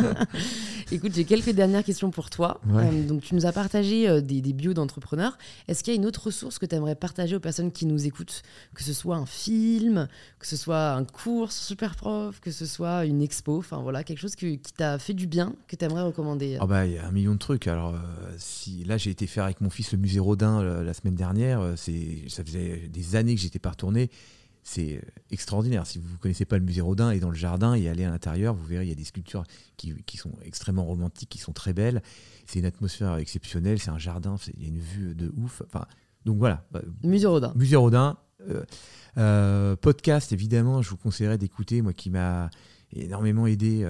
écoute, 0.90 1.12
j'ai 1.14 1.24
quelques 1.24 1.50
dernières 1.50 1.84
questions 1.84 2.10
pour 2.10 2.28
toi. 2.28 2.60
Euh, 2.68 3.06
donc, 3.06 3.22
tu 3.22 3.36
nous 3.36 3.46
as 3.46 3.52
partagé 3.52 4.08
euh, 4.08 4.20
des, 4.20 4.40
des, 4.40 4.52
bios 4.52 4.74
d'entrepreneurs. 4.74 5.38
Est-ce 5.68 5.84
qu'il 5.84 5.94
y 5.94 5.96
a 5.96 6.00
une 6.00 6.06
autre 6.06 6.24
ressource 6.26 6.58
que 6.58 6.66
tu 6.66 6.74
aimerais 6.74 6.96
partager 6.96 7.36
aux 7.36 7.40
personnes 7.40 7.70
qui 7.70 7.86
nous 7.86 8.04
écoutent? 8.04 8.42
Que 8.74 8.82
ce 8.82 8.92
soit 8.92 9.14
un 9.14 9.26
film, 9.26 10.08
que 10.40 10.46
ce 10.46 10.56
soit 10.56 10.94
un 10.94 11.04
cours 11.04 11.52
sur 11.52 11.76
Superprof, 11.76 12.40
que 12.40 12.50
ce 12.50 12.66
soit 12.66 13.04
une 13.04 13.22
expo, 13.22 13.58
enfin 13.58 13.78
voilà, 13.78 14.02
quelque 14.02 14.18
chose 14.18 14.34
qui 14.34 14.58
t'a 14.76 14.98
fait 14.98 15.14
du 15.14 15.28
bien, 15.28 15.54
que 15.68 15.76
tu 15.76 15.84
aimerais 15.84 16.02
recommander? 16.02 16.58
Ah 16.60 16.66
bah, 16.66 16.84
il 16.84 16.94
y 16.94 16.98
a 16.98 17.06
un 17.06 17.12
million 17.12 17.34
de 17.34 17.38
trucs. 17.38 17.68
Alors, 17.68 17.94
si 18.38 18.82
là, 18.84 18.96
j'ai 18.96 19.10
été 19.10 19.28
faire 19.28 19.44
avec 19.44 19.60
mon 19.60 19.70
fils 19.70 19.92
le 19.92 19.98
musée 19.98 20.18
Rodin 20.18 20.62
la 20.82 20.94
semaine 20.94 21.14
dernière, 21.14 21.74
ça 21.76 22.44
faisait 22.44 22.88
des 22.92 23.14
années 23.14 23.35
que 23.36 23.42
j'étais 23.42 23.58
pas 23.58 23.70
retourné. 23.70 24.10
C'est 24.62 24.96
euh, 24.96 25.00
extraordinaire. 25.30 25.86
Si 25.86 25.98
vous 25.98 26.10
ne 26.10 26.16
connaissez 26.16 26.44
pas 26.44 26.58
le 26.58 26.64
musée 26.64 26.80
Rodin 26.80 27.12
et 27.12 27.20
dans 27.20 27.30
le 27.30 27.36
jardin 27.36 27.74
et 27.74 27.88
allez 27.88 28.04
à 28.04 28.10
l'intérieur, 28.10 28.52
vous 28.52 28.66
verrez, 28.66 28.84
il 28.84 28.88
y 28.88 28.92
a 28.92 28.96
des 28.96 29.04
sculptures 29.04 29.44
qui, 29.76 29.94
qui 30.06 30.16
sont 30.16 30.32
extrêmement 30.42 30.84
romantiques, 30.84 31.28
qui 31.28 31.38
sont 31.38 31.52
très 31.52 31.72
belles. 31.72 32.02
C'est 32.46 32.58
une 32.58 32.64
atmosphère 32.64 33.14
exceptionnelle. 33.16 33.78
C'est 33.78 33.90
un 33.90 33.98
jardin, 33.98 34.34
il 34.56 34.62
y 34.62 34.66
a 34.66 34.68
une 34.68 34.80
vue 34.80 35.14
de 35.14 35.32
ouf. 35.36 35.62
Enfin, 35.66 35.86
donc 36.24 36.38
voilà. 36.38 36.66
Bah, 36.72 36.82
musée 37.04 37.28
Rodin. 37.28 37.52
Musée 37.54 37.76
Rodin. 37.76 38.18
Euh, 38.48 38.64
euh, 39.18 39.76
podcast, 39.76 40.32
évidemment, 40.32 40.82
je 40.82 40.90
vous 40.90 40.96
conseillerais 40.96 41.38
d'écouter, 41.38 41.80
moi 41.80 41.92
qui 41.92 42.10
m'a 42.10 42.50
énormément 42.92 43.46
aidé, 43.46 43.88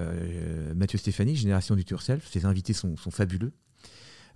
Mathieu 0.75 0.99
Stéphanie, 0.99 1.37
Génération 1.37 1.75
du 1.75 1.85
Turself. 1.87 2.29
Ses 2.31 2.45
invités 2.45 2.75
sont, 2.75 2.97
sont 2.97 3.11
fabuleux. 3.11 3.53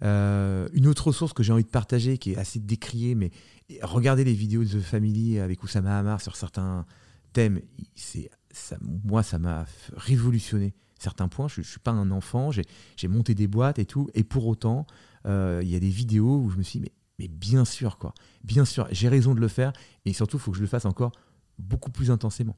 Une 0.03 0.87
autre 0.87 1.09
ressource 1.09 1.33
que 1.33 1.43
j'ai 1.43 1.53
envie 1.53 1.65
de 1.65 1.69
partager, 1.69 2.19
qui 2.19 2.33
est 2.33 2.37
assez 2.37 2.59
décriée, 2.59 3.15
mais 3.15 3.31
regardez 3.83 4.25
les 4.25 4.33
vidéos 4.33 4.65
de 4.65 4.69
The 4.69 4.81
Family 4.81 5.39
avec 5.39 5.63
Oussama 5.63 5.99
Hamar 5.99 6.21
sur 6.21 6.37
certains 6.37 6.87
thèmes, 7.33 7.61
c'est 7.95 8.31
ça, 8.51 8.77
moi, 8.81 9.23
ça 9.23 9.39
m'a 9.39 9.65
révolutionné 9.97 10.75
certains 10.99 11.29
points. 11.29 11.49
Je 11.49 11.61
ne 11.61 11.65
suis 11.65 11.79
pas 11.79 11.93
un 11.93 12.11
enfant, 12.11 12.51
j'ai 12.51 13.09
monté 13.09 13.35
des 13.35 13.47
boîtes 13.47 13.79
et 13.79 13.87
tout, 13.87 14.09
et 14.15 14.25
pour 14.25 14.47
autant, 14.47 14.87
euh, 15.27 15.61
il 15.63 15.71
y 15.71 15.77
a 15.77 15.81
des 15.81 15.89
vidéos 15.89 16.41
où 16.41 16.51
je 16.51 16.57
me 16.57 16.63
suis 16.63 16.79
dit, 16.79 16.85
mais, 16.85 16.93
mais 17.19 17.29
bien 17.29 17.65
sûr, 17.65 17.99
quoi, 17.99 18.15
bien 18.45 18.65
sûr, 18.65 18.89
j'ai 18.91 19.09
raison 19.09 19.35
de 19.35 19.41
le 19.41 19.49
faire, 19.49 19.73
et 20.05 20.13
surtout, 20.13 20.37
il 20.37 20.41
faut 20.41 20.51
que 20.51 20.57
je 20.57 20.63
le 20.63 20.69
fasse 20.69 20.85
encore 20.85 21.13
beaucoup 21.59 21.91
plus 21.91 22.11
intensément. 22.11 22.57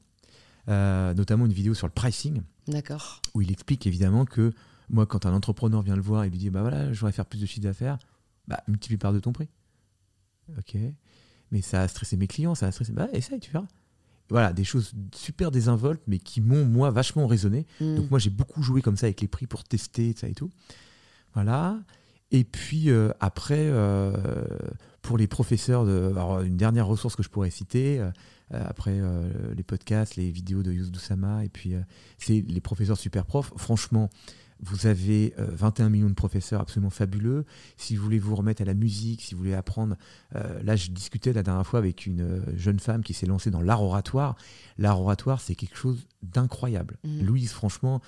Euh, 0.69 1.13
notamment 1.13 1.45
une 1.45 1.51
vidéo 1.51 1.73
sur 1.73 1.87
le 1.87 1.91
pricing, 1.91 2.41
D'accord. 2.67 3.21
où 3.33 3.41
il 3.41 3.51
explique 3.51 3.85
évidemment 3.85 4.23
que 4.23 4.53
moi, 4.89 5.05
quand 5.05 5.25
un 5.25 5.33
entrepreneur 5.33 5.81
vient 5.81 5.95
le 5.95 6.01
voir 6.01 6.23
et 6.23 6.29
lui 6.29 6.37
dit, 6.37 6.49
bah 6.49 6.61
voilà, 6.61 6.91
je 6.91 6.99
voudrais 6.99 7.11
faire 7.11 7.25
plus 7.25 7.39
de 7.39 7.45
chiffre 7.45 7.61
d'affaires, 7.61 7.97
bah 8.47 8.61
multiplie 8.67 8.97
par 8.97 9.13
de 9.13 9.19
ton 9.19 9.31
prix. 9.31 9.49
Ok 10.57 10.77
mais 11.53 11.61
ça 11.61 11.83
a 11.83 11.87
stressé 11.87 12.17
mes 12.17 12.27
clients, 12.27 12.55
ça 12.55 12.65
a 12.65 12.71
stressé. 12.71 12.91
Bah, 12.91 13.07
essaye, 13.13 13.39
tu 13.39 13.51
verras. 13.51 13.67
Voilà, 14.29 14.51
des 14.53 14.63
choses 14.63 14.93
super 15.13 15.51
désinvoltes, 15.51 16.01
mais 16.07 16.17
qui 16.17 16.41
m'ont, 16.41 16.65
moi, 16.65 16.89
vachement 16.89 17.27
résonné. 17.27 17.67
Mm. 17.79 17.95
Donc, 17.95 18.09
moi, 18.09 18.19
j'ai 18.19 18.31
beaucoup 18.31 18.63
joué 18.63 18.81
comme 18.81 18.97
ça 18.97 19.05
avec 19.05 19.21
les 19.21 19.27
prix 19.27 19.45
pour 19.45 19.63
tester, 19.63 20.15
ça 20.17 20.27
et 20.27 20.33
tout. 20.33 20.49
Voilà. 21.35 21.79
Et 22.31 22.43
puis, 22.43 22.89
euh, 22.89 23.11
après, 23.19 23.67
euh, 23.69 24.13
pour 25.03 25.19
les 25.19 25.27
professeurs, 25.27 25.85
de, 25.85 26.09
alors, 26.09 26.41
une 26.41 26.57
dernière 26.57 26.87
ressource 26.87 27.15
que 27.15 27.21
je 27.21 27.29
pourrais 27.29 27.51
citer, 27.51 27.99
euh, 27.99 28.09
après 28.51 28.99
les 29.55 29.63
podcasts, 29.63 30.15
les 30.15 30.29
vidéos 30.29 30.61
de 30.61 30.71
Yus 30.71 30.91
Doussama, 30.91 31.43
et 31.43 31.49
puis 31.49 31.73
c'est 32.19 32.39
les 32.41 32.61
professeurs 32.61 32.99
super 32.99 33.25
profs. 33.25 33.51
Franchement, 33.57 34.11
vous 34.63 34.87
avez 34.87 35.33
21 35.37 35.85
euh, 35.85 35.89
millions 35.89 36.09
de 36.09 36.13
professeurs 36.13 36.61
absolument 36.61 36.89
fabuleux. 36.89 37.45
Si 37.77 37.95
vous 37.95 38.03
voulez 38.03 38.19
vous 38.19 38.35
remettre 38.35 38.61
à 38.61 38.65
la 38.65 38.73
musique, 38.73 39.21
si 39.21 39.33
vous 39.33 39.39
voulez 39.39 39.53
apprendre, 39.53 39.95
euh, 40.35 40.61
là 40.63 40.75
je 40.75 40.91
discutais 40.91 41.33
la 41.33 41.43
dernière 41.43 41.65
fois 41.65 41.79
avec 41.79 42.05
une 42.05 42.21
euh, 42.21 42.57
jeune 42.57 42.79
femme 42.79 43.03
qui 43.03 43.13
s'est 43.13 43.25
lancée 43.25 43.51
dans 43.51 43.61
l'art 43.61 43.83
oratoire. 43.83 44.35
L'art 44.77 45.01
oratoire, 45.01 45.41
c'est 45.41 45.55
quelque 45.55 45.77
chose 45.77 46.07
d'incroyable. 46.21 46.97
Mmh. 47.03 47.21
Louise, 47.23 47.51
franchement, 47.51 48.01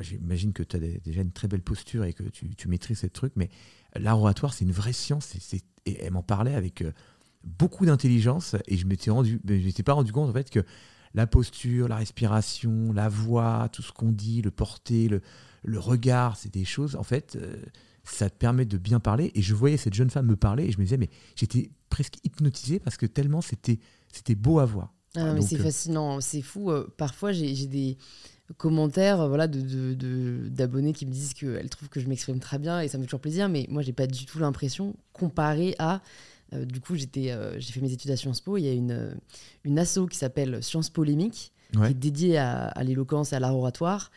j'imagine 0.00 0.52
que 0.52 0.64
tu 0.64 0.76
as 0.76 0.80
déjà 0.80 1.22
une 1.22 1.30
très 1.30 1.46
belle 1.46 1.62
posture 1.62 2.04
et 2.04 2.12
que 2.12 2.24
tu, 2.24 2.68
maîtrises 2.68 2.98
ce 2.98 3.06
truc, 3.06 3.32
mais 3.36 3.48
l'art 3.94 4.18
oratoire, 4.18 4.54
c'est 4.54 4.64
une 4.64 4.72
vraie 4.72 4.92
science. 4.92 5.36
et 5.86 6.04
elle 6.04 6.12
m'en 6.12 6.22
parlait 6.22 6.54
avec 6.54 6.82
beaucoup 7.44 7.86
d'intelligence 7.86 8.56
et 8.66 8.76
je 8.76 8.86
m'étais 8.86 9.10
rendu, 9.10 9.40
je 9.46 9.52
m'étais 9.52 9.82
pas 9.82 9.92
rendu 9.92 10.12
compte 10.12 10.30
en 10.30 10.32
fait 10.32 10.50
que 10.50 10.64
la 11.14 11.26
posture, 11.26 11.88
la 11.88 11.96
respiration, 11.96 12.92
la 12.92 13.08
voix, 13.08 13.68
tout 13.72 13.82
ce 13.82 13.92
qu'on 13.92 14.12
dit, 14.12 14.42
le 14.42 14.50
porter, 14.50 15.08
le, 15.08 15.20
le 15.64 15.78
regard, 15.78 16.36
c'est 16.36 16.52
des 16.52 16.64
choses, 16.64 16.96
en 16.96 17.02
fait, 17.02 17.36
euh, 17.36 17.56
ça 18.04 18.28
te 18.28 18.36
permet 18.36 18.64
de 18.64 18.78
bien 18.78 19.00
parler. 19.00 19.30
Et 19.34 19.42
je 19.42 19.54
voyais 19.54 19.76
cette 19.76 19.94
jeune 19.94 20.10
femme 20.10 20.26
me 20.26 20.36
parler 20.36 20.64
et 20.64 20.72
je 20.72 20.78
me 20.78 20.84
disais, 20.84 20.96
mais 20.96 21.10
j'étais 21.36 21.70
presque 21.88 22.16
hypnotisé 22.24 22.80
parce 22.80 22.96
que 22.96 23.06
tellement 23.06 23.40
c'était, 23.40 23.78
beau 24.34 24.58
à 24.58 24.64
voir. 24.64 24.92
Ah, 25.14 25.34
mais 25.34 25.42
c'est 25.42 25.60
euh, 25.60 25.62
fascinant, 25.62 26.20
c'est 26.20 26.42
fou. 26.42 26.70
Euh, 26.70 26.92
parfois, 26.96 27.32
j'ai 27.32 27.66
des 27.66 27.98
commentaires 28.56 29.28
voilà, 29.28 29.46
d'abonnés 29.46 29.96
de, 29.96 30.92
de, 30.92 30.92
qui 30.92 31.06
me 31.06 31.12
disent 31.12 31.34
qu'elles 31.34 31.70
trouvent 31.70 31.88
que 31.88 32.00
je 32.00 32.08
m'exprime 32.08 32.40
très 32.40 32.58
bien 32.58 32.80
et 32.80 32.88
ça 32.88 32.98
me 32.98 33.02
fait 33.02 33.08
toujours 33.08 33.20
plaisir, 33.20 33.48
mais 33.48 33.66
moi, 33.68 33.82
j'ai 33.82 33.92
pas 33.92 34.06
du 34.06 34.26
tout 34.26 34.38
l'impression, 34.38 34.96
comparé 35.12 35.74
à. 35.78 36.00
Du 36.66 36.80
coup, 36.80 36.96
j'étais, 36.96 37.34
j'ai 37.58 37.72
fait 37.72 37.80
mes 37.80 37.92
études 37.92 38.10
à 38.10 38.16
Sciences 38.16 38.40
Po. 38.40 38.56
Il 38.56 38.64
y 38.64 38.68
a 38.68 38.72
une, 38.72 39.16
une 39.64 39.78
asso 39.78 40.06
qui 40.10 40.18
s'appelle 40.18 40.62
Sciences 40.62 40.90
Polémiques, 40.90 41.52
qui 41.72 41.82
est 41.82 41.94
dédiée 41.94 42.38
à, 42.38 42.66
à 42.66 42.82
l'éloquence 42.84 43.32
et 43.32 43.36
à 43.36 43.40
l'art 43.40 43.56
oratoire. 43.56 44.10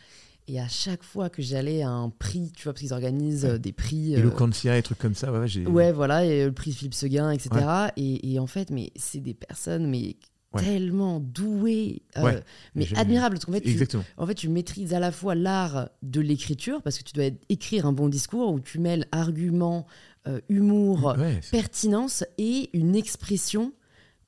Et 0.48 0.60
à 0.60 0.68
chaque 0.68 1.02
fois 1.02 1.28
que 1.28 1.42
j'allais 1.42 1.82
à 1.82 1.90
un 1.90 2.08
prix, 2.08 2.52
tu 2.54 2.64
vois, 2.64 2.72
parce 2.72 2.80
qu'ils 2.80 2.92
organisent 2.92 3.44
euh, 3.44 3.58
des 3.58 3.72
prix. 3.72 4.14
Le 4.14 4.28
et 4.28 4.82
trucs 4.82 4.98
comme 4.98 5.14
ça, 5.14 5.32
ouais, 5.32 5.48
j'ai. 5.48 5.66
Ouais, 5.66 5.90
voilà, 5.90 6.24
et 6.24 6.44
le 6.44 6.52
prix 6.52 6.72
Philippe 6.72 6.94
Seguin, 6.94 7.30
etc. 7.32 7.88
Et, 7.96 8.38
en 8.38 8.46
fait, 8.46 8.70
mais 8.70 8.92
c'est 8.94 9.20
des 9.20 9.34
personnes, 9.34 9.88
mais 9.88 10.16
tellement 10.56 11.20
douées, 11.20 12.02
euh, 12.16 12.40
mais 12.74 12.86
admirables. 12.96 13.34
Parce 13.34 13.44
qu'en 13.44 13.52
fait, 13.52 13.60
tu, 13.60 13.98
en 14.16 14.26
fait, 14.26 14.34
tu 14.34 14.48
maîtrises 14.48 14.94
à 14.94 15.00
la 15.00 15.10
fois 15.10 15.34
l'art 15.34 15.90
de 16.02 16.20
l'écriture, 16.20 16.80
parce 16.80 16.98
que 16.98 17.02
tu 17.02 17.12
dois 17.12 17.26
écrire 17.48 17.84
un 17.84 17.92
bon 17.92 18.08
discours 18.08 18.52
où 18.52 18.60
tu 18.60 18.78
mêles 18.78 19.06
argument, 19.10 19.86
euh, 20.26 20.40
humour, 20.48 21.16
pertinence 21.50 22.24
et 22.38 22.70
une 22.72 22.96
expression 22.96 23.72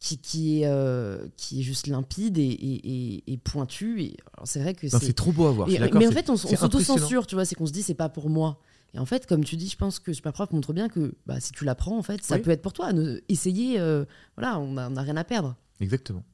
qui, 0.01 0.19
qui, 0.19 0.63
est, 0.63 0.67
euh, 0.67 1.27
qui 1.37 1.61
est 1.61 1.63
juste 1.63 1.87
limpide 1.87 2.39
et, 2.39 2.43
et, 2.43 3.23
et. 3.27 3.33
Et 3.33 3.41
c'est 4.45 4.61
vrai 4.61 4.75
que 4.75 4.89
c'est 4.89 5.13
trop 5.13 5.33
beau 5.33 5.47
à 5.47 5.53
voir. 5.53 5.69
mais 5.69 6.07
en 6.07 6.13
fait, 6.13 6.31
on, 6.31 6.35
on 6.35 6.37
s'auto-censure, 6.37 7.27
tu 7.27 7.35
vois, 7.35 7.45
c'est 7.45 7.55
qu'on 7.55 7.67
se 7.67 7.73
dit 7.73 7.83
c'est 7.83 7.95
pas 7.95 8.09
pour 8.09 8.31
moi. 8.31 8.61
Et 8.95 8.99
en 8.99 9.07
fait, 9.07 9.27
comme 9.27 9.45
tu 9.45 9.57
dis, 9.57 9.69
je 9.69 9.77
pense 9.77 9.99
que 9.99 10.13
Superprof 10.13 10.51
montre 10.53 10.73
bien 10.73 10.89
que 10.89 11.15
bah, 11.27 11.41
si 11.41 11.53
tu 11.53 11.65
l'apprends, 11.65 11.99
en 11.99 12.03
fait, 12.03 12.25
ça 12.25 12.39
peut 12.39 12.51
être 12.51 12.63
pour 12.63 12.73
toi. 12.73 12.91
Essayer, 13.29 13.79
euh, 13.79 14.05
voilà, 14.37 14.59
on 14.59 14.73
n'a 14.73 15.03
rien 15.03 15.17
à 15.17 15.25
perdre. 15.25 15.57
Exactement. 15.81 16.25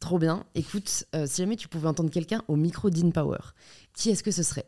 Trop 0.00 0.18
bien. 0.18 0.44
Écoute, 0.54 1.04
euh, 1.14 1.26
si 1.26 1.42
jamais 1.42 1.56
tu 1.56 1.68
pouvais 1.68 1.88
entendre 1.88 2.10
quelqu'un 2.10 2.42
au 2.48 2.56
micro 2.56 2.88
d'InPower, 2.88 3.38
qui 3.94 4.10
est-ce 4.10 4.22
que 4.22 4.30
ce 4.30 4.42
serait? 4.42 4.66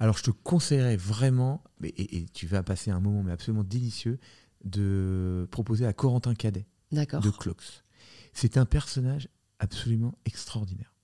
Alors, 0.00 0.16
je 0.16 0.22
te 0.24 0.30
conseillerais 0.30 0.96
vraiment, 0.96 1.62
et, 1.84 2.18
et, 2.18 2.26
tu 2.32 2.46
vas 2.46 2.62
passer 2.62 2.90
un 2.90 3.00
moment 3.00 3.22
mais 3.22 3.32
absolument 3.32 3.64
délicieux, 3.64 4.18
de 4.64 5.46
proposer 5.50 5.86
à 5.86 5.92
Corentin 5.92 6.34
Cadet 6.34 6.66
de 6.92 7.30
Clox. 7.30 7.84
C'est 8.32 8.56
un 8.56 8.64
personnage 8.64 9.28
absolument 9.58 10.14
extraordinaire. 10.24 10.94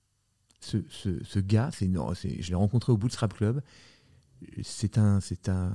Ce, 0.61 0.79
ce, 0.89 1.39
gars, 1.39 1.71
c'est 1.73 1.87
je 1.87 2.49
l'ai 2.49 2.55
rencontré 2.55 2.91
au 2.91 2.97
Bootstrap 2.97 3.35
Club. 3.35 3.63
C'est 4.63 4.99
un, 4.99 5.21
c'est 5.21 5.49
un, 5.49 5.73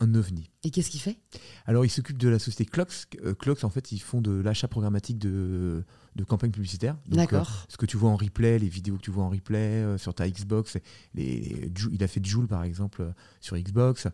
un 0.00 0.14
ovni. 0.14 0.50
Et 0.64 0.70
qu'est-ce 0.70 0.90
qu'il 0.90 1.00
fait? 1.00 1.18
Alors, 1.66 1.84
il 1.84 1.88
s'occupe 1.88 2.18
de 2.18 2.28
la 2.28 2.38
société 2.38 2.64
Clocks. 2.64 3.06
Euh, 3.24 3.34
Clocks, 3.34 3.62
en 3.64 3.70
fait, 3.70 3.92
ils 3.92 4.00
font 4.00 4.20
de 4.20 4.32
l'achat 4.32 4.66
programmatique 4.66 5.18
de, 5.18 5.84
de 6.16 6.24
campagnes 6.24 6.50
publicitaires. 6.50 6.96
Euh, 7.12 7.16
D'accord. 7.16 7.64
ce 7.68 7.76
que 7.76 7.86
tu 7.86 7.96
vois 7.96 8.10
en 8.10 8.16
replay, 8.16 8.58
les 8.58 8.68
vidéos 8.68 8.96
que 8.96 9.02
tu 9.02 9.12
vois 9.12 9.24
en 9.24 9.30
replay 9.30 9.58
euh, 9.58 9.96
sur 9.96 10.12
ta 10.12 10.28
Xbox, 10.28 10.78
les, 11.14 11.40
les- 11.40 11.72
Jou- 11.74 11.90
il 11.92 12.02
a 12.02 12.08
fait 12.08 12.24
Joule, 12.24 12.48
par 12.48 12.64
exemple, 12.64 13.02
euh, 13.02 13.12
sur 13.40 13.56
Xbox. 13.56 14.08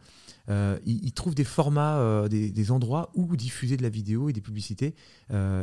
Il, 0.48 1.04
il 1.04 1.12
trouve 1.12 1.34
des 1.36 1.44
formats, 1.44 2.28
des, 2.28 2.50
des 2.50 2.70
endroits 2.72 3.12
où 3.14 3.36
diffuser 3.36 3.76
de 3.76 3.82
la 3.82 3.88
vidéo 3.88 4.28
et 4.28 4.32
des 4.32 4.40
publicités, 4.40 4.96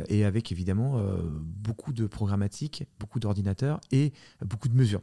et 0.08 0.24
avec 0.24 0.50
évidemment 0.50 1.04
beaucoup 1.44 1.92
de 1.92 2.06
programmatique, 2.06 2.84
beaucoup 2.98 3.20
d'ordinateurs 3.20 3.82
et 3.92 4.14
beaucoup 4.46 4.68
de 4.68 4.74
mesures. 4.74 5.02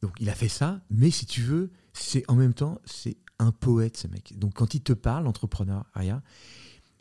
Donc 0.00 0.12
il 0.20 0.30
a 0.30 0.34
fait 0.34 0.48
ça, 0.48 0.80
mais 0.88 1.10
si 1.10 1.26
tu 1.26 1.42
veux, 1.42 1.70
c'est 1.92 2.24
en 2.28 2.34
même 2.34 2.54
temps, 2.54 2.80
c'est 2.86 3.18
un 3.40 3.52
poète 3.52 3.96
ce 3.96 4.06
mec. 4.06 4.38
Donc 4.38 4.54
quand 4.54 4.74
il 4.74 4.82
te 4.82 4.92
parle, 4.92 5.24
l'entrepreneuriat, 5.24 6.22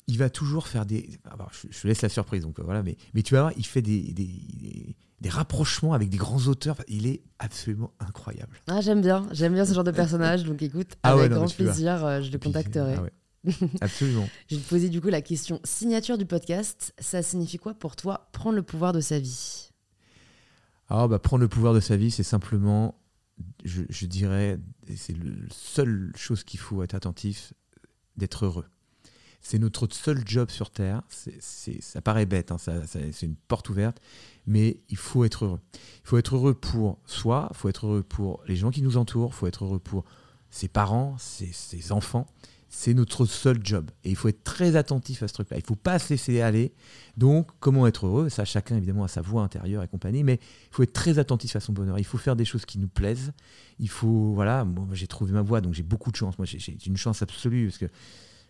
il 0.07 0.17
va 0.17 0.29
toujours 0.29 0.67
faire 0.67 0.85
des. 0.85 1.19
alors, 1.31 1.51
je, 1.53 1.87
laisse 1.87 2.01
la 2.01 2.09
surprise, 2.09 2.41
donc 2.43 2.59
voilà, 2.59 2.81
mais, 2.81 2.97
mais 3.13 3.21
tu 3.21 3.35
vas 3.35 3.41
voir, 3.41 3.53
il 3.57 3.65
fait 3.65 3.83
des, 3.83 4.13
des, 4.13 5.29
rapprochements 5.29 5.93
avec 5.93 6.09
des 6.09 6.17
grands 6.17 6.47
auteurs. 6.47 6.77
Il 6.87 7.05
est 7.05 7.21
absolument 7.37 7.91
incroyable. 7.99 8.57
Ah, 8.67 8.81
j'aime 8.81 9.01
bien, 9.01 9.27
j'aime 9.31 9.53
bien 9.53 9.65
ce 9.65 9.73
genre 9.73 9.83
de 9.83 9.91
personnage, 9.91 10.43
donc 10.45 10.63
écoute, 10.63 10.95
Ah 11.03 11.15
ouais, 11.15 11.21
avec 11.21 11.31
non, 11.31 11.37
grand 11.37 11.47
vas. 11.47 11.53
plaisir, 11.53 12.05
euh, 12.05 12.21
je 12.21 12.31
le 12.31 12.39
contacterai. 12.39 12.95
ah 12.95 13.03
ouais. 13.03 13.13
Absolument. 13.81 14.27
Je 14.49 14.55
vais 14.55 14.61
te 14.61 14.67
poser 14.67 14.89
du 14.89 14.99
coup 14.99 15.07
la 15.09 15.21
question 15.21 15.61
signature 15.63 16.17
du 16.17 16.25
podcast. 16.25 16.93
Ça 16.99 17.21
signifie 17.21 17.57
quoi 17.57 17.73
pour 17.73 17.95
toi 17.95 18.29
prendre 18.31 18.55
le 18.55 18.63
pouvoir 18.63 18.91
de 18.91 19.01
sa 19.01 19.19
vie? 19.19 19.69
Ah 20.89 21.07
bah 21.07 21.19
prendre 21.19 21.41
le 21.41 21.47
pouvoir 21.47 21.73
de 21.73 21.79
sa 21.79 21.95
vie, 21.95 22.09
c'est 22.09 22.23
simplement, 22.23 22.98
je, 23.65 24.05
dirais, 24.05 24.59
c'est 24.95 25.17
la 25.17 25.47
seule 25.51 26.11
chose 26.15 26.43
qu'il 26.43 26.59
faut 26.59 26.83
être 26.83 26.95
attentif, 26.95 27.53
d'être 28.17 28.45
heureux. 28.45 28.65
C'est 29.41 29.59
notre 29.59 29.87
seul 29.91 30.21
job 30.25 30.49
sur 30.49 30.69
Terre. 30.69 31.01
Ça 31.79 32.01
paraît 32.01 32.25
bête, 32.25 32.51
hein, 32.51 32.57
ça- 32.57 32.85
c'est 32.87 33.21
une 33.25 33.35
porte 33.35 33.69
ouverte, 33.69 34.01
mais 34.45 34.81
il 34.89 34.97
faut 34.97 35.23
être 35.23 35.45
heureux. 35.45 35.61
Il 35.73 36.07
faut 36.07 36.17
être 36.17 36.35
heureux 36.35 36.53
pour 36.53 36.99
soi, 37.05 37.47
il 37.51 37.57
faut 37.57 37.69
être 37.69 37.87
heureux 37.87 38.03
pour 38.03 38.43
les 38.47 38.55
gens 38.55 38.71
qui 38.71 38.81
nous 38.81 38.97
entourent, 38.97 39.31
il 39.33 39.35
faut 39.37 39.47
être 39.47 39.63
heureux 39.63 39.79
pour 39.79 40.03
ses 40.49 40.67
parents, 40.67 41.17
ses 41.19 41.91
enfants. 41.91 42.27
C'est 42.71 42.93
notre 42.93 43.25
seul 43.25 43.59
job. 43.63 43.89
Et 44.03 44.11
il 44.11 44.15
faut 44.15 44.27
être 44.27 44.43
très 44.43 44.75
attentif 44.75 45.23
à 45.23 45.27
ce 45.27 45.33
truc-là. 45.33 45.57
Il 45.57 45.61
ne 45.61 45.65
faut 45.65 45.75
pas 45.75 45.97
se 45.97 46.13
laisser 46.13 46.39
aller. 46.39 46.71
Donc, 47.17 47.49
comment 47.59 47.87
être 47.87 48.05
heureux? 48.05 48.29
Ça, 48.29 48.45
chacun, 48.45 48.77
évidemment, 48.77 49.03
a 49.03 49.07
sa 49.07 49.21
voix 49.21 49.41
intérieure 49.41 49.81
et 49.81 49.87
compagnie. 49.87 50.23
Mais 50.23 50.35
il 50.35 50.75
faut 50.75 50.83
être 50.83 50.93
très 50.93 51.17
attentif 51.17 51.55
à 51.55 51.59
son 51.59 51.73
bonheur. 51.73 51.97
Il 51.97 52.05
faut 52.05 52.19
faire 52.19 52.35
des 52.35 52.45
choses 52.45 52.65
qui 52.65 52.77
nous 52.77 52.87
plaisent. 52.87 53.33
Il 53.79 53.89
faut, 53.89 54.33
voilà, 54.33 54.65
moi 54.65 54.87
j'ai 54.93 55.07
trouvé 55.07 55.31
ma 55.31 55.41
voie, 55.41 55.61
donc 55.61 55.73
j'ai 55.73 55.81
beaucoup 55.81 56.11
de 56.11 56.15
chance. 56.15 56.37
Moi, 56.37 56.45
j'ai 56.45 56.77
une 56.85 56.97
chance 56.97 57.23
absolue 57.23 57.65
parce 57.67 57.79
que 57.79 57.85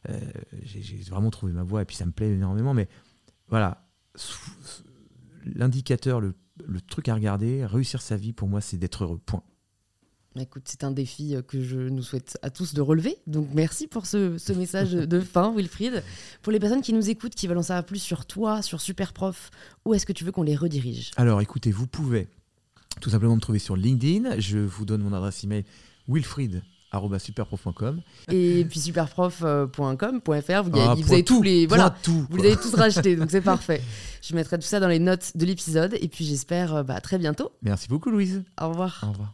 euh, 0.10 0.20
j'ai 0.64 0.98
vraiment 1.10 1.30
trouvé 1.30 1.54
ma 1.54 1.64
voie 1.64 1.82
et 1.82 1.86
puis 1.86 1.96
ça 1.96 2.06
me 2.06 2.12
plaît 2.12 2.30
énormément. 2.30 2.74
Mais 2.74 2.90
voilà, 3.48 3.88
l'indicateur, 5.46 6.20
le 6.20 6.34
truc 6.90 7.08
à 7.08 7.14
regarder, 7.14 7.66
réussir 7.66 8.02
sa 8.02 8.18
vie, 8.18 8.34
pour 8.34 8.50
moi, 8.50 8.60
c'est 8.60 8.78
d'être 8.78 9.06
heureux. 9.06 9.22
Point. 9.26 9.44
Écoute, 10.38 10.64
c'est 10.66 10.84
un 10.84 10.92
défi 10.92 11.36
euh, 11.36 11.42
que 11.42 11.62
je 11.62 11.78
nous 11.78 12.04
souhaite 12.04 12.38
à 12.44 12.50
tous 12.50 12.74
de 12.74 12.82
relever. 12.82 13.18
Donc 13.28 13.48
merci 13.54 13.88
pour 13.88 14.06
ce, 14.06 14.38
ce 14.38 14.54
message 14.54 14.92
de 14.92 15.20
fin, 15.20 15.52
Wilfried. 15.56 16.04
Pour 16.44 16.52
les 16.54 16.60
personnes 16.60 16.82
qui 16.82 16.94
nous 16.94 17.10
écoutent, 17.10 17.34
qui 17.36 17.48
veulent 17.48 17.58
en 17.58 17.64
savoir 17.64 17.84
plus 17.86 18.00
sur 18.00 18.26
toi, 18.26 18.62
sur 18.62 18.80
Superprof, 18.80 19.50
où 19.86 19.94
est-ce 19.94 20.06
que 20.06 20.14
tu 20.14 20.24
veux 20.24 20.32
qu'on 20.32 20.44
les 20.44 20.56
redirige? 20.56 21.12
Alors 21.18 21.42
écoutez, 21.42 21.72
vous 21.72 21.88
pouvez 21.88 22.28
tout 23.02 23.10
simplement 23.10 23.36
me 23.36 23.42
trouver 23.42 23.60
sur 23.60 23.76
LinkedIn. 23.76 24.40
Je 24.40 24.60
vous 24.60 24.86
donne 24.86 25.02
mon 25.02 25.14
adresse 25.14 25.44
email 25.44 25.66
wilfried.superprof.com. 26.08 28.02
Et 28.32 28.66
puis 28.70 28.80
superprof.com.fr, 28.80 30.30
vous, 30.30 30.78
avez- 30.78 30.82
Ah, 30.82 30.96
vous 30.96 31.14
avez 31.14 31.24
tous 31.24 31.38
tout, 31.38 31.42
les. 31.44 31.68
point 31.68 31.78
Voilà, 31.78 31.96
tout, 32.04 32.26
vous 32.30 32.38
les 32.38 32.48
avez 32.52 32.58
tous 32.58 32.76
rachetés, 32.76 33.16
donc 33.16 33.32
c'est 33.32 33.42
parfait. 33.42 33.82
Je 34.22 34.36
mettrai 34.36 34.58
tout 34.58 34.66
ça 34.68 34.80
dans 34.80 34.88
les 34.88 35.00
notes 35.00 35.32
de 35.36 35.46
l'épisode. 35.46 35.96
Et 36.00 36.08
puis 36.08 36.26
j'espère 36.26 36.76
euh, 36.76 36.84
bah, 36.84 37.02
très 37.02 37.18
bientôt. 37.18 37.52
Merci 37.62 37.88
beaucoup 37.88 38.10
Louise. 38.12 38.44
Au 38.62 38.70
revoir. 38.70 39.00
Au 39.04 39.12
revoir. 39.12 39.34